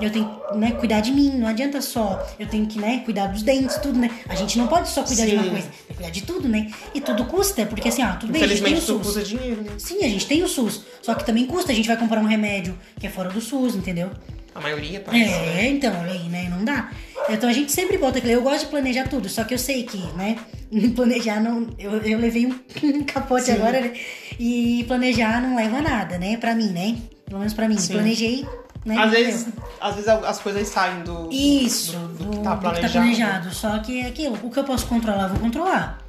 Eu 0.02 0.12
tenho 0.12 0.26
que 0.52 0.58
né, 0.58 0.72
cuidar 0.72 1.00
de 1.02 1.12
mim, 1.12 1.30
não 1.38 1.48
adianta 1.48 1.80
só. 1.82 2.22
Eu 2.38 2.48
tenho 2.48 2.66
que 2.66 2.78
né, 2.80 3.04
cuidar 3.06 3.28
dos 3.28 3.42
dentes, 3.44 3.78
tudo, 3.78 3.98
né? 4.00 4.10
A 4.28 4.36
gente 4.36 4.58
não 4.58 4.68
pode 4.68 4.90
só 4.90 5.04
cuidar 5.04 5.26
de 5.26 5.36
uma 5.36 5.44
Sim. 5.44 5.50
coisa, 5.52 5.68
tem 5.68 5.78
que 5.88 5.94
cuidar 5.94 6.10
de 6.10 6.22
tudo, 6.24 6.50
né? 6.50 6.72
E 6.94 7.00
tudo 7.00 7.24
custa, 7.26 7.66
porque 7.68 7.88
assim, 7.88 8.02
ah, 8.02 8.18
tudo 8.20 8.34
bem, 8.34 8.44
a 8.44 8.48
gente 8.48 8.64
tem 8.64 8.74
o 8.74 8.82
SUS. 8.82 9.02
custa 9.06 9.22
dinheiro, 9.24 9.62
né? 9.62 9.72
Sim, 9.78 10.00
a 10.04 10.08
gente 10.10 10.26
tem 10.26 10.44
o 10.44 10.48
SUS. 10.48 10.82
Só 11.02 11.14
que 11.14 11.24
também 11.26 11.46
custa, 11.46 11.72
a 11.72 11.76
gente 11.76 11.88
vai 11.88 11.96
comprar 11.96 12.20
um 12.20 12.26
remédio 12.26 12.78
que 13.00 13.06
é 13.08 13.10
fora 13.10 13.30
do 13.30 13.40
SUS, 13.40 13.76
entendeu? 13.76 14.10
A 14.56 14.62
maioria 14.62 15.00
parece. 15.00 15.30
né? 15.30 15.66
É, 15.66 15.70
então, 15.70 16.00
olha 16.02 16.12
aí, 16.12 16.30
né? 16.30 16.48
Não 16.50 16.64
dá. 16.64 16.92
Então 17.30 17.50
a 17.50 17.54
gente 17.54 17.72
sempre 17.72 17.98
bota 17.98 18.18
aquele. 18.18 18.34
Eu 18.34 18.42
gosto 18.42 18.66
de 18.66 18.72
planejar 18.72 19.08
tudo, 19.08 19.28
só 19.30 19.44
que 19.44 19.54
eu 19.54 19.58
sei 19.60 19.84
que, 19.84 19.98
né? 20.18 20.38
Planejar 20.96 21.42
não. 21.42 21.68
Eu, 21.80 21.94
eu 22.02 22.20
levei 22.20 22.46
um 22.48 22.54
capote 23.06 23.46
Sim. 23.46 23.54
agora, 23.54 23.80
né? 23.82 23.94
E 24.40 24.84
planejar 24.88 25.42
não 25.42 25.56
leva 25.56 25.78
a 25.78 25.82
nada, 25.82 26.18
né? 26.18 26.38
Pra 26.38 26.54
mim, 26.56 26.70
né? 26.70 26.98
Pelo 27.26 27.40
menos 27.40 27.54
pra 27.54 27.68
mim. 27.70 27.78
Sim. 27.78 27.94
Planejei, 27.94 28.46
né? 28.86 28.98
Às 28.98 29.12
vezes, 29.12 29.48
às 29.80 29.96
vezes 29.96 30.10
as 30.10 30.40
coisas 30.40 30.68
saem 30.68 31.04
do, 31.04 31.30
Isso, 31.32 31.94
do, 31.94 32.08
do 32.08 32.24
do, 32.26 32.38
que 32.38 32.44
tá 32.44 32.56
do 32.56 32.72
que 32.74 32.82
tá 32.82 32.90
planejado. 32.90 33.54
Só 33.54 33.80
que 33.80 34.00
é 34.02 34.08
aquilo, 34.08 34.38
o 34.44 34.50
que 34.50 34.60
eu 34.60 34.64
posso 34.64 34.86
controlar, 34.88 35.24
eu 35.24 35.30
vou 35.30 35.40
controlar. 35.40 36.00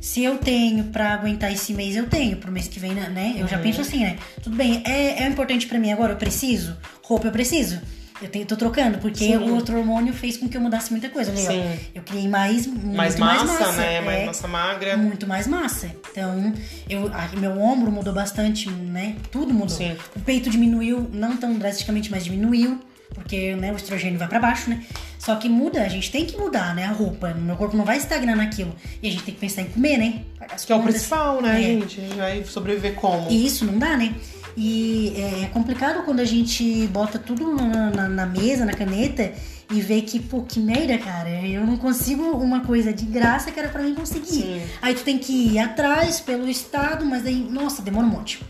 Se 0.00 0.24
eu 0.24 0.36
tenho 0.36 0.84
pra 0.86 1.12
aguentar 1.14 1.52
esse 1.52 1.72
mês, 1.72 1.94
eu 1.94 2.08
tenho. 2.08 2.36
Pro 2.36 2.50
mês 2.50 2.66
que 2.66 2.80
vem, 2.80 2.92
né? 2.92 3.34
Eu 3.38 3.46
já 3.46 3.56
Uhum. 3.56 3.62
penso 3.62 3.80
assim, 3.82 4.00
né? 4.00 4.18
Tudo 4.42 4.56
bem, 4.56 4.82
é, 4.84 5.22
é 5.22 5.28
importante 5.28 5.66
pra 5.68 5.78
mim 5.78 5.92
agora, 5.92 6.12
eu 6.14 6.16
preciso. 6.16 6.76
Roupa 7.12 7.28
eu 7.28 7.32
preciso. 7.32 7.78
Eu 8.22 8.28
tenho, 8.28 8.46
tô 8.46 8.56
trocando, 8.56 8.98
porque 8.98 9.18
Sim. 9.26 9.36
o 9.36 9.54
outro 9.54 9.76
hormônio 9.76 10.14
fez 10.14 10.36
com 10.36 10.48
que 10.48 10.56
eu 10.56 10.60
mudasse 10.60 10.90
muita 10.92 11.08
coisa. 11.10 11.32
Aí, 11.32 11.44
ó. 11.44 11.50
Sim. 11.50 11.78
Eu 11.94 12.02
criei 12.02 12.28
mais, 12.28 12.66
Mais 12.68 13.18
mais 13.18 13.42
massa, 13.42 13.44
massa, 13.66 13.80
né? 13.82 14.00
Mais 14.00 14.20
é, 14.20 14.26
massa 14.26 14.48
magra. 14.48 14.96
Muito 14.96 15.26
mais 15.26 15.46
massa. 15.48 15.90
Então, 16.10 16.54
eu, 16.88 17.08
a- 17.12 17.28
meu 17.36 17.60
ombro 17.60 17.90
mudou 17.90 18.14
bastante, 18.14 18.70
né? 18.70 19.16
Tudo 19.30 19.52
mudou. 19.52 19.68
Sim. 19.76 19.94
O 20.16 20.20
peito 20.20 20.48
diminuiu, 20.48 21.10
não 21.12 21.36
tão 21.36 21.52
drasticamente, 21.58 22.10
mas 22.10 22.24
diminuiu. 22.24 22.80
Porque 23.12 23.54
né, 23.56 23.72
o 23.72 23.76
estrogênio 23.76 24.18
vai 24.18 24.26
pra 24.28 24.38
baixo, 24.40 24.70
né? 24.70 24.82
Só 25.18 25.34
que 25.36 25.46
muda, 25.48 25.82
a 25.82 25.88
gente 25.88 26.10
tem 26.10 26.24
que 26.24 26.36
mudar, 26.38 26.74
né? 26.74 26.86
A 26.86 26.92
roupa. 26.92 27.34
Meu 27.34 27.56
corpo 27.56 27.76
não 27.76 27.84
vai 27.84 27.98
estagnar 27.98 28.36
naquilo. 28.36 28.74
E 29.02 29.08
a 29.08 29.10
gente 29.10 29.24
tem 29.24 29.34
que 29.34 29.40
pensar 29.40 29.60
em 29.62 29.66
comer, 29.66 29.98
né? 29.98 30.22
As 30.50 30.64
Que 30.64 30.72
é 30.72 30.76
o 30.76 30.78
contas. 30.78 30.94
principal, 30.94 31.42
né, 31.42 31.60
É. 31.60 31.64
gente? 31.64 32.00
A 32.00 32.04
gente 32.04 32.16
vai 32.16 32.44
sobreviver 32.44 32.94
como? 32.94 33.30
E 33.30 33.44
isso 33.46 33.64
não 33.66 33.78
dá, 33.78 33.96
né? 33.98 34.14
E 34.56 35.14
é 35.42 35.46
complicado 35.52 36.04
quando 36.04 36.20
a 36.20 36.24
gente 36.24 36.86
bota 36.88 37.18
tudo 37.18 37.54
na, 37.54 37.90
na- 37.90 38.08
na 38.08 38.26
mesa, 38.26 38.64
na 38.64 38.72
caneta, 38.74 39.32
e 39.70 39.80
vê 39.80 40.02
que, 40.02 40.18
pô, 40.20 40.42
que 40.42 40.60
merda, 40.60 40.98
cara. 40.98 41.30
Eu 41.46 41.66
não 41.66 41.76
consigo 41.78 42.22
uma 42.36 42.60
coisa 42.60 42.92
de 42.92 43.06
graça 43.06 43.50
que 43.50 43.58
era 43.58 43.68
pra 43.70 43.82
mim 43.82 43.94
conseguir. 43.94 44.26
Sim. 44.26 44.62
Aí 44.82 44.94
tu 44.94 45.02
tem 45.02 45.16
que 45.18 45.32
ir 45.32 45.58
atrás 45.58 46.20
pelo 46.20 46.48
Estado, 46.48 47.04
mas 47.06 47.24
aí, 47.24 47.36
nossa, 47.50 47.80
demora 47.80 48.06
um 48.06 48.10
monte. 48.10 48.40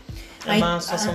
É 0.45 0.51
Aí, 0.51 0.61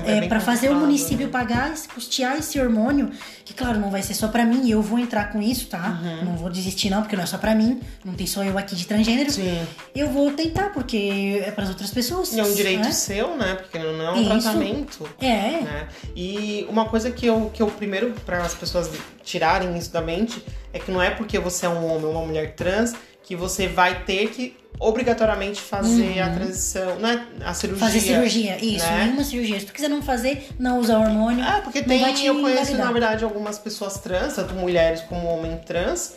é, 0.07 0.29
pra 0.29 0.41
fazer 0.41 0.69
o 0.69 0.71
complicada, 0.71 0.75
município 0.75 1.27
né? 1.27 1.33
pagar, 1.33 1.75
custear 1.95 2.39
esse 2.39 2.59
hormônio, 2.61 3.11
que 3.45 3.53
claro, 3.53 3.79
não 3.79 3.91
vai 3.91 4.03
ser 4.03 4.15
só 4.15 4.29
pra 4.29 4.45
mim, 4.45 4.71
eu 4.71 4.81
vou 4.81 4.99
entrar 4.99 5.31
com 5.33 5.43
isso, 5.43 5.67
tá? 5.67 6.01
Uhum. 6.03 6.25
Não 6.25 6.37
vou 6.37 6.51
desistir 6.51 6.89
não, 6.89 7.03
porque 7.03 7.15
não 7.15 7.25
é 7.25 7.27
só 7.27 7.37
pra 7.37 7.55
mim, 7.55 7.81
não 8.05 8.15
tem 8.15 8.27
só 8.27 8.43
eu 8.43 8.57
aqui 8.57 8.75
de 8.75 8.87
transgênero. 8.87 9.31
Sim. 9.31 9.67
Eu 9.95 10.09
vou 10.11 10.31
tentar, 10.33 10.71
porque 10.73 11.43
é 11.45 11.51
pras 11.51 11.69
outras 11.69 11.91
pessoas. 11.91 12.33
E 12.33 12.41
é 12.41 12.45
um 12.45 12.55
direito 12.55 12.85
né? 12.85 12.93
seu, 12.93 13.37
né? 13.37 13.55
Porque 13.55 13.79
não 13.79 14.03
é 14.03 14.13
um 14.13 14.21
Isso. 14.21 14.43
tratamento. 14.43 15.09
É, 15.21 15.61
né? 15.61 15.89
E 16.17 16.67
uma 16.69 16.87
coisa 16.87 17.11
que 17.11 17.27
eu, 17.27 17.51
que 17.53 17.63
eu 17.63 17.67
primeiro, 17.69 18.15
para 18.25 18.39
as 18.39 18.55
pessoas 18.55 18.91
tirarem 19.23 19.77
isso 19.77 19.93
da 19.93 20.01
mente, 20.01 20.43
é 20.73 20.79
que 20.79 20.91
não 20.91 21.03
é 21.03 21.11
porque 21.11 21.39
você 21.39 21.67
é 21.67 21.69
um 21.69 21.85
homem 21.87 22.07
ou 22.07 22.13
uma 22.13 22.25
mulher 22.25 22.55
trans 22.55 22.95
que 23.23 23.37
você 23.37 23.69
vai 23.69 24.05
ter 24.05 24.29
que 24.31 24.57
obrigatoriamente 24.81 25.61
fazer 25.61 26.21
a 26.21 26.31
transição, 26.31 26.99
não 27.01 27.09
é 27.09 27.27
a 27.45 27.55
cirurgia. 27.55 27.85
Uhum. 27.85 27.93
fazer 27.93 28.01
cirurgia, 28.01 28.65
isso, 28.65 28.87
né? 28.87 29.05
nenhuma 29.05 29.25
cirurgia. 29.25 29.59
Se 29.61 29.67
tu 29.67 29.73
quiser 29.73 29.89
não 29.89 30.03
fazer, 30.03 30.49
não 30.59 30.79
usar 30.79 30.99
hormônio. 30.99 31.45
É, 31.45 31.61
porque 31.61 31.83
tem, 31.83 32.03
eu 32.25 32.41
conheço, 32.41 32.77
na 32.77 32.93
verdade, 32.93 33.25
algumas 33.25 33.59
pessoas 33.59 33.99
trans, 33.99 34.35
tanto 34.35 34.55
mulheres 34.55 35.01
como 35.03 35.27
homem 35.29 35.59
trans, 35.67 36.15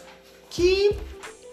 que 0.50 0.96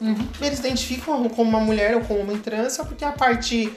Uhum. 0.00 0.16
eles 0.40 0.60
identificam 0.60 1.28
como 1.28 1.50
uma 1.50 1.60
mulher 1.60 1.96
ou 1.96 2.02
como 2.02 2.20
um 2.20 2.22
homem 2.22 2.38
trans 2.38 2.74
só 2.74 2.84
porque 2.84 3.04
a 3.04 3.10
parte 3.10 3.72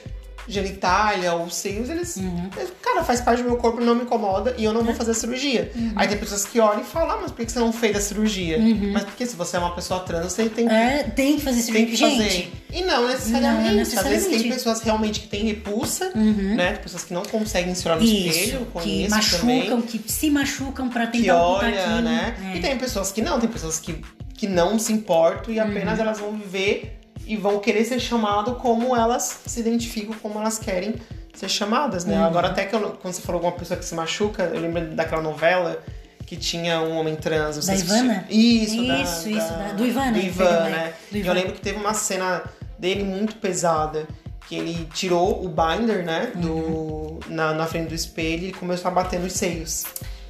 genitália 0.48 1.32
ou 1.34 1.48
seios, 1.50 1.88
eles. 1.88 2.16
Uhum. 2.16 2.50
eles, 2.56 2.72
Cara, 2.82 3.02
faz 3.04 3.20
parte 3.20 3.42
do 3.42 3.48
meu 3.48 3.56
corpo, 3.58 3.80
não 3.80 3.94
me 3.94 4.02
incomoda 4.02 4.54
e 4.58 4.64
eu 4.64 4.72
não 4.72 4.82
vou 4.82 4.94
fazer 4.94 5.12
a 5.12 5.14
cirurgia. 5.14 5.70
Uhum. 5.74 5.92
Aí 5.96 6.08
tem 6.08 6.18
pessoas 6.18 6.44
que 6.44 6.60
olham 6.60 6.80
e 6.82 6.84
falam, 6.84 7.10
ah, 7.16 7.18
mas 7.22 7.30
por 7.30 7.44
que 7.44 7.50
você 7.52 7.58
não 7.58 7.72
fez 7.72 7.96
a 7.96 8.00
cirurgia? 8.00 8.58
Mas 8.92 9.04
porque 9.04 9.24
se 9.26 9.36
você 9.36 9.56
é 9.56 9.58
uma 9.60 9.74
pessoa 9.74 10.00
trans, 10.00 10.32
você 10.32 10.48
tem 10.48 10.66
que. 10.66 10.72
Uhum. 10.72 10.78
É, 10.78 11.02
tem 11.04 11.36
que 11.36 11.42
fazer 11.42 11.62
Tem 11.72 11.86
cirurgia. 11.86 12.08
que 12.08 12.16
fazer. 12.16 12.30
Gente, 12.30 12.52
E 12.72 12.82
não 12.82 13.06
necessariamente. 13.08 13.74
Não 13.74 13.82
Às 13.82 13.86
vezes 13.88 13.98
tem 14.02 14.08
necessariamente. 14.08 14.48
pessoas 14.54 14.80
realmente 14.80 15.20
que 15.20 15.28
têm 15.28 15.44
repulsa, 15.46 16.12
Uhum. 16.14 16.54
né? 16.56 16.72
Pessoas 16.74 17.04
que 17.04 17.14
não 17.14 17.22
conseguem 17.22 17.74
se 17.74 17.86
olhar 17.88 17.98
no 17.98 18.04
isso, 18.04 18.38
espelho, 18.38 18.66
que 18.80 19.08
machucam, 19.08 19.40
também 19.40 19.82
que 19.82 20.12
se 20.12 20.30
machucam 20.30 20.88
pra 20.88 21.06
que 21.06 21.18
tentar 21.18 21.42
ocultar 21.42 21.68
olha, 21.70 21.84
aquilo. 21.84 22.00
né? 22.02 22.36
É. 22.52 22.56
E 22.56 22.60
tem 22.60 22.76
pessoas 22.78 23.12
que 23.12 23.22
não, 23.22 23.38
tem 23.40 23.48
pessoas 23.48 23.78
que, 23.78 24.00
que 24.34 24.46
não 24.48 24.78
se 24.78 24.92
importam 24.92 25.52
e 25.54 25.58
Uhum. 25.60 25.66
apenas 25.70 25.98
elas 25.98 26.18
vão 26.18 26.32
viver 26.32 26.98
e 27.26 27.36
vão 27.36 27.58
querer 27.58 27.84
ser 27.84 28.00
chamado 28.00 28.54
como 28.56 28.96
elas 28.96 29.40
se 29.46 29.60
identificam, 29.60 30.14
como 30.22 30.38
elas 30.38 30.58
querem 30.58 30.94
ser 31.34 31.48
chamadas, 31.48 32.04
né? 32.04 32.18
Uhum. 32.18 32.24
Agora 32.24 32.48
até 32.48 32.64
que 32.66 32.74
eu, 32.74 32.80
quando 33.00 33.14
você 33.14 33.22
falou 33.22 33.38
alguma 33.38 33.56
pessoa 33.56 33.78
que 33.78 33.84
se 33.84 33.94
machuca, 33.94 34.44
eu 34.54 34.60
lembro 34.60 34.94
daquela 34.94 35.22
novela 35.22 35.82
que 36.26 36.36
tinha 36.36 36.80
um 36.80 36.96
homem 36.98 37.16
trans. 37.16 37.56
não 37.56 37.66
Da 37.66 37.76
se 37.76 37.84
Ivana? 37.84 38.26
Isso, 38.30 38.86
da- 38.86 38.98
Isso, 38.98 39.28
isso, 39.28 39.38
da- 39.52 39.56
da- 39.68 39.72
do 39.72 39.86
Ivan, 39.86 40.10
né? 40.10 40.12
Do 40.12 40.26
Ivan, 40.26 40.60
né? 40.64 40.70
né? 40.70 40.92
Do 41.10 41.16
Ivan. 41.18 41.28
eu 41.28 41.34
lembro 41.34 41.52
que 41.52 41.60
teve 41.60 41.78
uma 41.78 41.94
cena 41.94 42.42
dele 42.78 43.02
muito 43.04 43.36
pesada. 43.36 44.06
Que 44.48 44.56
ele 44.56 44.86
tirou 44.92 45.42
o 45.44 45.48
binder, 45.48 46.04
né? 46.04 46.32
Do, 46.34 46.52
Uhum. 46.52 47.20
na, 47.28 47.54
na 47.54 47.66
frente 47.66 47.88
do 47.88 47.94
espelho 47.94 48.48
e 48.48 48.52
começou 48.52 48.90
a 48.90 48.94
bater 48.94 49.18
nos 49.20 49.32
seios. 49.32 49.84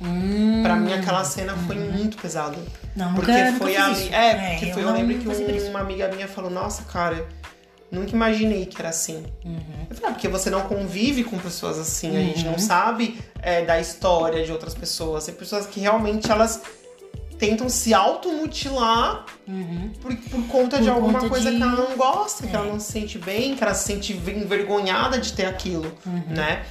Hum, 0.05 0.63
Pra 0.63 0.77
mim, 0.77 0.93
aquela 0.93 1.25
cena 1.25 1.55
foi 1.67 1.77
muito 1.77 2.17
pesada. 2.17 2.57
Não, 2.97 3.11
nunca, 3.13 3.23
Porque 3.23 3.45
nunca 3.45 3.59
foi 3.59 3.73
fiz 3.75 3.81
ali. 3.83 3.93
isso. 4.05 4.15
É, 4.15 4.51
porque 4.51 4.65
eu 4.71 4.75
foi, 4.75 4.83
eu 4.85 4.93
lembro 4.93 5.19
que 5.19 5.53
isso. 5.57 5.69
uma 5.71 5.81
amiga 5.81 6.09
minha 6.09 6.29
falou, 6.29 6.51
nossa, 6.51 6.83
cara, 6.85 7.27
nunca 7.91 8.11
imaginei 8.13 8.67
que 8.67 8.79
era 8.81 8.89
assim. 8.89 9.25
Uhum. 9.45 9.87
Eu 9.91 9.97
falei, 9.97 10.11
ah, 10.11 10.13
porque 10.15 10.29
você 10.29 10.51
não 10.51 10.63
convive 10.63 11.25
com 11.25 11.39
pessoas 11.39 11.79
assim, 11.79 12.17
a 12.17 12.21
gente 12.21 12.45
Uhum. 12.45 12.53
não 12.53 12.59
sabe 12.59 13.19
é, 13.41 13.65
da 13.65 13.79
história 13.81 14.45
de 14.45 14.53
outras 14.53 14.75
pessoas. 14.75 15.25
Tem 15.27 15.35
pessoas 15.35 15.67
que 15.67 15.81
realmente 15.81 16.31
elas 16.31 16.61
tentam 17.39 17.69
se 17.69 17.93
automutilar 17.93 19.25
Uhum. 19.49 19.91
por, 20.01 20.15
por 20.15 20.47
conta 20.47 20.77
Por 20.77 20.83
de 20.85 20.89
alguma 20.89 21.15
conta 21.19 21.29
coisa 21.29 21.51
de- 21.51 21.57
que 21.57 21.63
ela 21.63 21.73
não 21.73 21.97
gosta, 21.97 22.47
que 22.47 22.53
É. 22.55 22.57
ela 22.57 22.67
não 22.67 22.79
se 22.79 22.93
sente 22.93 23.19
bem, 23.19 23.57
que 23.57 23.65
ela 23.65 23.75
se 23.75 23.85
sente 23.85 24.13
envergonhada 24.13 25.19
de 25.19 25.33
ter 25.33 25.47
aquilo, 25.47 25.93
Uhum. 26.07 26.23
né? 26.29 26.65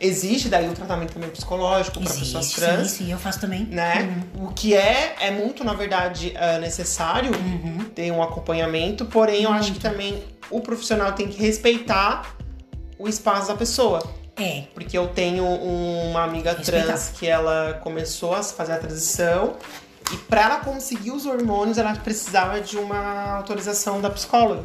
Existe 0.00 0.48
daí 0.48 0.68
o 0.68 0.72
tratamento 0.74 1.12
também 1.14 1.28
psicológico 1.30 2.00
para 2.00 2.12
pessoas 2.14 2.50
trans 2.52 2.88
sim, 2.90 3.06
sim, 3.06 3.12
eu 3.12 3.18
faço 3.18 3.40
também. 3.40 3.64
né? 3.66 4.22
O 4.36 4.48
que 4.48 4.74
é 4.74 5.16
é 5.20 5.30
muito, 5.30 5.64
na 5.64 5.74
verdade, 5.74 6.32
é 6.36 6.58
necessário 6.58 7.32
Uhum. 7.34 7.84
ter 7.94 8.12
um 8.12 8.22
acompanhamento, 8.22 9.04
porém 9.06 9.42
eu 9.42 9.50
acho 9.52 9.72
que 9.72 9.80
também 9.80 10.22
o 10.50 10.60
profissional 10.60 11.12
tem 11.12 11.26
que 11.28 11.40
respeitar 11.42 12.36
o 12.98 13.08
espaço 13.08 13.48
da 13.48 13.54
pessoa. 13.54 14.02
É, 14.36 14.64
Porque 14.72 14.96
eu 14.96 15.08
tenho 15.08 15.44
uma 15.44 16.22
amiga 16.22 16.52
Respeitar. 16.52 16.86
trans 16.86 17.10
que 17.18 17.26
ela 17.26 17.80
começou 17.82 18.34
a 18.34 18.42
fazer 18.42 18.72
a 18.74 18.78
transição 18.78 19.56
e 20.12 20.16
para 20.16 20.42
ela 20.42 20.56
conseguir 20.60 21.10
os 21.10 21.26
hormônios 21.26 21.76
ela 21.76 21.92
precisava 21.96 22.60
de 22.60 22.76
uma 22.76 23.32
autorização 23.36 24.00
da 24.00 24.08
psicóloga. 24.10 24.64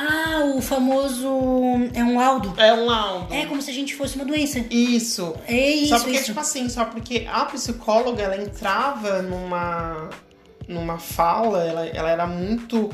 Ah, 0.00 0.44
o 0.54 0.62
famoso. 0.62 1.28
É 1.92 2.04
um 2.04 2.16
laudo. 2.16 2.54
É 2.56 2.72
um 2.72 2.86
laudo. 2.86 3.34
É 3.34 3.46
como 3.46 3.60
se 3.60 3.68
a 3.68 3.74
gente 3.74 3.96
fosse 3.96 4.14
uma 4.14 4.24
doença. 4.24 4.64
Isso. 4.70 5.34
É 5.44 5.70
isso, 5.70 5.88
só 5.88 5.98
porque, 5.98 6.16
isso. 6.16 6.26
tipo 6.26 6.38
assim, 6.40 6.68
só 6.68 6.84
porque 6.84 7.26
a 7.28 7.44
psicóloga, 7.46 8.22
ela 8.22 8.36
entrava 8.36 9.22
numa, 9.22 10.08
numa 10.68 10.98
fala, 10.98 11.64
ela, 11.64 11.84
ela 11.86 12.10
era 12.10 12.28
muito 12.28 12.90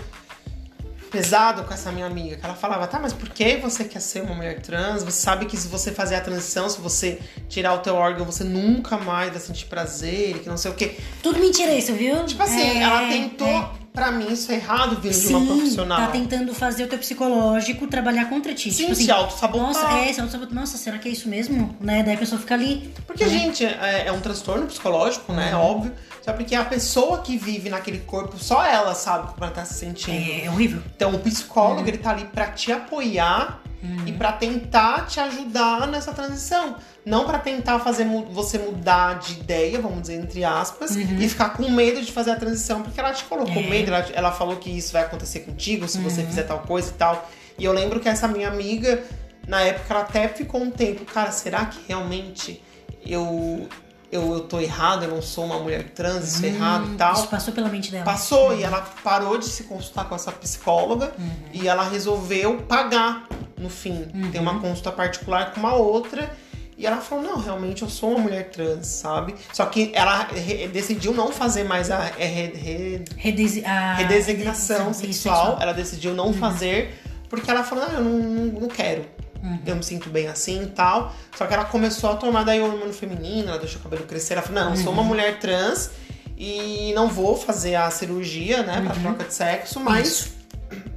pesado 1.14 1.62
com 1.62 1.72
essa 1.72 1.92
minha 1.92 2.06
amiga, 2.06 2.36
que 2.36 2.44
ela 2.44 2.56
falava, 2.56 2.88
tá, 2.88 2.98
mas 2.98 3.12
por 3.12 3.28
que 3.28 3.56
você 3.56 3.84
quer 3.84 4.00
ser 4.00 4.22
uma 4.22 4.34
mulher 4.34 4.60
trans? 4.60 5.04
Você 5.04 5.22
sabe 5.22 5.46
que 5.46 5.56
se 5.56 5.68
você 5.68 5.92
fazer 5.92 6.16
a 6.16 6.20
transição, 6.20 6.68
se 6.68 6.80
você 6.80 7.20
tirar 7.48 7.72
o 7.74 7.78
teu 7.78 7.94
órgão, 7.94 8.26
você 8.26 8.42
nunca 8.42 8.98
mais 8.98 9.30
vai 9.30 9.38
sentir 9.38 9.66
prazer, 9.66 10.40
que 10.40 10.48
não 10.48 10.56
sei 10.56 10.72
o 10.72 10.74
quê. 10.74 10.96
Tudo 11.22 11.38
mentira 11.38 11.72
isso, 11.72 11.92
viu? 11.92 12.24
Tipo 12.24 12.42
assim, 12.42 12.60
É, 12.60 12.82
ela 12.82 13.06
tentou, 13.06 13.46
é. 13.46 13.70
Pra 13.94 14.10
mim, 14.10 14.32
isso 14.32 14.50
é 14.50 14.56
errado 14.56 15.00
vindo 15.00 15.12
de 15.12 15.28
uma 15.28 15.46
profissional. 15.46 15.98
tá 15.98 16.08
tentando 16.08 16.52
fazer 16.52 16.82
o 16.84 16.88
teu 16.88 16.98
psicológico 16.98 17.86
trabalhar 17.86 18.28
contra 18.28 18.52
ti. 18.52 18.72
Sim, 18.72 18.82
tipo 18.82 18.92
assim, 18.92 19.04
se 19.04 19.10
auto-sabotar. 19.12 19.66
Nossa, 19.66 19.98
é, 19.98 20.12
se 20.12 20.20
auto-sabotar. 20.20 20.54
Nossa, 20.54 20.76
será 20.76 20.98
que 20.98 21.08
é 21.08 21.12
isso 21.12 21.28
mesmo? 21.28 21.74
Né? 21.80 22.02
Daí 22.02 22.16
a 22.16 22.18
pessoa 22.18 22.40
fica 22.40 22.54
ali. 22.54 22.92
Porque, 23.06 23.24
né? 23.24 23.30
gente, 23.30 23.64
é, 23.64 24.08
é 24.08 24.12
um 24.12 24.20
transtorno 24.20 24.66
psicológico, 24.66 25.32
né? 25.32 25.54
Óbvio. 25.54 25.92
Só 26.22 26.32
porque 26.32 26.56
a 26.56 26.64
pessoa 26.64 27.18
que 27.20 27.36
vive 27.36 27.70
naquele 27.70 27.98
corpo, 28.00 28.36
só 28.36 28.64
ela 28.64 28.94
sabe 28.94 29.32
como 29.32 29.44
ela 29.44 29.54
tá 29.54 29.64
se 29.64 29.74
sentindo. 29.74 30.16
É, 30.16 30.46
é 30.46 30.50
horrível. 30.50 30.82
Então, 30.96 31.14
o 31.14 31.18
psicólogo, 31.20 31.86
ele 31.86 31.98
tá 31.98 32.10
ali 32.10 32.24
pra 32.24 32.46
te 32.48 32.72
apoiar 32.72 33.62
e 34.06 34.12
pra 34.12 34.32
tentar 34.32 35.06
te 35.06 35.20
ajudar 35.20 35.86
nessa 35.88 36.12
transição. 36.12 36.76
Não 37.04 37.24
pra 37.26 37.38
tentar 37.38 37.78
fazer 37.80 38.04
mu- 38.04 38.24
você 38.26 38.58
mudar 38.58 39.18
de 39.18 39.34
ideia, 39.34 39.78
vamos 39.80 40.02
dizer, 40.02 40.14
entre 40.14 40.42
aspas, 40.44 40.96
e 40.96 41.28
ficar 41.28 41.50
com 41.50 41.70
medo 41.70 42.00
de 42.02 42.10
fazer 42.10 42.30
a 42.30 42.36
transição, 42.36 42.82
porque 42.82 42.98
ela 42.98 43.12
te 43.12 43.24
colocou 43.24 43.62
É. 43.62 43.66
medo, 43.68 43.88
ela, 43.92 44.06
ela 44.14 44.32
falou 44.32 44.56
que 44.56 44.70
isso 44.70 44.92
vai 44.92 45.02
acontecer 45.02 45.40
contigo 45.40 45.86
se 45.86 45.98
você 45.98 46.22
fizer 46.22 46.44
tal 46.44 46.60
coisa 46.60 46.90
e 46.90 46.94
tal. 46.94 47.28
E 47.58 47.64
eu 47.64 47.72
lembro 47.72 48.00
que 48.00 48.08
essa 48.08 48.26
minha 48.26 48.48
amiga, 48.48 49.02
na 49.46 49.60
época, 49.60 49.92
ela 49.92 50.02
até 50.02 50.28
ficou 50.28 50.62
um 50.62 50.70
tempo, 50.70 51.04
cara, 51.04 51.30
será 51.30 51.66
que 51.66 51.78
realmente 51.86 52.62
eu, 53.06 53.68
eu, 54.14 54.32
eu 54.34 54.40
tô 54.40 54.60
errado, 54.60 55.04
eu 55.04 55.10
não 55.10 55.20
sou 55.22 55.44
uma 55.44 55.58
mulher 55.58 55.90
trans, 55.90 56.34
isso 56.34 56.44
é 56.44 56.48
errado 56.48 56.92
e 56.92 56.96
tal? 56.96 57.12
Isso 57.14 57.28
passou 57.28 57.52
pela 57.52 57.68
mente 57.68 57.90
dela. 57.90 58.04
Passou 58.04 58.56
e 58.56 58.62
ela 58.62 58.80
parou 59.02 59.36
de 59.38 59.46
se 59.46 59.64
consultar 59.64 60.04
com 60.08 60.14
essa 60.14 60.30
psicóloga 60.32 61.12
e 61.52 61.66
ela 61.68 61.88
resolveu 61.88 62.58
pagar 62.62 63.26
no 63.58 63.68
fim. 63.68 64.06
Tem 64.32 64.40
uma 64.40 64.58
consulta 64.60 64.92
particular 64.92 65.52
com 65.52 65.60
uma 65.60 65.74
outra. 65.74 66.30
E 66.76 66.84
ela 66.86 66.96
falou: 66.96 67.22
Não, 67.22 67.38
realmente 67.38 67.82
eu 67.82 67.88
sou 67.88 68.10
uma 68.10 68.18
mulher 68.20 68.50
trans, 68.50 68.86
sabe? 68.88 69.34
Só 69.52 69.64
que 69.66 69.92
ela 69.94 70.26
decidiu 70.72 71.14
não 71.14 71.30
fazer 71.30 71.62
mais 71.62 71.88
a 71.88 72.10
é, 72.18 72.26
re- 72.26 72.52
re- 72.56 73.04
Redesi 73.16 73.64
a 73.64 73.94
redesignação 73.94 74.92
sexual. 74.92 75.56
Ela 75.60 75.72
decidiu 75.72 76.14
não 76.14 76.32
fazer 76.32 77.00
porque 77.30 77.48
ela 77.48 77.62
falou: 77.62 77.84
Não, 77.88 77.94
eu 77.94 78.00
não, 78.04 78.18
não, 78.18 78.60
não 78.62 78.68
quero. 78.68 79.04
Eu 79.66 79.76
me 79.76 79.82
sinto 79.82 80.08
bem 80.10 80.26
assim 80.28 80.62
e 80.62 80.66
tal. 80.68 81.14
Só 81.36 81.46
que 81.46 81.52
ela 81.54 81.64
começou 81.64 82.10
a 82.10 82.16
tomar 82.16 82.44
daí 82.44 82.60
o 82.60 82.64
hormônio 82.64 82.92
feminino, 82.94 83.48
ela 83.48 83.58
deixou 83.58 83.80
o 83.80 83.82
cabelo 83.82 84.04
crescer. 84.04 84.34
Ela 84.34 84.42
falou: 84.42 84.62
Não, 84.64 84.70
eu 84.70 84.76
sou 84.76 84.92
uma 84.92 85.02
mulher 85.02 85.38
trans 85.38 85.90
e 86.36 86.92
não 86.94 87.08
vou 87.08 87.36
fazer 87.36 87.74
a 87.74 87.90
cirurgia, 87.90 88.62
né, 88.62 88.80
pra 88.84 88.94
troca 88.94 89.24
de 89.24 89.34
sexo, 89.34 89.78
mas 89.80 90.32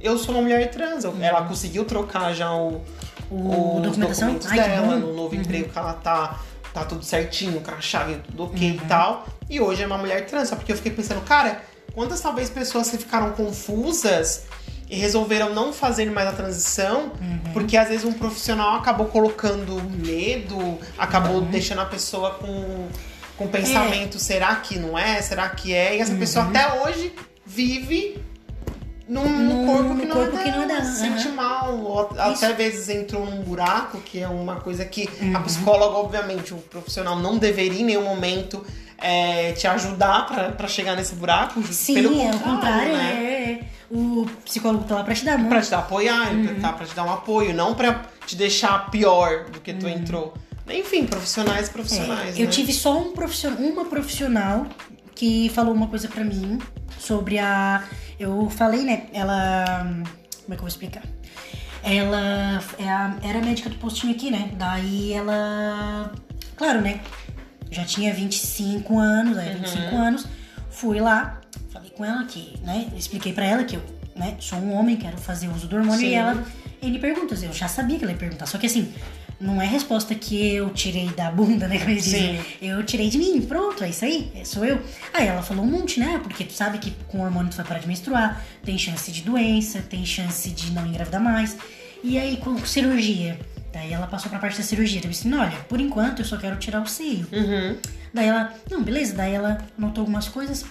eu 0.00 0.18
sou 0.18 0.34
uma 0.34 0.42
mulher 0.42 0.70
trans. 0.70 1.04
Eu- 1.04 1.14
Ela 1.20 1.42
conseguiu 1.44 1.84
trocar 1.84 2.32
já 2.34 2.52
o, 2.52 2.82
O 3.30 3.76
os 3.76 3.82
documentação? 3.82 4.28
documentos 4.34 4.46
Ai, 4.50 4.58
dela, 4.60 4.96
no 4.96 5.14
novo 5.14 5.34
emprego 5.34 5.68
que 5.68 5.78
ela 5.78 5.92
tá, 5.92 6.40
tá 6.72 6.84
tudo 6.84 7.04
certinho, 7.04 7.60
com 7.60 7.70
a 7.70 7.80
chave 7.80 8.16
tudo 8.26 8.44
ok 8.44 8.80
e 8.82 8.86
tal. 8.88 9.26
E 9.50 9.60
hoje 9.60 9.82
é 9.82 9.86
uma 9.86 9.98
mulher 9.98 10.24
trans, 10.26 10.48
só 10.48 10.56
porque 10.56 10.72
eu 10.72 10.76
fiquei 10.76 10.92
pensando, 10.92 11.20
cara, 11.22 11.62
quantas 11.94 12.20
talvez 12.20 12.48
pessoas 12.50 12.88
que 12.90 12.96
ficaram 12.98 13.32
confusas 13.32 14.44
resolveram 14.96 15.54
não 15.54 15.72
fazer 15.72 16.10
mais 16.10 16.28
a 16.28 16.32
transição, 16.32 17.12
porque 17.52 17.76
às 17.76 17.88
vezes 17.88 18.04
um 18.04 18.12
profissional 18.12 18.76
acabou 18.76 19.06
colocando 19.06 19.82
medo, 19.82 20.78
acabou 20.96 21.40
deixando 21.42 21.80
a 21.80 21.86
pessoa 21.86 22.30
com, 22.32 22.88
com 23.36 23.48
pensamento, 23.48 24.18
será 24.18 24.56
que 24.56 24.78
não 24.78 24.98
é? 24.98 25.20
Será 25.20 25.48
que 25.50 25.74
é? 25.74 25.96
E 25.96 26.00
essa 26.00 26.14
pessoa 26.14 26.46
até 26.46 26.82
hoje 26.82 27.12
vive 27.44 28.22
num, 29.08 29.66
corpo 29.66 29.96
que 29.96 30.04
não, 30.04 30.16
corpo 30.16 30.36
é 30.36 30.44
que 30.44 30.50
não 30.50 30.70
é 30.70 30.84
se 30.84 31.00
sente 31.00 31.28
mal, 31.28 31.78
ou 31.78 32.10
até 32.16 32.32
Isso. 32.32 32.54
vezes 32.54 32.88
entrou 32.90 33.24
num 33.24 33.42
buraco, 33.42 33.98
que 34.00 34.20
é 34.20 34.28
uma 34.28 34.56
coisa 34.56 34.84
que 34.84 35.08
Uhum. 35.20 35.36
a 35.36 35.40
psicóloga, 35.40 35.96
obviamente, 35.96 36.52
o 36.52 36.58
profissional 36.58 37.18
não 37.18 37.38
deveria 37.38 37.80
em 37.80 37.84
nenhum 37.84 38.04
momento 38.04 38.64
é, 38.98 39.52
te 39.52 39.66
ajudar 39.66 40.54
pra 40.56 40.68
chegar 40.68 40.94
nesse 40.94 41.14
buraco. 41.14 41.62
Sim, 41.72 41.94
pelo 41.94 42.20
é 42.20 42.30
o 42.30 42.38
contrário, 42.38 42.92
né? 42.92 43.12
é, 43.12 43.52
é. 43.52 43.60
O 43.90 44.26
psicólogo 44.44 44.84
tá 44.84 44.96
lá 44.96 45.04
pra 45.04 45.14
te 45.14 45.24
dar 45.24 45.38
mão. 45.38 45.48
Pra 45.48 45.62
te 45.62 45.70
dar 45.70 45.78
apoiar, 45.78 46.30
Uhum. 46.32 46.60
tá, 46.60 46.72
pra 46.72 46.84
te 46.86 46.94
dar 46.94 47.04
um 47.04 47.12
apoio, 47.12 47.54
não 47.54 47.74
pra 47.74 48.02
te 48.26 48.36
deixar 48.36 48.90
pior 48.90 49.44
do 49.50 49.60
que 49.60 49.72
tu 49.72 49.88
entrou. 49.88 50.34
Enfim, 50.70 51.06
profissionais 51.06 51.70
profissionais, 51.70 52.34
Uhum. 52.34 52.40
É, 52.40 52.42
eu 52.42 52.46
né? 52.46 52.50
tive 52.52 52.72
só 52.74 52.98
um 52.98 53.12
profissional, 53.12 53.58
uma 53.58 53.86
profissional 53.86 54.66
que 55.14 55.48
falou 55.54 55.72
uma 55.72 55.86
coisa 55.88 56.06
pra 56.08 56.22
mim 56.22 56.58
sobre 56.98 57.38
a. 57.38 57.82
Eu 58.20 58.50
falei, 58.50 58.82
né? 58.82 59.06
Ela. 59.14 59.64
Como 59.86 60.04
é 60.04 60.48
que 60.48 60.52
eu 60.52 60.58
vou 60.58 60.68
explicar? 60.68 61.02
Ela 61.82 62.62
é 62.78 63.28
era 63.28 63.40
médica 63.40 63.70
do 63.70 63.76
postinho 63.76 64.12
aqui, 64.14 64.30
né? 64.30 64.50
Daí 64.58 65.12
ela. 65.14 66.12
Claro, 66.56 66.82
né? 66.82 67.00
Já 67.70 67.84
tinha 67.84 68.12
25 68.12 68.98
anos, 68.98 69.36
Uhum. 69.36 69.42
é, 69.42 69.54
25 69.54 69.96
anos. 69.96 70.26
Fui 70.70 71.00
lá, 71.00 71.40
falei 71.70 71.90
com 71.90 72.04
ela 72.04 72.24
que, 72.24 72.54
né? 72.62 72.88
Expliquei 72.96 73.32
pra 73.32 73.44
ela 73.44 73.64
que 73.64 73.76
eu, 73.76 73.82
né, 74.16 74.36
sou 74.40 74.58
um 74.58 74.72
homem, 74.74 74.96
quero 74.96 75.18
fazer 75.18 75.48
uso 75.48 75.66
do 75.66 75.76
hormônio. 75.76 76.00
Sim. 76.00 76.12
E 76.12 76.14
ela. 76.14 76.44
Ele 76.80 76.98
pergunta, 76.98 77.34
eu 77.34 77.52
já 77.52 77.66
sabia 77.66 77.98
que 77.98 78.04
ela 78.04 78.12
ia 78.12 78.18
perguntar. 78.18 78.46
Só 78.46 78.56
que 78.56 78.66
assim, 78.66 78.92
não 79.40 79.60
é 79.60 79.66
resposta 79.66 80.14
que 80.14 80.54
eu 80.54 80.70
tirei 80.70 81.08
da 81.10 81.30
bunda, 81.30 81.66
né? 81.68 81.78
Como 81.78 81.90
eles 81.90 82.04
dizem. 82.04 82.40
Eu 82.60 82.84
tirei 82.84 83.08
de 83.08 83.18
mim, 83.18 83.40
pronto, 83.42 83.82
é 83.84 83.90
isso 83.90 84.04
aí, 84.04 84.30
é, 84.34 84.44
sou 84.44 84.64
eu. 84.64 84.80
Aí 85.12 85.26
ela 85.26 85.42
falou 85.42 85.64
um 85.64 85.68
monte, 85.68 86.00
né? 86.00 86.20
Porque 86.22 86.44
tu 86.44 86.52
sabe 86.52 86.78
que 86.78 86.92
com 87.08 87.20
hormônio 87.20 87.50
tu 87.50 87.56
vai 87.56 87.66
parar 87.66 87.80
de 87.80 87.88
menstruar, 87.88 88.44
tem 88.64 88.78
chance 88.78 89.10
de 89.10 89.22
doença, 89.22 89.80
tem 89.80 90.04
chance 90.04 90.50
de 90.50 90.72
não 90.72 90.86
engravidar 90.86 91.20
mais. 91.20 91.56
E 92.02 92.18
aí 92.18 92.36
com 92.36 92.56
cirurgia. 92.64 93.38
Daí 93.72 93.92
ela 93.92 94.06
passou 94.06 94.30
pra 94.30 94.38
parte 94.38 94.56
da 94.56 94.64
cirurgia. 94.64 95.00
Eu 95.02 95.10
disse, 95.10 95.32
olha, 95.32 95.56
por 95.68 95.80
enquanto 95.80 96.20
eu 96.20 96.24
só 96.24 96.36
quero 96.36 96.56
tirar 96.56 96.80
o 96.80 96.86
seio. 96.86 97.26
Uhum. 97.32 97.76
Daí 98.12 98.26
ela, 98.26 98.52
não, 98.70 98.82
beleza. 98.82 99.14
Daí 99.14 99.34
ela 99.34 99.58
notou 99.76 100.02
algumas 100.02 100.28
coisas. 100.28 100.64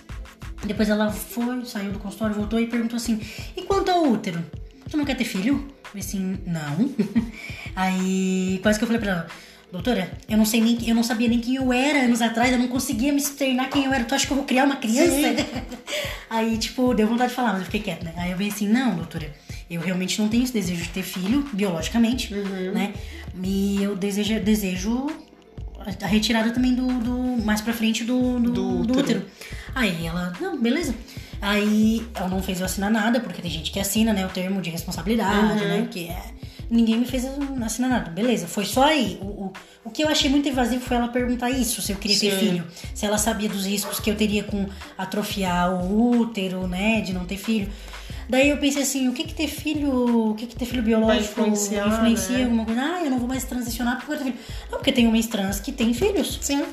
Depois 0.65 0.89
ela 0.89 1.11
foi, 1.11 1.63
saiu 1.65 1.91
do 1.91 1.99
consultório, 1.99 2.35
voltou 2.35 2.59
e 2.59 2.67
perguntou 2.67 2.97
assim: 2.97 3.19
e 3.55 3.61
quanto 3.63 3.89
ao 3.91 4.03
útero? 4.07 4.43
Tu 4.89 4.97
não 4.97 5.05
quer 5.05 5.15
ter 5.15 5.23
filho? 5.25 5.53
Eu 5.55 5.91
falei 5.91 6.03
assim, 6.05 6.37
não. 6.45 6.89
Aí 7.75 8.59
quase 8.61 8.77
que 8.79 8.83
eu 8.83 8.87
falei 8.87 9.01
pra 9.01 9.11
ela, 9.11 9.27
doutora, 9.71 10.11
eu 10.27 10.37
não 10.37 10.45
sei 10.45 10.61
nem 10.61 10.77
eu 10.87 10.95
não 10.95 11.03
sabia 11.03 11.27
nem 11.27 11.39
quem 11.39 11.55
eu 11.55 11.71
era 11.71 11.99
anos 12.05 12.21
atrás, 12.21 12.51
eu 12.51 12.57
não 12.57 12.67
conseguia 12.67 13.11
me 13.11 13.19
externar 13.19 13.69
quem 13.69 13.85
eu 13.85 13.93
era. 13.93 14.03
Tu 14.03 14.15
acha 14.15 14.25
que 14.25 14.31
eu 14.31 14.37
vou 14.37 14.45
criar 14.45 14.65
uma 14.65 14.77
criança? 14.77 15.45
Aí, 16.29 16.57
tipo, 16.57 16.93
deu 16.93 17.07
vontade 17.07 17.29
de 17.29 17.35
falar, 17.35 17.49
mas 17.53 17.59
eu 17.59 17.65
fiquei 17.65 17.81
quieta, 17.81 18.05
né? 18.05 18.13
Aí 18.17 18.31
eu 18.31 18.35
falei 18.37 18.51
assim, 18.51 18.67
não, 18.67 18.95
doutora, 18.95 19.33
eu 19.69 19.79
realmente 19.81 20.19
não 20.21 20.27
tenho 20.27 20.43
esse 20.43 20.53
desejo 20.53 20.81
de 20.83 20.89
ter 20.89 21.03
filho, 21.03 21.45
biologicamente, 21.53 22.33
né? 22.73 22.93
E 23.43 23.81
eu 23.81 23.95
desejo, 23.95 24.39
desejo 24.41 25.07
a- 26.01 26.07
retirada 26.07 26.51
também 26.51 26.73
do, 26.73 26.85
do 26.87 27.45
mais 27.45 27.61
pra 27.61 27.71
frente 27.73 28.03
do, 28.03 28.39
do, 28.39 28.51
Do 28.51 28.83
do 28.83 28.93
útero. 28.99 28.99
útero. 29.19 29.25
Aí 29.78 30.05
ela, 30.05 30.34
não, 30.41 30.57
beleza. 30.59 30.93
Aí 31.41 32.05
ela 32.15 32.28
não 32.28 32.41
fez 32.41 32.59
eu 32.59 32.65
assinar 32.65 32.89
nada, 32.89 33.19
porque 33.19 33.41
tem 33.41 33.51
gente 33.51 33.71
que 33.71 33.80
assina, 33.80 34.11
né, 34.13 34.25
o 34.25 34.30
termo 34.30 34.61
de 34.61 34.69
responsabilidade, 34.69 35.61
Uhum. 35.63 35.67
né? 35.67 35.88
Que 35.89 36.07
é. 36.07 36.23
Ninguém 36.69 36.97
me 36.97 37.05
fez 37.05 37.25
assinar 37.63 37.89
nada. 37.89 38.09
Beleza, 38.11 38.45
foi 38.47 38.65
só 38.65 38.84
aí. 38.84 39.17
O, 39.21 39.25
o, 39.25 39.53
o 39.86 39.89
que 39.89 40.03
eu 40.03 40.09
achei 40.09 40.30
muito 40.30 40.49
invasivo 40.49 40.82
foi 40.84 40.97
ela 40.97 41.07
perguntar 41.07 41.49
isso, 41.49 41.82
se 41.82 41.93
eu 41.93 41.97
queria 41.97 42.19
ter 42.19 42.32
Sim. 42.32 42.39
filho. 42.39 42.63
Se 42.93 43.05
ela 43.05 43.17
sabia 43.17 43.47
dos 43.47 43.65
riscos 43.65 43.99
que 44.01 44.09
eu 44.11 44.15
teria 44.15 44.43
com 44.43 44.65
atrofiar 44.97 45.71
o 45.73 46.19
útero, 46.19 46.67
né? 46.67 46.99
De 47.01 47.13
não 47.13 47.23
ter 47.25 47.38
filho. 47.38 47.69
Daí 48.30 48.49
eu 48.49 48.57
pensei 48.57 48.82
assim, 48.82 49.07
o 49.07 49.13
que 49.13 49.23
que 49.23 49.34
ter 49.34 49.47
filho, 49.47 50.32
o 50.32 50.36
que 50.36 50.45
que 50.47 50.55
ter 50.57 50.65
filho 50.65 50.84
biológico 50.84 51.39
influencia 51.39 51.78
né? 51.86 52.43
alguma 52.43 52.65
coisa? 52.65 52.82
Ah, 52.82 53.01
eu 53.05 53.09
não 53.11 53.19
vou 53.19 53.28
mais 53.30 53.45
transicionar 53.45 53.97
porque 53.97 54.11
eu 54.13 54.17
tenho 54.17 54.34
filho. 54.34 54.43
Não, 54.69 54.78
porque 54.80 54.91
tem 54.91 55.07
homens 55.07 55.28
trans 55.28 55.61
que 55.61 55.71
têm 55.71 55.93
filhos. 55.93 56.38
Sim. 56.41 56.65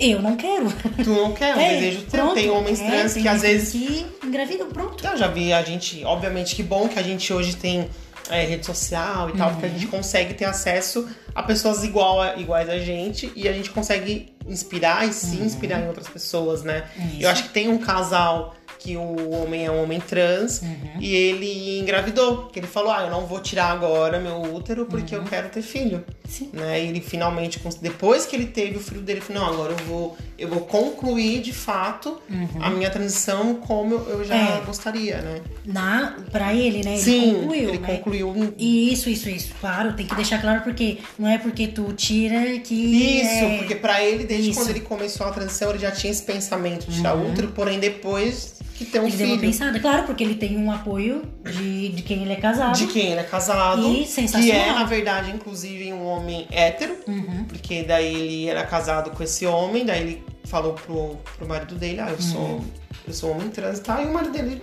Eu 0.00 0.22
não 0.22 0.36
quero. 0.36 0.66
Tu 1.04 1.10
não 1.10 1.32
quer, 1.32 1.54
um 1.54 1.60
É, 1.60 1.74
desejo 1.74 2.02
teu. 2.02 2.20
pronto. 2.20 2.34
Tem 2.34 2.50
homens 2.50 2.80
É, 2.80 2.86
trans 2.90 3.12
tem 3.14 3.22
que 3.22 3.28
às 3.28 3.42
vezes 3.42 3.72
Que 3.72 4.06
engravidam, 4.26 4.68
pronto. 4.68 5.06
Eu 5.06 5.16
já 5.16 5.28
vi 5.28 5.52
a 5.52 5.62
gente, 5.62 6.02
obviamente 6.04 6.56
que 6.56 6.62
bom 6.62 6.88
que 6.88 6.98
a 6.98 7.02
gente 7.02 7.32
hoje 7.32 7.54
tem 7.56 7.88
é, 8.30 8.44
rede 8.44 8.64
social 8.64 9.28
e 9.30 9.32
tal, 9.36 9.50
porque 9.50 9.66
a 9.66 9.68
Uhum. 9.68 9.74
gente 9.74 9.86
consegue 9.88 10.34
ter 10.34 10.44
acesso 10.44 11.08
a 11.34 11.42
pessoas 11.42 11.82
igual 11.82 12.20
a- 12.22 12.36
iguais 12.36 12.68
a 12.68 12.78
gente 12.78 13.32
e 13.34 13.48
a 13.48 13.52
gente 13.52 13.70
consegue 13.70 14.32
inspirar 14.46 15.06
e 15.08 15.12
se 15.12 15.36
inspirar 15.36 15.80
em 15.80 15.88
outras 15.88 16.08
pessoas, 16.08 16.62
né? 16.62 16.84
Uhum. 16.96 17.06
Isso. 17.08 17.22
Eu 17.22 17.28
acho 17.30 17.42
que 17.44 17.48
tem 17.48 17.68
um 17.68 17.78
casal 17.78 18.54
que 18.80 18.96
o 18.96 19.30
homem 19.30 19.66
é 19.66 19.70
um 19.70 19.82
homem 19.82 20.00
trans 20.00 20.62
Uhum. 20.62 21.00
e 21.00 21.14
ele 21.14 21.78
engravidou. 21.80 22.46
Que 22.46 22.58
ele 22.60 22.66
falou: 22.66 22.90
Ah, 22.90 23.02
eu 23.04 23.10
não 23.10 23.26
vou 23.26 23.40
tirar 23.40 23.70
agora 23.70 24.18
meu 24.18 24.40
útero 24.54 24.86
porque 24.86 25.14
Uhum. 25.14 25.22
eu 25.22 25.28
quero 25.28 25.48
ter 25.50 25.62
filho. 25.62 26.02
Sim. 26.28 26.48
Né? 26.52 26.84
E 26.84 26.88
ele 26.88 27.00
finalmente, 27.00 27.60
depois 27.82 28.24
que 28.24 28.34
ele 28.36 28.46
teve 28.46 28.76
o 28.76 28.80
filho 28.80 29.00
dele, 29.00 29.18
ele 29.18 29.26
falou: 29.26 29.42
Não, 29.42 29.52
agora 29.52 29.72
eu 29.72 29.84
vou, 29.86 30.16
eu 30.38 30.48
vou 30.48 30.60
concluir 30.60 31.40
de 31.42 31.52
fato 31.52 32.18
a 32.60 32.70
minha 32.70 32.88
transição 32.88 33.54
como 33.56 33.94
eu, 33.96 34.24
já 34.24 34.34
Uhum. 34.34 34.40
É. 34.58 34.60
gostaria, 34.64 35.20
né? 35.20 35.40
Na, 35.66 36.16
pra 36.32 36.54
ele, 36.54 36.82
né? 36.82 36.92
Ele 36.94 37.02
Sim, 37.02 37.34
concluiu, 37.34 37.68
ele 37.68 37.78
né? 37.78 37.86
concluiu. 37.86 38.54
Isso, 38.58 39.10
isso, 39.10 39.28
isso. 39.28 39.54
Claro, 39.60 39.92
tem 39.92 40.06
que 40.06 40.14
deixar 40.14 40.40
claro 40.40 40.62
porque 40.62 40.98
não 41.18 41.28
é 41.28 41.36
porque 41.38 41.66
tu 41.68 41.92
tira 41.92 42.58
que. 42.60 42.74
Isso, 42.74 43.44
é... 43.44 43.58
porque 43.58 43.74
pra 43.74 44.02
ele, 44.02 44.24
desde 44.24 44.50
Isso. 44.50 44.60
Uhum. 44.60 44.66
quando 44.66 44.76
ele 44.76 44.84
começou 44.86 45.26
a 45.26 45.30
transição, 45.30 45.70
ele 45.70 45.78
já 45.80 45.90
tinha 45.90 46.10
esse 46.10 46.22
pensamento 46.22 46.86
de 46.88 46.96
tirar 46.96 47.14
útero, 47.14 47.48
porém 47.48 47.78
depois 47.78 48.54
que 48.86 48.90
ter 48.92 49.00
um 49.00 49.06
Ele 49.06 49.16
deu 49.16 49.26
uma 49.26 49.36
filho. 49.38 49.50
pensada, 49.52 49.78
claro, 49.80 50.04
porque 50.04 50.24
ele 50.24 50.34
tem 50.34 50.56
um 50.56 50.70
apoio 50.72 51.22
de, 51.44 51.88
de 51.90 52.02
quem 52.02 52.22
ele 52.22 52.32
é 52.32 52.36
casado. 52.36 52.76
De 52.76 52.86
quem 52.86 53.10
ele 53.12 53.20
é 53.20 53.24
casado. 53.24 53.82
E 53.92 54.04
que 54.04 54.06
sensacional. 54.10 54.60
é, 54.60 54.72
na 54.72 54.84
verdade, 54.84 55.30
inclusive, 55.30 55.92
um 55.92 56.04
homem 56.06 56.46
hétero. 56.50 56.96
Uhum. 57.06 57.44
Porque 57.44 57.82
daí 57.82 58.14
ele 58.14 58.46
era 58.48 58.64
casado 58.66 59.10
com 59.10 59.22
esse 59.22 59.46
homem, 59.46 59.84
daí 59.84 60.00
ele 60.02 60.24
falou 60.44 60.72
pro, 60.74 61.16
pro 61.36 61.46
marido 61.46 61.74
dele, 61.74 62.00
ah, 62.00 62.10
eu 62.10 62.20
sou, 62.20 62.40
Uhum. 62.40 62.64
eu 63.06 63.12
sou 63.14 63.30
homem 63.32 63.48
trans 63.50 63.78
e 63.78 63.82
tal, 63.82 64.02
e 64.02 64.06
o 64.06 64.12
marido 64.12 64.32
dele 64.32 64.62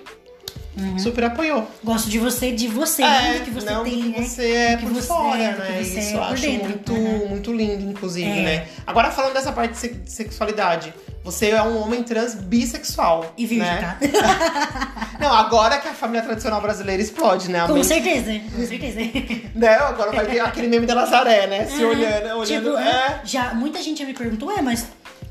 super 0.99 1.23
apoiou. 1.25 1.69
Gosto 1.84 2.09
de 2.09 2.19
você, 2.19 2.51
de 2.51 2.67
você, 2.67 3.01
não 3.01 3.09
É, 3.09 3.34
do 3.39 3.43
que 3.45 3.51
você 3.51 3.69
não 3.69 3.84
tem, 3.84 4.01
do 4.03 4.13
que 4.13 4.19
né? 4.19 4.25
você 4.28 4.51
é 4.51 4.71
Do 4.71 4.78
que 4.78 4.86
por 4.86 4.93
você 4.93 5.07
fora, 5.07 5.41
é, 5.43 5.51
né? 5.57 5.82
Isso 5.82 5.97
é 5.99 6.13
eu 6.15 6.23
acho 6.23 6.41
dentro. 6.41 6.67
muito, 6.69 6.93
Uhum. 6.93 7.28
muito 7.30 7.53
lindo, 7.53 7.89
inclusive, 7.89 8.30
É. 8.30 8.43
né? 8.43 8.67
Agora, 8.86 9.11
falando 9.11 9.34
dessa 9.34 9.51
parte 9.51 9.71
de 9.73 9.78
se- 9.80 10.01
sexualidade, 10.05 10.93
você 11.23 11.49
é 11.49 11.61
um 11.61 11.82
homem 11.82 12.03
trans 12.03 12.36
bissexual. 12.36 13.34
E 13.38 13.45
virgem, 13.45 13.67
né? 13.73 13.97
tá? 13.99 13.99
Não, 15.19 15.34
agora 15.34 15.78
que 15.80 15.88
a 15.88 15.93
família 15.93 16.21
tradicional 16.21 16.61
brasileira 16.61 17.01
explode, 17.01 17.49
né? 17.49 17.61
A 17.61 17.67
Com 17.67 17.73
mente- 17.73 17.88
certeza, 17.88 18.32
com 18.55 18.65
certeza. 18.65 18.99
né? 19.55 19.69
Agora 19.75 20.11
vai 20.11 20.25
ter 20.25 20.39
aquele 20.39 20.67
meme 20.67 20.86
da 20.86 20.93
Nazaré, 20.95 21.47
né? 21.47 21.65
Se 21.65 21.84
Uhum. 21.84 21.89
olhando, 21.89 22.38
olhando. 22.38 22.45
Tipo, 22.45 22.78
é. 22.78 23.21
já, 23.25 23.53
muita 23.55 23.82
gente 23.82 23.99
já 23.99 24.05
me 24.05 24.13
perguntou, 24.13 24.51
é, 24.55 24.61
mas 24.61 24.88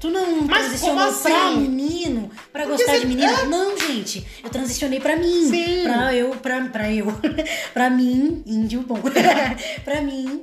tu 0.07 0.11
não 0.11 0.43
Mas 0.43 0.59
transicionou 0.67 1.07
como 1.07 1.23
pra 1.23 1.47
assim? 1.49 1.57
menino, 1.61 2.31
pra 2.53 2.63
Porque 2.63 2.77
gostar 2.79 2.93
você- 2.93 3.01
de 3.01 3.07
menino? 3.07 3.33
é. 3.33 3.45
Não, 3.47 3.77
gente, 3.79 4.27
eu 4.43 4.51
transicionei 4.51 5.01
pra 5.01 5.17
mim. 5.17 5.49
Sim. 5.51 5.83
Pra 5.85 6.15
eu, 6.15 6.31
pra, 6.31 6.61
pra 6.67 6.93
eu, 6.93 7.07
pra 7.75 7.91
mim, 7.91 8.43
índio 8.47 8.83
bom. 8.83 9.01
pra 9.85 10.01
mim, 10.01 10.43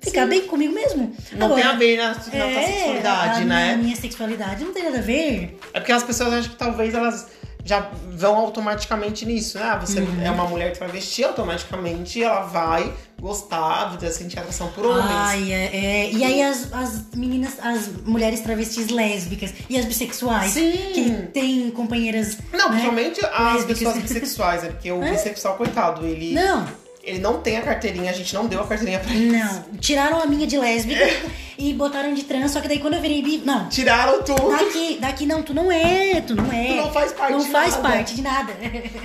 ficar 0.00 0.26
bem 0.26 0.42
comigo 0.46 0.74
mesmo. 0.74 1.14
Não 1.32 1.46
Agora, 1.46 1.62
tem 1.62 1.70
a 1.70 1.74
ver 1.76 1.96
na, 1.96 2.08
na 2.08 2.46
é, 2.46 2.66
sexualidade, 2.66 3.42
a 3.42 3.44
né? 3.44 3.64
Minha, 3.72 3.76
minha 3.84 3.96
sexualidade 3.96 4.64
não 4.64 4.72
tem 4.72 4.84
nada 4.84 4.98
a 4.98 5.02
ver. 5.02 5.58
É 5.72 5.80
porque 5.80 5.92
as 5.92 6.02
pessoas 6.02 6.32
acham 6.32 6.50
que 6.50 6.56
talvez 6.56 6.94
elas 6.94 7.26
já 7.64 7.90
vão 8.12 8.36
automaticamente 8.36 9.24
nisso, 9.24 9.58
né? 9.58 9.64
Ah, 9.64 9.76
Você 9.78 10.00
Uhum. 10.00 10.22
é 10.22 10.30
uma 10.30 10.44
mulher 10.46 10.72
travesti, 10.76 11.24
automaticamente 11.24 12.22
ela 12.22 12.42
vai 12.42 12.92
gostar, 13.20 13.96
vai 13.96 14.10
sentir 14.12 14.38
atração 14.38 14.68
por 14.72 14.84
homens. 14.84 15.06
Ai, 15.10 15.52
é, 15.52 15.70
é. 15.74 16.10
E 16.12 16.22
aí 16.22 16.42
as, 16.42 16.70
as 16.72 17.02
meninas, 17.14 17.54
as 17.62 17.88
mulheres 18.04 18.40
travestis 18.40 18.88
lésbicas 18.88 19.54
e 19.70 19.78
as 19.78 19.84
bissexuais 19.86 20.52
Sim. 20.52 20.72
que 20.92 21.10
têm 21.32 21.70
companheiras. 21.70 22.36
Não, 22.52 22.66
né? 22.66 22.68
principalmente 22.72 23.24
as 23.24 23.54
Lésbicas. 23.54 23.78
pessoas 23.78 23.98
bissexuais, 24.02 24.62
né? 24.62 24.68
Porque 24.70 24.92
o 24.92 25.02
É? 25.04 25.10
bissexual, 25.12 25.56
coitado, 25.56 26.04
ele 26.06 26.34
Não, 26.34 26.66
ele 27.04 27.18
não 27.18 27.40
tem 27.40 27.56
a 27.58 27.62
carteirinha, 27.62 28.10
a 28.10 28.14
gente 28.14 28.32
não 28.34 28.46
deu 28.46 28.60
a 28.60 28.66
carteirinha 28.66 28.98
pra 28.98 29.12
ele. 29.12 29.36
não. 29.36 29.62
Tiraram 29.80 30.20
a 30.22 30.26
minha 30.26 30.46
de 30.46 30.58
lésbica 30.58 31.04
e 31.58 31.72
botaram 31.74 32.12
de 32.14 32.24
trans, 32.24 32.50
só 32.50 32.60
que 32.60 32.68
daí 32.68 32.78
quando 32.78 32.94
eu 32.94 33.00
virei 33.00 33.22
bi. 33.22 33.42
Não. 33.44 33.68
Tiraram 33.68 34.22
tudo. 34.22 34.50
Daqui, 34.50 34.98
daqui 35.00 35.26
não, 35.26 35.42
tu 35.42 35.52
não 35.54 35.70
é, 35.70 36.20
tu 36.20 36.34
não 36.34 36.50
é. 36.52 36.66
Tu 36.68 36.74
não 36.76 36.90
faz 36.92 37.12
parte 37.12 37.32
Não 37.32 37.38
de 37.40 37.50
faz 37.50 37.76
nada. 37.76 37.88
parte 37.88 38.14
de 38.14 38.22
nada. 38.22 38.52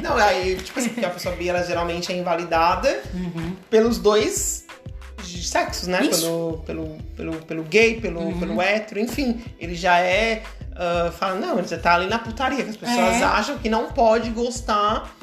Não, 0.02 0.16
aí, 0.18 0.56
tipo 0.58 0.80
assim, 0.80 0.90
porque 0.90 1.06
a 1.06 1.10
pessoa 1.10 1.36
bi, 1.36 1.50
ela 1.50 1.64
geralmente 1.64 2.12
é 2.12 2.16
invalidada 2.18 3.02
Uhum. 3.14 3.56
pelos 3.70 3.98
dois 4.00 4.66
sexos, 5.24 5.88
né? 5.88 6.02
Isso. 6.04 6.22
Pelo, 6.22 6.58
pelo, 6.66 6.88
pelo, 7.16 7.34
pelo 7.46 7.64
gay, 7.64 8.00
pelo, 8.00 8.22
Uhum. 8.22 8.40
pelo 8.40 8.62
hétero, 8.62 9.00
enfim. 9.00 9.42
Ele 9.60 9.76
já 9.76 10.00
é. 10.00 10.42
ah, 10.76 11.12
fala, 11.12 11.36
não, 11.36 11.60
ele 11.60 11.68
já 11.68 11.78
tá 11.78 11.96
ali 11.96 12.08
na 12.08 12.18
putaria, 12.20 12.64
que 12.64 12.70
as 12.70 12.78
pessoas 12.78 13.16
É. 13.22 13.24
acham 13.24 13.58
que 13.58 13.70
não 13.70 13.88
pode 13.92 14.30
gostar 14.32 15.14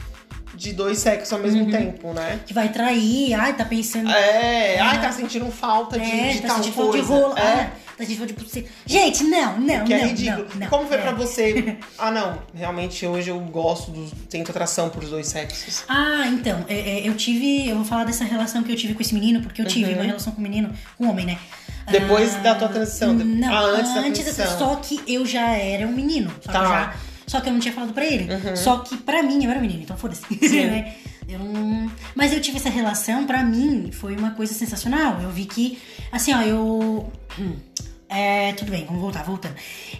de 0.56 0.72
dois 0.72 0.98
sexos 0.98 1.32
ao 1.32 1.38
Uhum. 1.38 1.44
mesmo 1.44 1.70
tempo, 1.70 2.12
né? 2.12 2.40
que 2.46 2.54
vai 2.54 2.68
trair, 2.70 3.34
ai, 3.34 3.52
tá 3.54 3.64
pensando. 3.64 4.10
É, 4.10 4.78
ai, 4.80 4.96
Ah. 4.96 5.00
tá 5.00 5.12
sentindo 5.12 5.50
falta 5.50 5.98
de, 5.98 6.04
É, 6.10 6.32
de 6.32 6.40
tá 6.40 6.48
tal 6.48 6.56
sentindo 6.56 6.74
falta 6.74 6.98
de 6.98 7.04
coisa. 7.04 7.22
rola. 7.26 7.38
É. 7.38 7.42
Ah, 7.42 7.70
tá 7.98 8.04
sentindo 8.04 8.18
falta 8.34 8.60
de. 8.60 8.66
Gente, 8.86 9.24
não, 9.24 9.58
não, 9.60 9.84
Que 9.84 9.94
não. 9.94 10.00
é 10.00 10.06
ridículo. 10.06 10.46
Não, 10.54 10.60
não. 10.60 10.66
Como 10.68 10.86
foi 10.88 10.96
É. 10.96 11.00
pra 11.02 11.12
você? 11.12 11.76
Ah, 11.98 12.10
não, 12.10 12.38
realmente 12.54 13.06
hoje 13.06 13.30
eu 13.30 13.38
gosto 13.40 13.90
dos. 13.90 14.10
Tento 14.30 14.50
atração 14.50 14.88
pros 14.88 15.10
dois 15.10 15.26
sexos. 15.28 15.84
Ah, 15.88 16.26
então, 16.28 16.64
é, 16.68 16.74
é, 17.04 17.08
eu 17.08 17.14
tive. 17.14 17.68
Eu 17.68 17.76
vou 17.76 17.84
falar 17.84 18.04
dessa 18.04 18.24
relação 18.24 18.62
que 18.62 18.72
eu 18.72 18.76
tive 18.76 18.94
com 18.94 19.02
esse 19.02 19.14
menino, 19.14 19.40
porque 19.42 19.60
eu 19.62 19.66
tive 19.66 19.90
Uhum. 19.92 19.98
uma 19.98 20.04
relação 20.04 20.32
com 20.32 20.40
o 20.40 20.42
menino, 20.42 20.70
com 20.98 21.04
o 21.06 21.10
homem, 21.10 21.26
né? 21.26 21.38
Depois 21.90 22.34
Ah, 22.34 22.38
da 22.38 22.54
tua 22.56 22.68
transição? 22.68 23.14
Não, 23.14 23.54
ah, 23.54 23.60
antes 23.60 23.94
da 23.94 24.00
antes 24.00 24.24
transição. 24.24 24.58
Só 24.58 24.74
que 24.76 25.00
eu 25.06 25.24
já 25.24 25.52
era 25.52 25.86
um 25.86 25.92
menino. 25.92 26.32
Tá. 26.44 26.96
Só 27.26 27.40
que 27.40 27.48
eu 27.48 27.52
não 27.52 27.60
tinha 27.60 27.74
falado 27.74 27.92
pra 27.92 28.04
ele. 28.04 28.32
Uhum. 28.32 28.56
Só 28.56 28.78
que 28.78 28.96
pra 28.96 29.22
mim 29.22 29.44
eu 29.44 29.50
era 29.50 29.60
menino, 29.60 29.82
então 29.82 29.96
foda-se. 29.96 30.22
né? 30.66 30.94
Eu 31.28 31.40
não... 31.40 31.90
Mas 32.14 32.32
eu 32.32 32.40
tive 32.40 32.56
essa 32.58 32.70
relação, 32.70 33.26
pra 33.26 33.42
mim, 33.42 33.90
foi 33.92 34.16
uma 34.16 34.30
coisa 34.30 34.54
sensacional. 34.54 35.20
Eu 35.20 35.30
vi 35.30 35.44
que, 35.44 35.78
assim, 36.12 36.32
ó, 36.32 36.40
eu. 36.42 37.12
hum, 37.38 37.56
É, 38.08 38.52
tudo 38.52 38.70
bem, 38.70 38.84
vamos 38.86 39.00
voltar, 39.02 39.24
voltando. 39.24 39.56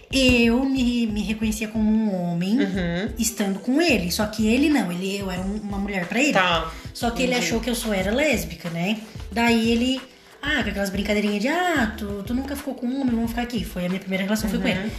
Eu 0.09 0.63
me, 0.63 1.05
me 1.07 1.21
reconhecia 1.23 1.67
como 1.67 1.89
um 1.89 2.15
homem 2.31 2.57
Uhum. 2.59 3.09
estando 3.19 3.59
com 3.59 3.81
ele. 3.81 4.09
Só 4.11 4.25
que 4.27 4.47
ele 4.47 4.69
não, 4.69 4.89
ele, 4.89 5.17
eu 5.17 5.29
era 5.29 5.41
um- 5.41 5.57
uma 5.61 5.77
mulher 5.77 6.07
pra 6.07 6.19
ele. 6.21 6.31
Tá. 6.31 6.71
Só 6.93 7.11
que 7.11 7.21
ele 7.23 7.35
achou 7.35 7.59
que 7.59 7.69
eu 7.69 7.75
só 7.75 7.93
era 7.93 8.09
lésbica, 8.11 8.69
né? 8.69 8.97
Daí 9.29 9.69
ele. 9.71 10.01
Ah, 10.41 10.63
com 10.63 10.69
aquelas 10.69 10.89
brincadeirinhas 10.89 11.41
de 11.41 11.49
ah, 11.49 11.93
tu, 11.97 12.23
tu 12.25 12.33
nunca 12.33 12.55
ficou 12.55 12.73
com 12.75 12.85
um 12.87 13.01
homem, 13.01 13.13
vamos 13.13 13.31
ficar 13.31 13.41
aqui. 13.41 13.65
Foi 13.65 13.85
a 13.85 13.89
minha 13.89 13.99
primeira 13.99 14.23
relação, 14.23 14.49
foi 14.49 14.59
com 14.59 14.67
ele. 14.69 14.89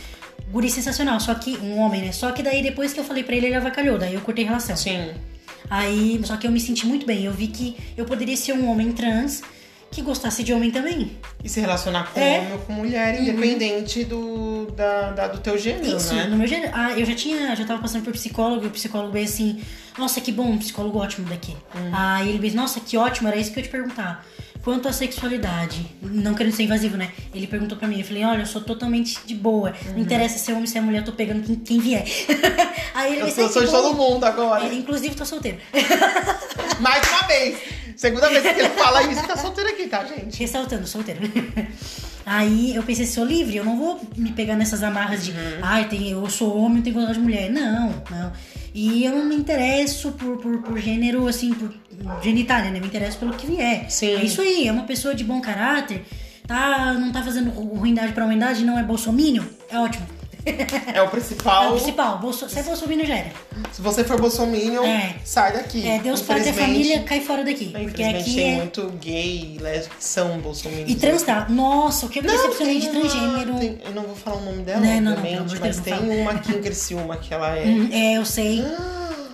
Guri 0.51 0.71
sensacional, 0.71 1.21
só 1.21 1.35
que 1.35 1.57
um 1.59 1.79
homem, 1.79 2.03
né? 2.03 2.13
Só 2.13 2.33
que 2.33 2.43
daí 2.43 2.63
depois 2.63 2.93
que 2.93 3.01
eu 3.01 3.05
falei 3.05 3.23
pra 3.23 3.37
ele, 3.37 3.47
ele 3.47 3.55
avacalhou, 3.55 3.99
daí 3.99 4.15
eu 4.15 4.21
cortei 4.21 4.45
a 4.45 4.49
relação. 4.49 4.77
Sim. 4.77 5.11
Aí, 5.71 6.19
só 6.25 6.37
que 6.37 6.47
eu 6.47 6.51
me 6.51 6.61
senti 6.61 6.87
muito 6.87 7.05
bem. 7.05 7.25
Eu 7.25 7.33
vi 7.33 7.49
que 7.49 7.77
eu 7.97 8.05
poderia 8.07 8.37
ser 8.37 8.53
um 8.53 8.71
homem 8.71 8.91
trans 8.93 9.43
que 9.91 10.01
gostasse 10.03 10.43
de 10.43 10.53
homem 10.53 10.71
também. 10.71 11.13
E 11.45 11.49
se 11.49 11.61
relacionar 11.61 12.11
com 12.13 12.21
É. 12.21 12.39
homem 12.41 12.53
ou 12.53 12.59
com 12.61 12.73
mulher, 12.75 13.21
independente 13.21 14.05
do, 14.05 14.67
da, 14.77 15.11
da- 15.13 15.29
do 15.29 15.39
teu 15.39 15.59
gênero, 15.59 15.97
Isso, 15.97 16.15
né? 16.15 16.25
no 16.25 16.37
meu 16.37 16.47
gênero. 16.47 16.73
Ah, 16.75 16.93
eu 16.93 17.05
já 17.07 17.15
tinha, 17.15 17.55
já 17.57 17.65
tava 17.65 17.81
passando 17.83 18.05
por 18.05 18.13
psicólogo, 18.13 18.65
e 18.65 18.69
o 18.69 18.71
psicólogo 18.71 19.13
veio 19.13 19.25
assim, 19.27 19.61
nossa, 19.99 20.21
que 20.21 20.31
bom, 20.33 20.45
um 20.51 20.59
psicólogo 20.59 20.99
ótimo 20.99 21.27
daqui. 21.29 21.53
Hum. 21.75 21.91
Aí 21.93 22.29
ele 22.29 22.39
veio, 22.39 22.55
nossa, 22.55 22.81
que 22.81 22.97
ótimo, 22.97 23.29
era 23.29 23.37
isso 23.39 23.51
que 23.53 23.59
eu 23.59 23.63
ia 23.63 23.69
te 23.69 23.73
perguntar. 23.73 24.25
Quanto 24.63 24.89
à 24.89 24.93
sexualidade, 24.93 25.87
não 26.03 26.35
querendo 26.35 26.53
ser 26.55 26.65
invasivo, 26.65 26.97
né? 26.97 27.11
Ele 27.33 27.47
perguntou 27.47 27.79
pra 27.79 27.87
mim, 27.89 27.99
eu 28.01 28.05
falei, 28.05 28.25
olha, 28.25 28.43
eu 28.43 28.47
sou 28.47 28.61
totalmente 28.61 29.19
de 29.25 29.35
boa. 29.35 29.73
Uhum. 29.87 29.93
Não 29.93 29.99
interessa 30.01 30.37
se 30.39 30.51
é 30.51 30.55
homem, 30.55 30.67
se 30.67 30.77
é 30.77 30.81
mulher, 30.81 30.99
eu 30.99 31.05
tô 31.05 31.13
pegando 31.13 31.43
quem, 31.45 31.57
quem 31.57 31.79
vier. 31.81 32.05
Aí 32.95 33.13
ele 33.15 33.23
Eu 33.23 33.35
veio, 33.35 33.49
sou, 33.49 33.65
de 33.65 33.71
todo 33.71 33.95
mundo 33.95 34.25
agora. 34.25 34.65
É, 34.67 34.75
inclusive, 34.75 35.15
tô 35.15 35.25
solteiro. 35.25 35.59
Mais 36.81 37.09
uma 37.09 37.23
vez. 37.27 37.59
Segunda 37.97 38.29
vez 38.29 38.43
que 38.43 38.49
ele 38.49 38.69
fala 38.71 39.03
isso, 39.05 39.27
tá 39.27 39.37
solteiro 39.37 39.71
aqui, 39.71 39.87
tá, 39.89 40.05
gente? 40.05 40.39
Ressaltando, 40.39 40.87
solteiro. 40.87 41.21
Aí 42.27 42.75
eu 42.77 42.83
pensei, 42.83 43.07
sou 43.07 43.25
livre, 43.25 43.57
eu 43.57 43.65
não 43.65 43.79
vou 43.79 44.01
me 44.17 44.33
pegar 44.33 44.55
nessas 44.55 44.83
amarras 44.83 45.25
de, 45.25 45.31
Uhum. 45.31 45.59
ai, 45.63 45.89
tem, 45.89 46.11
eu 46.11 46.29
sou 46.29 46.57
homem, 46.59 46.77
não 46.77 46.83
tenho 46.83 46.95
vontade 46.95 47.15
de 47.19 47.25
mulher. 47.25 47.51
Não, 47.51 47.89
não. 48.11 48.33
E 48.75 49.05
eu 49.05 49.13
não 49.17 49.25
me 49.25 49.35
interesso 49.35 50.13
por, 50.13 50.37
por, 50.37 50.59
por 50.63 50.79
gênero, 50.79 51.27
assim, 51.27 51.55
por 51.55 51.73
genitália, 52.23 52.71
né? 52.71 52.81
Me 52.81 52.87
interesso 52.87 53.19
pelo 53.19 53.33
que 53.35 53.47
vier. 53.47 53.91
Sim. 53.91 54.15
É 54.17 54.25
isso 54.25 54.41
aí, 54.41 54.67
é 54.69 54.73
uma 54.73 54.85
pessoa 54.85 55.15
de 55.15 55.25
bom 55.25 55.41
caráter, 55.41 56.05
tá, 56.47 56.95
não 56.95 57.11
tá 57.13 57.23
fazendo 57.23 57.51
ru- 57.51 57.75
ruindade 57.77 58.13
pra 58.13 58.25
humanidade, 58.25 58.65
não 58.65 58.79
é 58.79 58.83
bolsomínio, 58.83 59.45
é 59.71 59.79
ótimo. 59.79 60.07
É 60.95 61.03
o 61.03 61.09
principal. 61.09 61.65
É 61.65 61.69
o 61.69 61.73
principal. 61.73 62.19
Bolso... 62.21 62.49
Ser 62.49 62.63
bolsominion 62.63 63.05
já 63.05 63.17
era. 63.17 63.31
Se 63.71 63.83
você 63.83 64.03
for 64.03 64.19
bolsominion, 64.19 64.83
É. 64.83 65.17
sai 65.23 65.53
daqui. 65.53 65.87
É, 65.87 65.99
Deus, 65.99 66.23
pátria, 66.23 66.55
família, 66.55 67.03
cai 67.03 67.21
fora 67.21 67.45
daqui. 67.45 67.67
Porque 67.67 68.03
aqui 68.03 68.35
tem 68.35 68.53
é... 68.55 68.57
muito 68.57 68.89
gay 68.99 69.57
e 69.57 69.63
lésbica 69.63 69.97
que 69.97 70.05
são 70.05 70.39
bolsominions. 70.39 70.91
E 70.91 70.95
trans 70.95 71.23
tá. 71.23 71.47
Nossa, 71.51 72.07
o 72.07 72.09
que 72.09 72.21
eu 72.21 72.23
me 72.23 72.31
decepcionei 72.31 72.79
de 72.81 72.89
tem 72.89 73.01
uma- 73.03 73.11
transgênero. 73.11 73.59
tem- 73.59 73.79
eu 73.85 73.93
não 73.93 74.05
vou 74.05 74.17
falar 74.17 74.37
o 74.37 74.45
nome 74.47 74.63
dela, 74.63 74.81
Não, 74.81 74.87
não, 74.95 75.01
não, 75.03 75.13
obviamente, 75.13 75.37
pelo 75.37 75.45
amor 75.45 75.55
de 75.55 75.61
mas 75.61 75.81
tem 75.81 76.03
não 76.03 76.17
uma 76.23 76.31
aqui 76.33 76.53
em 76.53 76.63
Criciúma 76.63 77.17
que 77.19 77.35
ela 77.35 77.55
é. 77.55 77.65
Hum, 77.67 77.89
É, 77.93 78.17
eu 78.17 78.25
sei. 78.25 78.65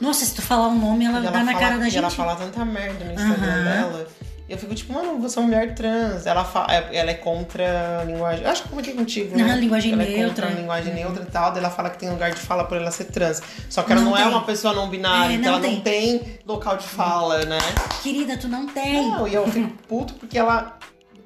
Nossa, 0.00 0.24
se 0.24 0.34
tu 0.34 0.42
falar 0.42 0.68
o 0.68 0.74
nome, 0.74 1.04
ela 1.04 1.20
E 1.20 1.22
dá 1.22 1.28
ela 1.28 1.38
na 1.44 1.52
fala, 1.52 1.64
cara 1.64 1.78
da 1.78 1.84
gente. 1.84 1.98
ela 1.98 2.10
fala 2.10 2.36
tanta 2.36 2.64
merda 2.64 3.04
no 3.04 3.12
Instagram 3.12 3.52
Aham. 3.52 3.64
dela. 3.64 4.06
Eu 4.46 4.58
fico 4.58 4.74
tipo, 4.74 4.92
mano, 4.92 5.18
você 5.20 5.38
é 5.38 5.42
uma 5.42 5.48
mulher 5.48 5.74
trans. 5.74 6.26
Ela, 6.26 6.44
fa- 6.44 6.66
é- 6.68 6.94
ela 6.98 7.10
é 7.10 7.14
contra 7.14 8.00
a 8.00 8.04
linguagem. 8.04 8.44
Acho 8.44 8.60
que 8.62 8.66
eu 8.66 8.70
comentei 8.70 8.92
contigo, 8.94 9.34
né? 9.34 9.42
Aham, 9.42 9.56
linguagem 9.56 9.92
ela 9.94 10.02
É 10.02 10.06
neutra. 10.06 10.28
contra 10.28 10.46
a 10.46 10.50
linguagem 10.50 10.94
neutra 10.94 11.22
e 11.22 11.26
tal. 11.26 11.50
Daí 11.50 11.60
ela 11.60 11.70
fala 11.70 11.88
que 11.88 11.98
tem 11.98 12.10
lugar 12.10 12.30
de 12.30 12.40
fala 12.40 12.64
por 12.64 12.76
ela 12.76 12.90
ser 12.90 13.04
trans. 13.04 13.40
Só 13.70 13.82
que 13.82 13.92
ela 13.92 14.02
não, 14.02 14.10
Não 14.10 14.18
é 14.18 14.22
tem. 14.22 14.30
uma 14.30 14.42
pessoa 14.42 14.74
não 14.74 14.90
binária, 14.90 15.32
É, 15.32 15.36
então 15.36 15.52
não 15.52 15.58
ela 15.60 15.68
não 15.74 15.80
tem 15.80 16.38
local 16.46 16.76
de 16.76 16.84
fala, 16.86 17.42
né? 17.46 17.58
Querida, 18.02 18.36
tu 18.36 18.46
não 18.46 18.66
tem. 18.66 19.10
Não, 19.10 19.26
e 19.26 19.32
eu 19.32 19.46
fico 19.50 19.70
puto 19.88 20.12
porque 20.14 20.38
ela. 20.38 20.78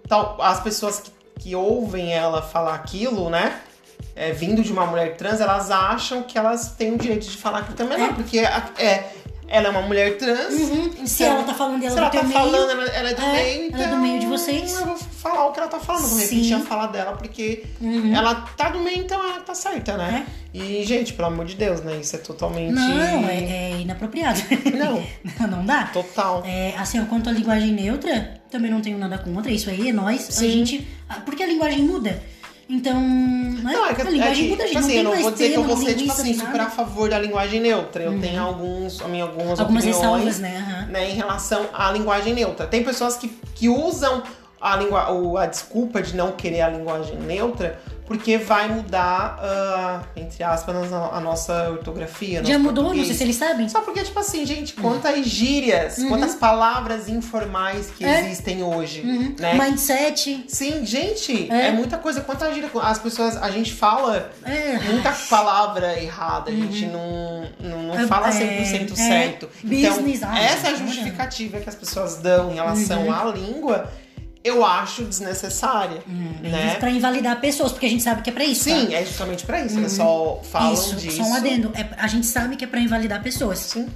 Tal, 0.08 0.40
as 0.40 0.60
pessoas 0.60 1.00
que, 1.00 1.10
que 1.40 1.54
ouvem 1.56 2.12
ela 2.14 2.40
falar 2.40 2.74
aquilo, 2.76 3.28
né? 3.28 3.58
É, 4.18 4.32
vindo 4.32 4.62
de 4.62 4.72
uma 4.72 4.84
mulher 4.84 5.16
trans, 5.16 5.40
elas 5.40 5.70
acham 5.70 6.24
que 6.24 6.36
elas 6.36 6.72
têm 6.72 6.92
o 6.92 6.98
direito 6.98 7.28
de 7.28 7.36
falar 7.36 7.60
aquilo 7.60 7.76
também. 7.76 7.96
É. 7.96 8.00
Não, 8.00 8.14
porque 8.14 8.40
é, 8.40 9.12
ela 9.46 9.68
é 9.68 9.70
uma 9.70 9.82
mulher 9.82 10.18
trans. 10.18 10.52
Uhum. 10.54 11.06
Se 11.06 11.22
então- 11.22 11.36
ela 11.36 11.44
tá 11.44 11.54
falando 11.54 11.80
dela 11.80 11.92
se 11.92 11.98
ela 11.98 12.10
tá 12.10 12.22
meio, 12.24 12.32
falando, 12.32 12.70
ela, 12.70 12.84
ela 12.86 13.10
é 13.10 13.14
do 13.14 13.22
é, 13.22 13.32
meio, 13.32 13.58
ela 13.60 13.66
então. 13.68 13.80
é 13.80 13.88
do 13.88 13.96
meio 13.98 14.18
de 14.18 14.26
vocês. 14.26 14.72
Eu 14.74 14.86
vou 14.86 14.96
falar 14.96 15.46
o 15.46 15.52
que 15.52 15.60
ela 15.60 15.68
tá 15.68 15.78
falando, 15.78 16.08
vou 16.08 16.18
repetir 16.18 16.52
a 16.52 16.58
fala 16.60 16.88
dela, 16.88 17.12
porque 17.12 17.64
Uhum. 17.80 18.12
ela 18.14 18.34
tá 18.56 18.70
do 18.70 18.80
meio, 18.80 18.98
então 18.98 19.22
ela 19.22 19.38
tá 19.40 19.54
certa, 19.54 19.96
né? 19.96 20.26
E, 20.52 20.82
gente, 20.84 21.12
pelo 21.12 21.28
amor 21.28 21.44
de 21.44 21.54
Deus, 21.54 21.80
né? 21.82 21.96
Isso 22.00 22.16
é 22.16 22.18
totalmente. 22.18 22.72
Não, 22.74 23.28
é, 23.28 23.44
é 23.44 23.80
inapropriado. 23.80 24.40
Não. 24.76 25.02
não 25.48 25.64
dá. 25.64 25.84
Total. 25.92 26.42
É, 26.44 26.74
assim, 26.76 27.02
quanto 27.04 27.28
à 27.28 27.32
linguagem 27.32 27.70
neutra, 27.72 28.40
também 28.50 28.70
não 28.70 28.80
tenho 28.80 28.98
nada 28.98 29.16
contra. 29.18 29.52
Isso 29.52 29.70
aí 29.70 29.90
é 29.90 29.92
nós. 29.92 30.38
A 30.38 30.42
gente. 30.44 30.88
Porque 31.24 31.42
a 31.42 31.46
linguagem 31.46 31.82
muda. 31.82 32.20
Então. 32.68 33.00
Né? 33.00 33.72
Não, 33.72 33.86
é 33.86 33.94
que, 33.94 34.02
a 34.02 34.10
linguagem 34.10 34.44
é 34.44 34.46
que, 34.46 34.50
muda, 34.50 34.62
gente. 34.66 34.76
tipo 34.76 34.78
assim, 34.78 35.02
não 35.02 35.12
eu 35.12 35.16
não 35.16 35.22
vou 35.22 35.30
dizer 35.30 35.48
que 35.50 35.56
eu 35.56 35.64
vou 35.64 35.76
ser, 35.76 35.94
tipo 35.94 36.12
assim, 36.12 36.34
super 36.34 36.60
a 36.60 36.70
favor 36.70 37.08
da 37.08 37.18
linguagem 37.18 37.60
neutra. 37.60 38.02
Eu 38.02 38.20
tenho 38.20 38.42
alguns, 38.42 39.00
a 39.00 39.08
minha, 39.08 39.24
algumas, 39.24 39.58
Algumas 39.58 39.84
opiniões, 39.84 39.96
ressalvas, 39.96 40.38
né? 40.38 40.58
Aham. 40.58 40.86
né, 40.92 41.10
em 41.10 41.14
relação 41.14 41.66
à 41.72 41.90
linguagem 41.90 42.34
neutra. 42.34 42.66
Tem 42.66 42.84
pessoas 42.84 43.16
que, 43.16 43.28
que 43.54 43.68
usam 43.68 44.22
a, 44.60 45.42
a 45.42 45.46
desculpa 45.46 46.02
de 46.02 46.16
não 46.16 46.32
querer 46.32 46.62
a 46.62 46.68
linguagem 46.68 47.16
neutra 47.16 47.78
porque 48.06 48.38
vai 48.38 48.70
mudar, 48.70 49.38
ah, 49.38 50.00
entre 50.16 50.42
aspas, 50.42 50.74
a, 50.90 51.20
nossa 51.20 51.68
ortografia. 51.68 52.42
Já 52.42 52.58
mudou? 52.58 52.84
Não 52.84 52.90
sei 52.92 53.00
português. 53.00 53.18
se 53.18 53.22
eles 53.22 53.36
sabem. 53.36 53.68
Só 53.68 53.82
porque, 53.82 54.02
tipo 54.02 54.18
assim, 54.18 54.46
gente, 54.46 54.72
quantas 54.72 55.26
gírias, 55.26 56.02
quantas 56.08 56.34
palavras 56.34 57.06
informais 57.10 57.90
que 57.90 58.04
Uhum. 58.04 58.10
É. 58.10 58.20
existem 58.24 58.62
hoje, 58.62 59.02
Uhum. 59.02 59.36
né? 59.38 59.52
Mindset. 59.52 60.42
Sim, 60.48 60.86
gente, 60.86 61.52
É. 61.52 61.66
é. 61.66 61.70
muita 61.70 61.98
coisa. 61.98 62.22
Quanta 62.22 62.50
gíria. 62.50 62.70
As 62.80 62.98
pessoas, 62.98 63.36
a 63.36 63.50
gente 63.50 63.74
fala 63.74 64.30
É. 64.42 64.78
muita 64.90 65.12
palavra 65.28 66.02
errada, 66.02 66.50
a 66.50 66.54
gente 66.54 66.86
não, 66.86 67.46
não, 67.60 67.82
não 67.82 67.98
É, 68.00 68.06
fala 68.06 68.28
é, 68.28 68.32
100% 68.32 68.92
é. 68.92 68.96
certo. 68.96 69.50
Business, 69.62 70.16
então, 70.16 70.30
ah, 70.32 70.40
essa 70.40 70.68
é 70.68 70.70
a 70.70 70.74
justificativa 70.76 71.60
que 71.60 71.68
as 71.68 71.74
pessoas 71.74 72.16
dão 72.16 72.50
em 72.50 72.54
relação 72.54 73.02
Uhum. 73.04 73.12
à 73.12 73.24
língua, 73.26 73.90
eu 74.44 74.64
acho 74.64 75.04
desnecessária. 75.04 76.02
né? 76.06 76.76
Pra 76.78 76.90
invalidar 76.90 77.40
pessoas, 77.40 77.72
porque 77.72 77.86
a 77.86 77.90
gente 77.90 78.02
sabe 78.02 78.22
que 78.22 78.30
é 78.30 78.32
pra 78.32 78.44
isso. 78.44 78.64
Sim, 78.64 78.86
tá? 78.86 78.94
é 78.94 79.04
justamente 79.04 79.44
pra 79.44 79.60
isso. 79.64 79.78
Eles 79.78 79.92
só 79.92 80.40
falam 80.50 80.74
isso, 80.74 80.96
disso. 80.96 81.16
só 81.18 81.22
um 81.24 81.34
adendo. 81.34 81.70
É, 81.74 81.88
a 81.96 82.06
gente 82.06 82.26
sabe 82.26 82.56
que 82.56 82.64
é 82.64 82.68
pra 82.68 82.80
invalidar 82.80 83.22
pessoas. 83.22 83.58
Sim. 83.58 83.88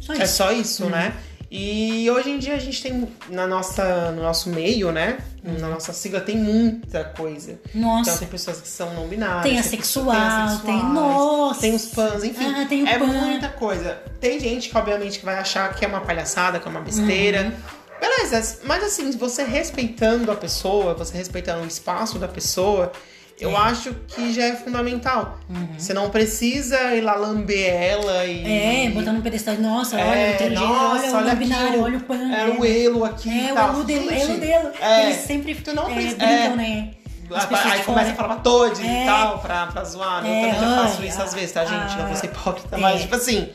Só 0.00 0.12
É 0.12 0.24
isso. 0.24 0.36
só 0.36 0.52
isso, 0.52 0.84
né? 0.86 1.12
E 1.56 2.10
hoje 2.10 2.30
em 2.30 2.38
dia 2.38 2.54
a 2.54 2.58
gente 2.58 2.82
tem 2.82 3.08
na 3.30 3.46
nossa, 3.46 4.10
no 4.10 4.22
nosso 4.22 4.48
meio, 4.50 4.90
né? 4.90 5.18
Na 5.60 5.68
nossa 5.68 5.92
sigla 5.92 6.20
tem 6.20 6.36
muita 6.36 7.04
coisa. 7.04 7.60
Nossa. 7.72 8.10
Então 8.10 8.18
tem 8.18 8.28
pessoas 8.28 8.60
que 8.60 8.66
são 8.66 8.92
não 8.94 9.06
binárias. 9.06 9.42
Tem 9.44 9.58
assexual, 9.58 10.10
assexuais, 10.10 10.62
tem- 10.62 10.92
nossa. 10.92 11.60
Tem 11.60 11.74
os 11.74 11.84
pans, 11.86 12.24
enfim. 12.24 12.44
Ah, 12.56 12.66
tem 12.68 12.82
o 12.82 12.88
é 12.88 12.98
pan. 12.98 13.06
muita 13.06 13.48
coisa. 13.50 13.98
Tem 14.20 14.40
gente 14.40 14.68
que, 14.68 14.76
obviamente, 14.76 15.20
que 15.20 15.24
vai 15.24 15.36
achar 15.38 15.72
que 15.74 15.84
é 15.84 15.88
uma 15.88 16.00
palhaçada, 16.00 16.58
que 16.58 16.66
é 16.66 16.70
uma 16.70 16.80
besteira. 16.80 17.42
Uhum. 17.44 17.52
Beleza, 18.00 18.58
mas 18.64 18.82
assim, 18.84 19.10
você 19.12 19.42
respeitando 19.44 20.30
a 20.30 20.34
pessoa, 20.36 20.94
você 20.94 21.16
respeitando 21.16 21.62
o 21.64 21.66
espaço 21.66 22.18
da 22.18 22.28
pessoa, 22.28 22.92
eu 23.40 23.50
É. 23.50 23.56
acho 23.56 23.94
que 24.08 24.32
já 24.32 24.44
é 24.44 24.52
fundamental. 24.56 25.38
Você 25.78 25.92
não 25.94 26.10
precisa 26.10 26.94
ir 26.94 27.00
lá 27.00 27.14
lamber 27.14 27.72
ela 27.72 28.24
e. 28.26 28.44
Uhum. 28.44 28.86
É, 28.86 28.90
botar 28.90 29.12
no 29.12 29.22
pedestal. 29.22 29.54
Nossa, 29.56 29.98
É, 29.98 30.04
olha 30.04 30.34
o 30.34 30.38
teu 30.38 30.50
nossa, 30.50 31.06
olha 31.06 31.12
o 31.12 31.16
olha 31.16 31.32
aqui 31.32 31.44
binário, 31.44 31.80
o- 31.80 31.82
olha 31.84 31.98
o 31.98 32.00
pan. 32.00 32.32
Era 32.32 32.60
o 32.60 32.64
elo 32.64 33.04
aqui 33.04 33.28
É, 33.48 33.52
o 33.52 33.58
elo 33.58 33.84
dele, 33.84 34.20
elo 34.20 34.38
dele. 34.38 34.68
é, 34.80 35.04
Eles 35.06 35.16
sempre 35.24 35.54
tu 35.56 35.72
não 35.74 35.88
é, 35.90 35.94
precisa- 35.94 36.16
brincam, 36.16 36.34
é. 36.52 36.56
né? 36.56 36.90
As 37.34 37.50
Aí 37.64 37.82
começa 37.84 38.10
a 38.10 38.14
falar 38.14 38.36
todes 38.36 38.80
É. 38.80 39.02
e 39.02 39.06
tal, 39.06 39.38
pra, 39.38 39.66
pra 39.68 39.82
zoar. 39.82 40.22
né? 40.22 40.28
Eu 40.28 40.34
É, 40.48 40.52
também 40.54 40.68
já 40.70 40.76
faço 40.82 41.00
ai, 41.00 41.08
isso 41.08 41.20
ah, 41.20 41.24
às 41.24 41.34
vezes, 41.34 41.52
tá, 41.52 41.64
gente? 41.64 41.96
não 41.96 42.06
vou 42.06 42.16
ser 42.16 42.26
hipócrita, 42.26 42.76
é. 42.76 42.78
mas, 42.78 43.00
tipo 43.00 43.14
assim, 43.16 43.48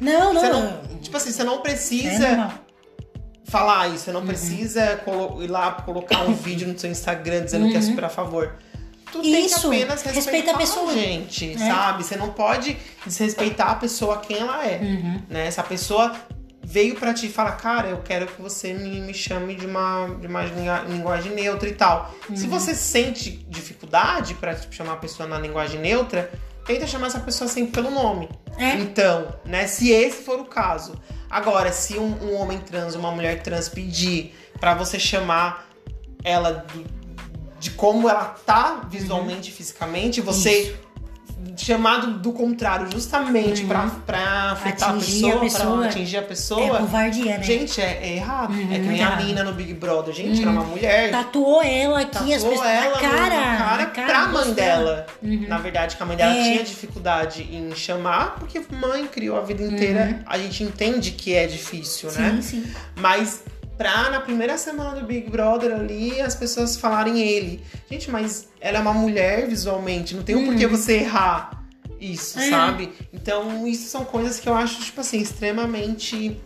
Não, 0.00 0.34
não. 0.34 0.42
não. 0.42 0.80
Tipo 1.00 1.16
assim, 1.16 1.30
você 1.30 1.44
não 1.44 1.54
é 1.54 1.58
precisa. 1.58 2.50
Falar 3.44 3.88
isso, 3.88 4.04
você 4.04 4.10
Uhum. 4.10 4.20
não 4.20 4.26
precisa 4.26 4.96
colo- 5.04 5.42
ir 5.42 5.48
lá 5.48 5.72
colocar 5.72 6.22
um 6.22 6.32
vídeo 6.34 6.66
no 6.68 6.78
seu 6.78 6.90
Instagram 6.90 7.44
dizendo 7.44 7.68
que 7.70 7.76
é 7.76 7.80
super 7.82 8.04
a 8.04 8.08
favor. 8.08 8.54
Tu 9.12 9.20
tem 9.22 9.32
que 9.32 9.38
Uhum. 9.38 9.46
Isso, 9.46 9.66
apenas 9.68 10.02
respeita 10.02 10.14
respeitar 10.16 10.50
a 10.52 10.56
pessoa. 10.58 10.92
gente, 10.92 11.52
É. 11.54 11.58
sabe? 11.58 12.02
Você 12.04 12.16
não 12.16 12.30
pode 12.30 12.76
desrespeitar 13.06 13.70
a 13.70 13.74
pessoa 13.76 14.18
quem 14.18 14.38
ela 14.38 14.66
é, 14.66 14.78
Uhum. 14.80 15.22
né? 15.28 15.50
Se 15.50 15.60
a 15.60 15.62
pessoa 15.62 16.12
veio 16.66 16.96
pra 16.96 17.12
ti 17.14 17.26
e 17.26 17.28
fala, 17.28 17.52
cara, 17.52 17.88
eu 17.88 17.98
quero 17.98 18.26
que 18.26 18.40
você 18.42 18.72
me, 18.72 19.00
me 19.02 19.12
chame 19.14 19.54
de 19.54 19.66
uma, 19.66 20.08
de 20.20 20.26
uma 20.26 20.42
lingu- 20.42 20.90
linguagem 20.92 21.32
neutra 21.32 21.68
e 21.68 21.74
tal. 21.74 22.12
Uhum. 22.28 22.34
Se 22.36 22.46
você 22.48 22.74
sente 22.74 23.30
dificuldade 23.48 24.34
pra 24.34 24.54
tipo, 24.54 24.74
chamar 24.74 24.94
a 24.94 24.96
pessoa 24.96 25.28
na 25.28 25.38
linguagem 25.38 25.78
neutra, 25.78 26.32
tenta 26.64 26.86
chamar 26.86 27.08
essa 27.08 27.20
pessoa 27.20 27.48
sempre 27.48 27.72
pelo 27.72 27.90
nome. 27.90 28.28
É. 28.56 28.74
Então, 28.76 29.34
né, 29.44 29.66
se 29.66 29.90
esse 29.90 30.22
for 30.22 30.38
o 30.40 30.44
caso. 30.44 30.94
Agora, 31.28 31.72
se 31.72 31.98
um, 31.98 32.16
um 32.22 32.34
homem 32.36 32.58
trans, 32.58 32.94
uma 32.94 33.10
mulher 33.10 33.42
trans 33.42 33.68
pedir 33.68 34.34
pra 34.60 34.74
você 34.74 34.98
chamar 34.98 35.68
ela 36.22 36.52
do- 36.52 36.84
de 37.58 37.70
como 37.72 38.08
ela 38.08 38.24
tá 38.24 38.86
visualmente, 38.90 39.50
fisicamente, 39.50 40.20
você 40.20 40.76
chamado 41.64 42.18
do 42.18 42.32
contrário, 42.32 42.90
justamente 42.90 43.64
pra, 43.64 43.86
pra 44.06 44.50
afetar 44.52 44.90
Uhum. 44.92 44.98
Atingir 44.98 45.24
a 45.32 45.34
a 45.36 45.38
pessoa, 45.38 45.40
pessoa. 45.62 45.78
pra 45.78 45.86
atingir 45.88 46.16
a 46.16 46.20
É 46.20 46.22
pessoa. 46.22 46.78
covardia, 46.78 47.38
né? 47.38 47.42
Gente, 47.42 47.80
é, 47.80 48.00
é 48.02 48.16
errado. 48.16 48.52
Uhum, 48.52 48.60
é 48.72 48.74
que 48.74 48.78
nem 48.80 49.02
a 49.02 49.06
errado. 49.08 49.24
mina 49.24 49.44
no 49.44 49.52
Big 49.52 49.72
Brother. 49.74 50.14
Gente, 50.14 50.42
ela 50.42 50.50
é 50.50 50.54
uma 50.54 50.64
mulher. 50.64 51.10
Tatuou 51.10 51.62
ela 51.62 52.00
aqui, 52.00 52.10
Tatuou 52.12 52.34
as 52.34 52.44
pessoas. 52.44 52.68
ela 52.68 53.00
na 53.00 53.08
no- 53.08 53.16
cara, 53.18 53.36
na 53.36 53.56
cara 53.56 53.86
cara 53.86 54.06
pra 54.06 54.28
mãe 54.28 54.52
dela. 54.52 55.06
Uhum. 55.22 55.46
Na 55.48 55.58
verdade, 55.58 55.96
que 55.96 56.02
a 56.02 56.06
mãe 56.06 56.16
dela 56.16 56.34
É. 56.36 56.42
tinha 56.42 56.62
dificuldade 56.64 57.42
em 57.50 57.74
chamar, 57.74 58.36
porque 58.38 58.60
mãe 58.70 59.06
criou 59.06 59.36
a 59.38 59.40
vida 59.40 59.62
inteira. 59.64 60.20
A 60.26 60.36
gente 60.38 60.62
entende 60.62 61.12
que 61.12 61.34
é 61.34 61.46
difícil, 61.46 62.10
né? 62.12 62.30
Uhum. 62.30 62.42
Sim, 62.42 62.62
sim. 62.64 62.72
Mas 62.96 63.42
pra 63.76 64.10
na 64.10 64.20
primeira 64.20 64.56
semana 64.58 65.00
do 65.00 65.06
Big 65.06 65.28
Brother 65.30 65.72
ali, 65.74 66.20
as 66.20 66.34
pessoas 66.34 66.76
falarem 66.76 67.20
ele. 67.20 67.60
Gente, 67.90 68.10
mas 68.10 68.48
ela 68.60 68.78
é 68.78 68.80
uma 68.80 68.94
mulher 68.94 69.46
visualmente, 69.48 70.14
não 70.14 70.22
tem 70.22 70.36
um 70.36 70.46
porquê 70.46 70.66
você 70.66 70.98
errar 71.00 71.64
isso, 72.00 72.38
É. 72.38 72.50
sabe? 72.50 72.92
Então, 73.12 73.66
isso 73.66 73.88
são 73.88 74.04
coisas 74.04 74.38
que 74.38 74.48
eu 74.48 74.54
acho, 74.54 74.80
tipo 74.82 75.00
assim, 75.00 75.18
extremamente 75.20 76.40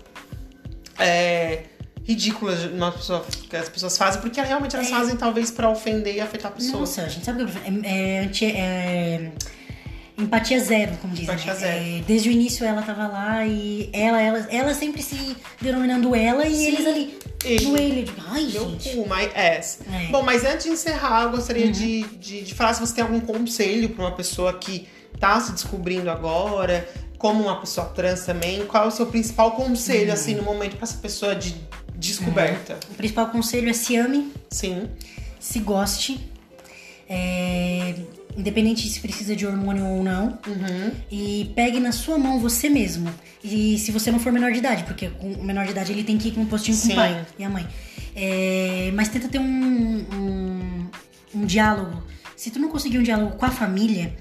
é, 0.99 1.65
ridículas 2.05 2.59
pessoa- 2.91 3.25
que 3.49 3.57
as 3.57 3.69
pessoas 3.69 3.97
fazem, 3.99 4.21
porque 4.21 4.41
realmente 4.41 4.75
elas 4.75 4.89
É. 4.89 4.91
fazem 4.91 5.17
talvez 5.17 5.51
pra 5.51 5.69
ofender 5.69 6.15
e 6.17 6.21
afetar 6.21 6.51
a 6.51 6.55
pessoa. 6.55 6.81
Nossa, 6.81 7.03
a 7.03 7.09
gente 7.09 7.25
sabe 7.25 7.45
que 7.45 7.59
é, 7.87 8.25
é, 8.25 8.51
é 8.51 9.33
empatia 10.19 10.59
zero, 10.61 10.97
como 11.01 11.13
dizem. 11.15 11.35
Empatia 11.35 11.55
né? 11.55 11.59
zero. 11.61 11.85
É, 11.99 12.03
desde 12.07 12.29
o 12.29 12.33
início 12.33 12.65
ela 12.67 12.83
tava 12.83 13.07
lá 13.07 13.47
e 13.47 13.89
ela, 13.93 14.21
ela, 14.21 14.47
ela 14.51 14.75
sempre 14.75 15.03
se 15.03 15.37
denominando 15.61 16.15
ela 16.15 16.47
e 16.47 16.55
Sim. 16.55 16.67
eles 16.67 16.87
ali. 16.87 17.19
Ele. 17.45 17.65
No 17.67 17.77
ele, 17.79 18.01
eu 18.01 18.05
digo, 18.05 18.23
ai, 18.29 18.45
Meu 18.47 18.71
gente. 18.71 18.91
cu, 18.91 19.03
my 19.09 19.25
ass. 19.35 19.79
É. 19.91 19.97
Uhum. 20.07 20.11
Bom, 20.11 20.23
mas 20.23 20.45
antes 20.45 20.65
de 20.67 20.71
encerrar, 20.73 21.23
eu 21.25 21.31
gostaria 21.31 21.71
de, 21.71 22.03
de, 22.19 22.43
de 22.43 22.55
falar 22.55 22.75
se 22.75 22.81
você 22.81 22.95
tem 22.95 23.05
algum 23.05 23.21
conselho 23.21 23.89
pra 23.91 24.05
uma 24.07 24.13
pessoa 24.13 24.53
que 24.59 24.89
tá 25.21 25.41
se 25.41 25.53
descobrindo 25.53 26.11
agora, 26.11 26.89
como 27.17 27.45
uma 27.45 27.61
pessoa 27.61 27.87
trans 27.89 28.25
também. 28.27 28.67
Qual 28.67 28.85
é 28.85 28.87
o 28.89 28.91
seu 28.91 29.07
principal 29.07 29.51
Uhum. 29.51 29.57
conselho, 29.69 30.13
assim, 30.13 30.35
no 30.35 30.43
momento 30.43 30.77
pra 30.77 30.85
essa 30.85 30.99
pessoa 30.99 31.35
de 31.37 31.55
descoberta? 31.95 32.79
O 32.91 32.95
principal 32.95 33.29
conselho 33.29 33.69
é 33.71 33.73
se 33.73 33.97
ame, 33.97 34.33
Sim. 34.51 34.89
se 35.39 35.61
goste. 35.61 36.29
é, 37.09 37.95
independente 38.37 38.89
se 38.89 39.01
precisa 39.01 39.35
de 39.35 39.47
hormônio 39.47 39.85
ou 39.87 40.03
não. 40.03 40.39
Uhum. 40.47 40.93
E 41.11 41.51
pegue 41.55 41.81
na 41.81 41.93
sua 41.93 42.19
mão 42.19 42.39
você 42.39 42.69
mesmo. 42.69 43.13
E 43.43 43.79
se 43.79 43.91
você 43.91 44.11
não 44.11 44.19
for 44.19 44.33
menor 44.33 44.53
de 44.53 44.59
idade, 44.59 44.85
porque 44.85 45.09
com 45.11 45.33
o 45.33 45.45
menor 45.45 45.65
de 45.65 45.71
idade 45.71 45.93
ele 45.93 46.05
tem 46.05 46.19
que 46.19 46.29
ir 46.29 46.33
com 46.33 46.43
um 46.43 46.47
postinho 46.47 46.77
com 46.77 46.85
Sim. 46.85 46.93
o 46.93 46.97
pai 46.97 47.27
e 47.39 47.45
a 47.45 47.49
mãe. 47.49 47.67
É, 48.15 48.91
mas 48.95 49.09
tenta 49.09 49.29
ter 49.29 49.39
um, 49.39 49.45
um, 49.45 50.87
um 51.35 51.47
diálogo. 51.47 52.03
Se 52.37 52.51
tu 52.51 52.59
não 52.59 52.69
conseguir 52.69 52.99
um 52.99 53.03
diálogo 53.03 53.37
com 53.37 53.45
a 53.45 53.51
família, 53.51 54.15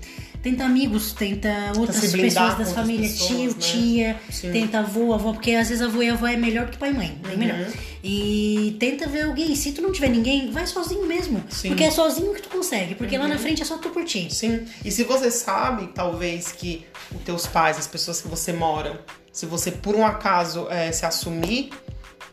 tenta 0.49 0.63
amigos, 0.65 1.11
tenta 1.13 1.49
outras 1.77 2.11
blindar 2.11 2.49
pessoas 2.55 2.57
das 2.67 2.73
famílias, 2.75 3.11
pessoas, 3.13 3.29
tio, 3.29 3.47
né? 3.49 3.55
tia, 3.59 4.19
Sim. 4.31 4.51
tenta 4.51 4.79
avô, 4.79 5.13
avó, 5.13 5.33
porque 5.33 5.51
às 5.51 5.69
vezes 5.69 5.83
avô 5.83 6.01
e 6.01 6.09
avó 6.09 6.25
é 6.27 6.37
melhor 6.37 6.69
que 6.69 6.77
pai 6.77 6.91
e 6.91 6.93
mãe, 6.93 7.17
bem 7.21 7.33
Uhum. 7.33 7.37
melhor. 7.39 7.67
E 8.03 8.77
tenta 8.79 9.07
ver 9.07 9.23
alguém. 9.23 9.53
Se 9.55 9.71
tu 9.73 9.81
não 9.81 9.91
tiver 9.91 10.09
ninguém, 10.09 10.49
vai 10.51 10.65
sozinho 10.65 11.05
mesmo. 11.05 11.43
Sim. 11.49 11.69
Porque 11.69 11.83
é 11.83 11.91
sozinho 11.91 12.33
que 12.33 12.41
tu 12.41 12.49
consegue. 12.49 12.95
Porque 12.95 13.17
lá 13.17 13.23
Uhum. 13.25 13.29
na 13.31 13.37
frente 13.37 13.61
é 13.61 13.65
só 13.65 13.77
tu 13.77 13.89
por 13.89 14.05
ti. 14.05 14.27
Sim. 14.33 14.65
E 14.85 14.91
se 14.91 15.03
você 15.03 15.29
sabe, 15.29 15.87
talvez, 15.93 16.51
que 16.51 16.85
os 17.13 17.21
teus 17.23 17.45
pais, 17.47 17.77
as 17.77 17.87
pessoas 17.87 18.21
que 18.21 18.27
você 18.27 18.53
mora, 18.53 19.01
se 19.31 19.45
você 19.45 19.71
por 19.71 19.95
um 19.95 20.05
acaso 20.05 20.67
é, 20.69 20.91
se 20.91 21.05
assumir 21.05 21.69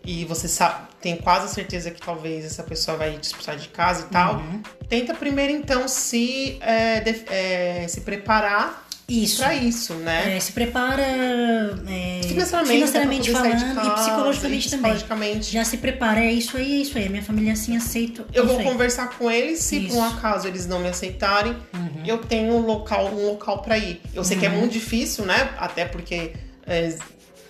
e 0.05 0.25
você 0.25 0.47
sabe, 0.49 0.87
tem 1.01 1.17
quase 1.17 1.53
certeza 1.55 1.91
que 1.91 2.01
talvez 2.01 2.45
essa 2.45 2.63
pessoa 2.63 2.97
vai 2.97 3.17
disputar 3.19 3.57
de 3.57 3.69
casa 3.69 4.07
e 4.09 4.13
tal, 4.13 4.37
Uhum. 4.37 4.63
tenta 4.89 5.15
primeiro 5.15 5.53
então 5.53 5.87
se, 5.89 6.59
é, 6.61 7.01
def- 7.01 7.25
é, 7.31 7.87
se 7.89 8.01
preparar 8.03 8.87
Isso. 9.09 9.39
pra 9.43 9.55
isso, 9.55 9.95
né? 9.95 10.37
É, 10.37 10.41
se 10.41 10.53
prepara 10.53 11.03
é, 11.03 12.21
Financeiramente, 12.27 12.75
financeiramente 12.75 13.23
de 13.23 13.33
falando 13.33 13.53
e 13.59 13.75
casa, 13.91 13.95
psicologicamente 14.03 14.67
e 14.67 14.71
também. 14.71 14.93
psicologicamente. 14.95 15.53
Já 15.53 15.65
se 15.65 15.77
prepara, 15.77 16.21
é 16.25 16.33
isso 16.33 16.57
aí, 16.57 16.73
é 16.79 16.83
isso 16.83 16.97
aí. 16.99 17.09
Minha 17.09 17.23
família 17.23 17.53
assim 17.53 17.77
aceito. 17.77 18.25
Eu 18.33 18.45
é 18.45 18.47
vou 18.47 18.57
isso 18.59 18.67
aí. 18.67 18.73
conversar 18.73 19.09
com 19.11 19.31
eles, 19.31 19.61
se 19.61 19.81
por 19.81 19.97
um 19.97 20.07
Isso. 20.07 20.17
acaso 20.17 20.49
eles 20.49 20.67
não 20.67 20.79
me 20.81 20.89
aceitarem, 20.89 21.53
Uhum. 21.75 22.03
eu 22.07 22.19
tenho 22.19 22.55
um 22.55 22.61
local, 22.61 23.07
um 23.09 23.27
local 23.27 23.63
para 23.63 23.77
ir. 23.79 24.01
Eu 24.15 24.25
sei 24.25 24.39
que 24.39 24.47
é 24.47 24.49
muito 24.49 24.73
difícil, 24.73 25.25
né? 25.27 25.51
Até 25.59 25.85
porque 25.85 26.33
é, 26.67 26.97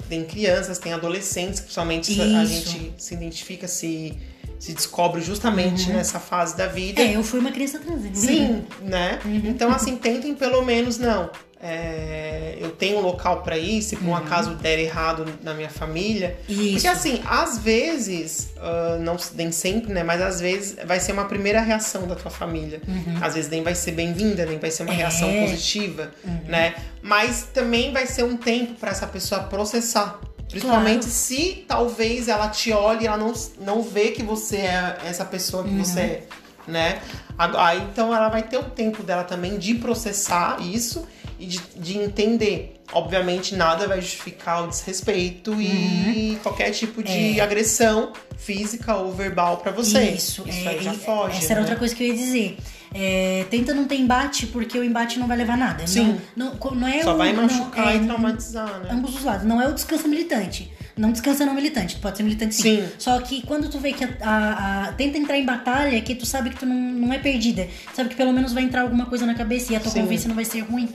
tem 0.09 0.24
crianças, 0.24 0.78
tem 0.78 0.93
adolescentes, 0.93 1.60
que 1.60 1.72
somente 1.72 2.20
a 2.20 2.44
Isso. 2.44 2.70
gente 2.70 2.93
se 2.98 3.14
identifica, 3.14 3.66
se, 3.66 4.14
se 4.59 4.72
descobre 4.72 5.20
justamente 5.20 5.90
nessa 5.90 6.18
fase 6.20 6.56
da 6.56 6.66
vida. 6.66 7.01
Uhum. 7.02 7.09
É, 7.09 7.16
eu 7.16 7.22
fui 7.22 7.40
uma 7.40 7.52
criança 7.52 7.78
trans. 7.78 8.02
né? 8.02 8.10
Sim, 8.14 8.64
né? 8.82 9.18
Uhum. 9.24 9.43
Então, 9.47 9.70
assim, 9.70 9.97
tentem 9.97 10.35
pelo 10.35 10.64
menos, 10.64 10.98
não. 10.98 11.31
É, 11.60 12.56
eu 12.60 12.70
tenho 12.72 12.98
um 12.98 13.01
local 13.01 13.43
para 13.43 13.56
ir, 13.56 13.81
se 13.82 13.97
por 13.97 14.09
um 14.09 14.14
acaso 14.16 14.55
der 14.56 14.78
errado 14.78 15.24
na 15.43 15.55
minha 15.55 15.70
família. 15.70 16.36
Uhum. 16.48 16.55
Isso. 16.62 16.72
Porque 16.72 16.89
assim, 16.89 17.22
às 17.26 17.59
vezes, 17.59 18.51
ah, 18.59 18.98
não 19.01 19.16
nem 19.35 19.51
sempre, 19.51 19.93
né? 19.93 20.02
Mas 20.02 20.20
às 20.20 20.40
vezes 20.40 20.76
vai 20.86 21.01
ser 21.01 21.12
uma 21.12 21.24
primeira 21.24 21.60
reação 21.60 22.06
da 22.06 22.14
tua 22.14 22.31
família. 22.31 22.81
Às 23.20 23.35
vezes 23.35 23.51
nem 23.51 23.62
vai 23.62 23.74
ser 23.74 23.93
bem-vinda, 23.93 24.44
nem 24.44 24.59
vai 24.59 24.70
ser 24.70 24.82
uma 24.82 24.90
Uhum. 24.93 24.94
É. 24.94 24.98
reação 24.98 25.32
positiva, 25.40 26.10
né? 26.47 26.74
Mas 27.02 27.48
também 27.52 27.93
vai 27.93 28.06
ser 28.06 28.24
um 28.24 28.36
tempo 28.36 28.74
para 28.74 28.90
essa 28.90 29.06
pessoa 29.06 29.43
processar. 29.44 30.20
Principalmente 30.48 31.01
Claro. 31.01 31.10
se 31.14 31.64
talvez 31.66 32.28
ela 32.28 32.48
te 32.48 32.70
olhe 32.72 33.05
e 33.05 33.06
ela 33.06 33.16
não, 33.16 33.32
não 33.60 33.82
vê 33.82 34.10
que 34.10 34.22
você 34.22 34.59
é 34.59 34.98
essa 35.05 35.24
pessoa 35.24 35.64
que 35.64 35.70
Uhum. 35.70 35.85
você 35.85 36.01
é, 36.01 36.22
né? 36.68 37.01
Aí 37.36 37.81
então 37.90 38.14
ela 38.14 38.28
vai 38.28 38.43
ter 38.43 38.59
o 38.59 38.62
tempo 38.64 39.02
dela 39.02 39.24
também 39.24 39.59
de 39.59 39.74
processar 39.74 40.59
isso 40.60 41.05
e 41.39 41.47
de, 41.47 41.61
de 41.77 41.98
entender. 41.98 42.70
Obviamente 42.93 43.55
nada 43.56 43.89
vai 43.89 44.01
justificar 44.01 44.62
o 44.65 44.69
desrespeito 44.69 45.51
Uhum. 45.52 45.59
e 45.61 46.39
qualquer 46.43 46.70
tipo 46.70 47.02
de 47.02 47.40
agressão 47.40 48.12
física 48.36 48.94
ou 48.97 49.12
verbal 49.12 49.56
pra 49.59 49.73
você. 49.73 49.98
É. 49.98 50.11
Isso, 50.12 50.44
Isso 50.47 50.69
é, 50.69 50.73
aí 50.73 50.82
já 50.82 50.93
foge. 50.93 51.39
Essa 51.39 51.47
era 51.52 51.55
né? 51.56 51.61
outra 51.62 51.77
coisa 51.77 51.94
que 51.94 52.02
eu 52.02 52.09
ia 52.09 52.15
dizer. 52.15 52.56
É, 52.97 53.44
tenta 53.51 53.74
não 53.74 53.86
ter 53.86 53.97
embate, 53.97 54.47
porque 54.47 54.78
o 54.78 54.85
embate 54.85 55.19
não 55.19 55.27
vai 55.27 55.36
levar 55.36 55.56
nada. 55.59 55.85
Sim. 55.86 56.20
Não, 56.36 56.52
não, 56.62 56.70
não 56.73 56.86
é 56.86 57.02
Só 57.02 57.15
o, 57.15 57.16
vai 57.16 57.32
não- 57.32 57.43
machucar 57.43 57.93
é, 57.93 57.97
e 57.97 58.05
traumatizar, 58.05 58.81
né? 58.81 58.89
ambos 58.93 59.16
os 59.16 59.24
lados. 59.24 59.44
Não 59.44 59.61
é 59.61 59.66
o 59.66 59.73
descansa 59.73 60.06
militante. 60.06 60.70
Não 60.97 61.11
descansa 61.11 61.45
não 61.45 61.55
militante. 61.55 61.97
Tu 61.97 62.01
pode 62.01 62.16
ser 62.16 62.23
militante 62.23 62.55
sim. 62.55 62.77
Sim. 62.83 62.89
Só 62.99 63.19
que 63.21 63.43
quando 63.47 63.69
tu 63.69 63.79
vê 63.79 63.93
que 63.93 64.05
a, 64.05 64.09
a- 64.23 64.89
a- 64.89 64.93
tenta 64.93 65.19
entrar 65.19 65.37
em 65.37 65.45
batalha, 65.45 66.01
que 66.01 66.15
tu 66.15 66.25
sabe 66.25 66.51
que 66.51 66.57
tu 66.57 66.66
não, 66.66 66.75
não 66.77 67.12
é 67.12 67.19
perdida. 67.19 67.66
Sabe 67.93 68.09
que 68.11 68.15
pelo 68.15 68.33
menos 68.33 68.53
vai 68.53 68.62
entrar 68.62 68.83
alguma 68.83 69.07
coisa 69.07 69.27
na 69.27 69.35
cabeça 69.35 69.73
e 69.73 69.77
a 69.77 69.81
tua 69.81 69.91
Sim. 69.91 70.01
convivência 70.01 70.29
não 70.29 70.37
vai 70.37 70.45
ser 70.45 70.61
ruim. 70.61 70.89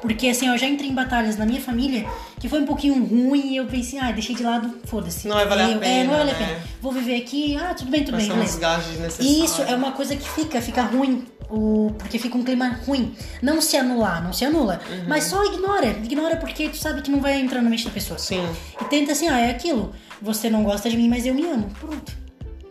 Porque 0.00 0.26
assim, 0.28 0.48
eu 0.48 0.58
já 0.58 0.66
entrei 0.66 0.90
em 0.90 0.94
batalhas 0.94 1.36
na 1.36 1.46
minha 1.46 1.60
família 1.60 2.04
que 2.40 2.48
foi 2.48 2.60
um 2.60 2.66
pouquinho 2.66 2.94
ruim 3.04 3.52
e 3.52 3.56
eu 3.56 3.66
pensei, 3.66 3.98
ah, 4.00 4.10
deixei 4.10 4.34
de 4.34 4.42
lado, 4.42 4.78
foda-se. 4.84 5.28
Não 5.28 5.36
vai 5.36 5.46
valer 5.46 5.62
a 5.64 5.68
Eu- 5.68 5.76
É, 5.76 5.78
pena, 5.80 6.04
não 6.04 6.10
vai 6.10 6.18
valer 6.20 6.34
a 6.34 6.38
né? 6.38 6.46
pena. 6.46 6.58
Vou 6.80 6.90
viver 6.90 7.16
aqui, 7.16 7.56
ah, 7.56 7.72
tudo 7.74 7.90
bem, 7.90 8.02
tudo 8.04 8.16
Vai 8.16 8.22
bem, 8.22 8.32
um 8.32 8.34
beleza. 8.36 9.22
Isso 9.22 9.62
é 9.62 9.74
uma 9.76 9.92
coisa 9.92 10.16
que 10.16 10.28
fica, 10.28 10.60
fica 10.60 10.82
ruim. 10.82 11.24
O, 11.54 11.92
porque 11.98 12.18
fica 12.18 12.36
um 12.38 12.42
clima 12.42 12.80
ruim. 12.86 13.14
Não 13.42 13.60
se 13.60 13.76
anular, 13.76 14.24
não 14.24 14.32
se 14.32 14.42
anula. 14.42 14.80
Uhum. 14.90 15.04
Mas 15.06 15.24
só 15.24 15.44
ignora. 15.44 15.88
Ignora 16.02 16.36
porque 16.36 16.70
tu 16.70 16.78
sabe 16.78 17.02
que 17.02 17.10
não 17.10 17.20
vai 17.20 17.38
entrar 17.42 17.60
na 17.60 17.68
mente 17.68 17.84
da 17.84 17.90
pessoa. 17.90 18.18
Sim. 18.18 18.42
E 18.80 18.84
tenta 18.86 19.12
assim, 19.12 19.28
ah, 19.28 19.38
é 19.42 19.50
aquilo. 19.50 19.92
Você 20.20 20.48
não 20.48 20.62
gosta 20.62 20.88
de 20.88 20.96
mim, 20.96 21.08
mas 21.08 21.26
eu 21.26 21.34
me 21.34 21.44
amo. 21.46 21.68
Pronto. 21.80 22.12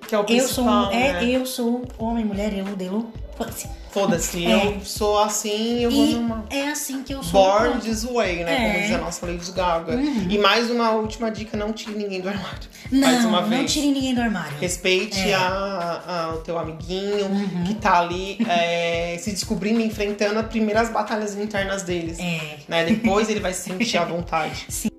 Que 0.08 0.16
é 0.16 0.20
o 0.20 0.26
Eu 0.28 0.48
sou, 0.48 0.68
é, 0.92 1.14
né? 1.14 1.26
eu 1.26 1.46
sou 1.46 1.86
homem, 1.98 2.26
mulher, 2.26 2.54
eu, 2.54 2.66
delo. 2.76 3.12
Foda-se. 3.38 3.68
Foda-se, 3.92 4.46
É. 4.46 4.68
eu 4.68 4.80
sou 4.86 5.20
assim, 5.20 5.80
eu 5.84 5.92
vou 5.92 6.06
E 6.06 6.14
numa... 6.14 6.46
é 6.50 6.70
assim 6.70 7.04
que 7.04 7.14
eu 7.14 7.22
sou. 7.22 7.42
Born 7.44 7.82
this 7.82 8.06
way, 8.06 8.42
né? 8.44 8.54
É. 8.54 8.72
Como 8.72 8.82
diz 8.84 8.92
a 8.94 8.98
nossa 9.00 9.26
Lady 9.26 9.52
Gaga. 9.52 9.96
E 10.30 10.38
mais 10.38 10.70
uma 10.72 10.92
última 10.92 11.30
dica, 11.30 11.58
não 11.58 11.74
tire 11.74 11.98
ninguém 11.98 12.22
do 12.22 12.30
armário. 12.30 12.60
Não, 12.90 13.02
mais 13.02 13.26
uma 13.26 13.42
não 13.42 13.50
vez. 13.50 13.72
tire 13.74 13.88
ninguém 13.92 14.14
do 14.16 14.22
armário. 14.22 14.58
Respeite 14.60 15.20
É. 15.20 15.34
a, 15.34 16.02
a- 16.08 16.36
o 16.36 16.38
teu 16.40 16.58
amiguinho 16.58 17.26
Uhum. 17.26 17.64
que 17.66 17.74
tá 17.76 18.00
ali 18.00 18.38
é, 18.48 19.18
se 19.20 19.32
descobrindo, 19.32 19.82
enfrentando 19.82 20.40
as 20.40 20.46
primeiras 20.48 20.90
batalhas 20.90 21.36
internas 21.36 21.84
deles. 21.84 22.18
É. 22.20 22.58
Né? 22.70 22.86
Depois 22.86 23.30
ele 23.30 23.42
vai 23.42 23.54
se 23.54 23.62
sentir 23.64 23.98
à 23.98 24.06
vontade. 24.06 24.66
Sim. 24.70 24.90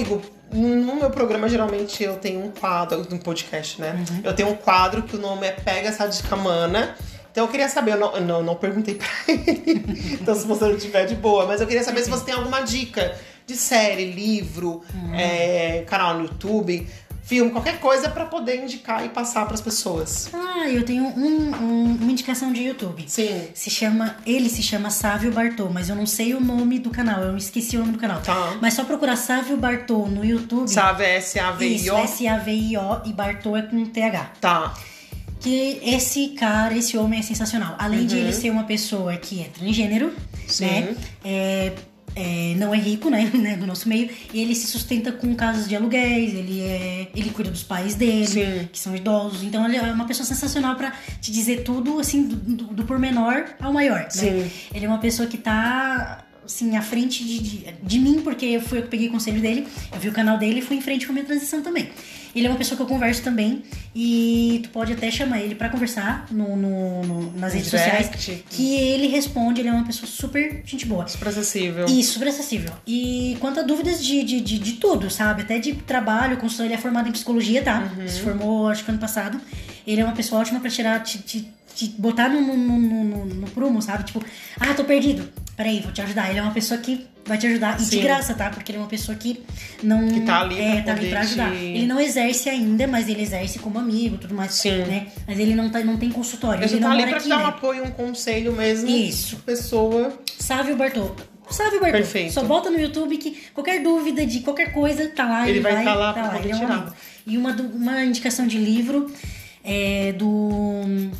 Amigo, 0.00 0.22
no 0.52 0.96
meu 0.96 1.10
programa 1.10 1.48
geralmente 1.48 2.02
eu 2.02 2.16
tenho 2.16 2.44
um 2.44 2.50
quadro, 2.50 3.06
no 3.10 3.18
podcast, 3.18 3.80
né? 3.80 3.92
Uhum. 4.10 4.20
Eu 4.24 4.34
tenho 4.34 4.48
um 4.48 4.56
quadro 4.56 5.02
que 5.02 5.16
o 5.16 5.20
nome 5.20 5.46
é 5.46 5.52
Pega 5.52 5.88
essa 5.88 6.06
dica 6.06 6.34
mana. 6.36 6.96
Então 7.30 7.44
eu 7.44 7.48
queria 7.50 7.68
saber, 7.68 7.92
eu 7.92 7.98
não, 7.98 8.16
eu 8.16 8.20
não, 8.22 8.42
não 8.42 8.54
perguntei 8.56 8.96
pra 8.96 9.06
ele, 9.28 10.18
então 10.20 10.34
se 10.34 10.44
você 10.46 10.64
não 10.64 10.76
tiver 10.76 11.06
de 11.06 11.14
boa, 11.14 11.46
mas 11.46 11.60
eu 11.60 11.66
queria 11.66 11.84
saber 11.84 12.02
se 12.02 12.10
você 12.10 12.24
tem 12.24 12.34
alguma 12.34 12.62
dica 12.62 13.16
de 13.46 13.54
série, 13.54 14.10
livro, 14.10 14.82
Uhum. 14.94 15.14
é, 15.14 15.84
canal 15.86 16.14
no 16.14 16.22
YouTube, 16.22 16.88
filme, 17.30 17.50
qualquer 17.52 17.78
coisa 17.78 18.08
pra 18.10 18.26
poder 18.26 18.60
indicar 18.64 19.04
e 19.06 19.08
passar 19.08 19.46
pras 19.46 19.60
pessoas. 19.60 20.28
Ah, 20.34 20.68
eu 20.68 20.84
tenho 20.84 21.04
um- 21.04 21.52
um- 21.54 21.96
uma 22.00 22.10
indicação 22.10 22.52
de 22.52 22.60
YouTube. 22.64 23.04
Sim. 23.06 23.44
Se 23.54 23.70
chama, 23.70 24.16
ele 24.26 24.48
se 24.48 24.62
chama 24.64 24.90
Sávio 24.90 25.30
Bartô, 25.30 25.68
mas 25.70 25.88
eu 25.88 25.94
não 25.94 26.06
sei 26.06 26.34
o 26.34 26.40
nome 26.40 26.80
do 26.80 26.90
canal, 26.90 27.22
eu 27.22 27.36
esqueci 27.36 27.76
o 27.76 27.80
nome 27.80 27.92
do 27.92 27.98
canal. 27.98 28.20
Tá. 28.20 28.56
Mas 28.60 28.74
só 28.74 28.82
procurar 28.82 29.14
Sávio 29.14 29.56
Bartô 29.56 30.06
no 30.06 30.24
YouTube. 30.24 30.68
Sabe, 30.68 31.04
Isso, 31.04 31.38
S-A-V-I-O? 31.38 31.98
S-A-V-I-O 31.98 33.02
e 33.08 33.12
Bartô 33.12 33.56
é 33.56 33.62
com 33.62 33.84
TH. 33.86 34.32
Tá. 34.40 34.74
Que 35.38 35.80
esse 35.84 36.30
cara, 36.30 36.76
esse 36.76 36.98
homem 36.98 37.20
é 37.20 37.22
sensacional. 37.22 37.74
Além 37.78 38.06
de 38.06 38.16
ele 38.16 38.32
ser 38.32 38.50
uma 38.50 38.64
pessoa 38.64 39.16
que 39.16 39.40
é 39.40 39.44
transgênero, 39.44 40.06
Uhum. 40.08 40.12
Sim. 40.48 40.64
né? 40.66 40.96
É, 41.24 41.72
é, 42.14 42.54
não 42.56 42.74
é 42.74 42.78
rico, 42.78 43.10
né, 43.10 43.30
né, 43.34 43.56
do 43.56 43.66
nosso 43.66 43.88
meio, 43.88 44.10
e 44.32 44.40
ele 44.40 44.54
se 44.54 44.66
sustenta 44.66 45.12
com 45.12 45.34
casas 45.34 45.68
de 45.68 45.76
aluguéis, 45.76 46.34
ele 46.34 46.60
é, 46.60 47.08
ele 47.14 47.30
cuida 47.30 47.50
dos 47.50 47.62
pais 47.62 47.94
dele, 47.94 48.26
Sim. 48.26 48.68
que 48.72 48.78
são 48.78 48.94
idosos, 48.94 49.42
então 49.42 49.64
ele 49.66 49.76
é 49.76 49.82
uma 49.82 50.06
pessoa 50.06 50.26
sensacional 50.26 50.76
pra 50.76 50.92
te 51.20 51.30
dizer 51.30 51.62
tudo, 51.62 51.98
assim, 51.98 52.24
do, 52.24 52.36
do, 52.36 52.64
do 52.74 52.84
pormenor 52.84 53.44
ao 53.60 53.72
maior, 53.72 54.00
né? 54.00 54.50
Ele 54.74 54.84
é 54.84 54.88
uma 54.88 54.98
pessoa 54.98 55.28
que 55.28 55.38
tá, 55.38 56.24
assim, 56.44 56.76
à 56.76 56.82
frente 56.82 57.24
de, 57.24 57.38
de, 57.38 57.74
de 57.82 57.98
mim, 57.98 58.20
porque 58.22 58.46
eu 58.46 58.60
fui 58.60 58.78
eu 58.78 58.82
que 58.82 58.88
peguei 58.88 59.08
o 59.08 59.10
conselho 59.10 59.40
dele, 59.40 59.66
eu 59.92 59.98
vi 59.98 60.08
o 60.08 60.12
canal 60.12 60.38
dele 60.38 60.60
e 60.60 60.62
fui 60.62 60.76
em 60.76 60.80
frente 60.80 61.06
com 61.06 61.12
a 61.12 61.14
minha 61.14 61.26
transição 61.26 61.62
também. 61.62 61.90
Ele 62.34 62.46
é 62.46 62.50
uma 62.50 62.56
pessoa 62.58 62.76
que 62.76 62.82
eu 62.82 62.86
converso 62.86 63.22
também 63.22 63.62
e 63.94 64.60
tu 64.62 64.68
pode 64.70 64.92
até 64.92 65.10
chamar 65.10 65.40
ele 65.40 65.54
pra 65.54 65.68
conversar 65.68 66.26
no, 66.30 66.56
no- 66.56 67.02
no- 67.02 67.32
nas 67.36 67.52
redes 67.54 67.70
Direct. 67.70 68.16
sociais, 68.16 68.42
que 68.48 68.76
ele 68.76 69.08
responde, 69.08 69.60
ele 69.60 69.68
é 69.68 69.72
uma 69.72 69.84
pessoa 69.84 70.06
super 70.06 70.62
gente 70.64 70.86
boa. 70.86 71.06
Super 71.08 71.28
acessível. 71.28 71.86
E 71.88 72.02
super 72.04 72.28
acessível. 72.28 72.72
E 72.86 73.36
quanto 73.40 73.60
a 73.60 73.62
dúvidas 73.62 74.02
de, 74.04 74.22
de, 74.22 74.40
de, 74.40 74.58
de 74.58 74.72
tudo, 74.74 75.10
sabe? 75.10 75.42
Até 75.42 75.58
de 75.58 75.72
trabalho, 75.74 76.36
construção, 76.36 76.66
ele 76.66 76.74
é 76.74 76.78
formado 76.78 77.08
em 77.08 77.12
psicologia, 77.12 77.62
tá? 77.62 77.90
Uhum. 77.98 78.06
Se 78.08 78.20
formou, 78.20 78.68
acho 78.68 78.84
que 78.84 78.90
ano 78.90 79.00
passado. 79.00 79.40
Ele 79.86 80.00
é 80.00 80.04
uma 80.04 80.14
pessoa 80.14 80.40
ótima 80.40 80.60
pra 80.60 80.70
tirar, 80.70 81.02
te, 81.02 81.18
te, 81.18 81.48
te 81.74 81.86
botar 81.98 82.28
no, 82.28 82.40
no, 82.40 82.56
no, 82.56 82.78
no, 83.04 83.24
no 83.26 83.50
prumo, 83.50 83.82
sabe? 83.82 84.04
Tipo, 84.04 84.22
ah, 84.60 84.72
tô 84.74 84.84
perdido. 84.84 85.28
Peraí, 85.60 85.80
vou 85.80 85.92
te 85.92 86.00
ajudar. 86.00 86.30
Ele 86.30 86.38
é 86.38 86.42
uma 86.42 86.52
pessoa 86.54 86.80
que 86.80 87.06
vai 87.26 87.36
te 87.36 87.46
ajudar. 87.46 87.78
E 87.78 87.84
de 87.84 87.98
graça, 87.98 88.32
tá? 88.32 88.48
Porque 88.48 88.72
ele 88.72 88.78
é 88.78 88.80
uma 88.80 88.88
pessoa 88.88 89.14
que 89.18 89.42
não. 89.82 90.08
Que 90.08 90.22
tá 90.22 90.40
ali 90.40 90.58
é, 90.58 90.76
pra 90.76 90.94
tá 90.94 90.98
ali 90.98 91.10
pra 91.10 91.20
ajudar. 91.20 91.50
te- 91.50 91.56
Ele 91.58 91.86
não 91.86 92.00
exerce 92.00 92.48
ainda, 92.48 92.86
mas 92.86 93.10
ele 93.10 93.20
exerce 93.20 93.58
como 93.58 93.78
amigo 93.78 94.16
tudo 94.16 94.34
mais. 94.34 94.52
Sim. 94.54 94.78
Né? 94.84 95.08
Mas 95.28 95.38
ele 95.38 95.54
não, 95.54 95.68
tá, 95.68 95.80
não 95.80 95.98
tem 95.98 96.10
consultório. 96.10 96.64
Ele 96.64 96.72
ele 96.72 96.80
tá 96.80 96.90
ali 96.92 97.02
pra 97.02 97.16
aqui, 97.16 97.24
te 97.24 97.28
dar 97.28 97.38
né? 97.40 97.44
um 97.44 97.48
apoio, 97.48 97.84
um 97.84 97.90
conselho 97.90 98.54
mesmo. 98.54 98.88
Isso. 98.88 99.36
Pessoa. 99.44 100.18
Sávio 100.38 100.76
Bartô. 100.76 101.10
Sávio 101.50 101.78
Bartô. 101.78 101.98
Perfeito. 101.98 102.32
Só 102.32 102.42
bota 102.42 102.70
no 102.70 102.80
YouTube 102.80 103.18
que 103.18 103.36
qualquer 103.52 103.82
dúvida 103.82 104.24
de 104.24 104.40
qualquer 104.40 104.72
coisa, 104.72 105.06
tá 105.08 105.26
lá. 105.26 105.42
Ele 105.42 105.58
Ele, 105.58 105.60
vai 105.60 105.74
vai 105.74 105.84
tá 105.84 105.94
lá 105.94 106.12
tá 106.14 106.22
pra 106.22 106.32
lá. 106.32 106.38
Ele 106.38 106.52
é 106.52 106.56
um 106.56 106.66
amigo. 106.72 106.94
E 107.26 107.36
uma, 107.36 107.52
uma 107.52 108.02
indicação 108.02 108.46
de 108.46 108.56
livro 108.56 109.12
é 109.62 110.14
do. 110.16 111.10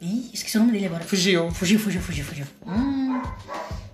Ih, 0.00 0.30
esqueci 0.32 0.56
o 0.56 0.60
nome 0.60 0.72
dele 0.72 0.86
agora. 0.86 1.04
Fugiu. 1.04 1.50
Fugiu, 1.50 1.78
fugiu, 1.78 2.00
fugiu, 2.00 2.24
fugiu. 2.24 2.46
Hum, 2.66 3.20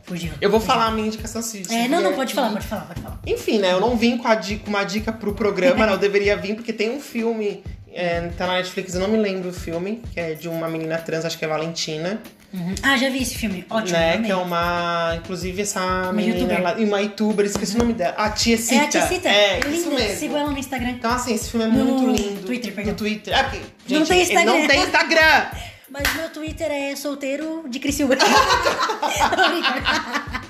Fugiu. 0.05 0.31
Eu 0.41 0.49
vou 0.51 0.61
fugiu. 0.61 0.75
falar 0.75 0.87
a 0.87 0.91
minha 0.93 1.09
indicação 1.09 1.43
se 1.43 1.63
É, 1.69 1.89
não, 1.89 2.01
não, 2.01 2.13
pode 2.15 2.33
falar, 2.33 2.51
pode 2.53 2.67
falar, 2.67 2.83
pode 2.83 3.01
falar. 3.01 3.19
Enfim, 3.27 3.59
né? 3.59 3.73
Eu 3.73 3.81
não 3.81 3.97
vim 3.97 4.17
com 4.17 4.33
dica, 4.37 4.69
uma 4.71 4.85
dica 4.85 5.13
pro 5.13 5.35
programa, 5.35 5.85
né? 5.85 5.93
Eu 5.93 5.99
deveria 5.99 6.37
vir, 6.37 6.55
porque 6.55 6.73
tem 6.73 6.91
um 6.91 7.01
filme, 7.01 7.65
é, 7.93 8.21
tá 8.39 8.47
na 8.47 8.55
Netflix, 8.55 8.95
eu 8.95 9.01
não 9.01 9.09
me 9.09 9.17
lembro 9.17 9.49
o 9.49 9.53
filme, 9.53 10.01
que 10.15 10.21
é 10.21 10.35
de 10.35 10.49
uma 10.49 10.69
menina 10.69 10.97
trans, 10.99 11.25
acho 11.25 11.37
que 11.37 11.45
é 11.45 11.49
Valentina, 11.49 12.21
Uhum. 12.55 12.75
Ah, 12.81 12.97
já 12.97 13.11
vi 13.11 13.21
esse 13.21 13.35
filme. 13.37 13.67
Ótimo. 13.69 13.99
né? 13.99 14.19
Que 14.23 14.31
é 14.31 14.37
uma. 14.37 15.15
Inclusive, 15.17 15.61
essa 15.63 16.11
menina 16.13 16.37
youtuber. 16.39 16.63
lá. 16.63 16.79
E 16.79 16.85
uma 16.85 17.01
youtuber, 17.03 17.45
esqueci 17.45 17.75
o 17.75 17.79
nome 17.81 17.93
dela. 17.93 18.15
A 18.17 18.31
Tia 18.31 18.57
Cita. 18.57 18.75
É 18.77 18.79
a 18.85 18.89
Tia 18.89 19.07
Cita. 19.09 19.29
É, 19.29 19.59
isso 19.59 19.91
Linda. 19.91 19.91
mesmo. 20.03 20.17
Sigo 20.19 20.37
ela 20.37 20.51
no 20.53 20.57
Instagram. 20.59 20.91
Então, 20.91 21.11
assim, 21.11 21.35
esse 21.35 21.51
filme 21.51 21.67
é 21.67 21.69
No 21.69 21.85
muito 21.85 22.23
lindo. 22.23 22.47
Twitter, 22.47 22.73
perdão. 22.73 22.93
No 22.93 22.97
Twitter. 22.99 23.35
É 23.37 23.43
porque, 23.43 23.59
gente, 23.87 23.99
Não 23.99 24.07
tem 24.07 24.21
ele 24.23 24.45
não 24.45 24.59
Instagram. 24.61 24.67
tem 24.69 24.81
Instagram. 24.85 25.47
Mas 25.89 26.15
meu 26.15 26.29
Twitter 26.31 26.71
é 26.71 26.97
solteiro 26.97 27.65
de 27.69 27.79
Criciúma. 27.79 28.17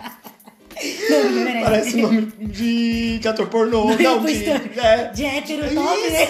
Não, 1.11 1.31
não. 1.55 1.63
Parece 1.65 1.97
nome 1.97 2.33
de, 2.39 3.19
de 3.19 3.29
ator 3.29 3.47
pornô. 3.49 3.87
Não, 3.97 4.21
Pois 4.23 4.39
de. 4.39 4.51
é. 4.51 4.61
É, 4.77 5.05
De 5.13 5.25
hétero 5.25 5.63
top, 5.75 6.11
né? 6.11 6.27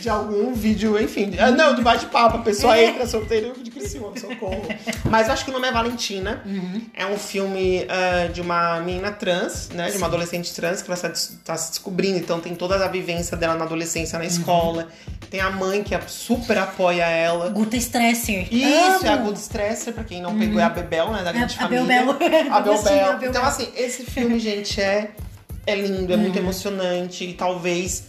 De 0.00 0.08
algum 0.08 0.52
vídeo, 0.52 1.00
enfim. 1.00 1.32
Ah, 1.38 1.50
Não, 1.50 1.74
do 1.74 1.82
bate-papo. 1.82 2.36
A 2.38 2.40
pessoa 2.40 2.76
É. 2.76 2.86
entra 2.86 3.06
solteira 3.06 3.52
de 3.62 3.70
Criciúma, 3.70 4.12
socorro. 4.18 4.62
Mas 5.04 5.28
acho 5.30 5.44
que 5.44 5.50
o 5.50 5.54
nome 5.54 5.68
é 5.68 5.72
Valentina. 5.72 6.42
Uhum. 6.44 6.82
É 6.94 7.06
um 7.06 7.16
filme 7.16 7.86
ah, 7.88 8.28
de 8.28 8.40
uma 8.40 8.80
menina 8.80 9.10
trans, 9.12 9.70
né? 9.70 9.90
De 9.90 9.96
uma 9.96 10.06
adolescente 10.06 10.52
trans 10.54 10.82
que 10.82 10.88
vai 10.88 10.96
estar 10.96 11.10
tá 11.44 11.56
se 11.56 11.70
descobrindo. 11.70 12.18
Então 12.18 12.40
tem 12.40 12.54
toda 12.54 12.76
a 12.84 12.88
vivência 12.88 13.36
dela 13.36 13.54
na 13.54 13.64
adolescência, 13.64 14.16
Uhum. 14.16 14.22
na 14.24 14.28
escola. 14.28 14.88
Tem 15.30 15.40
a 15.40 15.50
mãe 15.50 15.82
que 15.82 15.98
super 16.08 16.58
apoia 16.58 17.04
ela. 17.04 17.48
Guta 17.48 17.76
Stresser. 17.76 18.46
Isso, 18.52 19.06
é 19.06 19.08
a 19.08 19.14
Amo. 19.14 19.24
Good 19.26 19.38
Stresser, 19.38 19.94
pra 19.94 20.04
quem 20.04 20.20
não 20.20 20.38
pegou, 20.38 20.60
é 20.60 20.64
a 20.64 20.68
Bebel, 20.68 21.10
né? 21.10 21.22
Da 21.22 21.32
grande 21.32 21.54
a 21.56 21.62
família. 21.62 21.84
Bel 21.84 22.12
Bel. 22.14 22.52
A 22.52 22.60
Bel 22.60 22.82
Bel 23.22 23.30
Então, 23.30 23.42
Bel. 23.42 23.50
assim, 23.50 23.68
esse 23.76 24.04
filme, 24.04 24.38
gente, 24.38 24.80
é, 24.80 25.10
é 25.66 25.74
lindo, 25.74 26.12
é 26.12 26.16
muito 26.16 26.36
Uhum. 26.36 26.42
emocionante. 26.42 27.24
E 27.24 27.34
talvez, 27.34 28.04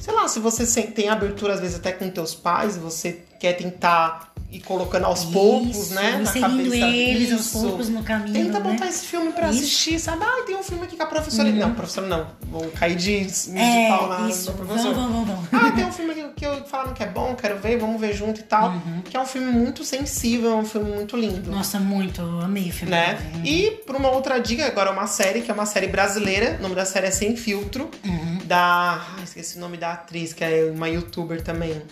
sei 0.00 0.12
lá, 0.14 0.28
se 0.28 0.38
você 0.38 0.82
tem 0.82 1.08
abertura, 1.08 1.54
às 1.54 1.60
vezes, 1.60 1.76
até 1.76 1.92
com 1.92 2.10
teus 2.10 2.34
pais, 2.34 2.76
você 2.76 3.20
quer 3.40 3.54
tentar 3.54 4.32
ir 4.50 4.60
colocando 4.60 5.04
aos 5.06 5.24
poucos, 5.24 5.76
Isso, 5.76 5.94
né? 5.94 6.18
Na 6.24 6.32
cabeça 6.40 6.76
eles 6.76 7.32
aos 7.32 7.48
poucos 7.50 7.88
no 7.88 8.02
caminho, 8.02 8.32
Tenta 8.46 8.60
né? 8.60 8.70
botar 8.72 8.86
esse 8.86 9.06
filme 9.06 9.32
pra 9.32 9.50
Isso. 9.50 9.58
assistir, 9.60 9.98
sabe? 9.98 10.24
Ah, 10.24 10.42
tem 10.46 10.56
um 10.56 10.62
filme 10.62 10.84
aqui 10.84 10.96
com 10.96 11.02
a 11.02 11.06
professora. 11.06 11.50
Não, 11.50 11.74
professora 11.74 12.06
não. 12.06 12.26
Vou 12.50 12.68
cair 12.70 12.96
de, 12.96 13.24
de 13.26 13.58
É, 13.58 13.88
pau 13.88 14.08
na, 14.08 14.28
isso. 14.28 14.46
na 14.50 14.56
Vamos, 14.56 14.66
professora. 14.66 14.94
vamos, 14.94 15.26
vamos. 15.28 15.44
Ah, 15.52 15.72
tem 15.72 15.84
um 15.84 15.92
filme 15.92 16.14
que, 16.14 16.28
que 16.36 16.46
eu 16.46 16.64
falaram 16.66 16.94
que 16.94 17.02
é 17.02 17.06
bom, 17.06 17.34
quero 17.34 17.58
ver, 17.58 17.78
vamos 17.78 18.00
ver 18.00 18.14
junto 18.14 18.40
e 18.40 18.44
tal. 18.44 18.70
Uhum. 18.70 19.02
Que 19.04 19.16
é 19.16 19.20
um 19.20 19.26
filme 19.26 19.50
muito 19.52 19.84
sensível, 19.84 20.52
é 20.52 20.54
um 20.56 20.64
filme 20.64 20.90
muito 20.92 21.16
lindo. 21.16 21.50
Nossa, 21.50 21.78
muito. 21.80 22.20
Amei 22.42 22.68
o 22.70 22.72
filme. 22.72 22.90
Né? 22.92 23.18
E 23.44 23.70
por 23.86 23.96
uma 23.96 24.10
outra 24.10 24.38
dica, 24.38 24.66
agora 24.66 24.90
é 24.90 24.92
uma 24.92 25.06
série, 25.06 25.40
que 25.42 25.50
é 25.50 25.54
uma 25.54 25.66
série 25.66 25.88
brasileira. 25.88 26.56
O 26.58 26.62
nome 26.62 26.74
da 26.74 26.84
série 26.84 27.06
é 27.06 27.10
Sem 27.10 27.36
Filtro. 27.36 27.90
Uhum. 28.04 28.38
Da. 28.44 29.04
Ai, 29.18 29.24
esqueci 29.24 29.56
o 29.58 29.60
nome 29.60 29.76
da 29.76 29.92
atriz, 29.92 30.32
que 30.32 30.44
é 30.44 30.70
uma 30.74 30.88
youtuber 30.88 31.42
também. 31.42 31.82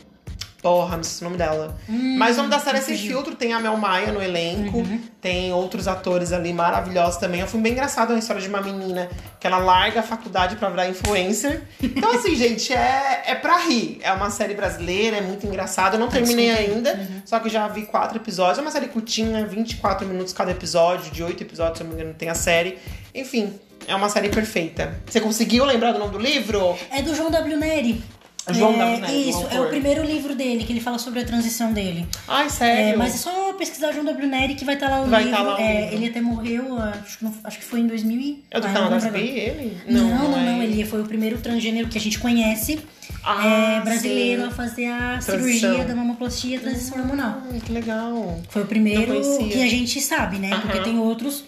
Porra, 0.65 0.97
não 0.97 1.05
sei 1.05 1.27
o 1.27 1.31
nome 1.31 1.37
dela. 1.37 1.77
Mas 1.87 2.37
o 2.37 2.39
nome 2.39 2.49
da 2.49 2.59
série 2.59 2.79
é 2.79 2.81
Sem 2.81 2.95
Hum. 2.95 2.99
Uhum. 2.99 3.07
Filtro, 3.07 3.35
tem 3.35 3.53
a 3.53 3.61
Mel 3.61 3.77
Maia 3.77 4.11
no 4.13 4.23
elenco, 4.23 4.83
tem 5.21 5.53
outros 5.53 5.87
atores 5.87 6.33
ali 6.33 6.55
maravilhosos 6.55 7.19
também. 7.19 7.43
É 7.43 7.45
um 7.45 7.47
filme 7.47 7.65
bem 7.65 7.73
engraçado, 7.73 8.13
é 8.13 8.15
uma 8.15 8.19
história 8.19 8.41
de 8.41 8.49
uma 8.49 8.63
menina 8.63 9.11
que 9.39 9.47
ela 9.47 9.59
larga 9.59 10.01
a 10.01 10.03
faculdade 10.03 10.57
pra 10.57 10.71
virar 10.71 10.89
influencer. 10.89 11.65
Então, 11.83 12.13
assim, 12.13 12.33
gente, 12.35 12.73
é, 12.73 13.25
é 13.27 13.35
pra 13.35 13.59
rir. 13.59 13.99
É 14.01 14.11
uma 14.13 14.31
série 14.31 14.55
brasileira, 14.55 15.19
é 15.19 15.21
muito 15.21 15.47
engraçado. 15.47 15.95
Eu 15.95 16.01
não 16.01 16.09
terminei 16.09 16.51
ainda, 16.51 16.99
só 17.27 17.39
que 17.41 17.51
já 17.51 17.69
vi 17.69 17.83
quatro 17.83 18.17
episódios. 18.17 18.57
É 18.59 18.63
uma 18.63 18.71
série 18.71 18.89
curtinha, 18.89 19.47
24 19.47 20.09
minutos 20.09 20.33
cada 20.33 20.51
episódio, 20.51 21.13
de 21.13 21.23
oito 21.23 21.43
episódios, 21.43 21.77
se 21.77 21.85
eu 21.85 21.89
não 21.89 21.95
me 21.95 22.01
engano, 22.01 22.17
tem 22.17 22.31
a 22.31 22.35
série. 22.35 22.79
Enfim, 23.15 23.53
é 23.87 23.95
uma 23.95 24.09
série 24.09 24.31
perfeita. 24.31 24.99
Você 25.05 25.21
conseguiu 25.21 25.67
lembrar 25.67 25.93
do 25.93 25.99
nome 25.99 26.13
do 26.13 26.19
livro? 26.19 26.75
É 26.91 27.03
do 27.03 27.15
João 27.15 27.31
W. 27.31 27.55
Neri. 27.59 28.03
João 28.51 28.75
é, 28.75 28.79
W. 28.79 29.01
Neri, 29.01 29.15
o 29.15 29.31
Isso, 29.31 29.47
é 29.51 29.61
o 29.61 29.69
primeiro 29.69 30.05
livro 30.05 30.35
dele, 30.35 30.65
que 30.65 30.73
ele 30.73 30.81
fala 30.81 30.99
sobre 30.99 31.21
a 31.21 31.25
transição 31.25 31.73
dele. 31.73 32.07
Ai, 32.29 32.47
É, 32.47 32.49
sério? 32.51 32.99
mas 32.99 33.15
é 33.15 33.19
só 33.19 33.53
pesquisar 33.55 33.93
João 33.93 34.05
W. 34.05 34.27
Neri 34.29 34.55
que 34.55 34.65
vai 34.65 34.75
estar 34.75 34.89
lá 34.91 35.01
o 35.03 35.07
Vai 35.07 35.25
livro. 35.25 35.37
tá 35.39 35.43
lá 35.43 35.55
o 35.57 35.61
É, 35.61 35.81
livro. 35.83 35.97
Ele 35.97 36.07
até 36.09 36.21
morreu, 36.21 36.79
acho 36.79 37.19
que, 37.19 37.25
não- 37.25 37.35
acho 37.43 37.59
que 37.59 37.65
foi 37.65 37.81
em 37.81 37.87
2000 37.87 38.21
e... 38.21 38.45
É 38.51 38.61
do 38.61 38.67
Ah, 38.67 38.71
canal 38.73 38.91
não 38.91 38.99
das 38.99 39.05
ele? 39.15 39.77
Não, 39.89 40.09
não, 40.09 40.31
não, 40.31 40.61
é. 40.61 40.65
Ele 40.65 40.85
foi 40.85 41.01
o 41.01 41.05
primeiro 41.05 41.39
transgênero 41.39 41.89
que 41.89 41.97
a 41.97 42.01
gente 42.01 42.19
conhece 42.19 42.79
Ah, 43.23 43.47
é, 43.47 43.81
brasileiro 43.81 44.43
sim. 44.43 44.49
a 44.49 44.51
fazer 44.51 44.87
a 44.89 45.19
Transição. 45.25 45.39
cirurgia 45.71 45.85
da 45.85 45.95
mamoplastia 45.95 46.57
e 46.57 46.59
transição 46.61 46.99
hormonal. 46.99 47.41
Ai, 47.51 47.61
que 47.65 47.73
legal. 47.73 48.41
Foi 48.51 48.63
o 48.63 48.67
primeiro 48.67 49.15
Não 49.15 49.49
que 49.49 49.63
a 49.63 49.69
gente 49.69 50.01
sabe, 50.01 50.39
né? 50.39 50.51
Porque 50.61 50.77
Aham. 50.79 50.85
tem 50.85 50.99
outros 50.99 51.45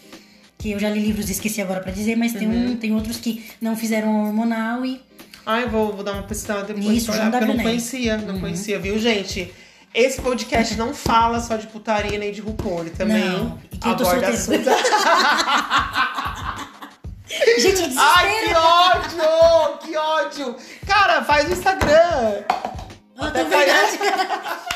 que 0.59 0.70
eu 0.70 0.78
já 0.78 0.89
li 0.89 1.01
livros 1.01 1.28
e 1.28 1.32
esqueci 1.32 1.60
agora 1.60 1.81
pra 1.81 1.93
dizer, 1.93 2.16
mas 2.16 2.32
tem, 2.32 2.48
Uhum. 2.48 2.70
um, 2.70 2.77
tem 2.77 2.94
outros 2.94 3.18
que 3.18 3.44
não 3.60 3.77
fizeram 3.77 4.24
hormonal 4.24 4.86
e 4.86 5.01
Ai, 5.47 5.66
vou, 5.68 5.93
vou 5.93 6.02
dar 6.02 6.14
uma 6.14 6.24
pesquisada 6.24 6.64
depois. 6.64 6.85
Isso, 6.85 7.06
pra 7.06 7.14
olhar, 7.14 7.31
porque 7.31 7.44
eu 7.44 7.48
não. 7.48 7.55
Neri. 7.55 7.68
conhecia, 7.68 8.16
não 8.16 8.40
conhecia, 8.40 8.81
viu, 8.81 8.98
gente? 8.98 9.55
Esse 9.94 10.20
podcast 10.20 10.77
não 10.77 10.93
fala 10.93 11.39
só 11.40 11.56
de 11.56 11.68
putaria 11.68 12.18
nem 12.18 12.32
de 12.32 12.40
RuPaul, 12.40 12.81
ele 12.81 12.90
também 12.90 13.24
Não, 13.24 13.59
e 13.73 13.78
que 13.78 13.89
aborda 13.89 14.28
assuntos... 14.28 14.66
Gente, 17.59 17.94
Ai, 17.97 18.31
que 18.44 18.55
ódio! 18.55 19.78
Que 19.82 19.97
ódio! 19.97 20.56
Cara, 20.86 21.24
faz 21.24 21.48
o 21.48 21.52
Instagram! 21.52 22.44
Ah, 23.18 23.28
Até 23.28 23.44
tá 23.44 23.48
verdade. 23.48 23.98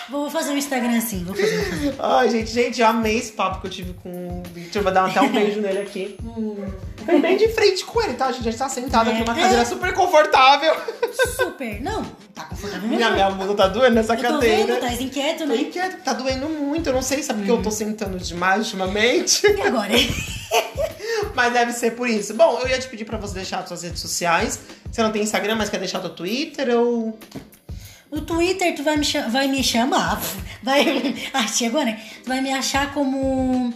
vou 0.08 0.30
fazer 0.30 0.52
um 0.52 0.56
Instagram 0.56 0.96
assim, 0.96 1.24
vou 1.24 1.34
fazer. 1.34 1.94
Ai, 1.98 2.30
gente, 2.30 2.50
gente, 2.50 2.80
eu 2.80 2.86
amei 2.86 3.18
esse 3.18 3.32
papo 3.32 3.60
que 3.60 3.66
eu 3.66 3.70
tive 3.70 3.92
com 3.94 4.10
o 4.10 4.42
Victor. 4.54 4.82
Vou 4.82 4.92
dar 4.92 5.06
até 5.06 5.20
um 5.20 5.30
beijo 5.30 5.60
nele 5.60 5.80
aqui. 5.80 6.16
Foi 6.22 6.66
bem 7.18 7.36
de 7.38 7.48
frente 7.48 7.84
com 7.84 8.02
ele, 8.02 8.14
tá? 8.14 8.26
A 8.26 8.32
gente 8.32 8.50
já 8.50 8.58
tá 8.58 8.68
sentado 8.68 9.08
aqui 9.10 9.20
numa 9.20 9.38
É. 9.38 9.42
cadeira 9.42 9.64
super 9.64 9.92
confortável. 9.94 10.76
Super. 11.36 11.80
Não, 11.82 12.04
tá 12.34 12.44
confortável 12.44 12.82
mesmo. 12.88 12.96
Minha, 12.96 13.10
minha 13.10 13.30
bunda 13.30 13.54
tá 13.54 13.68
doendo 13.68 13.94
nessa 13.94 14.14
eu 14.14 14.20
cadeira. 14.20 14.66
vendo, 14.66 14.80
tá 14.80 14.92
inquieto, 14.92 15.38
Tô 15.38 15.46
né? 15.46 15.56
inquieto, 15.56 16.02
tá 16.04 16.12
doendo 16.12 16.48
muito. 16.48 16.88
Eu 16.88 16.92
não 16.92 17.02
sei, 17.02 17.22
sabe 17.22 17.40
porque 17.40 17.50
eu 17.52 17.62
tô 17.62 17.70
sentando 17.70 18.18
demais 18.18 18.64
ultimamente? 18.66 19.46
E 19.46 19.60
agora? 19.62 19.90
Mas 21.34 21.52
deve 21.52 21.72
ser 21.72 21.92
por 21.92 22.08
isso. 22.08 22.34
Bom, 22.34 22.58
eu 22.60 22.68
ia 22.68 22.78
te 22.78 22.86
pedir 22.88 23.04
pra 23.04 23.18
você 23.18 23.34
deixar 23.34 23.60
as 23.60 23.68
suas 23.68 23.82
redes 23.82 24.00
sociais. 24.00 24.58
Você 24.90 25.02
não 25.02 25.10
tem 25.12 25.22
Instagram, 25.22 25.54
mas 25.56 25.68
quer 25.68 25.78
deixar 25.78 26.00
teu 26.00 26.10
Twitter 26.10 26.68
ou. 26.76 27.16
No 28.10 28.22
Twitter 28.22 28.74
tu 28.74 28.82
vai 28.82 28.96
me, 28.96 29.04
vai 29.30 29.46
me 29.48 29.62
chamar. 29.62 30.20
Vai. 30.62 31.14
Ah, 31.32 31.46
chegou, 31.46 31.84
né? 31.84 32.00
Tu 32.24 32.28
vai 32.28 32.40
me 32.40 32.52
achar 32.52 32.92
como 32.92 33.72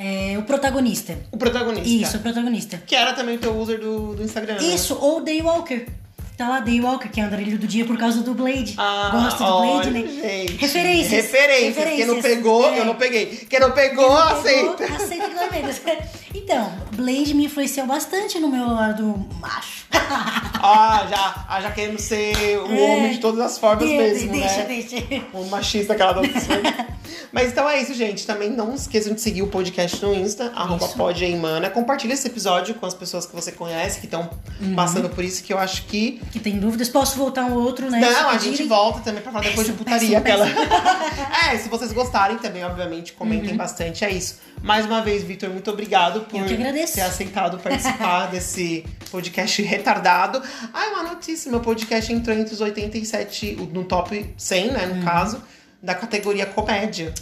é, 0.00 0.38
o 0.38 0.42
protagonista. 0.42 1.18
O 1.30 1.36
protagonista. 1.36 1.86
Isso, 1.88 2.16
o 2.16 2.20
protagonista. 2.20 2.82
Que 2.86 2.96
era 2.96 3.12
também 3.12 3.36
o 3.36 3.38
teu 3.38 3.54
user 3.56 3.78
do, 3.78 4.14
do 4.14 4.22
Instagram. 4.22 4.54
né? 4.54 4.62
Isso, 4.62 4.96
ou 5.00 5.20
Daywalker. 5.22 5.86
Tá 6.38 6.48
lá, 6.48 6.60
Daywalker, 6.60 7.10
que 7.12 7.20
é 7.20 7.24
andarilho 7.24 7.58
do 7.58 7.66
dia 7.66 7.84
por 7.84 7.98
causa 7.98 8.22
do 8.22 8.32
Blade. 8.32 8.74
Ah, 8.78 9.10
Gosto 9.12 9.44
do 9.44 9.60
Blade, 9.60 9.90
né? 9.90 10.00
Gente. 10.08 10.56
Referências. 10.56 11.12
Referências. 11.26 11.84
Quem 11.96 12.06
não 12.06 12.22
pegou, 12.22 12.64
É. 12.66 12.78
eu 12.78 12.84
não 12.86 12.94
peguei. 12.94 13.26
Quem 13.26 13.60
não 13.60 13.72
pegou, 13.72 14.10
aceita. 14.16 14.72
Pegou, 14.72 14.96
Aceita 14.96 15.28
que 15.28 15.34
dói 15.34 15.50
menos. 15.50 15.80
Então, 16.34 16.72
Blade 16.94 17.34
me 17.34 17.46
influenciou 17.46 17.86
bastante 17.86 18.38
no 18.38 18.48
meu 18.48 18.66
lado 18.66 19.26
macho. 19.40 19.80
Ah, 20.62 21.06
já, 21.08 21.46
ah, 21.48 21.60
já 21.62 21.70
querendo 21.70 21.98
ser 21.98 22.34
o 22.58 22.70
É. 22.70 22.80
homem 22.92 23.12
de 23.12 23.18
todas 23.18 23.40
as 23.40 23.56
formas 23.58 23.88
mesmo, 23.88 24.30
deixa, 24.30 24.56
né? 24.58 24.64
deixa. 24.66 24.96
O 25.32 25.44
machista 25.46 25.94
aquela 25.94 26.12
da 26.12 26.20
Mas 27.32 27.48
então 27.52 27.66
é 27.68 27.80
isso, 27.80 27.94
gente. 27.94 28.26
Também 28.26 28.50
não 28.50 28.74
esqueçam 28.74 29.14
de 29.14 29.20
seguir 29.22 29.40
o 29.42 29.46
podcast 29.46 30.04
no 30.04 30.12
Insta, 30.14 30.52
arroba 30.54 30.86
podeimana. 30.88 31.70
Compartilha 31.70 32.12
esse 32.12 32.26
episódio 32.26 32.74
com 32.74 32.84
as 32.84 32.92
pessoas 32.92 33.24
que 33.24 33.34
você 33.34 33.52
conhece, 33.52 34.00
que 34.00 34.06
estão 34.06 34.28
Uhum. 34.60 34.74
passando 34.74 35.08
por 35.08 35.24
isso, 35.24 35.42
que 35.42 35.50
eu 35.52 35.58
acho 35.58 35.84
que. 35.86 36.20
Que 36.30 36.38
tem 36.38 36.58
dúvidas, 36.58 36.88
posso 36.90 37.16
voltar 37.16 37.44
um 37.46 37.54
outro, 37.54 37.90
né? 37.90 37.98
Não, 37.98 38.28
a 38.28 38.36
gente 38.36 38.62
volta 38.64 39.00
também 39.00 39.22
pra 39.22 39.32
falar 39.32 39.44
depois 39.44 39.66
de 39.66 39.72
putaria. 39.72 40.20
peçam, 40.20 40.44
aquela. 40.46 41.50
é, 41.52 41.56
se 41.56 41.68
vocês 41.70 41.92
gostarem 41.92 42.36
também, 42.36 42.62
obviamente, 42.64 43.12
comentem 43.14 43.56
bastante. 43.56 44.04
É 44.04 44.10
isso. 44.10 44.38
Mais 44.62 44.84
uma 44.84 45.00
vez, 45.00 45.22
Vitor, 45.22 45.48
muito 45.50 45.70
obrigado 45.70 46.20
por 46.22 46.38
ter 46.44 47.00
aceitado 47.00 47.58
participar 47.58 48.26
desse 48.30 48.84
podcast 49.10 49.62
retardado. 49.62 50.42
Ah, 50.72 50.86
uma 50.94 51.02
notícia: 51.14 51.50
meu 51.50 51.60
podcast 51.60 52.12
entrou 52.12 52.36
entre 52.36 52.52
os 52.54 52.60
87, 52.60 53.56
no 53.72 53.84
top 53.84 54.32
100, 54.36 54.70
né, 54.72 54.86
no 54.86 54.94
Uhum. 54.96 55.04
caso, 55.04 55.42
da 55.82 55.94
categoria 55.94 56.44
comédia. 56.46 57.12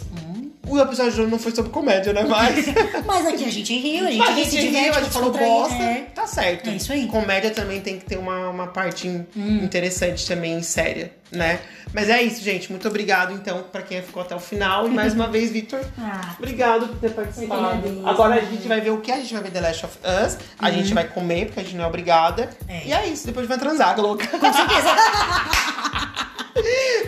O 0.67 0.77
episódio 0.77 1.27
não 1.27 1.39
foi 1.39 1.53
sobre 1.55 1.71
comédia, 1.71 2.11
né? 2.13 2.23
Mas. 2.23 2.65
Mas 3.07 3.25
aqui 3.25 3.45
a 3.45 3.49
gente 3.51 3.73
riu, 3.79 4.05
a 4.05 4.11
gente, 4.11 4.17
Mas 4.19 4.29
a 4.29 4.35
se 4.35 4.51
gente 4.51 4.67
diverte, 4.67 4.83
riu, 4.89 4.93
a 4.93 5.01
gente 5.01 5.11
falou 5.13 5.31
bosta, 5.31 5.75
é. 5.83 6.01
tá 6.13 6.27
certo. 6.27 6.69
É 6.69 6.73
isso 6.75 6.91
aí. 6.91 7.05
Hum. 7.05 7.07
Comédia 7.07 7.49
também 7.51 7.79
tem 7.81 7.97
que 7.97 8.05
ter 8.05 8.17
uma, 8.17 8.49
uma 8.49 8.67
parte 8.67 9.07
in- 9.07 9.25
interessante 9.35 10.27
também, 10.27 10.61
séria, 10.61 11.11
né? 11.31 11.59
Mas 11.93 12.07
é 12.09 12.21
isso, 12.21 12.43
gente. 12.43 12.69
Muito 12.69 12.87
obrigado, 12.87 13.33
então, 13.33 13.63
pra 13.71 13.81
quem 13.81 14.01
ficou 14.03 14.21
até 14.21 14.35
o 14.35 14.39
final. 14.39 14.85
E 14.85 14.91
mais 14.91 15.13
uma 15.13 15.27
vez, 15.31 15.49
Victor, 15.49 15.79
Ah. 15.97 16.35
obrigado 16.37 16.87
por 16.89 16.97
ter 16.97 17.11
participado. 17.11 17.81
Agora 18.05 18.35
a 18.35 18.41
gente 18.41 18.67
vai 18.67 18.79
ver 18.81 18.91
o 18.91 18.99
que? 18.99 19.11
A 19.11 19.17
gente 19.17 19.33
vai 19.33 19.41
ver 19.41 19.51
The 19.51 19.61
Last 19.61 19.85
of 19.85 19.97
Us. 20.25 20.37
A 20.59 20.69
gente 20.69 20.93
vai 20.93 21.07
comer, 21.07 21.45
porque 21.47 21.61
a 21.61 21.63
gente 21.63 21.75
não 21.77 21.85
é 21.85 21.87
obrigada. 21.87 22.49
É. 22.67 22.85
E 22.85 22.93
é 22.93 23.07
isso, 23.07 23.25
depois 23.25 23.49
a 23.49 23.53
gente 23.53 23.57
vai 23.59 23.67
transar, 23.67 23.99
louca. 23.99 24.27
Com 24.27 24.53
certeza. 24.53 24.89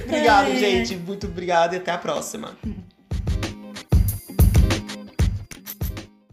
obrigado, 0.06 0.52
É. 0.52 0.56
gente. 0.56 0.96
Muito 0.96 1.28
obrigado 1.28 1.74
e 1.74 1.78
até 1.78 1.92
a 1.92 1.98
próxima. 1.98 2.58